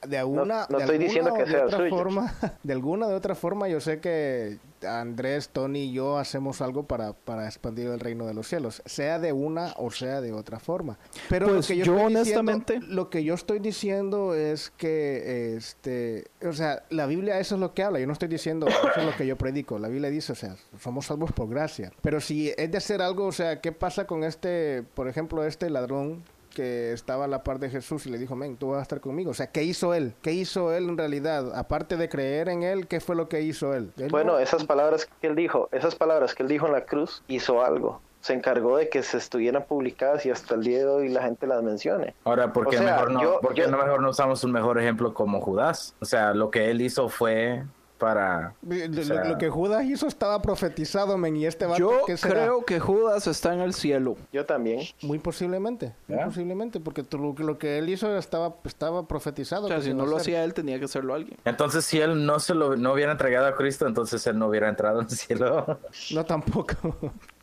de 0.09 0.19
alguna, 0.19 0.67
no, 0.69 0.79
estoy 0.79 0.99
diciendo 0.99 1.35
que 1.35 1.47
sea 1.47 1.67
otra 1.67 1.89
forma, 1.89 2.35
de 2.63 2.73
alguna 2.73 3.09
de 3.09 3.15
otra 3.15 3.35
forma, 3.35 3.69
yo 3.69 3.81
sé 3.81 4.01
que 4.01 4.59
Andrés, 4.85 5.49
Tony 5.49 5.85
y 5.85 5.93
yo 5.93 6.19
hacemos 6.19 6.61
algo 6.61 6.85
para, 6.85 7.13
para 7.13 7.47
expandir 7.47 7.89
el 7.89 8.01
reino 8.01 8.27
de 8.27 8.35
los 8.35 8.49
cielos, 8.49 8.83
sea 8.85 9.19
de 9.19 9.33
una 9.33 9.75
o 9.77 9.91
sea 9.91 10.21
de 10.21 10.33
otra 10.33 10.59
forma. 10.59 10.99
Pero 11.29 11.47
lo 11.47 11.55
pues 11.55 11.69
que 11.69 11.77
yo, 11.77 11.97
honestamente, 11.97 12.81
lo 12.81 13.11
que 13.11 13.25
yo 13.25 13.35
estoy 13.35 13.59
diciendo 13.59 14.35
es 14.35 14.71
que, 14.77 15.57
este, 15.57 16.27
o 16.47 16.53
sea, 16.53 16.85
la 16.91 17.07
Biblia 17.07 17.39
eso 17.39 17.55
es 17.55 17.61
lo 17.61 17.75
que 17.75 17.83
habla. 17.83 18.01
Yo 18.01 18.07
no 18.07 18.13
estoy 18.13 18.29
diciendo 18.29 18.67
eso 18.67 19.01
es 19.01 19.05
lo 19.05 19.17
que 19.17 19.27
yo 19.27 19.37
predico. 19.37 19.79
La 19.79 19.89
Biblia 19.89 20.11
dice, 20.11 20.33
o 20.33 20.37
sea, 20.37 20.57
somos 20.81 21.07
salvos 21.07 21.33
por 21.33 21.49
gracia. 21.49 21.93
Pero 22.03 22.21
si 22.21 22.53
es 22.57 22.71
de 22.71 22.79
hacer 22.79 23.03
algo, 23.03 23.27
o 23.27 23.33
sea, 23.33 23.61
¿qué 23.61 23.73
pasa 23.73 24.07
con 24.07 24.25
este, 24.25 24.85
por 24.95 25.09
ejemplo, 25.09 25.45
este 25.45 25.71
ladrón 25.71 26.23
que 26.55 26.93
estaba 26.93 27.25
a 27.25 27.29
la 27.29 27.43
par 27.43 27.59
de 27.59 27.69
Jesús 27.69 28.07
y 28.07 28.11
le 28.11 28.19
dijo, 28.19 28.37
men, 28.37 28.57
tú 28.57 28.71
vas 28.71 28.79
a 28.79 28.83
estar 28.83 29.01
conmigo. 29.01 29.31
O 29.31 29.35
sea, 29.35 29.49
¿qué 29.49 29.63
hizo 29.63 29.95
él? 29.95 30.15
¿Qué 30.23 30.33
hizo 30.33 30.73
él 30.73 30.89
en 30.89 30.97
realidad? 30.97 31.55
Aparte 31.55 31.97
de 31.97 32.09
creer 32.09 32.49
en 32.49 32.63
él, 32.63 32.87
¿qué 32.87 33.01
fue 33.01 33.17
lo 33.17 33.29
que 33.29 33.43
hizo 33.43 33.75
él? 33.75 33.93
bueno, 34.11 34.39
esas 34.39 34.65
palabras 34.65 35.07
que 35.21 35.27
él 35.27 35.35
dijo, 35.35 35.69
esas 35.73 35.95
palabras 35.95 36.35
que 36.35 36.43
él 36.43 36.49
dijo 36.49 36.67
en 36.67 36.73
la 36.73 36.85
cruz, 36.85 37.23
hizo 37.29 37.63
algo 37.63 38.01
se 38.25 38.33
encargó 38.33 38.79
de 38.79 38.89
que 38.89 39.03
se 39.03 39.19
estuvieran 39.19 39.65
publicadas 39.65 40.25
y 40.25 40.31
hasta 40.31 40.55
el 40.55 40.63
día 40.63 40.79
de 40.79 40.87
hoy 40.87 41.09
la 41.11 41.23
gente 41.23 41.47
las 41.47 41.63
mencione. 41.63 42.15
Ahora, 42.25 42.55
¿por 42.55 42.71
qué, 42.71 42.81
mejor, 42.81 43.11
no, 43.11 43.21
no 43.21 43.77
mejor 43.77 44.01
no 44.01 44.09
usamos 44.09 44.43
un 44.45 44.51
mejor 44.51 44.79
ejemplo 44.79 45.13
como 45.13 45.43
Judas? 45.43 45.95
O 46.01 46.07
sea, 46.07 46.33
lo 46.33 46.51
que 46.51 46.71
él 46.71 46.81
hizo 46.81 47.11
fue 47.11 47.65
para... 48.05 48.55
lo, 48.61 49.39
que 49.39 49.49
Judas 49.49 49.83
hizo 49.85 50.07
estaba 50.07 50.43
profetizado, 50.43 51.17
men, 51.17 51.37
y 51.39 51.47
este 51.47 51.67
Yo 51.79 52.03
creo 52.21 52.63
que 52.67 52.79
Judas 52.79 53.27
está 53.27 53.55
en 53.55 53.61
el 53.61 53.73
cielo. 53.73 54.19
Yo 54.31 54.45
también. 54.45 54.83
Muy 55.01 55.19
posiblemente, 55.19 55.95
muy 56.07 56.23
posiblemente, 56.23 56.81
porque 56.81 57.03
lo, 57.39 57.57
que 57.57 57.79
él 57.79 57.89
hizo 57.89 58.15
estaba, 58.19 58.57
estaba 58.65 59.09
profetizado. 59.09 59.65
O 59.65 59.69
sea, 59.69 59.81
si 59.81 59.95
no 59.95 60.05
lo 60.05 60.19
hacía 60.19 60.45
él, 60.45 60.53
tenía 60.53 60.79
que 60.79 60.85
hacerlo 60.85 61.15
alguien. 61.15 61.39
Entonces, 61.47 61.87
si 61.87 61.99
él 61.99 62.27
no 62.27 62.41
se 62.41 62.55
lo 62.55 62.77
no 62.77 62.93
hubiera 62.93 63.13
entregado 63.13 63.47
a 63.47 63.55
Cristo, 63.55 63.87
entonces 63.87 64.27
él 64.27 64.39
no 64.39 64.49
hubiera 64.49 64.69
entrado 64.69 65.01
en 65.01 65.07
el 65.07 65.17
cielo. 65.17 65.79
no, 66.13 66.25
tampoco. 66.27 66.75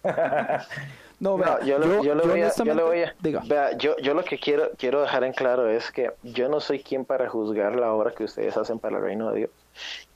No, 1.21 1.37
vea, 1.37 1.59
yo, 1.63 1.77
lo, 1.77 2.03
yo, 2.03 2.15
lo 2.15 2.25
voy 2.25 2.41
a, 2.41 2.51
yo, 2.51 2.73
lo 2.73 2.87
voy 2.87 3.03
a, 3.03 3.13
vea, 3.21 3.77
yo, 3.77 3.95
yo 3.97 4.15
lo 4.15 4.23
que 4.23 4.39
quiero, 4.39 4.71
quiero 4.75 5.01
dejar 5.01 5.23
en 5.23 5.33
claro 5.33 5.69
es 5.69 5.91
que 5.91 6.11
yo 6.23 6.49
no 6.49 6.59
soy 6.59 6.79
quien 6.79 7.05
para 7.05 7.29
juzgar 7.29 7.75
la 7.75 7.93
obra 7.93 8.11
que 8.11 8.23
ustedes 8.23 8.57
hacen 8.57 8.79
para 8.79 8.97
el 8.97 9.03
reino 9.03 9.31
de 9.31 9.37
Dios. 9.37 9.51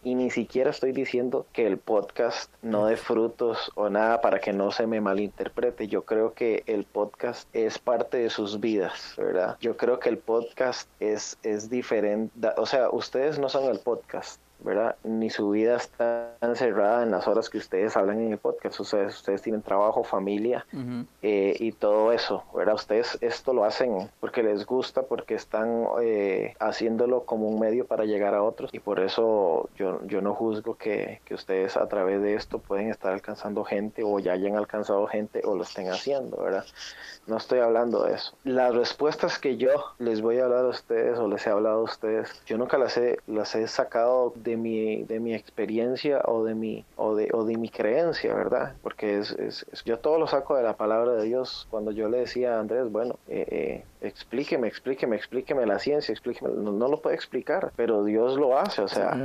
Y 0.04 0.16
ni 0.16 0.30
siquiera 0.30 0.70
estoy 0.70 0.92
diciendo 0.92 1.48
que 1.52 1.66
el 1.66 1.78
podcast 1.78 2.52
no 2.62 2.86
dé 2.86 2.98
frutos 2.98 3.72
o 3.76 3.90
nada 3.90 4.22
para 4.22 4.40
que 4.40 4.54
no 4.54 4.72
se 4.72 4.86
me 4.86 5.02
malinterprete. 5.02 5.88
Yo 5.88 6.06
creo 6.06 6.34
que 6.34 6.64
el 6.68 6.84
podcast 6.84 7.48
es 7.54 7.80
parte 7.80 8.18
de 8.18 8.30
sus 8.30 8.60
vidas, 8.60 9.16
¿verdad? 9.18 9.58
Yo 9.60 9.78
creo 9.78 10.00
que 10.00 10.10
el 10.10 10.18
podcast 10.18 10.90
es, 11.00 11.38
es 11.44 11.70
diferente. 11.70 12.32
O 12.58 12.66
sea, 12.66 12.90
ustedes 12.90 13.40
no 13.40 13.50
son 13.50 13.66
el 13.66 13.80
podcast 13.80 14.40
¿verdad? 14.66 14.96
Ni 15.04 15.30
su 15.30 15.52
vida 15.52 15.76
está 15.78 16.34
encerrada 16.42 17.04
en 17.04 17.12
las 17.12 17.28
horas 17.28 17.50
que 17.50 17.60
ustedes 17.60 17.96
hablan 17.96 18.20
en 18.20 18.32
el 18.34 18.38
podcast. 18.40 18.80
Ustedes, 18.80 19.16
ustedes 19.16 19.42
tienen 19.42 19.62
trabajo, 19.62 20.04
familia 20.04 20.66
eh, 21.22 21.56
y 21.60 21.72
todo 21.72 22.12
eso, 22.12 22.44
¿verdad? 22.54 22.76
Ustedes 22.76 23.18
esto 23.22 23.54
lo 23.54 23.64
hacen 23.64 24.10
porque 24.20 24.42
les 24.42 24.66
gusta, 24.66 25.04
porque 25.04 25.36
están 25.36 25.86
eh, 26.02 26.56
haciéndolo 26.60 27.24
como 27.24 27.48
un 27.48 27.60
medio 27.60 27.86
para 27.86 28.06
llegar 28.06 28.34
a 28.34 28.42
otros 28.42 28.72
y 28.74 28.80
por 28.80 29.00
eso 29.00 29.70
yo, 29.78 30.04
yo 30.08 30.22
no 30.22 30.34
juzgo 30.34 30.76
que, 30.76 31.22
que 31.26 31.36
ustedes 31.36 31.78
a 31.78 31.88
través 31.88 32.22
de 32.22 32.34
esto 32.34 32.58
pueden 32.60 32.90
estar 32.90 33.14
alcanzando 33.14 33.64
gente 33.64 34.04
o 34.04 34.20
ya 34.20 34.34
hayan 34.34 34.56
alcanzado 34.56 35.06
gente 35.06 35.42
o 35.46 35.56
lo 35.56 35.64
estén 35.64 35.90
haciendo, 35.90 36.38
¿verdad? 36.38 36.66
No 37.28 37.38
estoy 37.38 37.60
hablando 37.60 38.04
de 38.04 38.16
eso. 38.16 38.36
Las 38.44 38.76
respuestas 38.76 39.40
que 39.40 39.58
yo 39.58 39.72
les 40.00 40.22
voy 40.22 40.40
a 40.40 40.46
hablar 40.46 40.66
a 40.66 40.70
ustedes 40.70 41.20
o 41.20 41.28
les 41.28 41.46
he 41.46 41.50
hablado 41.50 41.80
a 41.80 41.84
ustedes, 41.84 42.30
yo 42.46 42.58
nunca 42.58 42.78
las 42.78 42.98
he, 42.98 43.20
las 43.28 43.56
he 43.56 43.68
sacado 43.68 44.34
de 44.36 44.55
mi, 44.58 45.04
de 45.04 45.20
mi 45.20 45.34
experiencia 45.34 46.22
o 46.26 46.44
de 46.44 46.56
mi, 46.56 46.86
o 46.96 47.16
de, 47.16 47.30
o 47.34 47.44
de 47.44 47.58
mi 47.58 47.70
creencia, 47.70 48.34
¿verdad? 48.34 48.74
Porque 48.82 49.20
es, 49.20 49.32
es, 49.32 49.66
yo 49.86 50.00
todo 50.00 50.20
lo 50.20 50.28
saco 50.28 50.56
de 50.56 50.64
la 50.64 50.76
palabra 50.76 51.14
de 51.14 51.26
Dios. 51.26 51.68
Cuando 51.70 51.92
yo 51.92 52.10
le 52.10 52.20
decía 52.20 52.56
a 52.56 52.60
Andrés, 52.60 52.92
bueno, 52.92 53.18
eh, 53.28 53.46
eh, 53.50 53.84
explíqueme, 54.02 54.68
explíqueme, 54.68 55.16
explíqueme 55.16 55.66
la 55.66 55.80
ciencia, 55.80 56.12
explíqueme, 56.12 56.52
no, 56.56 56.88
lo 56.88 57.02
puede 57.02 57.16
explicar, 57.16 57.72
pero 57.76 58.04
Dios 58.04 58.38
lo 58.38 58.58
hace, 58.58 58.82
o 58.82 58.88
sea, 58.88 59.18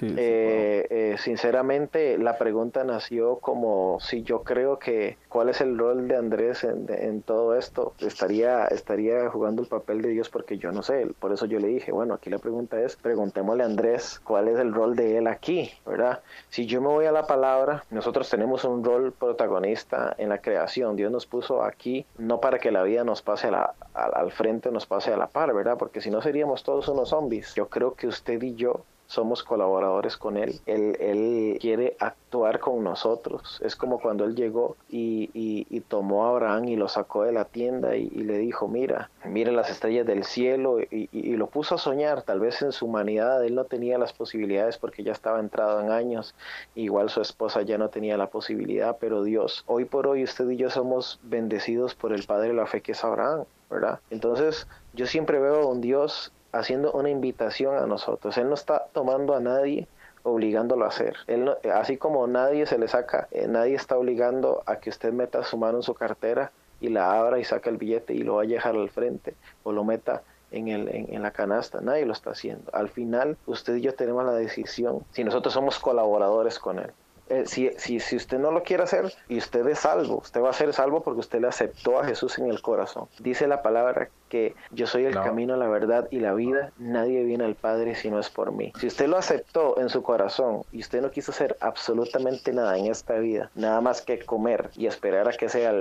eh, 0.00 1.16
sinceramente 1.18 2.18
la 2.18 2.38
pregunta 2.38 2.84
nació 2.84 3.36
como 3.36 3.98
si 4.00 4.22
yo 4.22 4.42
creo 4.42 4.78
que 4.78 5.16
cuál 5.28 5.48
es 5.48 5.60
el 5.60 5.76
rol 5.76 6.08
de 6.08 6.16
Andrés 6.16 6.64
en, 6.64 6.86
en 6.88 7.22
todo 7.22 7.56
esto, 7.56 7.94
estaría, 7.98 8.66
estaría 8.66 9.28
jugando 9.30 9.62
el 9.62 9.68
papel 9.68 10.02
de 10.02 10.10
Dios 10.10 10.28
porque 10.28 10.58
yo 10.58 10.72
no 10.72 10.82
sé. 10.82 11.06
Por 11.18 11.32
eso 11.32 11.46
yo 11.46 11.58
le 11.58 11.68
dije, 11.68 11.92
bueno, 11.92 12.14
aquí 12.14 12.30
la 12.30 12.38
pregunta 12.38 12.80
es, 12.80 12.96
preguntémosle 12.96 13.62
a 13.62 13.66
Andrés 13.66 14.20
cuál 14.22 14.48
es 14.48 14.58
el 14.60 14.72
rol 14.72 14.96
de 14.96 15.18
él 15.18 15.26
aquí, 15.26 15.70
¿verdad? 15.86 16.20
Si 16.48 16.66
yo 16.66 16.80
me 16.80 16.88
voy 16.88 17.06
a 17.06 17.12
la 17.12 17.26
palabra, 17.26 17.84
nosotros 17.90 18.28
tenemos 18.28 18.64
un 18.64 18.84
rol 18.84 19.12
protagonista 19.12 20.14
en 20.18 20.28
la 20.28 20.38
creación. 20.38 20.96
Dios 20.96 21.10
nos 21.10 21.26
puso 21.26 21.62
aquí 21.62 22.06
no 22.18 22.40
para 22.40 22.58
que 22.58 22.70
la 22.70 22.82
vida 22.82 23.04
nos 23.04 23.22
pase 23.22 23.48
al 23.94 24.32
frente, 24.32 24.70
nos 24.70 24.86
pase 24.86 25.12
a 25.12 25.16
la 25.16 25.26
par, 25.26 25.52
¿verdad? 25.54 25.76
Porque 25.78 26.00
si 26.00 26.10
no 26.10 26.22
seríamos 26.22 26.62
todos 26.62 26.88
unos 26.88 27.10
zombies. 27.10 27.54
Yo 27.54 27.68
creo 27.68 27.94
que 27.94 28.06
usted 28.06 28.40
y 28.42 28.54
yo 28.54 28.84
somos 29.10 29.42
colaboradores 29.42 30.16
con 30.16 30.36
Él. 30.36 30.60
Él, 30.66 30.96
él 31.00 31.58
quiere 31.60 31.96
actuar 31.98 32.60
con 32.60 32.84
nosotros. 32.84 33.60
Es 33.60 33.74
como 33.74 33.98
cuando 33.98 34.24
Él 34.24 34.36
llegó 34.36 34.76
y, 34.88 35.30
y, 35.34 35.80
tomó 35.80 36.26
a 36.26 36.30
Abraham 36.30 36.68
y 36.68 36.76
lo 36.76 36.86
sacó 36.86 37.24
de 37.24 37.32
la 37.32 37.44
tienda 37.44 37.96
y, 37.96 38.08
le 38.08 38.38
dijo, 38.38 38.68
mira, 38.68 39.10
mire 39.24 39.50
las 39.50 39.68
estrellas 39.68 40.06
del 40.06 40.22
cielo 40.22 40.80
y, 40.80 41.08
y, 41.10 41.32
lo 41.34 41.48
puso 41.48 41.74
a 41.74 41.78
soñar. 41.78 42.22
Tal 42.22 42.38
vez 42.38 42.62
en 42.62 42.70
su 42.70 42.86
humanidad 42.86 43.44
Él 43.44 43.56
no 43.56 43.64
tenía 43.64 43.98
las 43.98 44.12
posibilidades 44.12 44.78
porque 44.78 45.02
ya 45.02 45.10
estaba 45.10 45.40
entrado 45.40 45.80
en 45.80 45.90
años. 45.90 46.36
Igual 46.76 47.10
su 47.10 47.20
esposa 47.20 47.62
ya 47.62 47.78
no 47.78 47.88
tenía 47.88 48.16
la 48.16 48.28
posibilidad, 48.28 48.96
pero 49.00 49.24
Dios, 49.24 49.64
hoy 49.66 49.86
por 49.86 50.06
hoy 50.06 50.22
usted 50.22 50.48
y 50.50 50.56
yo 50.56 50.70
somos 50.70 51.18
bendecidos 51.24 51.96
por 51.96 52.12
el 52.12 52.22
Padre 52.22 52.48
de 52.48 52.54
la 52.54 52.66
fe 52.66 52.80
que 52.80 52.92
es 52.92 53.02
Abraham. 53.02 53.44
¿verdad? 53.70 54.00
Entonces, 54.10 54.66
yo 54.94 55.06
siempre 55.06 55.38
veo 55.38 55.62
a 55.62 55.66
un 55.66 55.80
Dios 55.80 56.32
haciendo 56.52 56.92
una 56.92 57.10
invitación 57.10 57.76
a 57.76 57.86
nosotros. 57.86 58.36
Él 58.38 58.48
no 58.48 58.54
está 58.54 58.86
tomando 58.92 59.34
a 59.34 59.40
nadie 59.40 59.86
obligándolo 60.22 60.84
a 60.84 60.88
hacer. 60.88 61.16
Él 61.26 61.50
así 61.72 61.96
como 61.96 62.26
nadie 62.26 62.66
se 62.66 62.78
le 62.78 62.88
saca, 62.88 63.28
eh, 63.30 63.46
nadie 63.48 63.74
está 63.74 63.96
obligando 63.96 64.62
a 64.66 64.76
que 64.76 64.90
usted 64.90 65.12
meta 65.12 65.42
su 65.44 65.56
mano 65.56 65.78
en 65.78 65.82
su 65.82 65.94
cartera 65.94 66.52
y 66.80 66.88
la 66.88 67.18
abra 67.18 67.38
y 67.38 67.44
saca 67.44 67.70
el 67.70 67.76
billete 67.76 68.14
y 68.14 68.22
lo 68.22 68.36
vaya 68.36 68.56
a 68.56 68.58
dejar 68.58 68.74
al 68.76 68.90
frente 68.90 69.34
o 69.62 69.72
lo 69.72 69.84
meta 69.84 70.22
en, 70.50 70.68
el, 70.68 70.88
en, 70.88 71.22
la 71.22 71.30
canasta. 71.30 71.80
Nadie 71.80 72.06
lo 72.06 72.12
está 72.12 72.30
haciendo. 72.30 72.74
Al 72.74 72.88
final, 72.88 73.36
usted 73.46 73.76
y 73.76 73.82
yo 73.82 73.94
tenemos 73.94 74.24
la 74.24 74.32
decisión 74.32 75.04
si 75.12 75.24
nosotros 75.24 75.54
somos 75.54 75.78
colaboradores 75.78 76.58
con 76.58 76.78
él. 76.78 76.90
Eh, 77.30 77.44
si, 77.46 77.70
si, 77.78 78.00
si, 78.00 78.16
usted 78.16 78.38
no 78.40 78.50
lo 78.50 78.64
quiere 78.64 78.82
hacer 78.82 79.12
y 79.28 79.38
usted 79.38 79.66
es 79.68 79.78
salvo, 79.78 80.18
usted 80.18 80.42
va 80.42 80.50
a 80.50 80.52
ser 80.52 80.72
salvo 80.72 81.00
porque 81.00 81.20
usted 81.20 81.40
le 81.40 81.46
aceptó 81.46 82.00
a 82.00 82.04
Jesús 82.04 82.38
en 82.38 82.50
el 82.50 82.60
corazón. 82.60 83.06
Dice 83.20 83.46
la 83.46 83.62
palabra 83.62 84.10
que 84.28 84.54
yo 84.70 84.86
soy 84.86 85.04
el 85.04 85.14
camino, 85.14 85.56
la 85.56 85.68
verdad 85.68 86.08
y 86.10 86.20
la 86.20 86.34
vida. 86.34 86.72
Nadie 86.78 87.22
viene 87.24 87.44
al 87.44 87.54
Padre 87.54 87.94
si 87.94 88.10
no 88.10 88.18
es 88.18 88.30
por 88.30 88.52
mí. 88.52 88.72
Si 88.80 88.86
usted 88.86 89.08
lo 89.08 89.16
aceptó 89.16 89.78
en 89.78 89.88
su 89.88 90.02
corazón 90.02 90.62
y 90.72 90.80
usted 90.80 91.02
no 91.02 91.10
quiso 91.10 91.32
hacer 91.32 91.56
absolutamente 91.60 92.52
nada 92.52 92.76
en 92.78 92.86
esta 92.86 93.14
vida, 93.14 93.50
nada 93.54 93.80
más 93.80 94.02
que 94.02 94.18
comer 94.24 94.70
y 94.76 94.86
esperar 94.86 95.28
a 95.28 95.32
que 95.32 95.48
sea 95.48 95.72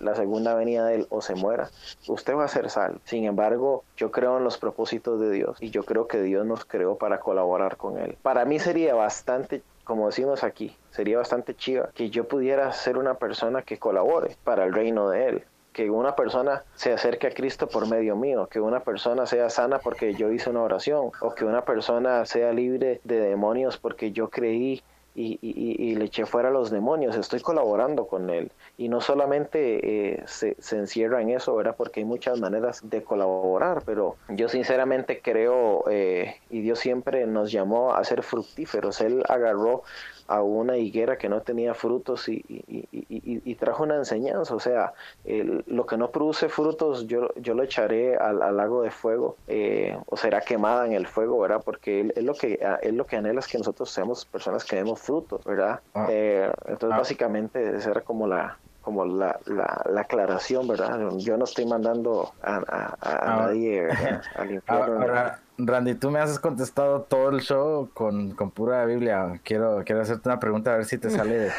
la 0.00 0.14
segunda 0.14 0.54
venida 0.54 0.86
de 0.86 0.96
él 0.96 1.06
o 1.10 1.20
se 1.20 1.34
muera, 1.34 1.70
usted 2.06 2.34
va 2.34 2.44
a 2.44 2.48
ser 2.48 2.70
salvo. 2.70 2.98
Sin 3.04 3.24
embargo, 3.24 3.84
yo 3.96 4.10
creo 4.10 4.38
en 4.38 4.44
los 4.44 4.58
propósitos 4.58 5.20
de 5.20 5.30
Dios 5.30 5.56
y 5.60 5.70
yo 5.70 5.82
creo 5.84 6.06
que 6.06 6.22
Dios 6.22 6.46
nos 6.46 6.64
creó 6.64 6.96
para 6.96 7.20
colaborar 7.20 7.76
con 7.76 7.98
Él. 7.98 8.16
Para 8.22 8.44
mí 8.44 8.58
sería 8.58 8.94
bastante 8.94 9.62
como 9.84 10.06
decimos 10.06 10.44
aquí, 10.44 10.76
sería 10.90 11.18
bastante 11.18 11.54
chiva 11.54 11.90
que 11.94 12.10
yo 12.10 12.28
pudiera 12.28 12.72
ser 12.72 12.98
una 12.98 13.14
persona 13.14 13.62
que 13.62 13.78
colabore 13.78 14.36
para 14.44 14.64
el 14.64 14.72
reino 14.72 15.08
de 15.10 15.28
Él. 15.28 15.44
Que 15.72 15.90
una 15.90 16.14
persona 16.14 16.64
se 16.74 16.92
acerque 16.92 17.28
a 17.28 17.34
Cristo 17.34 17.66
por 17.66 17.88
medio 17.88 18.14
mío, 18.14 18.46
que 18.46 18.60
una 18.60 18.80
persona 18.80 19.26
sea 19.26 19.48
sana 19.48 19.78
porque 19.78 20.14
yo 20.14 20.30
hice 20.30 20.50
una 20.50 20.62
oración, 20.62 21.10
o 21.20 21.34
que 21.34 21.46
una 21.46 21.64
persona 21.64 22.26
sea 22.26 22.52
libre 22.52 23.00
de 23.04 23.20
demonios 23.20 23.78
porque 23.78 24.12
yo 24.12 24.28
creí 24.28 24.82
y, 25.14 25.38
y, 25.42 25.94
le 25.94 26.06
eché 26.06 26.24
fuera 26.24 26.48
a 26.48 26.52
los 26.52 26.70
demonios, 26.70 27.16
estoy 27.16 27.40
colaborando 27.40 28.06
con 28.06 28.30
él. 28.30 28.50
Y 28.78 28.88
no 28.88 29.00
solamente 29.00 30.14
eh, 30.14 30.22
se, 30.26 30.56
se, 30.58 30.78
encierra 30.78 31.20
en 31.20 31.30
eso, 31.30 31.54
¿verdad? 31.54 31.74
Porque 31.76 32.00
hay 32.00 32.06
muchas 32.06 32.40
maneras 32.40 32.80
de 32.82 33.02
colaborar, 33.02 33.82
pero 33.84 34.16
yo 34.28 34.48
sinceramente 34.48 35.20
creo, 35.20 35.84
eh, 35.90 36.36
y 36.48 36.62
Dios 36.62 36.78
siempre 36.78 37.26
nos 37.26 37.52
llamó 37.52 37.94
a 37.94 38.02
ser 38.04 38.22
fructíferos. 38.22 39.00
Él 39.02 39.22
agarró 39.28 39.82
a 40.26 40.42
una 40.42 40.76
higuera 40.76 41.16
que 41.16 41.28
no 41.28 41.40
tenía 41.40 41.74
frutos 41.74 42.28
y, 42.28 42.44
y, 42.48 43.54
trajo 43.56 43.84
una 43.84 43.96
enseñanza. 43.96 44.54
O 44.54 44.60
sea, 44.60 44.92
lo 45.24 45.86
que 45.86 45.96
no 45.96 46.10
produce 46.10 46.48
frutos 46.48 47.06
yo, 47.06 47.28
yo 47.36 47.54
lo 47.54 47.62
echaré 47.62 48.16
al, 48.16 48.38
lago 48.56 48.82
de 48.82 48.90
fuego 48.90 49.36
eh, 49.46 49.96
o 50.06 50.16
será 50.16 50.40
quemada 50.40 50.86
en 50.86 50.92
el 50.92 51.06
fuego, 51.06 51.38
¿verdad? 51.40 51.62
Porque 51.64 52.12
él, 52.14 52.26
lo 52.26 52.34
que, 52.34 52.58
él 52.82 52.96
lo 52.96 53.06
que 53.06 53.16
anhela 53.16 53.40
es 53.40 53.46
que 53.46 53.58
nosotros 53.58 53.90
seamos 53.90 54.24
personas 54.24 54.64
que 54.64 54.76
demos 54.76 55.00
frutos, 55.00 55.44
¿verdad? 55.44 55.80
Ah. 55.94 56.06
Eh, 56.10 56.50
entonces, 56.66 56.94
ah. 56.94 56.98
básicamente, 56.98 57.76
esa 57.76 57.90
era 57.90 58.00
como 58.00 58.26
la, 58.26 58.58
como 58.82 59.04
la, 59.04 59.38
la, 59.46 60.00
aclaración, 60.00 60.66
¿verdad? 60.66 61.10
Yo 61.18 61.36
no 61.36 61.44
estoy 61.44 61.66
mandando 61.66 62.32
a, 62.42 62.56
a, 62.56 62.96
ah. 63.00 63.36
nadie 63.46 63.88
al 64.36 64.50
infierno. 64.50 65.32
Randy, 65.58 65.94
tú 65.94 66.10
me 66.10 66.18
has 66.18 66.38
contestado 66.38 67.02
todo 67.02 67.30
el 67.30 67.40
show 67.40 67.90
con, 67.92 68.32
con 68.32 68.50
pura 68.50 68.84
Biblia. 68.86 69.40
Quiero, 69.44 69.82
quiero 69.84 70.02
hacerte 70.02 70.28
una 70.28 70.40
pregunta 70.40 70.72
a 70.72 70.76
ver 70.76 70.86
si 70.86 70.98
te 70.98 71.10
sale 71.10 71.38
de, 71.38 71.52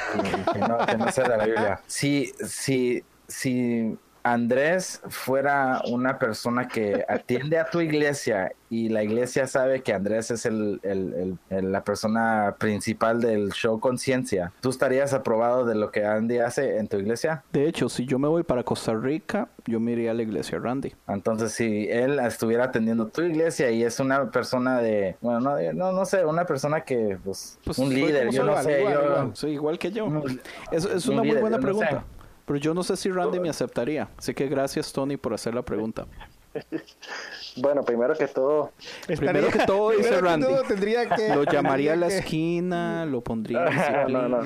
que, 0.51 0.59
no, 0.59 0.77
que 0.85 0.97
no 0.97 1.11
sea 1.11 1.29
de 1.29 1.37
la 1.37 1.45
Biblia. 1.45 1.81
Si, 1.87 2.33
si, 2.45 3.03
si 3.27 3.97
Andrés 4.23 5.01
fuera 5.09 5.81
una 5.85 6.17
persona 6.17 6.67
que 6.67 7.05
atiende 7.07 7.59
a 7.59 7.65
tu 7.65 7.81
iglesia 7.81 8.53
y 8.69 8.89
la 8.89 9.03
iglesia 9.03 9.45
sabe 9.47 9.83
que 9.83 9.93
Andrés 9.93 10.31
es 10.31 10.45
el, 10.45 10.79
la 11.49 11.83
persona 11.83 12.55
principal 12.57 13.21
del 13.21 13.51
show 13.51 13.79
Conciencia, 13.79 14.51
¿tú 14.61 14.69
estarías 14.69 15.13
aprobado 15.13 15.65
de 15.65 15.75
lo 15.75 15.91
que 15.91 16.05
Andy 16.05 16.39
hace 16.39 16.77
en 16.77 16.87
tu 16.87 16.97
iglesia? 16.97 17.43
De 17.51 17.67
hecho, 17.67 17.89
si 17.89 18.05
yo 18.05 18.17
me 18.17 18.27
voy 18.27 18.43
para 18.43 18.63
Costa 18.63 18.95
Rica, 18.95 19.49
yo 19.65 19.79
me 19.79 19.91
iría 19.91 20.11
a 20.11 20.13
la 20.13 20.23
iglesia 20.23 20.57
Randy. 20.57 20.93
Entonces, 21.07 21.51
si 21.51 21.87
él 21.89 22.17
estuviera 22.19 22.65
atendiendo 22.65 23.07
tu 23.07 23.21
iglesia 23.21 23.69
y 23.71 23.83
es 23.83 23.99
una 23.99 24.31
persona 24.31 24.81
de, 24.81 25.17
bueno, 25.21 25.39
no, 25.73 25.91
no, 25.91 26.05
sé, 26.05 26.25
una 26.25 26.45
persona 26.45 26.81
que, 26.81 27.17
pues, 27.23 27.59
pues 27.63 27.77
un 27.77 27.93
líder, 27.93 28.31
yo 28.31 28.43
no 28.43 28.59
sé, 28.63 28.79
igual, 28.79 29.33
yo... 29.33 29.47
igual 29.47 29.77
que 29.77 29.91
yo. 29.91 30.07
es, 30.71 30.85
es 30.85 31.07
una 31.07 31.23
muy 31.23 31.35
buena 31.35 31.59
pregunta. 31.59 32.05
Pero 32.45 32.59
yo 32.59 32.73
no 32.73 32.83
sé 32.83 32.97
si 32.97 33.09
Randy 33.09 33.39
me 33.39 33.49
aceptaría. 33.49 34.09
Así 34.17 34.33
que 34.33 34.47
gracias, 34.47 34.91
Tony, 34.91 35.17
por 35.17 35.33
hacer 35.33 35.53
la 35.53 35.61
pregunta. 35.61 36.07
Bueno, 37.55 37.83
primero 37.83 38.15
que 38.15 38.27
todo, 38.27 38.71
primero 39.05 39.49
que 39.49 39.59
todo 39.59 39.89
dice 39.97 40.19
Randy, 40.19 40.47
lo 41.35 41.43
llamaría 41.43 41.93
a 41.93 41.95
la 41.95 42.07
esquina, 42.07 43.05
lo 43.05 43.21
pondría 43.21 43.67
en 43.67 44.11
no, 44.13 44.27
no, 44.27 44.43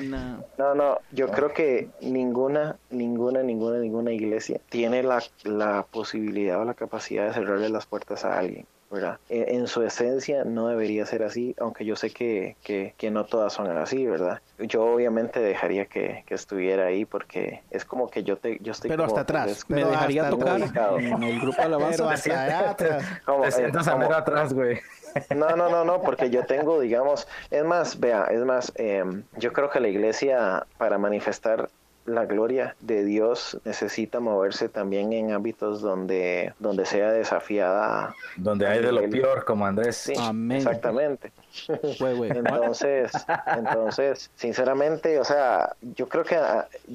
no, 0.58 0.74
no, 0.74 0.98
yo 1.12 1.28
creo 1.30 1.52
que 1.54 1.88
ninguna, 2.02 2.76
ninguna, 2.90 3.42
ninguna, 3.42 3.78
ninguna 3.78 4.12
iglesia 4.12 4.60
tiene 4.68 5.02
la, 5.02 5.22
la 5.44 5.86
posibilidad 5.90 6.60
o 6.60 6.64
la 6.64 6.74
capacidad 6.74 7.28
de 7.28 7.32
cerrarle 7.32 7.70
las 7.70 7.86
puertas 7.86 8.24
a 8.24 8.38
alguien. 8.38 8.66
¿Verdad? 8.90 9.18
En, 9.28 9.66
su 9.66 9.82
esencia 9.82 10.44
no 10.44 10.68
debería 10.68 11.04
ser 11.04 11.22
así, 11.22 11.54
aunque 11.60 11.84
yo 11.84 11.94
sé 11.94 12.10
que, 12.10 12.56
que, 12.62 12.94
que, 12.96 13.10
no 13.10 13.24
todas 13.24 13.52
son 13.52 13.68
así, 13.76 14.06
¿verdad? 14.06 14.40
Yo 14.58 14.82
obviamente 14.84 15.40
dejaría 15.40 15.86
que, 15.86 16.24
que, 16.26 16.34
estuviera 16.34 16.86
ahí 16.86 17.04
porque 17.04 17.62
es 17.70 17.84
como 17.84 18.08
que 18.08 18.24
yo 18.24 18.38
te 18.38 18.58
yo 18.60 18.72
estoy 18.72 18.88
Pero 18.88 19.04
hasta 19.04 19.20
atrás. 19.20 19.64
Me 19.68 19.84
dejaría 19.84 20.30
tocar 20.30 20.60
en 21.00 21.22
el 21.22 21.40
grupo 21.40 21.60
alabanza. 21.60 21.98
Pero 21.98 22.10
hasta 22.10 22.44
allá 22.44 22.70
atrás. 22.70 23.04
te 23.42 23.52
sientas 23.52 23.88
a 23.88 24.16
atrás, 24.16 24.54
güey. 24.54 24.80
No, 25.34 25.56
no, 25.56 25.68
no, 25.68 25.84
no, 25.84 26.00
porque 26.02 26.30
yo 26.30 26.44
tengo, 26.44 26.80
digamos, 26.80 27.26
es 27.50 27.64
más, 27.64 27.98
vea, 27.98 28.24
es 28.24 28.44
más, 28.44 28.72
eh, 28.76 29.04
yo 29.36 29.52
creo 29.52 29.70
que 29.70 29.80
la 29.80 29.88
iglesia 29.88 30.66
para 30.76 30.98
manifestar 30.98 31.68
la 32.08 32.26
gloria 32.26 32.74
de 32.80 33.04
Dios 33.04 33.58
necesita 33.64 34.20
moverse 34.20 34.68
también 34.68 35.12
en 35.12 35.32
ámbitos 35.32 35.80
donde, 35.80 36.52
donde 36.58 36.86
sea 36.86 37.12
desafiada. 37.12 38.14
Donde 38.36 38.66
hay 38.66 38.82
de 38.82 38.92
lo 38.92 39.08
peor, 39.08 39.44
como 39.44 39.66
Andrés. 39.66 39.96
Sí, 39.96 40.14
exactamente. 40.50 41.32
Entonces, 41.68 43.12
entonces, 43.46 44.30
sinceramente, 44.34 45.18
o 45.18 45.24
sea, 45.24 45.74
yo 45.96 46.08
creo 46.08 46.24
que, 46.24 46.38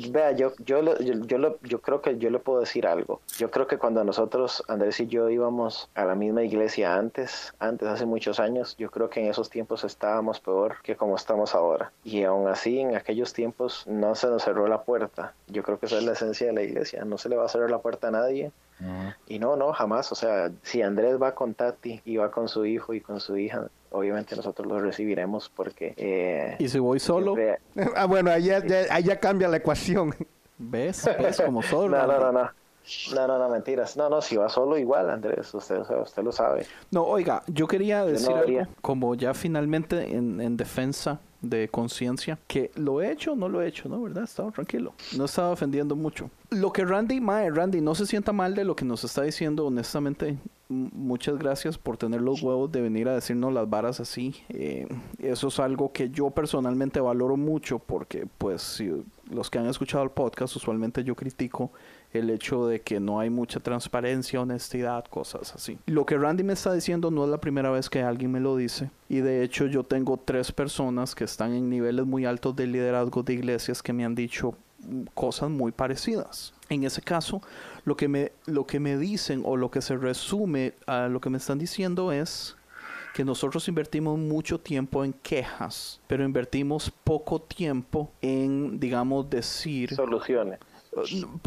vea, 0.09 0.31
yo, 0.31 0.53
yo, 0.65 0.97
yo, 0.99 1.57
yo, 1.61 1.81
creo 1.81 2.01
que 2.01 2.17
yo 2.17 2.29
le 2.29 2.39
puedo 2.39 2.59
decir 2.59 2.87
algo. 2.87 3.21
Yo 3.37 3.51
creo 3.51 3.67
que 3.67 3.77
cuando 3.77 4.03
nosotros, 4.03 4.63
Andrés 4.67 4.99
y 4.99 5.07
yo 5.07 5.29
íbamos 5.29 5.89
a 5.95 6.05
la 6.05 6.15
misma 6.15 6.43
iglesia 6.43 6.95
antes, 6.95 7.53
antes, 7.59 7.87
hace 7.87 8.05
muchos 8.05 8.39
años, 8.39 8.75
yo 8.77 8.89
creo 8.91 9.09
que 9.09 9.21
en 9.21 9.27
esos 9.27 9.49
tiempos 9.49 9.83
estábamos 9.83 10.39
peor 10.39 10.77
que 10.83 10.95
como 10.95 11.15
estamos 11.15 11.55
ahora. 11.55 11.91
Y 12.03 12.23
aún 12.23 12.47
así, 12.47 12.79
en 12.79 12.95
aquellos 12.95 13.33
tiempos 13.33 13.85
no 13.87 14.15
se 14.15 14.27
nos 14.27 14.43
cerró 14.43 14.67
la 14.67 14.83
puerta. 14.83 15.33
Yo 15.47 15.63
creo 15.63 15.79
que 15.79 15.87
esa 15.87 15.97
es 15.97 16.03
la 16.03 16.13
esencia 16.13 16.47
de 16.47 16.53
la 16.53 16.63
iglesia. 16.63 17.05
No 17.05 17.17
se 17.17 17.29
le 17.29 17.35
va 17.35 17.45
a 17.45 17.49
cerrar 17.49 17.69
la 17.69 17.79
puerta 17.79 18.07
a 18.07 18.11
nadie. 18.11 18.51
Y 19.27 19.39
no, 19.39 19.55
no, 19.55 19.71
jamás. 19.71 20.11
O 20.11 20.15
sea, 20.15 20.51
si 20.61 20.81
Andrés 20.81 21.21
va 21.21 21.33
con 21.33 21.53
Tati 21.53 22.01
y 22.03 22.17
va 22.17 22.31
con 22.31 22.49
su 22.49 22.65
hijo 22.65 22.93
y 22.93 23.01
con 23.01 23.19
su 23.19 23.37
hija, 23.37 23.69
obviamente 23.93 24.35
nosotros 24.35 24.67
lo 24.67 24.79
recibiremos 24.79 25.49
porque... 25.49 25.93
Eh, 25.97 26.55
¿Y 26.59 26.67
si 26.67 26.79
voy 26.79 26.99
solo? 26.99 27.35
ah, 27.95 28.05
bueno, 28.05 28.31
ahí 28.31 28.43
ya, 28.43 29.19
cambia 29.19 29.47
la 29.47 29.57
ecuación. 29.57 30.13
¿Ves? 30.57 31.09
¿Ves 31.19 31.41
como 31.41 31.61
solo? 31.63 31.97
no, 31.97 32.07
no, 32.07 32.19
no, 32.19 32.31
no. 32.31 32.62
No, 33.15 33.27
no, 33.27 33.39
no, 33.39 33.49
mentiras. 33.49 33.95
No, 33.95 34.09
no, 34.09 34.21
si 34.21 34.35
va 34.35 34.49
solo 34.49 34.77
igual, 34.77 35.09
Andrés, 35.09 35.53
usted, 35.53 35.79
usted 35.79 36.23
lo 36.23 36.31
sabe. 36.31 36.65
No, 36.91 37.03
oiga, 37.03 37.43
yo 37.47 37.67
quería 37.67 38.05
decir 38.05 38.31
algo, 38.31 38.67
como 38.81 39.15
ya 39.15 39.33
finalmente 39.33 40.15
en, 40.15 40.41
en 40.41 40.57
defensa 40.57 41.19
de 41.43 41.67
conciencia, 41.67 42.39
que 42.47 42.71
lo 42.75 43.01
he 43.01 43.11
hecho 43.11 43.33
o 43.33 43.35
no 43.35 43.49
lo 43.49 43.61
he 43.61 43.67
hecho, 43.67 43.89
¿no? 43.89 44.01
¿Verdad? 44.01 44.23
Estaba 44.23 44.51
tranquilo. 44.51 44.93
No 45.15 45.25
estaba 45.25 45.51
ofendiendo 45.51 45.95
mucho. 45.95 46.29
Lo 46.49 46.71
que 46.71 46.85
Randy, 46.85 47.19
Mae, 47.19 47.49
Randy, 47.49 47.81
no 47.81 47.93
se 47.93 48.05
sienta 48.05 48.31
mal 48.31 48.55
de 48.55 48.63
lo 48.63 48.75
que 48.75 48.85
nos 48.85 49.03
está 49.03 49.21
diciendo, 49.23 49.65
honestamente. 49.67 50.37
Muchas 50.69 51.37
gracias 51.37 51.77
por 51.77 51.97
tener 51.97 52.21
los 52.21 52.41
huevos 52.41 52.71
de 52.71 52.81
venir 52.81 53.09
a 53.09 53.13
decirnos 53.13 53.53
las 53.53 53.69
varas 53.69 53.99
así. 53.99 54.35
Eh, 54.49 54.87
eso 55.19 55.49
es 55.49 55.59
algo 55.59 55.91
que 55.91 56.09
yo 56.09 56.31
personalmente 56.31 56.99
valoro 57.01 57.35
mucho 57.35 57.77
porque, 57.77 58.25
pues, 58.37 58.61
si 58.61 58.89
los 59.29 59.49
que 59.49 59.59
han 59.59 59.67
escuchado 59.67 60.03
el 60.03 60.11
podcast, 60.11 60.55
usualmente 60.55 61.03
yo 61.03 61.13
critico 61.13 61.71
el 62.13 62.29
hecho 62.29 62.67
de 62.67 62.81
que 62.81 62.99
no 62.99 63.19
hay 63.19 63.29
mucha 63.29 63.59
transparencia, 63.59 64.41
honestidad, 64.41 65.05
cosas 65.05 65.53
así. 65.55 65.77
Lo 65.85 66.05
que 66.05 66.17
Randy 66.17 66.43
me 66.43 66.53
está 66.53 66.73
diciendo 66.73 67.11
no 67.11 67.23
es 67.23 67.29
la 67.29 67.39
primera 67.39 67.71
vez 67.71 67.89
que 67.89 68.01
alguien 68.01 68.31
me 68.31 68.39
lo 68.39 68.55
dice. 68.55 68.91
Y 69.09 69.17
de 69.17 69.43
hecho 69.43 69.65
yo 69.65 69.83
tengo 69.83 70.17
tres 70.17 70.51
personas 70.51 71.15
que 71.15 71.23
están 71.23 71.53
en 71.53 71.69
niveles 71.69 72.05
muy 72.05 72.25
altos 72.25 72.55
de 72.55 72.67
liderazgo 72.67 73.23
de 73.23 73.33
iglesias 73.33 73.81
que 73.81 73.93
me 73.93 74.05
han 74.05 74.15
dicho 74.15 74.55
cosas 75.13 75.49
muy 75.49 75.71
parecidas. 75.71 76.53
En 76.69 76.83
ese 76.83 77.01
caso, 77.01 77.41
lo 77.85 77.95
que 77.95 78.07
me, 78.07 78.31
lo 78.45 78.65
que 78.65 78.79
me 78.79 78.97
dicen 78.97 79.41
o 79.45 79.57
lo 79.57 79.71
que 79.71 79.81
se 79.81 79.97
resume 79.97 80.73
a 80.85 81.07
lo 81.07 81.21
que 81.21 81.29
me 81.29 81.37
están 81.37 81.59
diciendo 81.59 82.11
es 82.11 82.55
que 83.13 83.23
nosotros 83.23 83.67
invertimos 83.67 84.17
mucho 84.17 84.59
tiempo 84.59 85.05
en 85.05 85.13
quejas, 85.13 86.01
pero 86.07 86.23
invertimos 86.23 86.91
poco 87.03 87.39
tiempo 87.39 88.11
en, 88.21 88.79
digamos, 88.79 89.29
decir... 89.29 89.93
Soluciones. 89.95 90.59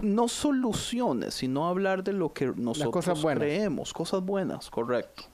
No, 0.02 0.28
soluciones, 0.28 1.34
sino 1.34 1.66
hablar 1.66 2.02
de 2.02 2.12
lo 2.12 2.32
que 2.32 2.52
nosotros 2.56 3.24
creemos, 3.24 3.92
cosas 3.92 4.22
buenas, 4.22 4.70
correcto. 4.70 5.24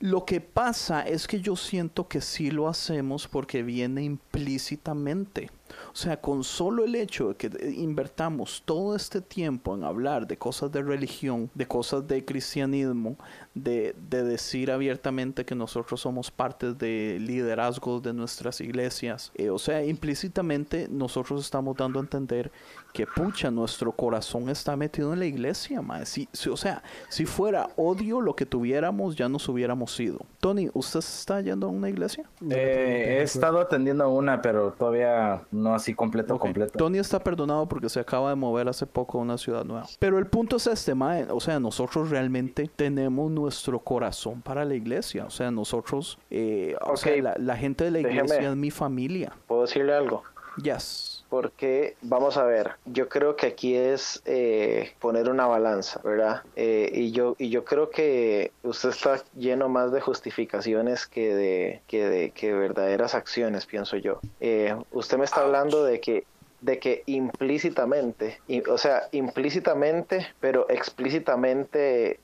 Lo 0.00 0.24
que 0.24 0.40
pasa 0.40 1.02
es 1.02 1.26
que 1.26 1.40
yo 1.40 1.56
siento 1.56 2.08
que 2.08 2.20
sí 2.20 2.50
lo 2.50 2.68
hacemos 2.68 3.28
porque 3.28 3.62
viene 3.62 4.02
implícitamente. 4.02 5.50
O 5.92 5.96
sea, 5.96 6.20
con 6.20 6.44
solo 6.44 6.84
el 6.84 6.94
hecho 6.94 7.28
de 7.28 7.34
que 7.36 7.70
invertamos 7.70 8.62
todo 8.64 8.96
este 8.96 9.20
tiempo 9.20 9.74
en 9.74 9.84
hablar 9.84 10.26
de 10.26 10.36
cosas 10.36 10.70
de 10.72 10.82
religión, 10.82 11.50
de 11.54 11.66
cosas 11.66 12.06
de 12.06 12.24
cristianismo, 12.24 13.16
de, 13.54 13.94
decir 14.08 14.70
abiertamente 14.70 15.44
que 15.44 15.54
nosotros 15.54 16.00
somos 16.00 16.30
parte 16.30 16.72
de 16.74 17.18
liderazgos 17.20 18.02
de 18.02 18.12
nuestras 18.12 18.60
iglesias, 18.60 19.32
eh, 19.34 19.50
o 19.50 19.58
sea, 19.58 19.84
implícitamente 19.84 20.88
nosotros 20.90 21.44
estamos 21.44 21.76
dando 21.76 21.98
a 22.00 22.02
entender 22.02 22.50
que 22.92 23.06
pucha, 23.08 23.50
nuestro 23.50 23.90
corazón 23.90 24.48
está 24.48 24.76
metido 24.76 25.12
en 25.12 25.18
la 25.18 25.26
iglesia, 25.26 25.82
Si, 26.04 26.28
o 26.48 26.56
sea, 26.56 26.82
si 27.08 27.26
fuera 27.26 27.68
odio 27.76 28.20
lo 28.20 28.36
que 28.36 28.46
tuviéramos, 28.46 29.16
ya 29.16 29.28
nos 29.28 29.48
hubiéramos 29.48 29.98
ido. 29.98 30.20
Tony, 30.38 30.70
¿usted 30.72 31.00
está 31.00 31.40
yendo 31.40 31.66
a 31.66 31.70
una 31.70 31.88
iglesia? 31.88 32.24
Eh, 32.50 33.16
he 33.18 33.22
estado 33.22 33.58
atendiendo 33.60 34.04
a 34.04 34.08
una, 34.08 34.40
pero 34.40 34.72
todavía 34.72 35.42
no 35.50 35.74
así 35.74 35.92
completo, 35.92 36.38
completo. 36.38 36.78
Tony 36.78 36.98
está 36.98 37.18
perdonado 37.18 37.66
porque 37.68 37.88
se 37.88 37.98
acaba 37.98 38.30
de 38.30 38.36
mover 38.36 38.68
hace 38.68 38.86
poco 38.86 39.18
a 39.18 39.22
una 39.22 39.38
ciudad 39.38 39.64
nueva. 39.64 39.86
Pero 39.98 40.18
el 40.18 40.28
punto 40.28 40.56
es 40.56 40.66
este, 40.68 40.94
mae, 40.94 41.26
o 41.30 41.40
sea, 41.40 41.58
nosotros 41.58 42.10
realmente 42.10 42.70
tenemos 42.76 43.28
nuestro 43.44 43.78
corazón 43.78 44.42
para 44.42 44.64
la 44.64 44.74
iglesia. 44.74 45.24
O 45.26 45.30
sea, 45.30 45.50
nosotros, 45.50 46.18
eh, 46.30 46.74
o 46.80 46.96
sea, 46.96 47.36
la, 47.38 47.56
gente 47.56 47.84
de 47.84 47.90
la 47.90 48.00
iglesia 48.00 48.50
es 48.50 48.56
mi 48.56 48.70
familia. 48.70 49.32
¿Puedo 49.46 49.62
decirle 49.62 49.94
algo? 49.94 50.22
Yes 50.62 51.14
porque 51.34 51.96
vamos 52.00 52.36
a 52.36 52.44
ver, 52.44 52.74
yo 52.84 53.08
creo 53.08 53.34
que 53.34 53.46
aquí 53.46 53.74
es 53.74 54.22
eh, 54.24 54.92
poner 55.00 55.28
una 55.28 55.48
balanza, 55.48 56.00
¿verdad? 56.04 56.42
Eh, 56.54 56.92
y 56.94 57.10
yo 57.10 57.34
y 57.38 57.48
yo 57.48 57.64
creo 57.64 57.90
que 57.90 58.52
usted 58.62 58.90
está 58.90 59.20
lleno 59.36 59.68
más 59.68 59.90
de 59.90 60.00
justificaciones 60.00 61.08
que 61.08 61.34
de 61.34 61.82
que 61.88 62.08
de 62.08 62.30
que 62.30 62.52
verdaderas 62.52 63.16
acciones, 63.16 63.66
pienso 63.66 63.96
yo. 63.96 64.20
Eh, 64.38 64.76
usted 64.92 65.18
me 65.18 65.24
está 65.24 65.40
hablando 65.40 65.82
de 65.82 65.98
que 65.98 66.24
de 66.60 66.78
que 66.78 67.02
implícitamente, 67.06 68.40
o 68.70 68.78
sea, 68.78 69.08
implícitamente, 69.10 70.28
pero 70.38 70.70
explícitamente 70.70 72.20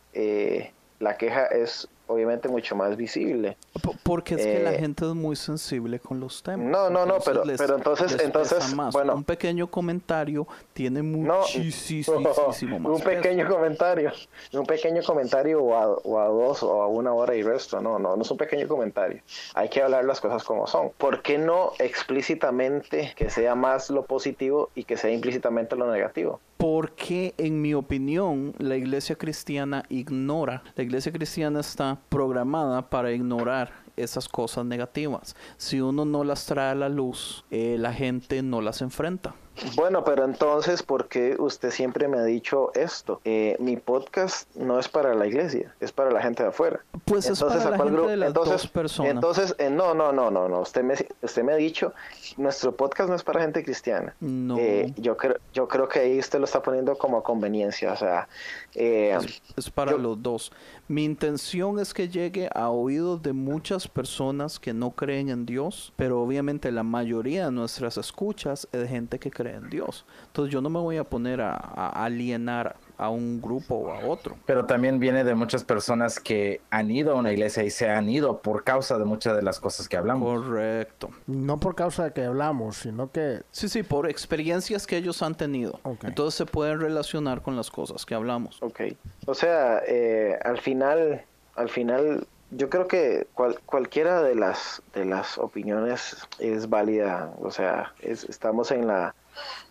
la 1.00 1.16
queja 1.16 1.46
es 1.46 1.88
obviamente 2.10 2.48
mucho 2.48 2.74
más 2.74 2.96
visible. 2.96 3.56
Porque 4.02 4.34
es 4.34 4.42
que 4.42 4.62
la 4.62 4.74
eh, 4.74 4.78
gente 4.78 5.06
es 5.06 5.14
muy 5.14 5.36
sensible 5.36 6.00
con 6.00 6.20
los 6.20 6.42
temas. 6.42 6.66
No, 6.66 6.90
no, 6.90 7.06
no, 7.06 7.18
pero, 7.24 7.42
pero 7.56 7.76
entonces, 7.76 8.18
entonces, 8.20 8.74
bueno, 8.92 9.14
un 9.14 9.24
pequeño 9.24 9.70
comentario 9.70 10.46
tiene 10.72 11.02
muchísimo 11.02 12.20
más. 12.20 12.62
Un 12.62 13.00
pequeño 13.00 13.48
comentario, 13.48 14.12
un 14.52 14.66
pequeño 14.66 15.02
comentario 15.02 15.62
o 15.62 15.74
a, 15.74 15.88
o 15.88 16.18
a, 16.18 16.26
dos 16.26 16.62
o 16.62 16.82
a 16.82 16.88
una 16.88 17.12
hora 17.12 17.34
y 17.34 17.42
resto, 17.42 17.80
no, 17.80 17.98
no, 17.98 18.16
no 18.16 18.22
es 18.22 18.30
un 18.30 18.36
pequeño 18.36 18.66
comentario. 18.66 19.22
Hay 19.54 19.68
que 19.68 19.82
hablar 19.82 20.04
las 20.04 20.20
cosas 20.20 20.42
como 20.44 20.66
son. 20.66 20.90
¿Por 20.98 21.22
qué 21.22 21.38
no 21.38 21.72
explícitamente 21.78 23.12
que 23.16 23.30
sea 23.30 23.54
más 23.54 23.90
lo 23.90 24.04
positivo 24.04 24.70
y 24.74 24.84
que 24.84 24.96
sea 24.96 25.10
implícitamente 25.10 25.76
lo 25.76 25.90
negativo? 25.90 26.40
Porque, 26.56 27.32
en 27.38 27.62
mi 27.62 27.72
opinión, 27.72 28.54
la 28.58 28.76
iglesia 28.76 29.16
cristiana 29.16 29.84
ignora, 29.88 30.62
la 30.74 30.82
iglesia 30.82 31.10
cristiana 31.10 31.60
está 31.60 31.99
programada 32.08 32.88
para 32.88 33.12
ignorar 33.12 33.72
esas 33.96 34.28
cosas 34.28 34.64
negativas. 34.64 35.36
Si 35.56 35.80
uno 35.80 36.04
no 36.04 36.24
las 36.24 36.46
trae 36.46 36.72
a 36.72 36.74
la 36.74 36.88
luz, 36.88 37.44
eh, 37.50 37.76
la 37.78 37.92
gente 37.92 38.42
no 38.42 38.60
las 38.60 38.82
enfrenta. 38.82 39.34
Bueno, 39.74 40.04
pero 40.04 40.24
entonces, 40.24 40.82
¿por 40.82 41.08
qué 41.08 41.36
usted 41.38 41.70
siempre 41.70 42.08
me 42.08 42.18
ha 42.18 42.24
dicho 42.24 42.72
esto? 42.74 43.20
Eh, 43.24 43.56
mi 43.58 43.76
podcast 43.76 44.54
no 44.56 44.78
es 44.78 44.88
para 44.88 45.14
la 45.14 45.26
iglesia, 45.26 45.74
es 45.80 45.92
para 45.92 46.10
la 46.10 46.22
gente 46.22 46.42
de 46.42 46.48
afuera. 46.48 46.80
Pues 47.04 47.26
entonces, 47.26 47.58
es 47.58 47.64
para 47.64 47.76
la 47.76 47.84
gente 47.84 48.10
de 48.10 48.16
las 48.16 48.28
entonces, 48.28 48.52
dos 48.52 48.66
personas. 48.68 49.12
Entonces, 49.12 49.54
eh, 49.58 49.68
no, 49.68 49.92
no, 49.92 50.12
no, 50.12 50.30
no, 50.30 50.48
no. 50.48 50.60
Usted 50.60 50.82
me, 50.82 50.94
usted 51.20 51.42
me 51.42 51.52
ha 51.52 51.56
dicho, 51.56 51.92
nuestro 52.38 52.74
podcast 52.74 53.10
no 53.10 53.16
es 53.16 53.22
para 53.22 53.42
gente 53.42 53.62
cristiana. 53.62 54.14
No. 54.20 54.56
Eh, 54.58 54.94
yo, 54.96 55.16
creo, 55.16 55.36
yo 55.52 55.68
creo 55.68 55.88
que 55.88 55.98
ahí 55.98 56.18
usted 56.18 56.38
lo 56.38 56.46
está 56.46 56.62
poniendo 56.62 56.96
como 56.96 57.18
a 57.18 57.22
conveniencia, 57.22 57.92
o 57.92 57.96
sea... 57.96 58.28
Es, 58.74 59.42
es, 59.56 59.70
para 59.70 59.96
los 59.96 60.22
dos. 60.22 60.52
Mi 60.86 61.04
intención 61.04 61.78
es 61.80 61.92
que 61.92 62.08
llegue 62.08 62.48
a 62.54 62.70
oídos 62.70 63.20
de 63.22 63.32
muchas 63.32 63.88
personas 63.88 64.58
que 64.60 64.72
no 64.72 64.92
creen 64.92 65.28
en 65.28 65.44
Dios, 65.44 65.92
pero 65.96 66.22
obviamente 66.22 66.70
la 66.70 66.84
mayoría 66.84 67.46
de 67.46 67.52
nuestras 67.52 67.96
escuchas 67.96 68.68
es 68.72 68.80
de 68.80 68.88
gente 68.88 69.18
que 69.18 69.30
cree 69.30 69.54
en 69.54 69.70
Dios. 69.70 70.04
Entonces 70.26 70.52
yo 70.52 70.60
no 70.60 70.70
me 70.70 70.78
voy 70.78 70.98
a 70.98 71.04
poner 71.04 71.40
a, 71.40 71.54
alienar 71.88 72.76
a 73.00 73.08
un 73.08 73.40
grupo 73.40 73.76
o 73.76 73.92
a 73.92 74.06
otro. 74.06 74.36
Pero 74.44 74.66
también 74.66 75.00
viene 75.00 75.24
de 75.24 75.34
muchas 75.34 75.64
personas 75.64 76.20
que 76.20 76.60
han 76.70 76.90
ido 76.90 77.12
a 77.12 77.14
una 77.14 77.32
iglesia 77.32 77.64
y 77.64 77.70
se 77.70 77.88
han 77.88 78.10
ido 78.10 78.42
por 78.42 78.62
causa 78.62 78.98
de 78.98 79.06
muchas 79.06 79.34
de 79.34 79.42
las 79.42 79.58
cosas 79.58 79.88
que 79.88 79.96
hablamos. 79.96 80.42
Correcto. 80.42 81.08
No 81.26 81.58
por 81.58 81.74
causa 81.74 82.04
de 82.04 82.12
que 82.12 82.24
hablamos, 82.24 82.76
sino 82.76 83.10
que... 83.10 83.40
Sí, 83.52 83.70
sí, 83.70 83.82
por 83.82 84.06
experiencias 84.06 84.86
que 84.86 84.98
ellos 84.98 85.22
han 85.22 85.34
tenido. 85.34 85.80
Entonces 86.02 86.34
se 86.34 86.44
pueden 86.44 86.78
relacionar 86.78 87.40
con 87.40 87.56
las 87.56 87.70
cosas 87.70 88.04
que 88.04 88.14
hablamos. 88.14 88.62
Ok. 88.62 88.82
O 89.24 89.34
sea, 89.34 89.80
eh, 89.86 90.38
al 90.44 90.58
final, 90.58 91.24
al 91.56 91.70
final 91.70 92.26
yo 92.50 92.68
creo 92.68 92.86
que 92.86 93.28
cualquiera 93.64 94.22
de 94.22 94.34
las 94.34 94.82
de 94.92 95.04
las 95.04 95.38
opiniones 95.38 96.16
es 96.40 96.68
válida 96.68 97.32
o 97.40 97.52
sea 97.52 97.94
estamos 98.02 98.72
en 98.72 98.88
la 98.88 99.14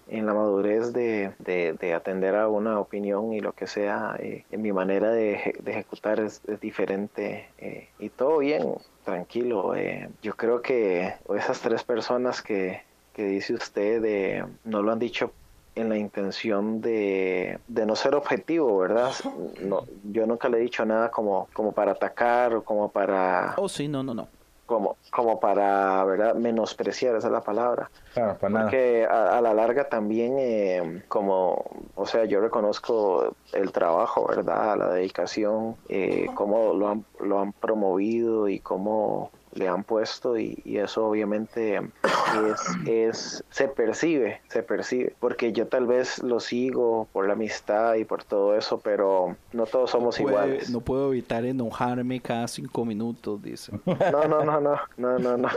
en 0.09 0.25
la 0.25 0.33
madurez 0.33 0.91
de, 0.91 1.31
de, 1.39 1.93
atender 1.93 2.35
a 2.35 2.47
una 2.47 2.79
opinión 2.79 3.33
y 3.33 3.39
lo 3.39 3.53
que 3.53 3.67
sea, 3.67 4.15
eh, 4.19 4.43
en 4.51 4.61
mi 4.61 4.71
manera 4.71 5.11
de, 5.11 5.33
ejecutar 5.65 6.19
es, 6.19 6.41
diferente 6.61 7.49
eh, 7.57 7.89
y 7.99 8.09
todo 8.09 8.39
bien, 8.39 8.75
tranquilo. 9.05 9.75
Eh, 9.75 10.09
yo 10.21 10.35
creo 10.35 10.61
que 10.61 11.13
esas 11.37 11.61
tres 11.61 11.83
personas 11.83 12.41
que, 12.41 12.81
que 13.13 13.25
dice 13.25 13.53
usted 13.53 14.45
no 14.63 14.81
lo 14.81 14.91
han 14.91 14.99
dicho 14.99 15.31
en 15.75 15.89
la 15.89 15.97
intención 15.97 16.81
de, 16.81 17.59
de, 17.67 17.85
no 17.85 17.95
ser 17.95 18.15
objetivo, 18.15 18.79
¿verdad? 18.79 19.13
No, 19.61 19.85
yo 20.03 20.25
nunca 20.25 20.49
le 20.49 20.57
he 20.57 20.61
dicho 20.61 20.85
nada 20.85 21.11
como, 21.11 21.47
como 21.53 21.71
para 21.71 21.91
atacar 21.91 22.55
o 22.55 22.63
como 22.63 22.89
para... 22.89 23.53
Oh, 23.57 23.69
sí, 23.69 23.87
no, 23.87 24.03
no, 24.03 24.13
no 24.13 24.38
como, 24.69 24.97
como 25.09 25.39
para 25.39 26.05
¿verdad? 26.05 26.35
menospreciar, 26.35 27.15
esa 27.15 27.27
es 27.27 27.33
la 27.33 27.41
palabra. 27.41 27.89
Claro, 28.13 28.37
para 28.37 28.61
Porque 28.61 29.03
a, 29.09 29.41
la 29.41 29.53
larga 29.55 29.89
también, 29.89 30.35
eh, 30.37 31.03
como, 31.07 31.65
o 31.95 32.05
sea, 32.05 32.25
yo 32.25 32.39
reconozco 32.39 33.35
el 33.51 33.71
trabajo, 33.71 34.27
¿verdad? 34.27 34.77
La 34.77 34.89
dedicación, 34.89 35.75
eh, 35.89 36.27
cómo 36.35 36.73
lo 36.73 36.87
han, 36.87 37.03
lo 37.19 37.39
han 37.39 37.51
promovido 37.51 38.47
y 38.47 38.59
cómo 38.59 39.31
le 39.53 39.67
han 39.67 39.83
puesto 39.83 40.37
y, 40.37 40.61
eso 40.65 41.07
obviamente 41.07 41.75
es, 41.75 42.61
es, 42.87 43.43
se 43.49 43.67
percibe, 43.67 44.41
se 44.47 44.63
percibe, 44.63 45.15
porque 45.19 45.51
yo 45.51 45.67
tal 45.67 45.87
vez 45.87 46.19
lo 46.23 46.39
sigo 46.39 47.07
por 47.11 47.27
la 47.27 47.33
amistad 47.33 47.95
y 47.95 48.05
por 48.05 48.23
todo 48.23 48.55
eso, 48.55 48.79
pero 48.79 49.35
no 49.51 49.65
todos 49.65 49.91
somos 49.91 50.19
iguales. 50.19 50.69
No 50.69 50.79
puedo 50.81 51.11
evitar 51.11 51.43
enojarme 51.45 52.21
cada 52.21 52.47
cinco 52.47 52.85
minutos, 52.85 53.41
dice. 53.41 53.73
No, 54.11 54.27
no, 54.27 54.43
no, 54.43 54.59
no, 54.59 54.79
no, 54.97 55.19
no, 55.19 55.37
no. 55.37 55.49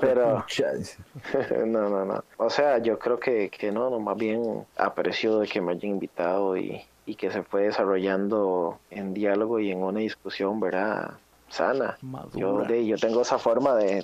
pero, 0.00 0.44
no, 1.66 1.88
no, 1.88 2.04
no. 2.04 2.24
O 2.36 2.50
sea, 2.50 2.78
yo 2.78 2.98
creo 2.98 3.18
que, 3.18 3.48
que 3.50 3.72
no, 3.72 3.90
no, 3.90 3.98
más 3.98 4.16
bien 4.16 4.64
aprecio 4.76 5.38
de 5.38 5.48
que 5.48 5.60
me 5.60 5.72
hayan 5.72 5.92
invitado 5.92 6.56
y, 6.56 6.82
y 7.06 7.14
que 7.14 7.30
se 7.30 7.42
fue 7.42 7.62
desarrollando 7.62 8.78
en 8.90 9.14
diálogo 9.14 9.60
y 9.60 9.70
en 9.70 9.82
una 9.82 10.00
discusión, 10.00 10.60
¿verdad? 10.60 11.14
Sana. 11.48 11.98
Yo, 12.34 12.64
yo 12.66 12.96
tengo 12.96 13.22
esa 13.22 13.38
forma 13.38 13.74
de, 13.76 14.02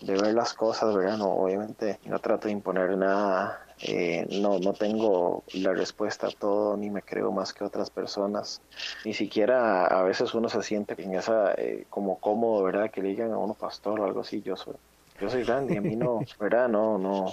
de, 0.00 0.12
ver 0.14 0.34
las 0.34 0.54
cosas, 0.54 0.94
¿verdad? 0.94 1.18
No, 1.18 1.30
obviamente 1.30 1.98
no 2.04 2.18
trato 2.18 2.48
de 2.48 2.52
imponer 2.52 2.96
nada. 2.96 3.62
Eh, 3.82 4.26
no, 4.40 4.58
no 4.58 4.72
tengo 4.72 5.44
la 5.52 5.72
respuesta 5.72 6.28
a 6.28 6.30
todo, 6.30 6.76
ni 6.76 6.88
me 6.88 7.02
creo 7.02 7.30
más 7.30 7.52
que 7.52 7.64
otras 7.64 7.90
personas. 7.90 8.62
Ni 9.04 9.12
siquiera 9.12 9.86
a 9.86 10.02
veces 10.02 10.34
uno 10.34 10.48
se 10.48 10.62
siente 10.62 11.00
en 11.02 11.14
esa, 11.14 11.52
eh, 11.54 11.86
como 11.90 12.18
cómodo, 12.18 12.62
¿verdad? 12.64 12.90
Que 12.90 13.02
le 13.02 13.08
digan 13.08 13.32
a 13.32 13.38
uno 13.38 13.54
pastor 13.54 14.00
o 14.00 14.04
algo 14.04 14.20
así. 14.20 14.40
Yo 14.40 14.56
soy, 14.56 14.74
yo 15.20 15.30
soy 15.30 15.42
Randy, 15.42 15.76
a 15.76 15.80
mí 15.80 15.96
no, 15.96 16.20
¿verdad? 16.38 16.68
No, 16.68 16.98
no, 16.98 17.26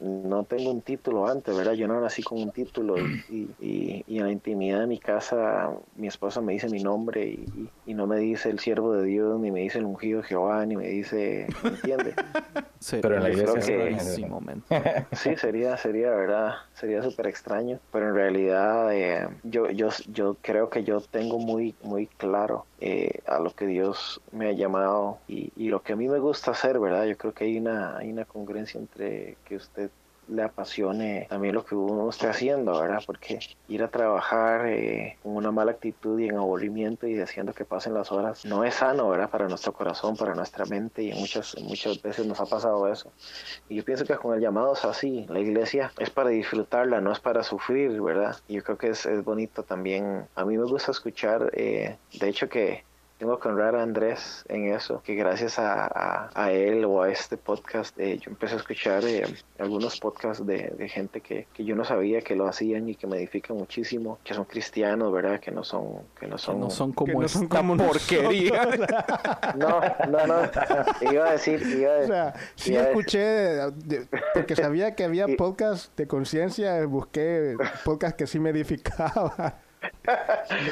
no 0.00 0.44
tengo 0.44 0.70
un 0.70 0.82
título 0.82 1.26
antes, 1.26 1.56
¿verdad? 1.56 1.72
Yo 1.72 1.86
no 1.86 2.00
nací 2.00 2.22
con 2.22 2.40
un 2.40 2.50
título 2.50 2.96
y, 2.98 3.50
y, 3.60 4.04
y 4.06 4.18
en 4.18 4.24
la 4.24 4.32
intimidad 4.32 4.80
de 4.80 4.86
mi 4.86 4.98
casa 4.98 5.70
mi 5.96 6.06
esposa 6.08 6.40
me 6.40 6.54
dice 6.54 6.68
mi 6.68 6.82
nombre 6.82 7.26
y, 7.26 7.68
y, 7.86 7.94
no 7.94 8.06
me 8.06 8.18
dice 8.18 8.50
el 8.50 8.58
siervo 8.58 8.94
de 8.94 9.04
Dios, 9.04 9.38
ni 9.40 9.50
me 9.50 9.60
dice 9.60 9.78
el 9.78 9.84
ungido 9.84 10.22
de 10.22 10.28
Jehová, 10.28 10.64
ni 10.64 10.76
me 10.76 10.88
dice, 10.88 11.46
¿me 11.62 11.70
entiende? 11.70 12.14
Sí, 12.80 12.96
pero 13.02 13.16
en 13.16 13.24
la 13.24 13.28
iglesia 13.28 13.60
que, 13.60 13.98
sí, 15.12 15.36
sería, 15.36 15.76
sería, 15.76 16.08
¿verdad? 16.12 16.54
Sería 16.72 17.02
súper 17.02 17.26
extraño, 17.26 17.78
pero 17.92 18.08
en 18.08 18.14
realidad 18.14 18.94
eh, 18.94 19.28
yo, 19.42 19.68
yo, 19.68 19.90
yo 20.08 20.38
creo 20.40 20.70
que 20.70 20.82
yo 20.82 21.02
tengo 21.02 21.38
muy, 21.38 21.74
muy 21.82 22.06
claro 22.06 22.64
eh, 22.80 23.20
a 23.26 23.38
lo 23.38 23.54
que 23.54 23.66
Dios 23.66 24.20
me 24.32 24.48
ha 24.48 24.52
llamado 24.52 25.18
y, 25.28 25.52
y, 25.56 25.68
lo 25.68 25.82
que 25.82 25.92
a 25.92 25.96
mí 25.96 26.08
me 26.08 26.18
gusta 26.18 26.52
hacer, 26.52 26.78
¿verdad? 26.80 27.04
Yo 27.04 27.16
creo 27.18 27.34
que 27.34 27.44
hay 27.44 27.58
una, 27.58 27.98
hay 27.98 28.10
una 28.10 28.24
congruencia 28.24 28.80
entre 28.80 29.36
que 29.44 29.56
usted 29.56 29.90
le 30.30 30.42
apasione 30.42 31.26
también 31.28 31.54
lo 31.54 31.64
que 31.64 31.74
uno 31.74 32.08
está 32.08 32.30
haciendo, 32.30 32.78
¿verdad? 32.78 33.02
Porque 33.04 33.40
ir 33.68 33.82
a 33.82 33.88
trabajar 33.88 34.66
eh, 34.66 35.16
con 35.22 35.36
una 35.36 35.50
mala 35.50 35.72
actitud 35.72 36.18
y 36.18 36.28
en 36.28 36.36
aburrimiento 36.36 37.06
y 37.06 37.20
haciendo 37.20 37.52
que 37.52 37.64
pasen 37.64 37.94
las 37.94 38.12
horas 38.12 38.44
no 38.44 38.64
es 38.64 38.74
sano, 38.76 39.08
¿verdad? 39.08 39.30
Para 39.30 39.48
nuestro 39.48 39.72
corazón, 39.72 40.16
para 40.16 40.34
nuestra 40.34 40.64
mente 40.66 41.02
y 41.02 41.12
muchas, 41.12 41.56
muchas 41.62 42.00
veces 42.02 42.26
nos 42.26 42.40
ha 42.40 42.46
pasado 42.46 42.90
eso. 42.90 43.12
Y 43.68 43.76
yo 43.76 43.84
pienso 43.84 44.04
que 44.04 44.16
con 44.16 44.34
el 44.34 44.40
llamado 44.40 44.72
es 44.72 44.84
así, 44.84 45.26
la 45.28 45.40
iglesia 45.40 45.92
es 45.98 46.10
para 46.10 46.30
disfrutarla, 46.30 47.00
no 47.00 47.12
es 47.12 47.20
para 47.20 47.42
sufrir, 47.42 48.00
¿verdad? 48.00 48.36
Y 48.48 48.54
yo 48.54 48.62
creo 48.62 48.78
que 48.78 48.88
es, 48.90 49.06
es 49.06 49.24
bonito 49.24 49.62
también. 49.62 50.26
A 50.34 50.44
mí 50.44 50.56
me 50.56 50.64
gusta 50.64 50.92
escuchar, 50.92 51.50
eh, 51.54 51.96
de 52.18 52.28
hecho 52.28 52.48
que 52.48 52.84
tengo 53.20 53.38
que 53.38 53.48
honrar 53.48 53.76
a 53.76 53.82
Andrés 53.82 54.46
en 54.48 54.72
eso, 54.72 55.02
que 55.02 55.14
gracias 55.14 55.58
a, 55.58 56.30
a, 56.34 56.52
él 56.52 56.86
o 56.86 57.02
a 57.02 57.10
este 57.10 57.36
podcast 57.36 57.94
eh, 58.00 58.18
yo 58.18 58.30
empecé 58.30 58.54
a 58.54 58.56
escuchar 58.56 59.04
eh, 59.04 59.24
algunos 59.58 60.00
podcasts 60.00 60.46
de, 60.46 60.72
de 60.78 60.88
gente 60.88 61.20
que, 61.20 61.46
que, 61.52 61.62
yo 61.62 61.76
no 61.76 61.84
sabía 61.84 62.22
que 62.22 62.34
lo 62.34 62.48
hacían 62.48 62.88
y 62.88 62.94
que 62.94 63.06
me 63.06 63.18
edifican 63.18 63.58
muchísimo, 63.58 64.18
que 64.24 64.32
son 64.32 64.46
cristianos, 64.46 65.12
¿verdad? 65.12 65.38
Que 65.38 65.50
no 65.50 65.62
son 65.64 66.04
que 66.18 66.26
no 66.26 66.38
son, 66.38 66.60
no 66.60 66.70
son 66.70 66.92
como 66.92 67.22
esta 67.22 67.62
porquería. 67.62 68.64
no, 69.58 69.82
no, 70.08 70.26
no. 70.26 71.12
Iba 71.12 71.28
a 71.28 71.32
decir, 71.32 71.60
iba 71.78 71.96
a, 71.96 71.98
o 71.98 72.06
sea, 72.06 72.34
sí 72.54 72.74
escuché 72.74 73.58
porque 74.32 74.56
sabía 74.56 74.94
que 74.94 75.04
había 75.04 75.26
podcasts 75.36 75.92
de 75.94 76.06
conciencia, 76.06 76.86
busqué 76.86 77.54
podcasts 77.84 78.16
que 78.16 78.26
sí 78.26 78.40
me 78.40 78.48
edificaban. 78.48 79.54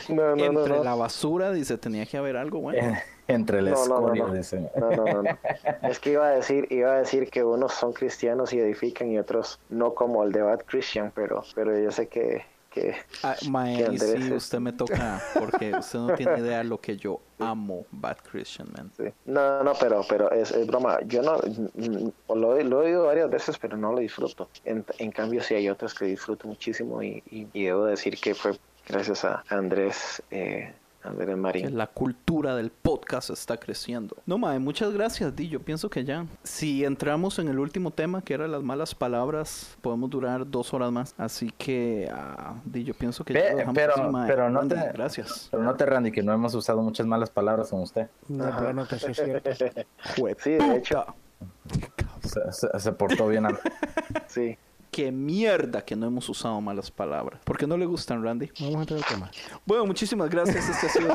No, 0.08 0.36
no, 0.36 0.44
Entre 0.44 0.84
la 0.84 0.94
basura, 0.94 1.52
dice, 1.52 1.78
tenía 1.78 2.06
que 2.06 2.16
haber 2.16 2.36
algo 2.36 2.60
bueno. 2.60 2.96
Entre 3.28 3.58
el 3.58 3.68
escoria, 3.68 4.24
dice. 4.26 4.70
No, 4.74 4.90
no, 4.90 5.22
no, 5.22 5.38
Es 5.82 5.98
que 5.98 6.12
iba 6.12 6.26
a 6.26 6.30
decir, 6.30 6.66
iba 6.70 6.92
a 6.92 6.98
decir 6.98 7.30
que 7.30 7.44
unos 7.44 7.74
son 7.74 7.92
cristianos 7.92 8.52
y 8.52 8.58
edifican 8.58 9.10
y 9.10 9.18
otros 9.18 9.60
no 9.68 9.94
como 9.94 10.24
el 10.24 10.32
de 10.32 10.42
Bad 10.42 10.60
Christian, 10.66 11.12
pero, 11.14 11.44
pero 11.54 11.78
yo 11.78 11.90
sé 11.90 12.08
que 12.08 12.44
que, 12.70 12.94
ah, 13.22 13.34
sí, 13.34 14.32
usted 14.32 14.60
me 14.60 14.72
toca 14.72 15.22
porque 15.38 15.74
usted 15.74 15.98
no 15.98 16.14
tiene 16.14 16.38
idea 16.38 16.58
de 16.58 16.64
lo 16.64 16.78
que 16.78 16.96
yo 16.96 17.20
amo 17.38 17.86
Bad 17.90 18.18
Christian 18.30 18.68
Man. 18.76 18.92
No, 19.24 19.62
no, 19.62 19.72
pero, 19.80 20.04
pero 20.08 20.30
es, 20.30 20.66
broma. 20.66 20.98
Yo 21.06 21.22
no 21.22 21.40
lo, 22.34 22.58
he 22.58 22.64
oído 22.64 23.06
varias 23.06 23.30
veces, 23.30 23.58
pero 23.58 23.76
no 23.76 23.92
lo 23.92 24.00
disfruto. 24.00 24.48
En, 24.64 24.84
en 24.98 25.10
cambio, 25.10 25.42
sí 25.42 25.54
hay 25.54 25.68
otras 25.68 25.94
que 25.94 26.04
disfruto 26.04 26.46
muchísimo 26.46 27.02
y, 27.02 27.22
y 27.30 27.64
debo 27.64 27.86
decir 27.86 28.18
que 28.20 28.34
fue 28.34 28.52
gracias 28.88 29.24
a 29.24 29.44
Andrés. 29.48 30.22
Eh, 30.30 30.72
Andrés 31.02 31.36
Marín. 31.36 31.76
La 31.76 31.86
cultura 31.86 32.56
del 32.56 32.70
podcast 32.70 33.30
está 33.30 33.56
creciendo. 33.56 34.16
No, 34.26 34.36
Mae, 34.36 34.58
muchas 34.58 34.92
gracias, 34.92 35.34
Di. 35.34 35.48
Yo 35.48 35.60
pienso 35.60 35.88
que 35.88 36.04
ya. 36.04 36.26
Si 36.42 36.84
entramos 36.84 37.38
en 37.38 37.48
el 37.48 37.58
último 37.58 37.92
tema, 37.92 38.22
que 38.22 38.34
era 38.34 38.48
las 38.48 38.62
malas 38.62 38.94
palabras, 38.94 39.76
podemos 39.80 40.10
durar 40.10 40.48
dos 40.48 40.74
horas 40.74 40.90
más. 40.90 41.14
Así 41.16 41.52
que, 41.56 42.10
uh, 42.12 42.54
Di, 42.64 42.84
yo 42.84 42.94
pienso 42.94 43.24
que 43.24 43.34
ya 43.34 43.54
dejamos 43.54 43.74
pero, 43.74 43.94
pero 44.26 44.50
no 44.50 44.66
te, 44.66 44.74
gracias. 44.74 45.48
Pero 45.50 45.62
no 45.62 45.74
te, 45.76 45.86
Randy, 45.86 46.10
que 46.10 46.22
no 46.22 46.32
hemos 46.32 46.54
usado 46.54 46.82
muchas 46.82 47.06
malas 47.06 47.30
palabras 47.30 47.70
con 47.70 47.80
usted. 47.80 48.08
No, 48.28 48.52
pero 48.58 48.72
no 48.72 48.86
te 48.86 48.98
cierto. 48.98 49.50
sí, 50.38 50.50
de 50.50 50.76
hecho. 50.76 51.04
Se, 52.50 52.78
se 52.78 52.92
portó 52.92 53.28
bien. 53.28 53.46
sí 54.26 54.58
qué 54.90 55.12
mierda 55.12 55.82
que 55.82 55.96
no 55.96 56.06
hemos 56.06 56.28
usado 56.28 56.60
malas 56.60 56.90
palabras. 56.90 57.40
¿Por 57.44 57.56
qué 57.58 57.66
no 57.66 57.76
le 57.76 57.86
gustan, 57.86 58.22
Randy? 58.22 58.50
Vamos 58.60 58.76
a 58.76 58.80
entrar 58.80 59.00
al 59.00 59.06
tema. 59.06 59.30
Bueno, 59.64 59.86
muchísimas 59.86 60.28
gracias. 60.28 60.68
Este 60.68 60.86
ha 60.86 60.90
sido 60.90 61.14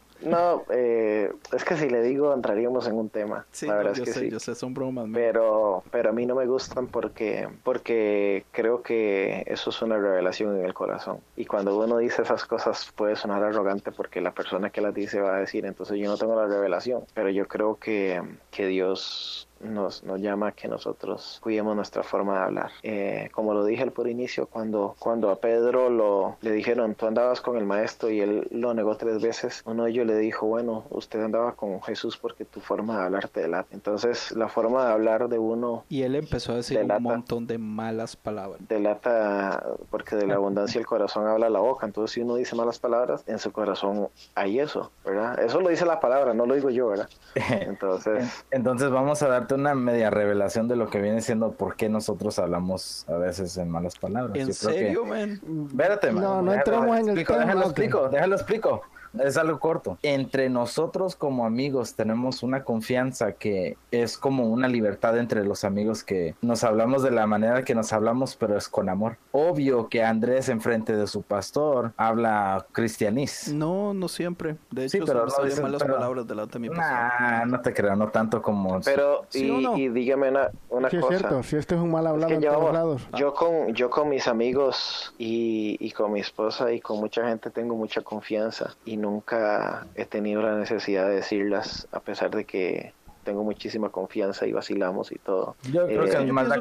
No, 0.22 0.64
eh, 0.70 1.32
es 1.54 1.64
que 1.64 1.76
si 1.76 1.88
le 1.88 2.02
digo 2.02 2.32
entraríamos 2.32 2.86
en 2.88 2.94
un 2.94 3.10
tema. 3.10 3.46
Sí, 3.50 3.66
la 3.66 3.76
verdad 3.76 3.92
es 3.92 4.00
que 4.00 4.12
sé, 4.12 4.20
sí. 4.20 4.30
yo 4.30 4.40
sé, 4.40 4.54
son 4.54 4.74
bromas. 4.74 5.08
Pero, 5.12 5.84
pero 5.90 6.10
a 6.10 6.12
mí 6.12 6.26
no 6.26 6.34
me 6.34 6.46
gustan 6.46 6.86
porque, 6.86 7.48
porque 7.62 8.44
creo 8.50 8.82
que 8.82 9.44
eso 9.46 9.70
es 9.70 9.82
una 9.82 9.98
revelación 9.98 10.58
en 10.58 10.64
el 10.64 10.74
corazón. 10.74 11.20
Y 11.36 11.44
cuando 11.44 11.78
uno 11.78 11.98
dice 11.98 12.22
esas 12.22 12.44
cosas 12.44 12.92
puede 12.94 13.16
sonar 13.16 13.42
arrogante 13.42 13.92
porque 13.92 14.20
la 14.20 14.32
persona 14.32 14.70
que 14.70 14.80
las 14.80 14.94
dice 14.94 15.20
va 15.20 15.36
a 15.36 15.40
decir, 15.40 15.66
entonces 15.66 15.98
yo 15.98 16.08
no 16.08 16.16
tengo 16.16 16.34
la 16.34 16.46
revelación. 16.46 17.04
Pero 17.14 17.30
yo 17.30 17.46
creo 17.46 17.76
que, 17.76 18.22
que 18.50 18.66
Dios 18.66 19.48
nos, 19.60 20.04
nos 20.04 20.20
llama 20.20 20.48
a 20.48 20.52
que 20.52 20.68
nosotros 20.68 21.40
cuidemos 21.42 21.74
nuestra 21.76 22.02
forma 22.02 22.38
de 22.38 22.44
hablar. 22.44 22.70
Eh, 22.82 23.28
como 23.32 23.54
lo 23.54 23.64
dije 23.64 23.82
al 23.82 23.92
por 23.92 24.08
inicio, 24.08 24.46
cuando, 24.46 24.96
cuando 24.98 25.30
a 25.30 25.36
Pedro 25.36 25.90
lo, 25.90 26.36
le 26.40 26.52
dijeron, 26.52 26.94
tú 26.94 27.06
andabas 27.06 27.40
con 27.40 27.56
el 27.56 27.64
maestro 27.64 28.10
y 28.10 28.20
él 28.20 28.46
lo 28.50 28.74
negó 28.74 28.96
tres 28.96 29.22
veces, 29.22 29.62
uno 29.64 29.84
de 29.84 29.90
ellos 29.90 30.06
le 30.06 30.16
dijo, 30.18 30.46
bueno, 30.46 30.84
usted 30.90 31.22
andaba 31.22 31.52
con 31.52 31.82
Jesús 31.82 32.16
porque 32.16 32.44
tu 32.44 32.60
forma 32.60 32.98
de 32.98 33.04
hablar 33.04 33.28
te 33.28 33.40
delata. 33.40 33.68
Entonces, 33.72 34.32
la 34.32 34.48
forma 34.48 34.86
de 34.86 34.92
hablar 34.92 35.28
de 35.28 35.38
uno... 35.38 35.84
Y 35.88 36.02
él 36.02 36.14
empezó 36.14 36.52
a 36.52 36.56
decir 36.56 36.78
un 36.78 37.02
montón 37.02 37.46
de 37.46 37.58
malas 37.58 38.16
palabras. 38.16 38.60
Delata, 38.68 39.64
porque 39.90 40.16
de 40.16 40.26
la 40.26 40.34
abundancia 40.34 40.78
el 40.78 40.86
corazón 40.86 41.26
habla 41.26 41.50
la 41.50 41.60
boca. 41.60 41.86
Entonces, 41.86 42.14
si 42.14 42.20
uno 42.20 42.36
dice 42.36 42.54
malas 42.56 42.78
palabras, 42.78 43.24
en 43.26 43.38
su 43.38 43.52
corazón 43.52 44.08
hay 44.34 44.60
eso, 44.60 44.90
¿verdad? 45.04 45.38
Eso 45.40 45.60
lo 45.60 45.68
dice 45.68 45.86
la 45.86 46.00
palabra, 46.00 46.34
no 46.34 46.46
lo 46.46 46.54
digo 46.54 46.70
yo, 46.70 46.88
¿verdad? 46.88 47.08
Entonces... 47.50 48.44
Entonces, 48.50 48.90
vamos 48.90 49.22
a 49.22 49.28
dar 49.28 49.45
una 49.54 49.74
media 49.74 50.10
revelación 50.10 50.68
de 50.68 50.76
lo 50.76 50.88
que 50.88 51.00
viene 51.00 51.20
siendo 51.20 51.52
por 51.52 51.76
qué 51.76 51.88
nosotros 51.88 52.38
hablamos 52.38 53.06
a 53.08 53.14
veces 53.14 53.56
en 53.56 53.70
malas 53.70 53.96
palabras. 53.96 54.36
¿En 54.36 54.52
serio, 54.52 55.04
man? 55.04 55.40
Espérate, 55.68 56.10
man. 56.12 56.22
No, 56.22 56.42
no 56.42 56.52
entramos 56.52 56.98
en 56.98 57.08
el 57.10 57.24
tema. 57.24 57.38
Déjalo 57.40 57.62
explico, 57.62 58.08
déjalo 58.08 58.34
explico 58.36 58.82
es 59.18 59.36
algo 59.36 59.58
corto. 59.58 59.98
Entre 60.02 60.48
nosotros 60.48 61.16
como 61.16 61.46
amigos 61.46 61.94
tenemos 61.94 62.42
una 62.42 62.64
confianza 62.64 63.32
que 63.32 63.76
es 63.90 64.18
como 64.18 64.48
una 64.48 64.68
libertad 64.68 65.18
entre 65.18 65.44
los 65.44 65.64
amigos 65.64 66.04
que 66.04 66.34
nos 66.42 66.64
hablamos 66.64 67.02
de 67.02 67.10
la 67.10 67.26
manera 67.26 67.62
que 67.64 67.74
nos 67.74 67.92
hablamos, 67.92 68.36
pero 68.36 68.56
es 68.56 68.68
con 68.68 68.88
amor. 68.88 69.18
Obvio 69.32 69.88
que 69.88 70.02
Andrés 70.02 70.48
enfrente 70.48 70.96
de 70.96 71.06
su 71.06 71.22
pastor 71.22 71.92
habla 71.96 72.66
cristianís. 72.72 73.52
No, 73.52 73.94
no 73.94 74.08
siempre. 74.08 74.56
De 74.70 74.84
hecho, 74.84 74.98
sí, 74.98 75.04
pero 75.06 75.26
no 75.26 75.44
dicen, 75.44 75.64
malas 75.64 75.82
palabras 75.82 76.26
delante 76.26 76.54
de 76.54 76.58
mi 76.60 76.68
pastor. 76.68 77.46
no 77.46 77.60
te 77.60 77.72
creo, 77.72 77.96
no 77.96 78.08
tanto 78.08 78.42
como... 78.42 78.80
Pero, 78.80 79.26
y, 79.32 79.88
dígame 79.88 80.30
una, 80.30 80.50
una 80.68 80.90
sí, 80.90 80.98
cosa. 80.98 81.14
es 81.14 81.20
cierto, 81.20 81.42
si 81.42 81.56
este 81.56 81.74
es 81.74 81.80
un 81.80 81.90
mal 81.90 82.06
hablado 82.06 82.32
en 82.32 82.40
todos 82.40 82.72
lados. 82.72 83.08
Yo 83.16 83.34
con, 83.34 83.74
yo 83.74 83.90
con 83.90 84.08
mis 84.08 84.28
amigos 84.28 85.14
y, 85.18 85.76
y 85.80 85.90
con 85.92 86.12
mi 86.12 86.20
esposa 86.20 86.72
y 86.72 86.80
con 86.80 86.98
mucha 86.98 87.26
gente 87.26 87.50
tengo 87.50 87.76
mucha 87.76 88.02
confianza 88.02 88.74
y 88.84 88.96
nunca 89.10 89.86
he 89.94 90.04
tenido 90.04 90.42
la 90.42 90.56
necesidad 90.56 91.08
de 91.08 91.16
decirlas, 91.16 91.88
a 91.92 92.00
pesar 92.00 92.30
de 92.30 92.44
que 92.44 92.92
tengo 93.26 93.42
muchísima 93.42 93.90
confianza 93.90 94.46
y 94.46 94.52
vacilamos 94.52 95.10
y 95.10 95.18
todo. 95.18 95.56
Yo 95.72 95.86
creo 95.86 96.04
que 96.04 96.10
es, 96.10 96.32
mala, 96.32 96.60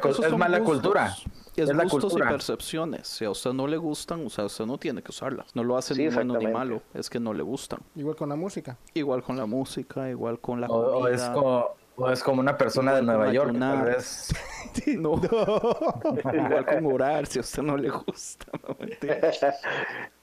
cultura. 0.61 1.15
Es, 1.55 1.69
la 1.69 1.83
gustos 1.83 2.15
y 2.17 2.21
percepciones. 2.21 3.07
Si 3.07 3.23
a 3.23 3.29
usted 3.29 3.53
no 3.53 3.67
le 3.67 3.77
gustan, 3.77 4.25
o 4.25 4.29
sea, 4.29 4.45
usted 4.45 4.65
no 4.65 4.79
tiene 4.79 5.03
que 5.03 5.11
usarlas. 5.11 5.55
No 5.55 5.63
lo 5.63 5.77
hace 5.77 5.93
ni 5.93 6.09
bueno 6.09 6.37
ni 6.37 6.47
malo, 6.47 6.81
es 6.95 7.09
que 7.09 7.19
no 7.19 7.33
le 7.33 7.43
gustan. 7.43 7.79
Igual 7.95 8.15
con 8.15 8.29
la 8.29 8.35
música. 8.35 8.77
Igual 8.95 9.21
con 9.21 9.37
la 9.37 9.45
música, 9.45 10.09
igual 10.09 10.39
con 10.39 10.59
la 10.59 10.67
o, 10.67 11.01
comida. 11.01 11.15
es 11.15 11.21
como, 11.29 11.69
o 11.95 12.09
es 12.09 12.23
como 12.23 12.39
una 12.39 12.57
persona 12.57 12.95
de 12.95 13.01
Nueva 13.01 13.31
York. 13.31 13.53
no. 14.97 15.21
igual 16.33 16.65
con 16.65 16.85
orar, 16.85 17.25
si 17.25 17.39
a 17.39 17.41
usted 17.41 17.63
no 17.63 17.77
le 17.77 17.89
gusta. 17.89 18.45
No, 18.67 18.75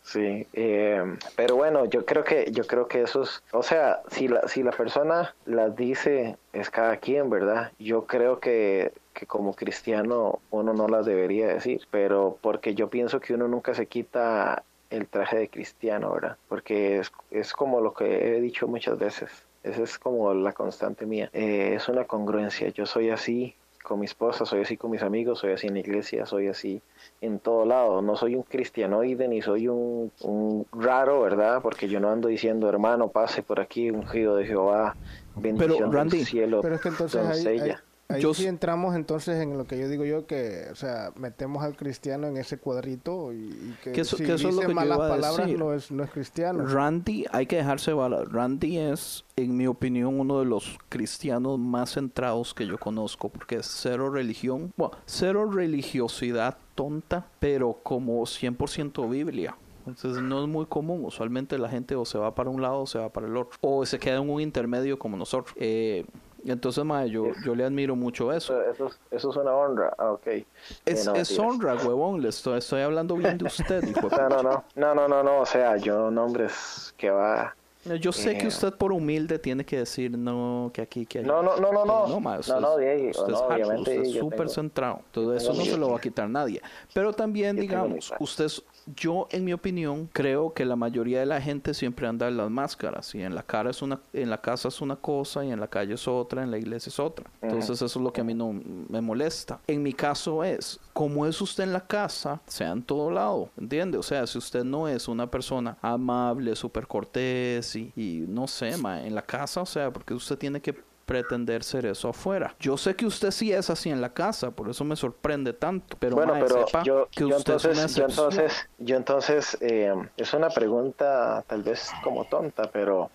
Sí, 0.03 0.47
eh, 0.53 1.16
pero 1.36 1.55
bueno, 1.55 1.85
yo 1.85 2.05
creo 2.05 2.24
que 2.24 2.51
yo 2.51 2.66
creo 2.66 2.89
que 2.89 3.03
eso 3.03 3.23
es, 3.23 3.43
o 3.53 3.62
sea, 3.62 4.03
si 4.09 4.27
la 4.27 4.49
si 4.49 4.65
la 4.65 4.73
persona 4.73 5.32
las 5.47 5.77
dice 5.77 6.36
es 6.53 6.70
cada 6.70 6.97
quien, 6.97 7.31
¿verdad? 7.31 7.70
Yo 7.78 8.05
creo 8.07 8.40
que 8.40 8.93
que 9.15 9.27
como 9.27 9.55
cristiano 9.55 10.40
uno 10.51 10.73
no 10.73 10.89
las 10.89 11.07
debería 11.07 11.47
decir, 11.47 11.86
pero 11.90 12.36
porque 12.40 12.74
yo 12.74 12.90
pienso 12.90 13.20
que 13.20 13.35
uno 13.35 13.47
nunca 13.47 13.74
se 13.74 13.86
quita 13.86 14.65
el 14.90 15.07
traje 15.07 15.39
de 15.39 15.49
cristiano, 15.49 16.12
¿verdad? 16.12 16.36
Porque 16.49 16.99
es, 16.99 17.12
es 17.31 17.53
como 17.53 17.81
lo 17.81 17.94
que 17.94 18.36
he 18.36 18.40
dicho 18.40 18.66
muchas 18.66 18.99
veces, 18.99 19.31
esa 19.62 19.82
es 19.82 19.98
como 19.98 20.32
la 20.34 20.52
constante 20.52 21.06
mía, 21.06 21.30
eh, 21.32 21.74
es 21.76 21.89
una 21.89 22.05
congruencia, 22.05 22.68
yo 22.70 22.86
soy 22.86 23.10
así 23.10 23.55
con 23.82 23.98
mi 23.98 24.06
esposa, 24.06 24.47
soy 24.47 24.62
así 24.62 24.76
con 24.76 24.90
mis 24.90 25.02
amigos, 25.02 25.40
soy 25.40 25.52
así 25.52 25.66
en 25.66 25.74
la 25.74 25.80
iglesia, 25.80 26.24
soy 26.24 26.48
así 26.48 26.80
en 27.20 27.39
todo 27.40 27.64
lado. 27.64 28.01
No 28.01 28.16
soy 28.16 28.36
un 28.36 28.43
cristianoide 28.44 29.26
ni 29.28 29.43
soy 29.43 29.68
un, 29.68 30.12
un 30.20 30.66
raro, 30.72 31.20
¿verdad? 31.22 31.60
Porque 31.62 31.89
yo 31.89 32.01
no 32.01 32.09
ando 32.09 32.28
diciendo, 32.28 32.68
hermano, 32.68 33.09
pase 33.09 33.43
por 33.43 33.60
aquí, 33.60 33.90
ungido 33.90 34.36
de 34.36 34.47
Jehová, 34.47 34.97
bendición 35.34 35.76
Pero, 35.78 35.93
Randy, 35.93 36.18
del 36.18 36.26
cielo, 36.26 36.60
Pero 36.62 36.76
es 36.76 36.80
que 36.80 36.89
entonces 36.89 37.22
doncella. 37.22 37.82
Ahí 38.12 38.22
Yo 38.22 38.34
sí 38.34 38.47
entramos 38.47 38.94
entonces 38.94 39.40
en 39.43 39.56
lo 39.59 39.64
que 39.66 39.78
yo 39.78 39.89
digo 39.89 40.05
yo 40.05 40.26
que, 40.26 40.66
o 40.70 40.74
sea, 40.74 41.12
metemos 41.16 41.62
al 41.64 41.76
cristiano 41.76 42.26
en 42.26 42.36
ese 42.36 42.59
cuadrito 42.59 43.32
y, 43.32 43.36
y 43.36 43.76
que, 43.82 43.93
Que 43.93 44.01
eso- 44.02 44.16
si 44.16 44.24
que 44.24 44.34
eso 44.34 44.48
es 44.48 44.55
lo 44.55 44.60
dice 44.62 44.66
que 44.68 44.68
yo 44.68 44.74
malas 44.74 44.97
iba 44.97 45.06
a 45.06 45.10
palabras 45.10 45.47
decir. 45.47 45.59
no 45.59 45.72
es 45.74 45.90
no 45.90 46.05
es 46.05 46.10
cristiano. 46.10 46.66
Randy, 46.66 47.24
hay 47.32 47.47
que 47.47 47.56
dejarse 47.56 47.93
bala. 47.93 48.24
Randy 48.24 48.78
es, 48.78 49.24
en 49.36 49.56
mi 49.56 49.66
opinión, 49.66 50.18
uno 50.20 50.39
de 50.39 50.44
los 50.47 50.78
cristianos 50.89 51.59
más 51.59 51.93
centrados 51.94 52.55
que 52.55 52.66
yo 52.66 52.78
conozco, 52.78 53.28
porque 53.28 53.56
es 53.56 53.66
cero 53.66 54.10
religión, 54.10 54.72
bueno, 54.76 54.94
cero 55.06 55.51
religiosidad 55.51 56.56
tonta, 56.74 57.26
pero 57.39 57.78
como 57.82 58.22
100% 58.22 59.09
Biblia. 59.09 59.56
Entonces 59.84 60.22
no 60.22 60.43
es 60.43 60.48
muy 60.48 60.66
común. 60.66 61.05
Usualmente 61.05 61.59
la 61.59 61.68
gente 61.68 61.97
o 61.97 62.05
se 62.05 62.16
va 62.16 62.34
para 62.36 62.51
un 62.51 62.62
lado 62.62 62.82
o 62.82 62.86
se 62.86 62.98
va 63.01 63.09
para 63.09 63.26
el 63.26 63.36
otro. 63.36 63.59
O 63.62 63.84
se 63.84 63.98
queda 63.98 64.18
en 64.18 64.30
un 64.30 64.40
intermedio 64.40 64.97
como 64.97 65.16
nosotros. 65.16 65.52
Eh, 65.59 66.05
entonces, 66.51 66.85
mae, 66.85 67.09
yo, 67.09 67.27
yo 67.44 67.55
le 67.55 67.64
admiro 67.64 67.94
mucho 67.94 68.32
eso. 68.32 68.60
Eso, 68.60 68.70
eso, 68.73 68.86
es- 68.89 69.01
eso 69.10 69.31
es 69.31 69.36
una 69.36 69.52
honra, 69.55 69.94
ah, 69.98 70.10
ok. 70.12 70.27
Es, 70.27 70.47
Eh, 70.86 71.02
no, 71.06 71.14
es 71.14 71.39
honra, 71.39 71.74
huevón. 71.77 72.20
Le 72.20 72.28
estoy, 72.31 72.59
estoy 72.59 72.81
hablando 72.82 73.14
bien 73.16 73.39
de 73.39 73.44
usted, 73.44 73.82
hijo 73.86 74.09
de 74.09 74.16
No, 74.16 74.28
no, 74.28 74.43
no, 74.43 74.64
no, 74.74 74.94
no, 74.94 75.09
no, 75.09 75.23
no, 75.23 75.40
o 75.40 75.47
sea, 75.47 75.77
yo 75.77 76.10
nombres 76.10 76.94
que 76.97 77.10
va... 77.10 77.55
Yo 78.01 78.12
sé 78.12 78.39
que 78.39 78.44
Eh. 78.44 78.47
usted 78.48 78.73
por 78.74 78.93
humilde 78.93 79.40
tiene 79.40 79.64
que 79.64 79.78
decir 79.78 80.16
no, 80.16 80.70
que 80.73 80.82
aquí, 80.82 81.05
que 81.05 81.19
allá. 81.19 81.27
No, 81.27 81.43
no, 81.43 81.56
no, 81.56 81.73
no, 81.73 81.85
no. 81.85 82.06
No, 82.20 82.39
usted 82.39 82.55
no, 82.60 82.78
es- 82.78 82.78
Diego, 82.78 83.10
usted 83.10 83.32
no, 83.32 83.35
es 83.36 83.43
obviamente 83.43 83.81
usted 83.98 84.02
es 84.02 84.12
súper 84.20 84.48
centrado. 84.51 85.01
Todo 85.10 85.35
eso 85.36 85.52
no 85.52 85.64
se 85.64 85.77
lo 85.77 85.90
va 85.90 85.97
a 85.97 86.01
quitar 86.01 86.28
nadie. 86.31 86.62
Pero 86.94 87.12
también, 87.12 87.56
digamos, 87.56 88.12
usted, 88.20 88.44
es- 88.44 88.62
yo 88.96 89.28
en 89.30 89.44
mi 89.44 89.52
opinión, 89.52 90.09
creo 90.12 90.52
que 90.52 90.64
la 90.64 90.76
mayoría 90.76 91.20
de 91.20 91.26
la 91.26 91.40
gente 91.40 91.74
siempre 91.74 92.06
anda 92.06 92.28
en 92.28 92.36
las 92.36 92.50
máscaras. 92.50 93.14
Y 93.14 93.22
en 93.22 93.34
la 93.34 93.42
cara 93.42 93.70
es 93.70 93.82
una, 93.82 94.00
en 94.12 94.30
la 94.30 94.40
casa 94.40 94.68
es 94.68 94.80
una 94.80 94.96
cosa, 94.96 95.44
y 95.44 95.50
en 95.50 95.60
la 95.60 95.68
calle 95.68 95.94
es 95.94 96.09
otra, 96.09 96.42
en 96.42 96.50
la 96.50 96.59
iglesia 96.59 96.90
es 96.90 96.98
otra. 96.98 97.30
Entonces 97.40 97.70
eso 97.82 97.86
es 97.86 97.96
lo 97.96 98.12
que 98.12 98.20
a 98.20 98.24
mí 98.24 98.34
no 98.34 98.52
me 98.52 99.00
molesta. 99.00 99.60
En 99.66 99.82
mi 99.82 99.92
caso 99.92 100.44
es, 100.44 100.80
como 100.92 101.26
es 101.26 101.40
usted 101.40 101.64
en 101.64 101.72
la 101.72 101.86
casa, 101.86 102.40
sea 102.46 102.72
en 102.72 102.82
todo 102.82 103.10
lado, 103.10 103.50
¿entiende? 103.59 103.98
O 103.98 104.02
sea, 104.02 104.26
si 104.26 104.38
usted 104.38 104.64
no 104.64 104.88
es 104.88 105.09
una 105.09 105.30
persona 105.30 105.76
amable, 105.80 106.54
súper 106.56 106.86
cortés 106.86 107.76
y, 107.76 107.92
y 107.96 108.24
no 108.28 108.46
sé, 108.46 108.76
ma, 108.76 109.04
en 109.04 109.14
la 109.14 109.22
casa, 109.22 109.62
o 109.62 109.66
sea, 109.66 109.92
porque 109.92 110.14
usted 110.14 110.38
tiene 110.38 110.60
que 110.60 110.91
pretender 111.06 111.62
ser 111.64 111.86
eso 111.86 112.08
afuera. 112.08 112.54
Yo 112.60 112.76
sé 112.76 112.94
que 112.94 113.06
usted 113.06 113.30
sí 113.30 113.52
es 113.52 113.70
así 113.70 113.90
en 113.90 114.00
la 114.00 114.10
casa, 114.10 114.50
por 114.50 114.68
eso 114.68 114.84
me 114.84 114.96
sorprende 114.96 115.52
tanto. 115.52 115.96
Pero, 115.98 116.16
bueno, 116.16 116.34
mae, 116.34 116.42
pero 116.42 116.66
sepa 116.66 116.82
yo, 116.82 117.08
que 117.10 117.28
yo 117.28 117.36
usted 117.36 117.54
es 117.54 117.64
una 117.64 117.82
entonces, 117.82 117.96
yo 117.96 118.04
entonces, 118.04 118.68
yo 118.78 118.96
entonces, 118.96 119.58
eh, 119.60 119.94
es 120.16 120.32
una 120.34 120.50
pregunta 120.50 121.44
tal 121.46 121.62
vez 121.62 121.90
como 122.02 122.24
tonta, 122.24 122.70
pero 122.72 123.10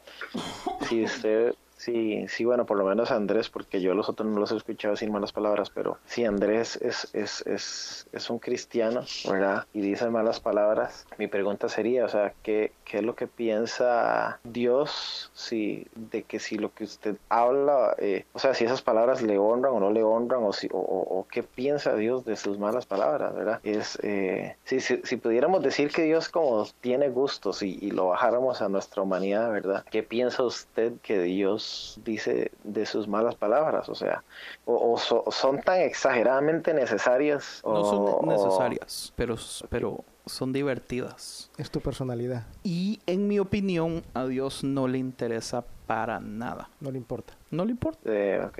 si 0.87 1.03
usted, 1.03 1.55
sí, 1.77 2.25
sí, 2.27 2.43
bueno, 2.45 2.65
por 2.65 2.77
lo 2.77 2.85
menos 2.85 3.11
Andrés, 3.11 3.49
porque 3.49 3.79
yo 3.81 3.93
los 3.93 4.09
otros 4.09 4.27
no 4.27 4.39
los 4.39 4.51
he 4.51 4.57
escuchado 4.57 4.95
sin 4.95 5.11
malas 5.11 5.31
palabras, 5.31 5.69
pero 5.69 5.97
si 6.05 6.25
Andrés 6.25 6.75
es, 6.81 7.07
es, 7.13 7.45
es, 7.47 8.07
es 8.11 8.29
un 8.29 8.39
cristiano, 8.39 9.03
¿verdad? 9.29 9.65
Y 9.73 9.81
dice 9.81 10.09
malas 10.09 10.39
palabras, 10.39 11.05
mi 11.17 11.27
pregunta 11.27 11.69
sería, 11.69 12.05
o 12.05 12.09
sea, 12.09 12.33
¿qué, 12.43 12.73
qué 12.83 12.97
es 12.97 13.03
lo 13.03 13.15
que 13.15 13.27
piensa 13.27 14.39
Dios 14.43 15.31
si, 15.33 15.85
de 15.95 16.23
que 16.23 16.39
si 16.39 16.57
lo 16.57 16.73
que 16.73 16.83
usted 16.85 17.15
habla, 17.29 17.95
eh, 17.99 18.25
o 18.33 18.39
sea, 18.39 18.53
si 18.53 18.65
esas 18.65 18.81
palabras 18.81 19.21
le 19.21 19.37
honran 19.37 19.73
o 19.73 19.79
no 19.79 19.91
le 19.91 20.03
honran, 20.03 20.43
o, 20.43 20.53
si, 20.53 20.67
o, 20.71 20.77
o- 20.79 21.19
o 21.19 21.27
qué 21.29 21.43
piensa 21.43 21.95
Dios 21.95 22.25
de 22.25 22.35
sus 22.35 22.57
malas 22.59 22.85
palabras, 22.85 23.33
¿verdad? 23.35 23.59
Es, 23.63 23.99
eh, 24.03 24.55
si, 24.63 24.79
si, 24.79 25.01
si 25.03 25.17
pudiéramos 25.17 25.61
decir 25.63 25.91
que 25.91 26.03
Dios 26.03 26.29
como 26.29 26.65
tiene 26.81 27.09
gustos 27.09 27.61
y, 27.63 27.77
y 27.81 27.91
lo 27.91 28.07
bajáramos 28.07 28.61
a 28.61 28.69
nuestra 28.69 29.03
humanidad, 29.03 29.51
¿verdad? 29.51 29.85
¿Qué 29.91 30.03
piensa 30.03 30.43
usted 30.43 30.93
que 31.01 31.21
Dios 31.21 31.66
dice 32.03 32.51
de 32.63 32.85
sus 32.85 33.07
malas 33.07 33.35
palabras? 33.35 33.89
O 33.89 33.95
sea, 33.95 34.23
o, 34.65 34.93
o 34.93 34.97
so- 34.97 35.23
son 35.31 35.61
tan 35.61 35.79
exageradamente 35.81 36.73
necesarias. 36.73 37.61
No 37.65 37.81
o- 37.81 37.85
son 38.19 38.29
o- 38.29 38.31
necesarias, 38.31 39.13
pero, 39.15 39.35
pero 39.69 40.03
son 40.25 40.51
divertidas. 40.53 41.49
Es 41.57 41.71
tu 41.71 41.79
personalidad, 41.79 42.45
Y 42.63 42.99
en 43.05 43.27
mi 43.27 43.39
opinión, 43.39 44.03
a 44.13 44.25
Dios 44.25 44.63
no 44.63 44.87
le 44.87 44.97
interesa 44.97 45.63
para 45.85 46.19
nada. 46.19 46.69
no 46.81 46.91
le 46.91 46.97
importa. 46.97 47.33
No 47.51 47.63
le 47.63 47.71
importa. 47.71 47.99
Eh, 48.05 48.41
ok. 48.45 48.59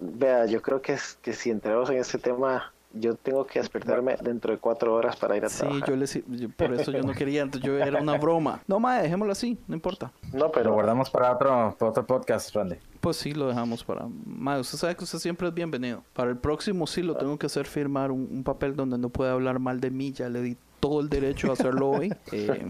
Vea, 0.00 0.44
yo 0.46 0.60
creo 0.60 0.82
que, 0.82 0.92
es, 0.92 1.14
que 1.22 1.32
si 1.32 1.50
entramos 1.50 1.88
en 1.88 1.96
este 1.98 2.18
tema, 2.18 2.73
yo 2.94 3.14
tengo 3.16 3.46
que 3.46 3.58
despertarme 3.58 4.16
dentro 4.22 4.52
de 4.52 4.58
cuatro 4.58 4.94
horas 4.94 5.16
para 5.16 5.36
ir 5.36 5.44
a 5.44 5.48
Sí, 5.48 5.58
trabajar. 5.60 5.88
yo 5.88 5.96
le 5.96 6.06
yo- 6.06 6.48
por 6.50 6.72
eso 6.74 6.90
yo 6.92 7.02
no 7.02 7.12
quería, 7.18 7.42
entonces 7.42 7.66
yo 7.68 7.76
era 7.78 8.00
una 8.00 8.16
broma. 8.18 8.60
No, 8.66 8.78
mae, 8.80 9.02
dejémoslo 9.02 9.32
así, 9.32 9.58
no 9.66 9.74
importa. 9.74 10.12
No, 10.32 10.38
Lo 10.38 10.52
pero 10.52 10.72
guardamos 10.72 11.10
para 11.10 11.32
otro, 11.32 11.74
para 11.78 11.90
otro 11.90 12.06
podcast, 12.06 12.54
Randy. 12.54 12.76
Pues 13.00 13.16
sí, 13.16 13.32
lo 13.32 13.48
dejamos 13.48 13.84
para... 13.84 14.06
Mae, 14.24 14.60
usted 14.60 14.78
sabe 14.78 14.96
que 14.96 15.04
usted 15.04 15.18
siempre 15.18 15.48
es 15.48 15.54
bienvenido. 15.54 16.02
Para 16.14 16.30
el 16.30 16.36
próximo 16.38 16.86
sí 16.86 17.02
lo 17.02 17.16
tengo 17.16 17.38
que 17.38 17.46
hacer 17.46 17.66
firmar 17.66 18.10
un, 18.10 18.28
un 18.30 18.42
papel 18.44 18.74
donde 18.76 18.96
no 18.96 19.08
puede 19.10 19.30
hablar 19.30 19.58
mal 19.58 19.80
de 19.80 19.90
mí. 19.90 20.12
Ya 20.12 20.28
le 20.30 20.40
di 20.40 20.56
todo 20.80 21.00
el 21.00 21.08
derecho 21.08 21.50
a 21.50 21.52
hacerlo 21.54 21.90
hoy. 21.90 22.14
Eh, 22.32 22.66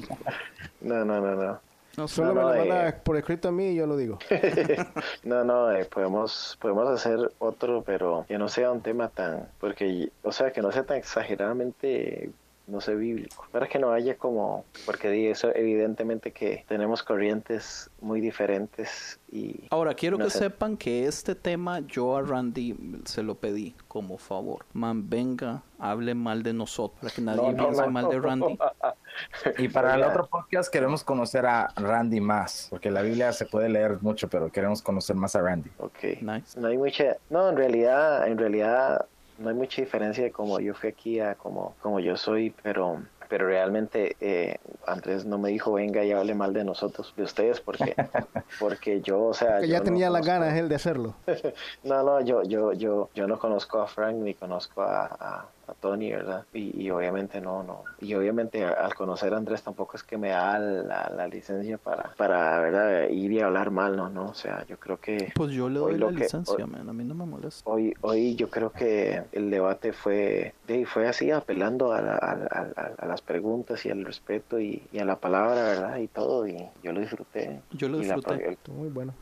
no, 0.81 1.05
no, 1.05 1.21
no, 1.21 1.35
no. 1.37 1.61
No. 1.97 2.09
Solo 2.09 2.35
No, 2.35 2.35
me 2.35 2.41
lo 2.41 2.59
manda 2.59 2.89
eh. 2.89 2.93
por 3.05 3.17
escrito 3.17 3.49
a 3.49 3.53
mí 3.53 3.69
y 3.69 3.75
yo 3.77 3.87
lo 3.87 3.97
digo. 3.97 4.19
No, 5.25 5.43
no, 5.45 5.71
eh, 5.73 5.85
podemos, 5.87 6.59
podemos 6.61 6.89
hacer 6.89 7.33
otro, 7.39 7.83
pero 7.83 8.25
que 8.29 8.37
no 8.39 8.49
sea 8.49 8.71
un 8.71 8.81
tema 8.83 9.09
tan, 9.09 9.49
porque, 9.59 10.11
o 10.23 10.33
sea, 10.33 10.53
que 10.53 10.61
no 10.61 10.71
sea 10.71 10.85
tan 10.85 10.99
exageradamente, 10.99 12.31
no 12.67 12.81
sé, 12.81 12.95
bíblico. 12.95 13.47
Para 13.51 13.67
que 13.69 13.79
no 13.79 13.93
haya 13.93 14.17
como, 14.17 14.65
porque 14.87 15.31
eso 15.31 15.55
evidentemente 15.55 16.33
que 16.33 16.65
tenemos 16.69 17.03
corrientes 17.03 17.91
muy 18.01 18.21
diferentes 18.21 19.19
y... 19.31 19.65
Ahora, 19.71 19.95
quiero 19.95 20.19
no 20.19 20.25
que 20.25 20.31
sé. 20.31 20.39
sepan 20.41 20.77
que 20.77 21.07
este 21.07 21.35
tema 21.35 21.81
yo 21.81 22.17
a 22.17 22.23
Randy 22.23 22.77
se 23.05 23.23
lo 23.23 23.35
pedí 23.37 23.75
como 23.89 24.19
favor. 24.19 24.67
Man, 24.73 25.09
venga, 25.09 25.63
hable 25.79 26.15
mal 26.15 26.43
de 26.43 26.53
nosotros. 26.53 27.01
Para 27.01 27.15
que 27.15 27.23
nadie 27.23 27.43
No, 27.43 27.53
no, 27.53 27.65
piense 27.65 27.87
mal 27.89 28.09
de 28.09 28.21
Randy. 28.21 28.59
Y 29.59 29.69
para 29.69 29.95
el 29.95 30.03
otro 30.03 30.27
podcast 30.27 30.73
queremos 30.73 31.05
conocer 31.05 31.47
a 31.47 31.73
Randy 31.77 32.21
más, 32.21 32.69
porque 32.71 32.91
la 32.91 33.03
Biblia 33.03 33.33
se 33.33 33.47
puede 33.47 33.69
leer 33.69 33.99
mucho, 34.01 34.29
pero 34.29 34.51
queremos 34.51 34.83
conocer 34.83 35.17
más 35.17 35.37
a 35.37 35.43
Randy. 35.43 35.71
Ok. 35.79 36.21
Nice. 36.21 36.59
No 36.59 36.69
hay 36.69 36.79
mucha, 36.79 37.17
no, 37.31 37.49
en 37.49 37.57
realidad, 37.57 38.27
en 38.29 38.39
realidad 38.39 39.07
no 39.39 39.49
hay 39.49 39.55
mucha 39.55 39.83
diferencia 39.83 40.25
de 40.25 40.31
como 40.31 40.61
yo 40.61 40.75
fui 40.75 40.89
aquí 40.89 41.21
a 41.21 41.35
como, 41.35 41.75
como 41.81 42.01
yo 42.01 42.17
soy, 42.17 42.55
pero, 42.63 43.03
pero 43.29 43.47
realmente 43.47 44.17
eh, 44.21 44.57
Andrés 44.87 45.25
no 45.25 45.39
me 45.39 45.51
dijo 45.51 45.73
venga 45.73 46.05
y 46.05 46.13
hable 46.13 46.35
mal 46.35 46.53
de 46.53 46.65
nosotros, 46.65 47.13
de 47.17 47.25
ustedes, 47.25 47.61
porque, 47.61 47.95
porque 48.61 49.01
yo, 49.01 49.23
o 49.23 49.35
sea, 49.35 49.59
Que 49.61 49.67
yo 49.67 49.73
ya 49.73 49.79
no 49.79 49.85
tenía 49.85 50.11
las 50.11 50.27
ganas 50.27 50.55
él 50.55 50.69
de 50.69 50.75
hacerlo. 50.77 51.15
No, 51.83 52.03
no, 52.03 52.21
yo, 52.21 52.43
yo, 52.45 52.73
yo, 52.73 53.11
yo 53.15 53.27
no 53.27 53.39
conozco 53.39 53.81
a 53.81 53.87
Frank 53.87 54.17
ni 54.17 54.35
conozco 54.35 54.83
a, 54.83 55.07
a, 55.07 55.49
a 55.67 55.75
Tony, 55.75 56.11
¿verdad? 56.13 56.45
Y, 56.53 56.83
y 56.83 56.91
obviamente 56.91 57.41
no, 57.41 57.63
no. 57.63 57.83
Y 58.01 58.15
obviamente 58.15 58.65
al 58.65 58.95
conocer 58.95 59.33
a 59.35 59.37
Andrés 59.37 59.63
tampoco 59.63 59.97
es 59.97 60.03
que 60.03 60.19
me 60.19 60.31
da 60.31 60.59
la, 60.59 61.11
la 61.15 61.27
licencia 61.29 61.79
para, 61.79 62.13
para, 62.17 62.61
¿verdad? 62.61 63.09
Ir 63.09 63.33
y 63.33 63.41
hablar 63.41 63.71
mal, 63.71 63.97
no, 63.97 64.09
no. 64.09 64.27
O 64.27 64.35
sea, 64.35 64.65
yo 64.67 64.79
creo 64.79 64.99
que 64.99 65.33
Pues 65.35 65.51
yo 65.53 65.69
le 65.69 65.79
doy 65.79 65.99
la 65.99 66.09
que- 66.09 66.15
licencia, 66.15 66.55
hoy- 66.65 66.71
man. 66.71 66.89
A 66.89 66.93
mí 66.93 67.05
no 67.05 67.15
me 67.15 67.25
molesta. 67.27 67.69
hoy, 67.71 67.95
hoy 68.03 68.35
yo 68.37 68.49
creo 68.51 68.71
que 68.71 69.23
el 69.33 69.51
debate 69.51 69.93
fue, 69.93 70.55
sí, 70.67 70.85
fue 70.85 71.09
así, 71.09 71.31
apelando 71.31 71.93
a, 71.93 72.01
la- 72.03 72.17
a, 72.17 72.33
a- 72.81 72.93
a 72.99 73.07
las 73.07 73.23
preguntas 73.23 73.85
y 73.87 73.91
al 73.91 74.05
respeto 74.05 74.59
y, 74.61 74.83
y 74.93 74.99
a 74.99 75.05
la 75.05 75.17
palabra, 75.17 75.63
¿verdad? 75.65 75.97
Y 75.99 76.09
todo, 76.09 76.47
y 76.47 76.57
yo 76.83 76.93
lo 76.93 77.01
disfruté. 77.01 77.61
Yo 77.71 77.89
lo 77.89 77.99
la- 77.99 78.03
disfruté. 78.15 78.49
el- 78.49 78.59
Muy 78.73 78.89
bueno. 78.89 79.15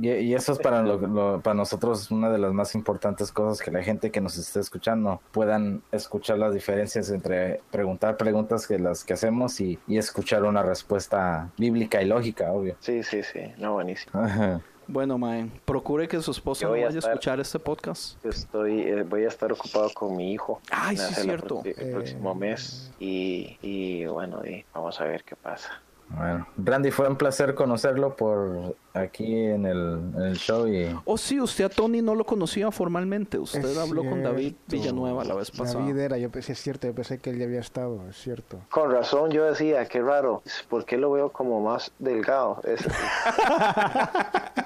Y, 0.00 0.08
y 0.10 0.34
eso 0.34 0.52
es 0.52 0.58
para, 0.58 0.82
lo- 0.82 0.98
lo- 0.98 1.40
para 1.40 1.54
nosotros 1.54 2.10
una 2.10 2.28
de 2.30 2.38
las 2.38 2.52
más 2.52 2.74
importantes 2.74 3.32
cosas 3.32 3.60
que 3.64 3.70
la 3.70 3.82
gente 3.82 4.10
que 4.10 4.20
nos 4.20 4.36
esté 4.36 4.60
escuchando 4.60 5.20
puedan 5.32 5.82
escuchar 5.92 6.38
las 6.38 6.52
diferencias 6.54 7.10
entre 7.10 7.60
preguntar 7.70 8.16
preguntas 8.16 8.66
que 8.66 8.78
las 8.78 9.04
que 9.04 9.14
hacemos 9.14 9.60
y, 9.60 9.78
y 9.86 9.98
escuchar 9.98 10.44
una 10.44 10.62
respuesta 10.62 11.50
bíblica 11.56 12.02
y 12.02 12.06
lógica, 12.06 12.52
obvio. 12.52 12.76
sí, 12.80 13.02
sí, 13.02 13.22
sí, 13.22 13.40
no, 13.58 13.74
buenísimo. 13.74 14.20
Ajá. 14.20 14.60
Bueno, 14.86 15.18
man, 15.18 15.52
procure 15.64 16.08
que 16.08 16.20
su 16.20 16.32
esposa 16.32 16.64
no 16.66 16.70
a 16.70 16.72
vaya 16.72 16.86
a 16.86 16.88
estar- 16.90 17.12
escuchar 17.12 17.38
este 17.38 17.60
podcast. 17.60 18.20
Yo 18.24 18.30
estoy, 18.30 18.80
eh, 18.80 19.02
voy 19.04 19.24
a 19.24 19.28
estar 19.28 19.52
ocupado 19.52 19.88
con 19.94 20.16
mi 20.16 20.32
hijo. 20.32 20.60
Ay, 20.68 20.96
sí, 20.96 21.02
la 21.14 21.22
cierto. 21.22 21.62
El 21.64 21.70
Eh, 21.78 21.92
próximo 21.92 22.34
mes. 22.34 22.90
Y, 22.98 23.56
y 23.62 24.04
bueno, 24.06 24.44
y 24.44 24.64
vamos 24.74 25.00
a 25.00 25.04
ver 25.04 25.22
qué 25.22 25.36
pasa. 25.36 25.80
Bueno, 26.12 26.44
Randy, 26.56 26.90
fue 26.90 27.08
un 27.08 27.14
placer 27.16 27.54
conocerlo 27.54 28.16
por 28.16 28.74
aquí 28.94 29.44
en 29.44 29.64
el, 29.64 30.00
en 30.16 30.22
el 30.22 30.36
show 30.36 30.66
y 30.66 30.92
Oh, 31.04 31.16
sí, 31.16 31.40
usted 31.40 31.66
a 31.66 31.68
Tony 31.68 32.02
no 32.02 32.16
lo 32.16 32.24
conocía 32.26 32.68
formalmente. 32.72 33.38
Usted 33.38 33.64
Es 33.64 33.78
habló 33.78 34.02
con 34.02 34.20
David 34.24 34.54
cierto. 34.54 34.64
Villanueva 34.68 35.24
la 35.24 35.34
vez 35.36 35.52
pasada. 35.52 35.78
David 35.80 35.96
era, 35.98 36.18
yo 36.18 36.28
pensé, 36.28 36.52
es 36.52 36.60
cierto, 36.60 36.88
yo 36.88 36.94
pensé 36.96 37.18
que 37.18 37.30
él 37.30 37.38
ya 37.38 37.44
había 37.44 37.60
estado, 37.60 38.08
es 38.08 38.16
cierto. 38.16 38.58
Con 38.70 38.90
razón 38.90 39.30
yo 39.30 39.44
decía, 39.44 39.86
qué 39.86 40.02
raro, 40.02 40.42
¿por 40.68 40.84
qué 40.84 40.96
lo 40.96 41.12
veo 41.12 41.30
como 41.30 41.60
más 41.60 41.92
delgado? 42.00 42.60
Es- 42.64 42.84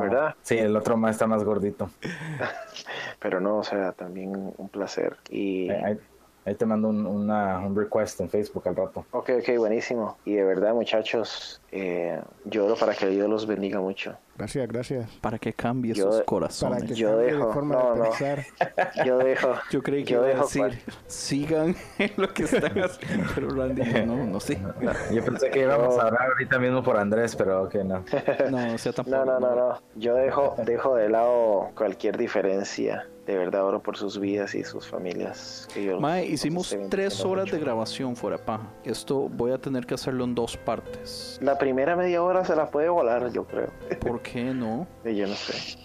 ¿Verdad? 0.00 0.34
Sí, 0.42 0.58
el 0.58 0.76
otro 0.76 0.96
más 0.96 1.12
está 1.12 1.26
más 1.26 1.44
gordito. 1.44 1.90
Pero 3.20 3.40
no, 3.40 3.58
o 3.58 3.64
sea, 3.64 3.92
también 3.92 4.52
un 4.56 4.68
placer. 4.68 5.16
Y... 5.30 5.70
Ahí, 5.70 5.82
ahí- 5.84 5.98
ahí 6.46 6.54
te 6.54 6.64
mando 6.64 6.88
un, 6.88 7.04
una, 7.06 7.58
un 7.58 7.76
request 7.76 8.20
en 8.20 8.30
Facebook 8.30 8.66
al 8.68 8.76
rato. 8.76 9.04
Ok, 9.10 9.30
ok, 9.40 9.58
buenísimo. 9.58 10.16
Y 10.24 10.34
de 10.34 10.44
verdad, 10.44 10.72
muchachos, 10.72 11.60
eh, 11.72 12.20
yo 12.44 12.64
oro 12.66 12.76
para 12.76 12.94
que 12.94 13.06
Dios 13.08 13.28
los 13.28 13.46
bendiga 13.46 13.80
mucho. 13.80 14.16
Gracias, 14.38 14.68
gracias. 14.68 15.10
Para 15.22 15.38
que 15.38 15.52
cambie 15.54 15.94
Yo- 15.94 16.04
sus 16.04 16.14
Para 16.16 16.24
corazones. 16.26 16.84
que 16.84 16.94
Yo 16.94 17.08
cambie 17.10 17.32
dejo- 17.32 17.46
de 17.48 17.52
forma 17.54 17.74
no, 17.74 17.92
de 17.92 17.98
no. 17.98 18.04
pensar. 18.04 18.44
Yo 19.06 19.18
dejo. 19.18 19.52
Yo 19.70 19.82
creí 19.82 20.04
que 20.04 20.12
yo 20.12 20.18
iba 20.18 20.26
a 20.26 20.28
dejo 20.30 20.42
decir, 20.44 20.60
cual- 20.62 20.78
sigan 21.06 21.76
en 21.98 22.12
lo 22.16 22.32
que 22.34 22.42
están 22.44 22.78
haciendo. 22.82 23.24
Pero 23.34 23.48
Randy, 23.50 23.82
no, 24.06 24.24
no 24.26 24.38
sé. 24.40 24.58
Yo 25.12 25.24
pensé 25.24 25.50
que 25.50 25.60
íbamos 25.62 25.98
a 25.98 26.02
hablar 26.08 26.28
ahorita 26.32 26.58
mismo 26.58 26.82
por 26.82 26.96
Andrés, 26.98 27.34
pero 27.34 27.62
ok, 27.64 27.74
no. 27.76 28.04
No, 28.50 28.74
o 28.74 28.78
sea, 28.78 28.92
tampoco. 28.94 29.16
No, 29.16 29.24
no, 29.24 29.40
no, 29.40 29.54
no. 29.56 29.80
Yo 29.94 30.14
dejo, 30.14 30.54
dejo 30.64 30.94
de 30.96 31.08
lado 31.08 31.70
cualquier 31.74 32.16
diferencia. 32.18 33.06
De 33.26 33.36
verdad 33.36 33.64
oro 33.64 33.82
por 33.82 33.96
sus 33.96 34.20
vidas 34.20 34.54
y 34.54 34.62
sus 34.62 34.86
familias. 34.86 35.68
Que 35.74 35.80
Dios 35.80 36.00
Mae, 36.00 36.22
los 36.22 36.32
hicimos 36.32 36.76
tres 36.88 37.24
horas 37.24 37.46
mucho. 37.46 37.56
de 37.56 37.60
grabación 37.62 38.14
fuera 38.14 38.38
paja. 38.38 38.68
Esto 38.84 39.28
voy 39.28 39.50
a 39.50 39.58
tener 39.58 39.84
que 39.84 39.94
hacerlo 39.94 40.22
en 40.24 40.34
dos 40.34 40.56
partes. 40.56 41.38
La 41.42 41.58
primera 41.58 41.96
media 41.96 42.22
hora 42.22 42.44
se 42.44 42.54
la 42.54 42.70
puede 42.70 42.88
volar, 42.88 43.32
yo 43.32 43.44
creo. 43.44 43.70
¿Por 44.00 44.22
qué 44.22 44.44
no? 44.54 44.86
Eh, 45.04 45.14
Yo 45.16 45.26
no 45.26 45.34
sé. 45.34 45.76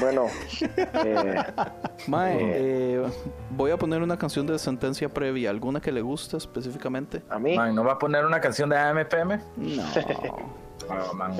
Bueno, 0.00 0.26
eh, 0.76 1.34
Mae, 2.08 2.36
eh, 2.40 3.02
voy 3.50 3.70
a 3.70 3.76
poner 3.76 4.02
una 4.02 4.18
canción 4.18 4.44
de 4.46 4.58
sentencia 4.58 5.08
previa. 5.08 5.50
¿Alguna 5.50 5.80
que 5.80 5.92
le 5.92 6.00
guste 6.00 6.36
específicamente? 6.36 7.22
a 7.30 7.38
mí, 7.38 7.56
Man, 7.56 7.76
¿no 7.76 7.84
va 7.84 7.92
a 7.92 7.98
poner 7.98 8.24
una 8.26 8.40
canción 8.40 8.68
de 8.70 8.76
AMPM? 8.76 9.38
No. 9.56 9.84
Man, 10.88 11.36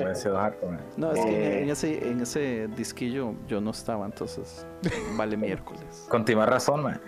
man. 0.67 0.79
No, 0.97 1.11
es 1.11 1.19
que 1.25 1.57
Eh. 1.59 1.63
en 1.63 1.69
ese, 1.69 2.07
en 2.09 2.21
ese 2.21 2.67
disquillo 2.75 3.33
yo 3.47 3.59
no 3.61 3.71
estaba, 3.71 4.05
entonces 4.05 4.65
vale 5.17 5.35
miércoles. 5.37 6.07
Con 6.09 6.25
razón, 6.45 6.83
man. 6.83 7.01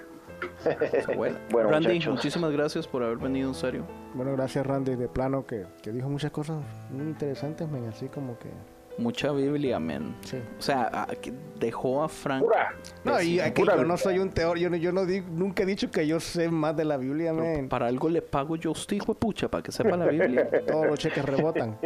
Bueno, 1.15 1.37
Randy, 1.69 1.87
muchachos. 1.89 2.13
muchísimas 2.15 2.51
gracias 2.51 2.87
por 2.87 3.03
haber 3.03 3.17
venido 3.17 3.49
en 3.49 3.53
serio. 3.55 3.85
Bueno, 4.15 4.31
gracias 4.33 4.65
Randy 4.65 4.95
de 4.95 5.07
plano 5.07 5.45
que, 5.45 5.65
que 5.83 5.91
dijo 5.91 6.09
muchas 6.09 6.31
cosas 6.31 6.57
muy 6.89 7.05
interesantes, 7.05 7.69
men, 7.69 7.87
así 7.87 8.07
como 8.07 8.37
que... 8.39 8.49
Mucha 8.97 9.31
Biblia, 9.31 9.79
men. 9.79 10.15
Sí. 10.21 10.37
O 10.59 10.61
sea, 10.61 10.89
a- 11.09 11.15
que 11.15 11.33
dejó 11.59 12.03
a 12.03 12.09
Frank. 12.09 12.43
Pura. 12.43 12.73
No, 13.03 13.21
y 13.21 13.37
que 13.53 13.63
yo 13.65 13.83
no 13.83 13.97
soy 13.97 14.19
un 14.19 14.29
teórico, 14.29 14.63
yo, 14.63 14.69
no, 14.69 14.75
yo 14.77 14.91
no 14.91 15.05
di- 15.05 15.21
nunca 15.21 15.63
he 15.63 15.65
dicho 15.65 15.89
que 15.89 16.05
yo 16.05 16.19
sé 16.19 16.49
más 16.49 16.75
de 16.75 16.85
la 16.85 16.97
Biblia, 16.97 17.33
men. 17.33 17.67
Para 17.69 17.87
algo 17.87 18.09
le 18.09 18.21
pago 18.21 18.55
yo 18.57 18.69
a 18.69 18.73
usted, 18.73 18.97
hijo 18.97 19.13
de 19.13 19.19
pucha, 19.19 19.47
para 19.47 19.63
que 19.63 19.71
sepa 19.71 19.97
la 19.97 20.05
Biblia. 20.07 20.47
Todos 20.67 20.85
los 20.87 20.99
cheques 20.99 21.23
rebotan. 21.25 21.77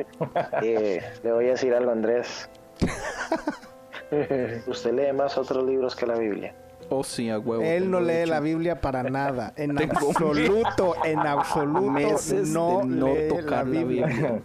eh, 0.62 1.02
le 1.24 1.32
voy 1.32 1.46
a 1.46 1.52
decir 1.52 1.74
algo 1.74 1.92
Andrés. 1.92 2.50
Usted 4.68 4.94
lee 4.94 5.14
más 5.14 5.38
otros 5.38 5.66
libros 5.66 5.96
que 5.96 6.06
la 6.06 6.16
Biblia. 6.18 6.54
Oh, 6.90 7.04
sí, 7.04 7.30
a 7.30 7.40
huevo. 7.40 7.64
Él 7.64 7.90
no 7.90 8.00
lee 8.00 8.14
dicho. 8.20 8.28
la 8.32 8.40
Biblia 8.40 8.82
para 8.82 9.04
nada. 9.04 9.54
En 9.58 9.78
absoluto, 9.78 10.96
en 11.04 11.20
absoluto 11.20 11.92
Meses 11.92 12.50
no, 12.50 12.80
de 12.82 12.86
no 12.86 13.08
lee 13.16 13.28
tocar 13.30 13.68
la 13.68 13.84
Biblia. 13.84 14.42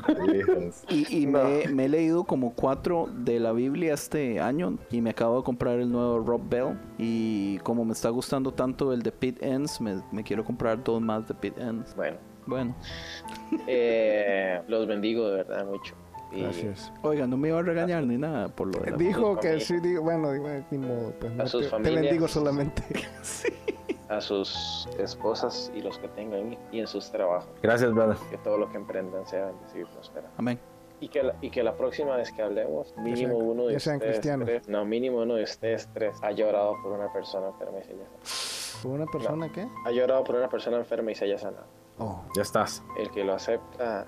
Y, 0.89 1.23
y 1.23 1.27
me, 1.27 1.69
me 1.69 1.85
he 1.85 1.89
leído 1.89 2.25
como 2.25 2.55
cuatro 2.55 3.09
de 3.13 3.39
la 3.41 3.53
Biblia 3.53 3.95
este 3.95 4.41
año 4.41 4.79
y 4.91 5.01
me 5.01 5.11
acabo 5.11 5.39
de 5.39 5.43
comprar 5.45 5.79
el 5.79 5.91
nuevo 5.91 6.21
Rob 6.21 6.43
Bell 6.49 6.79
y 6.99 7.59
como 7.59 7.85
me 7.85 7.93
está 7.93 8.09
gustando 8.11 8.53
tanto 8.53 8.93
el 8.93 9.03
de 9.03 9.13
Pete 9.13 9.47
Ends, 9.47 9.81
me, 9.81 10.03
me 10.13 10.23
quiero 10.23 10.45
comprar 10.45 10.83
dos 10.83 11.01
más 11.01 11.27
de 11.29 11.35
Pete 11.35 11.61
Ends. 11.61 11.95
Bueno, 11.95 12.17
Bueno, 12.47 12.75
eh, 13.67 14.61
los 14.69 14.87
bendigo 14.87 15.29
de 15.29 15.37
verdad 15.39 15.67
mucho. 15.67 15.95
Y 16.33 16.43
Gracias. 16.43 16.93
oiga, 17.03 17.27
no 17.27 17.37
me 17.37 17.49
iba 17.49 17.59
a 17.59 17.63
regañar 17.63 18.05
ni 18.05 18.17
nada 18.17 18.49
por 18.49 18.69
lo 18.75 18.81
de 18.83 18.93
la... 18.93 18.97
Dijo 18.97 19.35
que 19.37 19.49
familia. 19.49 19.67
sí, 19.67 19.81
digo, 19.81 20.03
bueno, 20.03 20.31
digo, 20.33 20.49
ni 20.71 20.79
modo, 20.79 21.13
pues 21.19 21.33
no, 21.33 21.47
sus 21.47 21.61
te, 21.63 21.67
te 21.67 21.71
familias. 21.71 22.03
bendigo 22.03 22.29
solamente. 22.29 22.83
a 24.09 24.21
sus 24.21 24.89
esposas 24.99 25.71
y 25.75 25.81
los 25.83 25.99
que 25.99 26.09
tengan 26.09 26.57
y 26.73 26.81
en 26.81 26.87
sus 26.87 27.11
trabajos. 27.11 27.49
Gracias, 27.63 27.93
brother. 27.95 28.17
Que 28.31 28.39
todo 28.39 28.59
lo 28.59 28.71
que 28.71 28.77
emprendan 28.77 29.27
sea 29.27 29.47
bendecido 29.47 29.87
y 29.89 29.93
próspero. 29.93 30.27
Amén. 30.37 30.59
Y 31.01 31.09
que, 31.09 31.23
la, 31.23 31.35
y 31.41 31.51
que 31.51 31.63
la 31.63 31.75
próxima 31.77 32.17
vez 32.17 32.31
que 32.33 32.43
hablemos, 32.43 32.95
mínimo 32.99 33.37
sean- 33.39 33.49
uno 33.49 33.67
de 33.69 33.77
ustedes 33.77 34.01
cristianos. 34.03 34.47
tres, 34.47 34.69
no, 34.69 34.85
mínimo 34.85 35.19
uno 35.23 35.35
de 35.35 35.45
ustedes 35.45 35.89
tres 35.95 36.15
ha 36.23 36.31
llorado 36.33 36.75
por 36.83 36.93
una 36.93 37.11
persona 37.13 37.47
enferma 37.49 37.79
y 37.79 37.85
se 37.85 37.93
haya 37.93 38.05
sanado. 38.05 38.83
¿Con 38.83 38.93
una 38.93 39.07
persona 39.07 39.53
qué? 39.53 39.69
Ha 39.87 39.91
llorado 39.93 40.25
por 40.25 40.35
una 40.37 40.49
persona 40.49 40.77
enferma 40.77 41.11
y 41.13 41.15
se 41.15 41.25
haya 41.25 41.39
sanado. 41.39 41.65
Oh. 41.99 42.23
Ya 42.37 42.43
estás. 42.43 42.83
El 42.99 43.11
que 43.11 43.25
lo 43.25 43.33
acepta, 43.35 44.07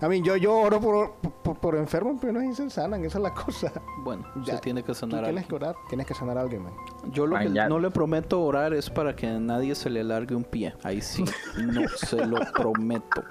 A 0.00 0.08
mí, 0.08 0.20
yo, 0.22 0.36
yo 0.36 0.54
oro 0.58 0.80
por, 0.80 1.12
por, 1.42 1.56
por 1.58 1.76
enfermos, 1.76 2.16
pero 2.20 2.32
no 2.32 2.54
se 2.54 2.68
sanan, 2.70 3.04
esa 3.04 3.18
es 3.18 3.22
la 3.22 3.32
cosa. 3.34 3.72
Bueno, 4.02 4.24
Ya, 4.42 4.54
se 4.56 4.60
tiene 4.60 4.82
que 4.82 4.94
sanar 4.94 5.20
a 5.20 5.26
tienes 5.28 5.44
alguien. 5.44 5.48
que 5.60 5.64
orar, 5.64 5.76
tienes 5.88 6.06
que 6.06 6.14
sanar 6.14 6.38
a 6.38 6.40
alguien, 6.40 6.64
man. 6.64 6.72
Yo 7.12 7.26
lo 7.26 7.38
que 7.38 7.48
Man, 7.48 7.68
no 7.68 7.78
le 7.78 7.90
prometo 7.90 8.42
orar 8.42 8.74
es 8.74 8.90
para 8.90 9.14
que 9.14 9.26
a 9.28 9.38
nadie 9.38 9.74
se 9.74 9.88
le 9.90 10.02
largue 10.02 10.34
un 10.34 10.44
pie. 10.44 10.74
Ahí 10.82 11.00
sí, 11.00 11.24
no 11.56 11.82
se 11.96 12.24
lo 12.26 12.38
prometo. 12.52 13.22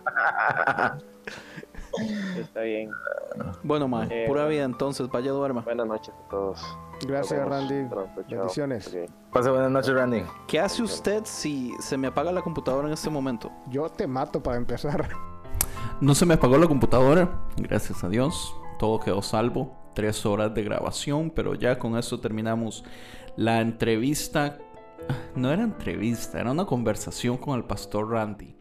está 2.40 2.62
bien. 2.62 2.90
Bueno, 3.64 3.88
ma, 3.88 4.08
Eh, 4.10 4.26
pura 4.28 4.46
vida 4.46 4.64
entonces, 4.64 5.10
vaya 5.10 5.32
duerma. 5.32 5.62
Buenas 5.62 5.88
noches 5.88 6.14
a 6.26 6.30
todos. 6.30 6.78
Gracias, 7.06 7.48
Randy. 7.48 7.86
pronto. 7.90 8.24
Bendiciones. 8.30 8.88
Ok. 8.88 9.12
Pase 9.34 9.50
buenas 9.50 9.72
noches, 9.72 9.94
Randy. 9.94 10.24
¿Qué 10.48 10.60
hace 10.60 10.84
usted 10.84 11.24
si 11.26 11.74
se 11.80 11.98
me 11.98 12.08
apaga 12.08 12.32
la 12.32 12.42
computadora 12.42 12.88
en 12.88 12.94
este 12.94 13.10
momento? 13.10 13.52
Yo 13.70 13.90
te 13.90 14.08
mato 14.08 14.42
para 14.42 14.58
empezar. 14.58 15.10
No 16.02 16.16
se 16.16 16.26
me 16.26 16.34
apagó 16.34 16.58
la 16.58 16.68
computadora, 16.68 17.46
gracias 17.58 18.04
a 18.04 18.10
Dios. 18.10 18.56
Todo 18.80 19.00
quedó 19.00 19.22
salvo. 19.22 19.78
Tres 19.94 20.26
horas 20.26 20.52
de 20.52 20.64
grabación, 20.64 21.30
pero 21.30 21.54
ya 21.54 21.78
con 21.78 21.96
eso 21.96 22.20
terminamos 22.20 22.84
la 23.36 23.62
entrevista. 23.62 24.58
No 25.36 25.52
era 25.52 25.62
entrevista, 25.62 26.40
era 26.40 26.52
una 26.52 26.66
conversación 26.66 27.38
con 27.38 27.56
el 27.56 27.66
pastor 27.66 28.10
Randy. 28.10 28.56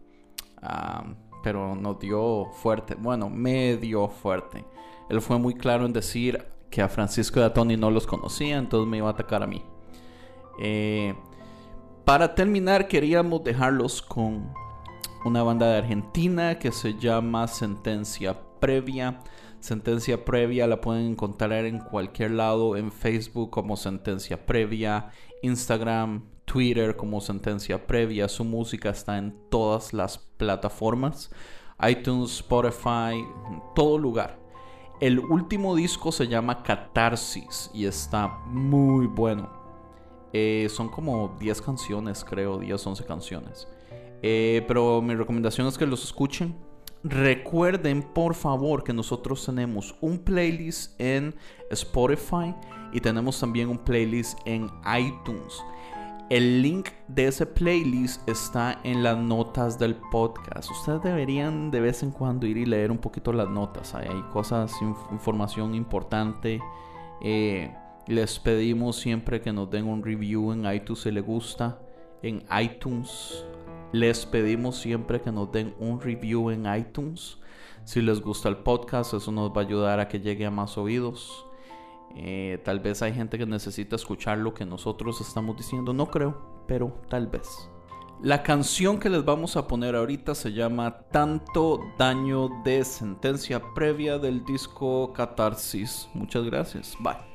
Ah, 0.61 1.15
pero 1.43 1.75
nos 1.75 1.99
dio 1.99 2.45
fuerte, 2.53 2.95
bueno, 2.95 3.31
me 3.31 3.79
dio 3.79 4.09
fuerte. 4.09 4.67
Él 5.09 5.23
fue 5.23 5.39
muy 5.39 5.55
claro 5.55 5.87
en 5.87 5.95
decir 5.95 6.45
que 6.69 6.83
a 6.83 6.91
Francisco 6.91 7.41
y 7.41 7.45
a 7.45 7.55
Tony 7.55 7.79
no 7.79 7.91
los 7.91 8.07
conocía, 8.07 8.59
entonces 8.59 8.87
me 8.87 8.99
iba 8.99 9.09
a 9.09 9.13
atacar 9.13 9.43
a 9.43 9.47
mí. 9.47 9.65
Eh, 10.61 11.15
para 12.05 12.35
terminar, 12.35 12.87
queríamos 12.87 13.43
dejarlos 13.45 14.03
con 14.03 14.53
una 15.25 15.43
banda 15.43 15.69
de 15.71 15.79
Argentina 15.79 16.59
que 16.59 16.73
se 16.73 16.95
llama 16.95 17.47
Sentencia 17.47 18.39
Previa. 18.59 19.21
Sentencia 19.61 20.25
Previa 20.25 20.67
la 20.67 20.81
pueden 20.81 21.07
encontrar 21.07 21.67
en 21.67 21.79
cualquier 21.79 22.31
lado, 22.33 22.77
en 22.77 22.91
Facebook 22.91 23.51
como 23.51 23.77
Sentencia 23.77 24.47
Previa, 24.47 25.11
Instagram, 25.43 26.25
Twitter 26.47 26.97
como 26.97 27.21
Sentencia 27.21 27.87
Previa. 27.87 28.29
Su 28.29 28.45
música 28.45 28.91
está 28.91 29.19
en 29.19 29.37
todas 29.51 29.93
las 29.93 30.19
plataformas, 30.19 31.31
iTunes, 31.87 32.37
Spotify, 32.37 33.19
en 33.51 33.63
todo 33.75 33.99
lugar. 33.99 34.39
El 35.01 35.19
último 35.19 35.75
disco 35.77 36.13
se 36.13 36.29
llama 36.29 36.63
Catarsis 36.63 37.71
y 37.75 37.85
está 37.85 38.29
muy 38.47 39.07
bueno. 39.07 39.51
Eh, 40.33 40.69
son 40.71 40.89
como 40.89 41.37
10 41.39 41.61
canciones, 41.61 42.25
creo, 42.25 42.59
10, 42.59 42.87
11 42.87 43.05
canciones. 43.05 43.69
Eh, 44.23 44.65
pero 44.69 45.01
mi 45.03 45.15
recomendación 45.15 45.67
es 45.67 45.79
que 45.79 45.87
los 45.87 46.05
escuchen. 46.05 46.55
Recuerden, 47.03 48.03
por 48.03 48.35
favor, 48.35 48.85
que 48.85 48.93
nosotros 48.93 49.45
tenemos 49.47 49.95
un 50.03 50.19
playlist 50.19 51.01
en 51.01 51.35
Spotify 51.71 52.55
y 52.93 53.01
tenemos 53.01 53.41
también 53.41 53.69
un 53.71 53.79
playlist 53.79 54.39
en 54.45 54.71
iTunes. 54.99 55.63
El 56.29 56.63
link 56.63 56.91
de 57.09 57.27
ese 57.27 57.45
playlist 57.47 58.29
está 58.29 58.81
en 58.85 59.03
las 59.03 59.17
notas 59.19 59.79
del 59.79 59.97
podcast. 59.97 60.71
Ustedes 60.71 61.03
deberían 61.03 61.71
de 61.71 61.81
vez 61.81 62.03
en 62.05 62.11
cuando 62.13 62.47
ir 62.47 62.57
y 62.59 62.67
leer 62.67 62.93
un 62.93 62.99
poquito 62.99 63.33
las 63.33 63.49
notas. 63.49 63.95
Hay 63.95 64.23
cosas, 64.33 64.71
inf- 64.81 65.11
información 65.13 65.75
importante. 65.75 66.61
Eh, 67.23 67.75
les 68.07 68.39
pedimos 68.39 68.97
siempre 68.97 69.41
que 69.41 69.53
nos 69.53 69.71
den 69.71 69.87
un 69.87 70.05
review 70.05 70.53
en 70.53 70.73
iTunes 70.73 71.01
si 71.03 71.11
les 71.11 71.25
gusta. 71.25 71.81
En 72.23 72.45
iTunes. 72.63 73.45
Les 73.93 74.25
pedimos 74.27 74.77
siempre 74.77 75.21
que 75.21 75.33
nos 75.33 75.51
den 75.51 75.75
un 75.79 76.01
review 76.01 76.51
en 76.51 76.73
iTunes. 76.75 77.39
Si 77.85 78.01
les 78.01 78.21
gusta 78.21 78.49
el 78.49 78.59
podcast, 78.59 79.15
eso 79.15 79.33
nos 79.33 79.51
va 79.51 79.63
a 79.63 79.65
ayudar 79.65 80.01
a 80.01 80.09
que 80.09 80.21
llegue 80.21 80.47
a 80.47 80.51
más 80.51 80.79
oídos. 80.79 81.47
Eh, 82.15 82.61
tal 82.65 82.81
vez 82.81 83.03
hay 83.03 83.13
gente 83.13 83.39
que 83.39 83.47
necesita 83.47 83.97
escuchar 83.97 84.39
lo 84.39 84.55
que 84.55 84.65
nosotros 84.65 85.21
estamos 85.21 85.57
diciendo. 85.57 85.93
No 85.93 86.07
creo, 86.07 86.65
pero 86.67 87.01
tal 87.09 87.27
vez. 87.27 87.69
La 88.23 88.43
canción 88.43 88.99
que 89.01 89.09
les 89.09 89.25
vamos 89.25 89.57
a 89.57 89.67
poner 89.67 89.97
ahorita 89.97 90.35
se 90.35 90.53
llama 90.53 91.07
Tanto 91.11 91.81
Daño 91.99 92.51
de 92.65 92.85
Sentencia 92.85 93.63
Previa 93.75 94.19
del 94.19 94.45
disco 94.45 95.13
Catarsis. 95.15 96.07
Muchas 96.13 96.45
gracias. 96.45 96.95
Bye. 97.01 97.30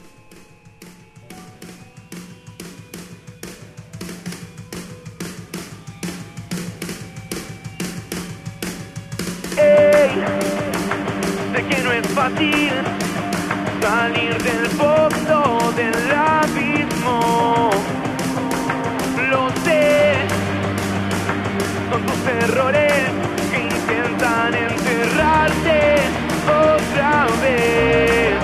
que 11.69 11.81
no 11.83 11.91
es 11.91 12.07
fácil 12.07 12.71
salir 13.81 14.41
del 14.41 14.67
fondo 14.67 15.73
del 15.75 16.11
abismo. 16.11 17.71
Lo 19.29 19.49
sé, 19.63 20.13
son 21.91 22.01
tus 22.05 22.27
errores 22.43 22.93
que 23.51 23.59
intentan 23.63 24.53
enterrarte 24.53 25.97
otra 26.47 27.27
vez. 27.41 28.34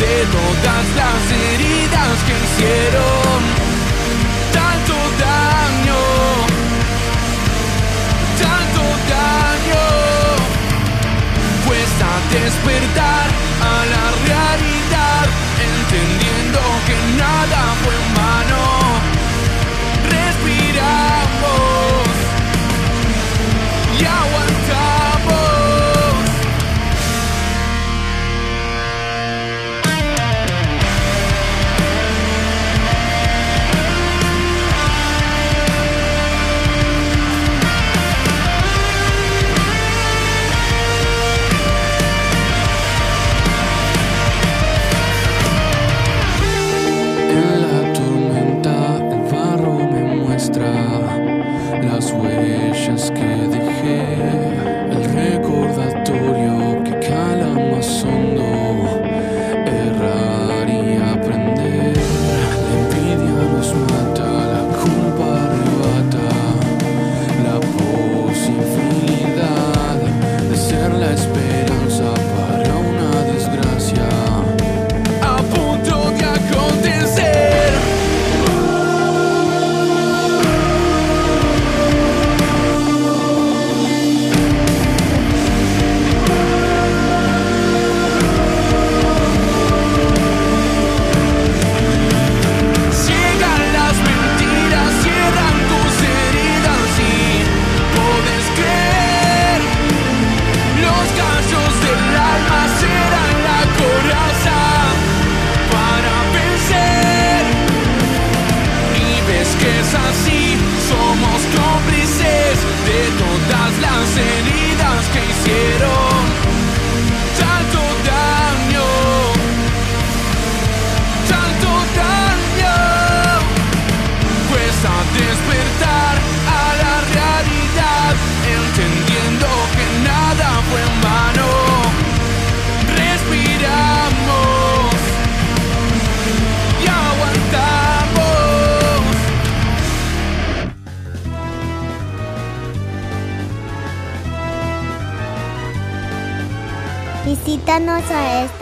de 0.00 0.26
todas 0.32 0.86
las 0.96 1.32
heridas 1.32 2.24
que 2.26 2.32
hicieron. 2.44 3.57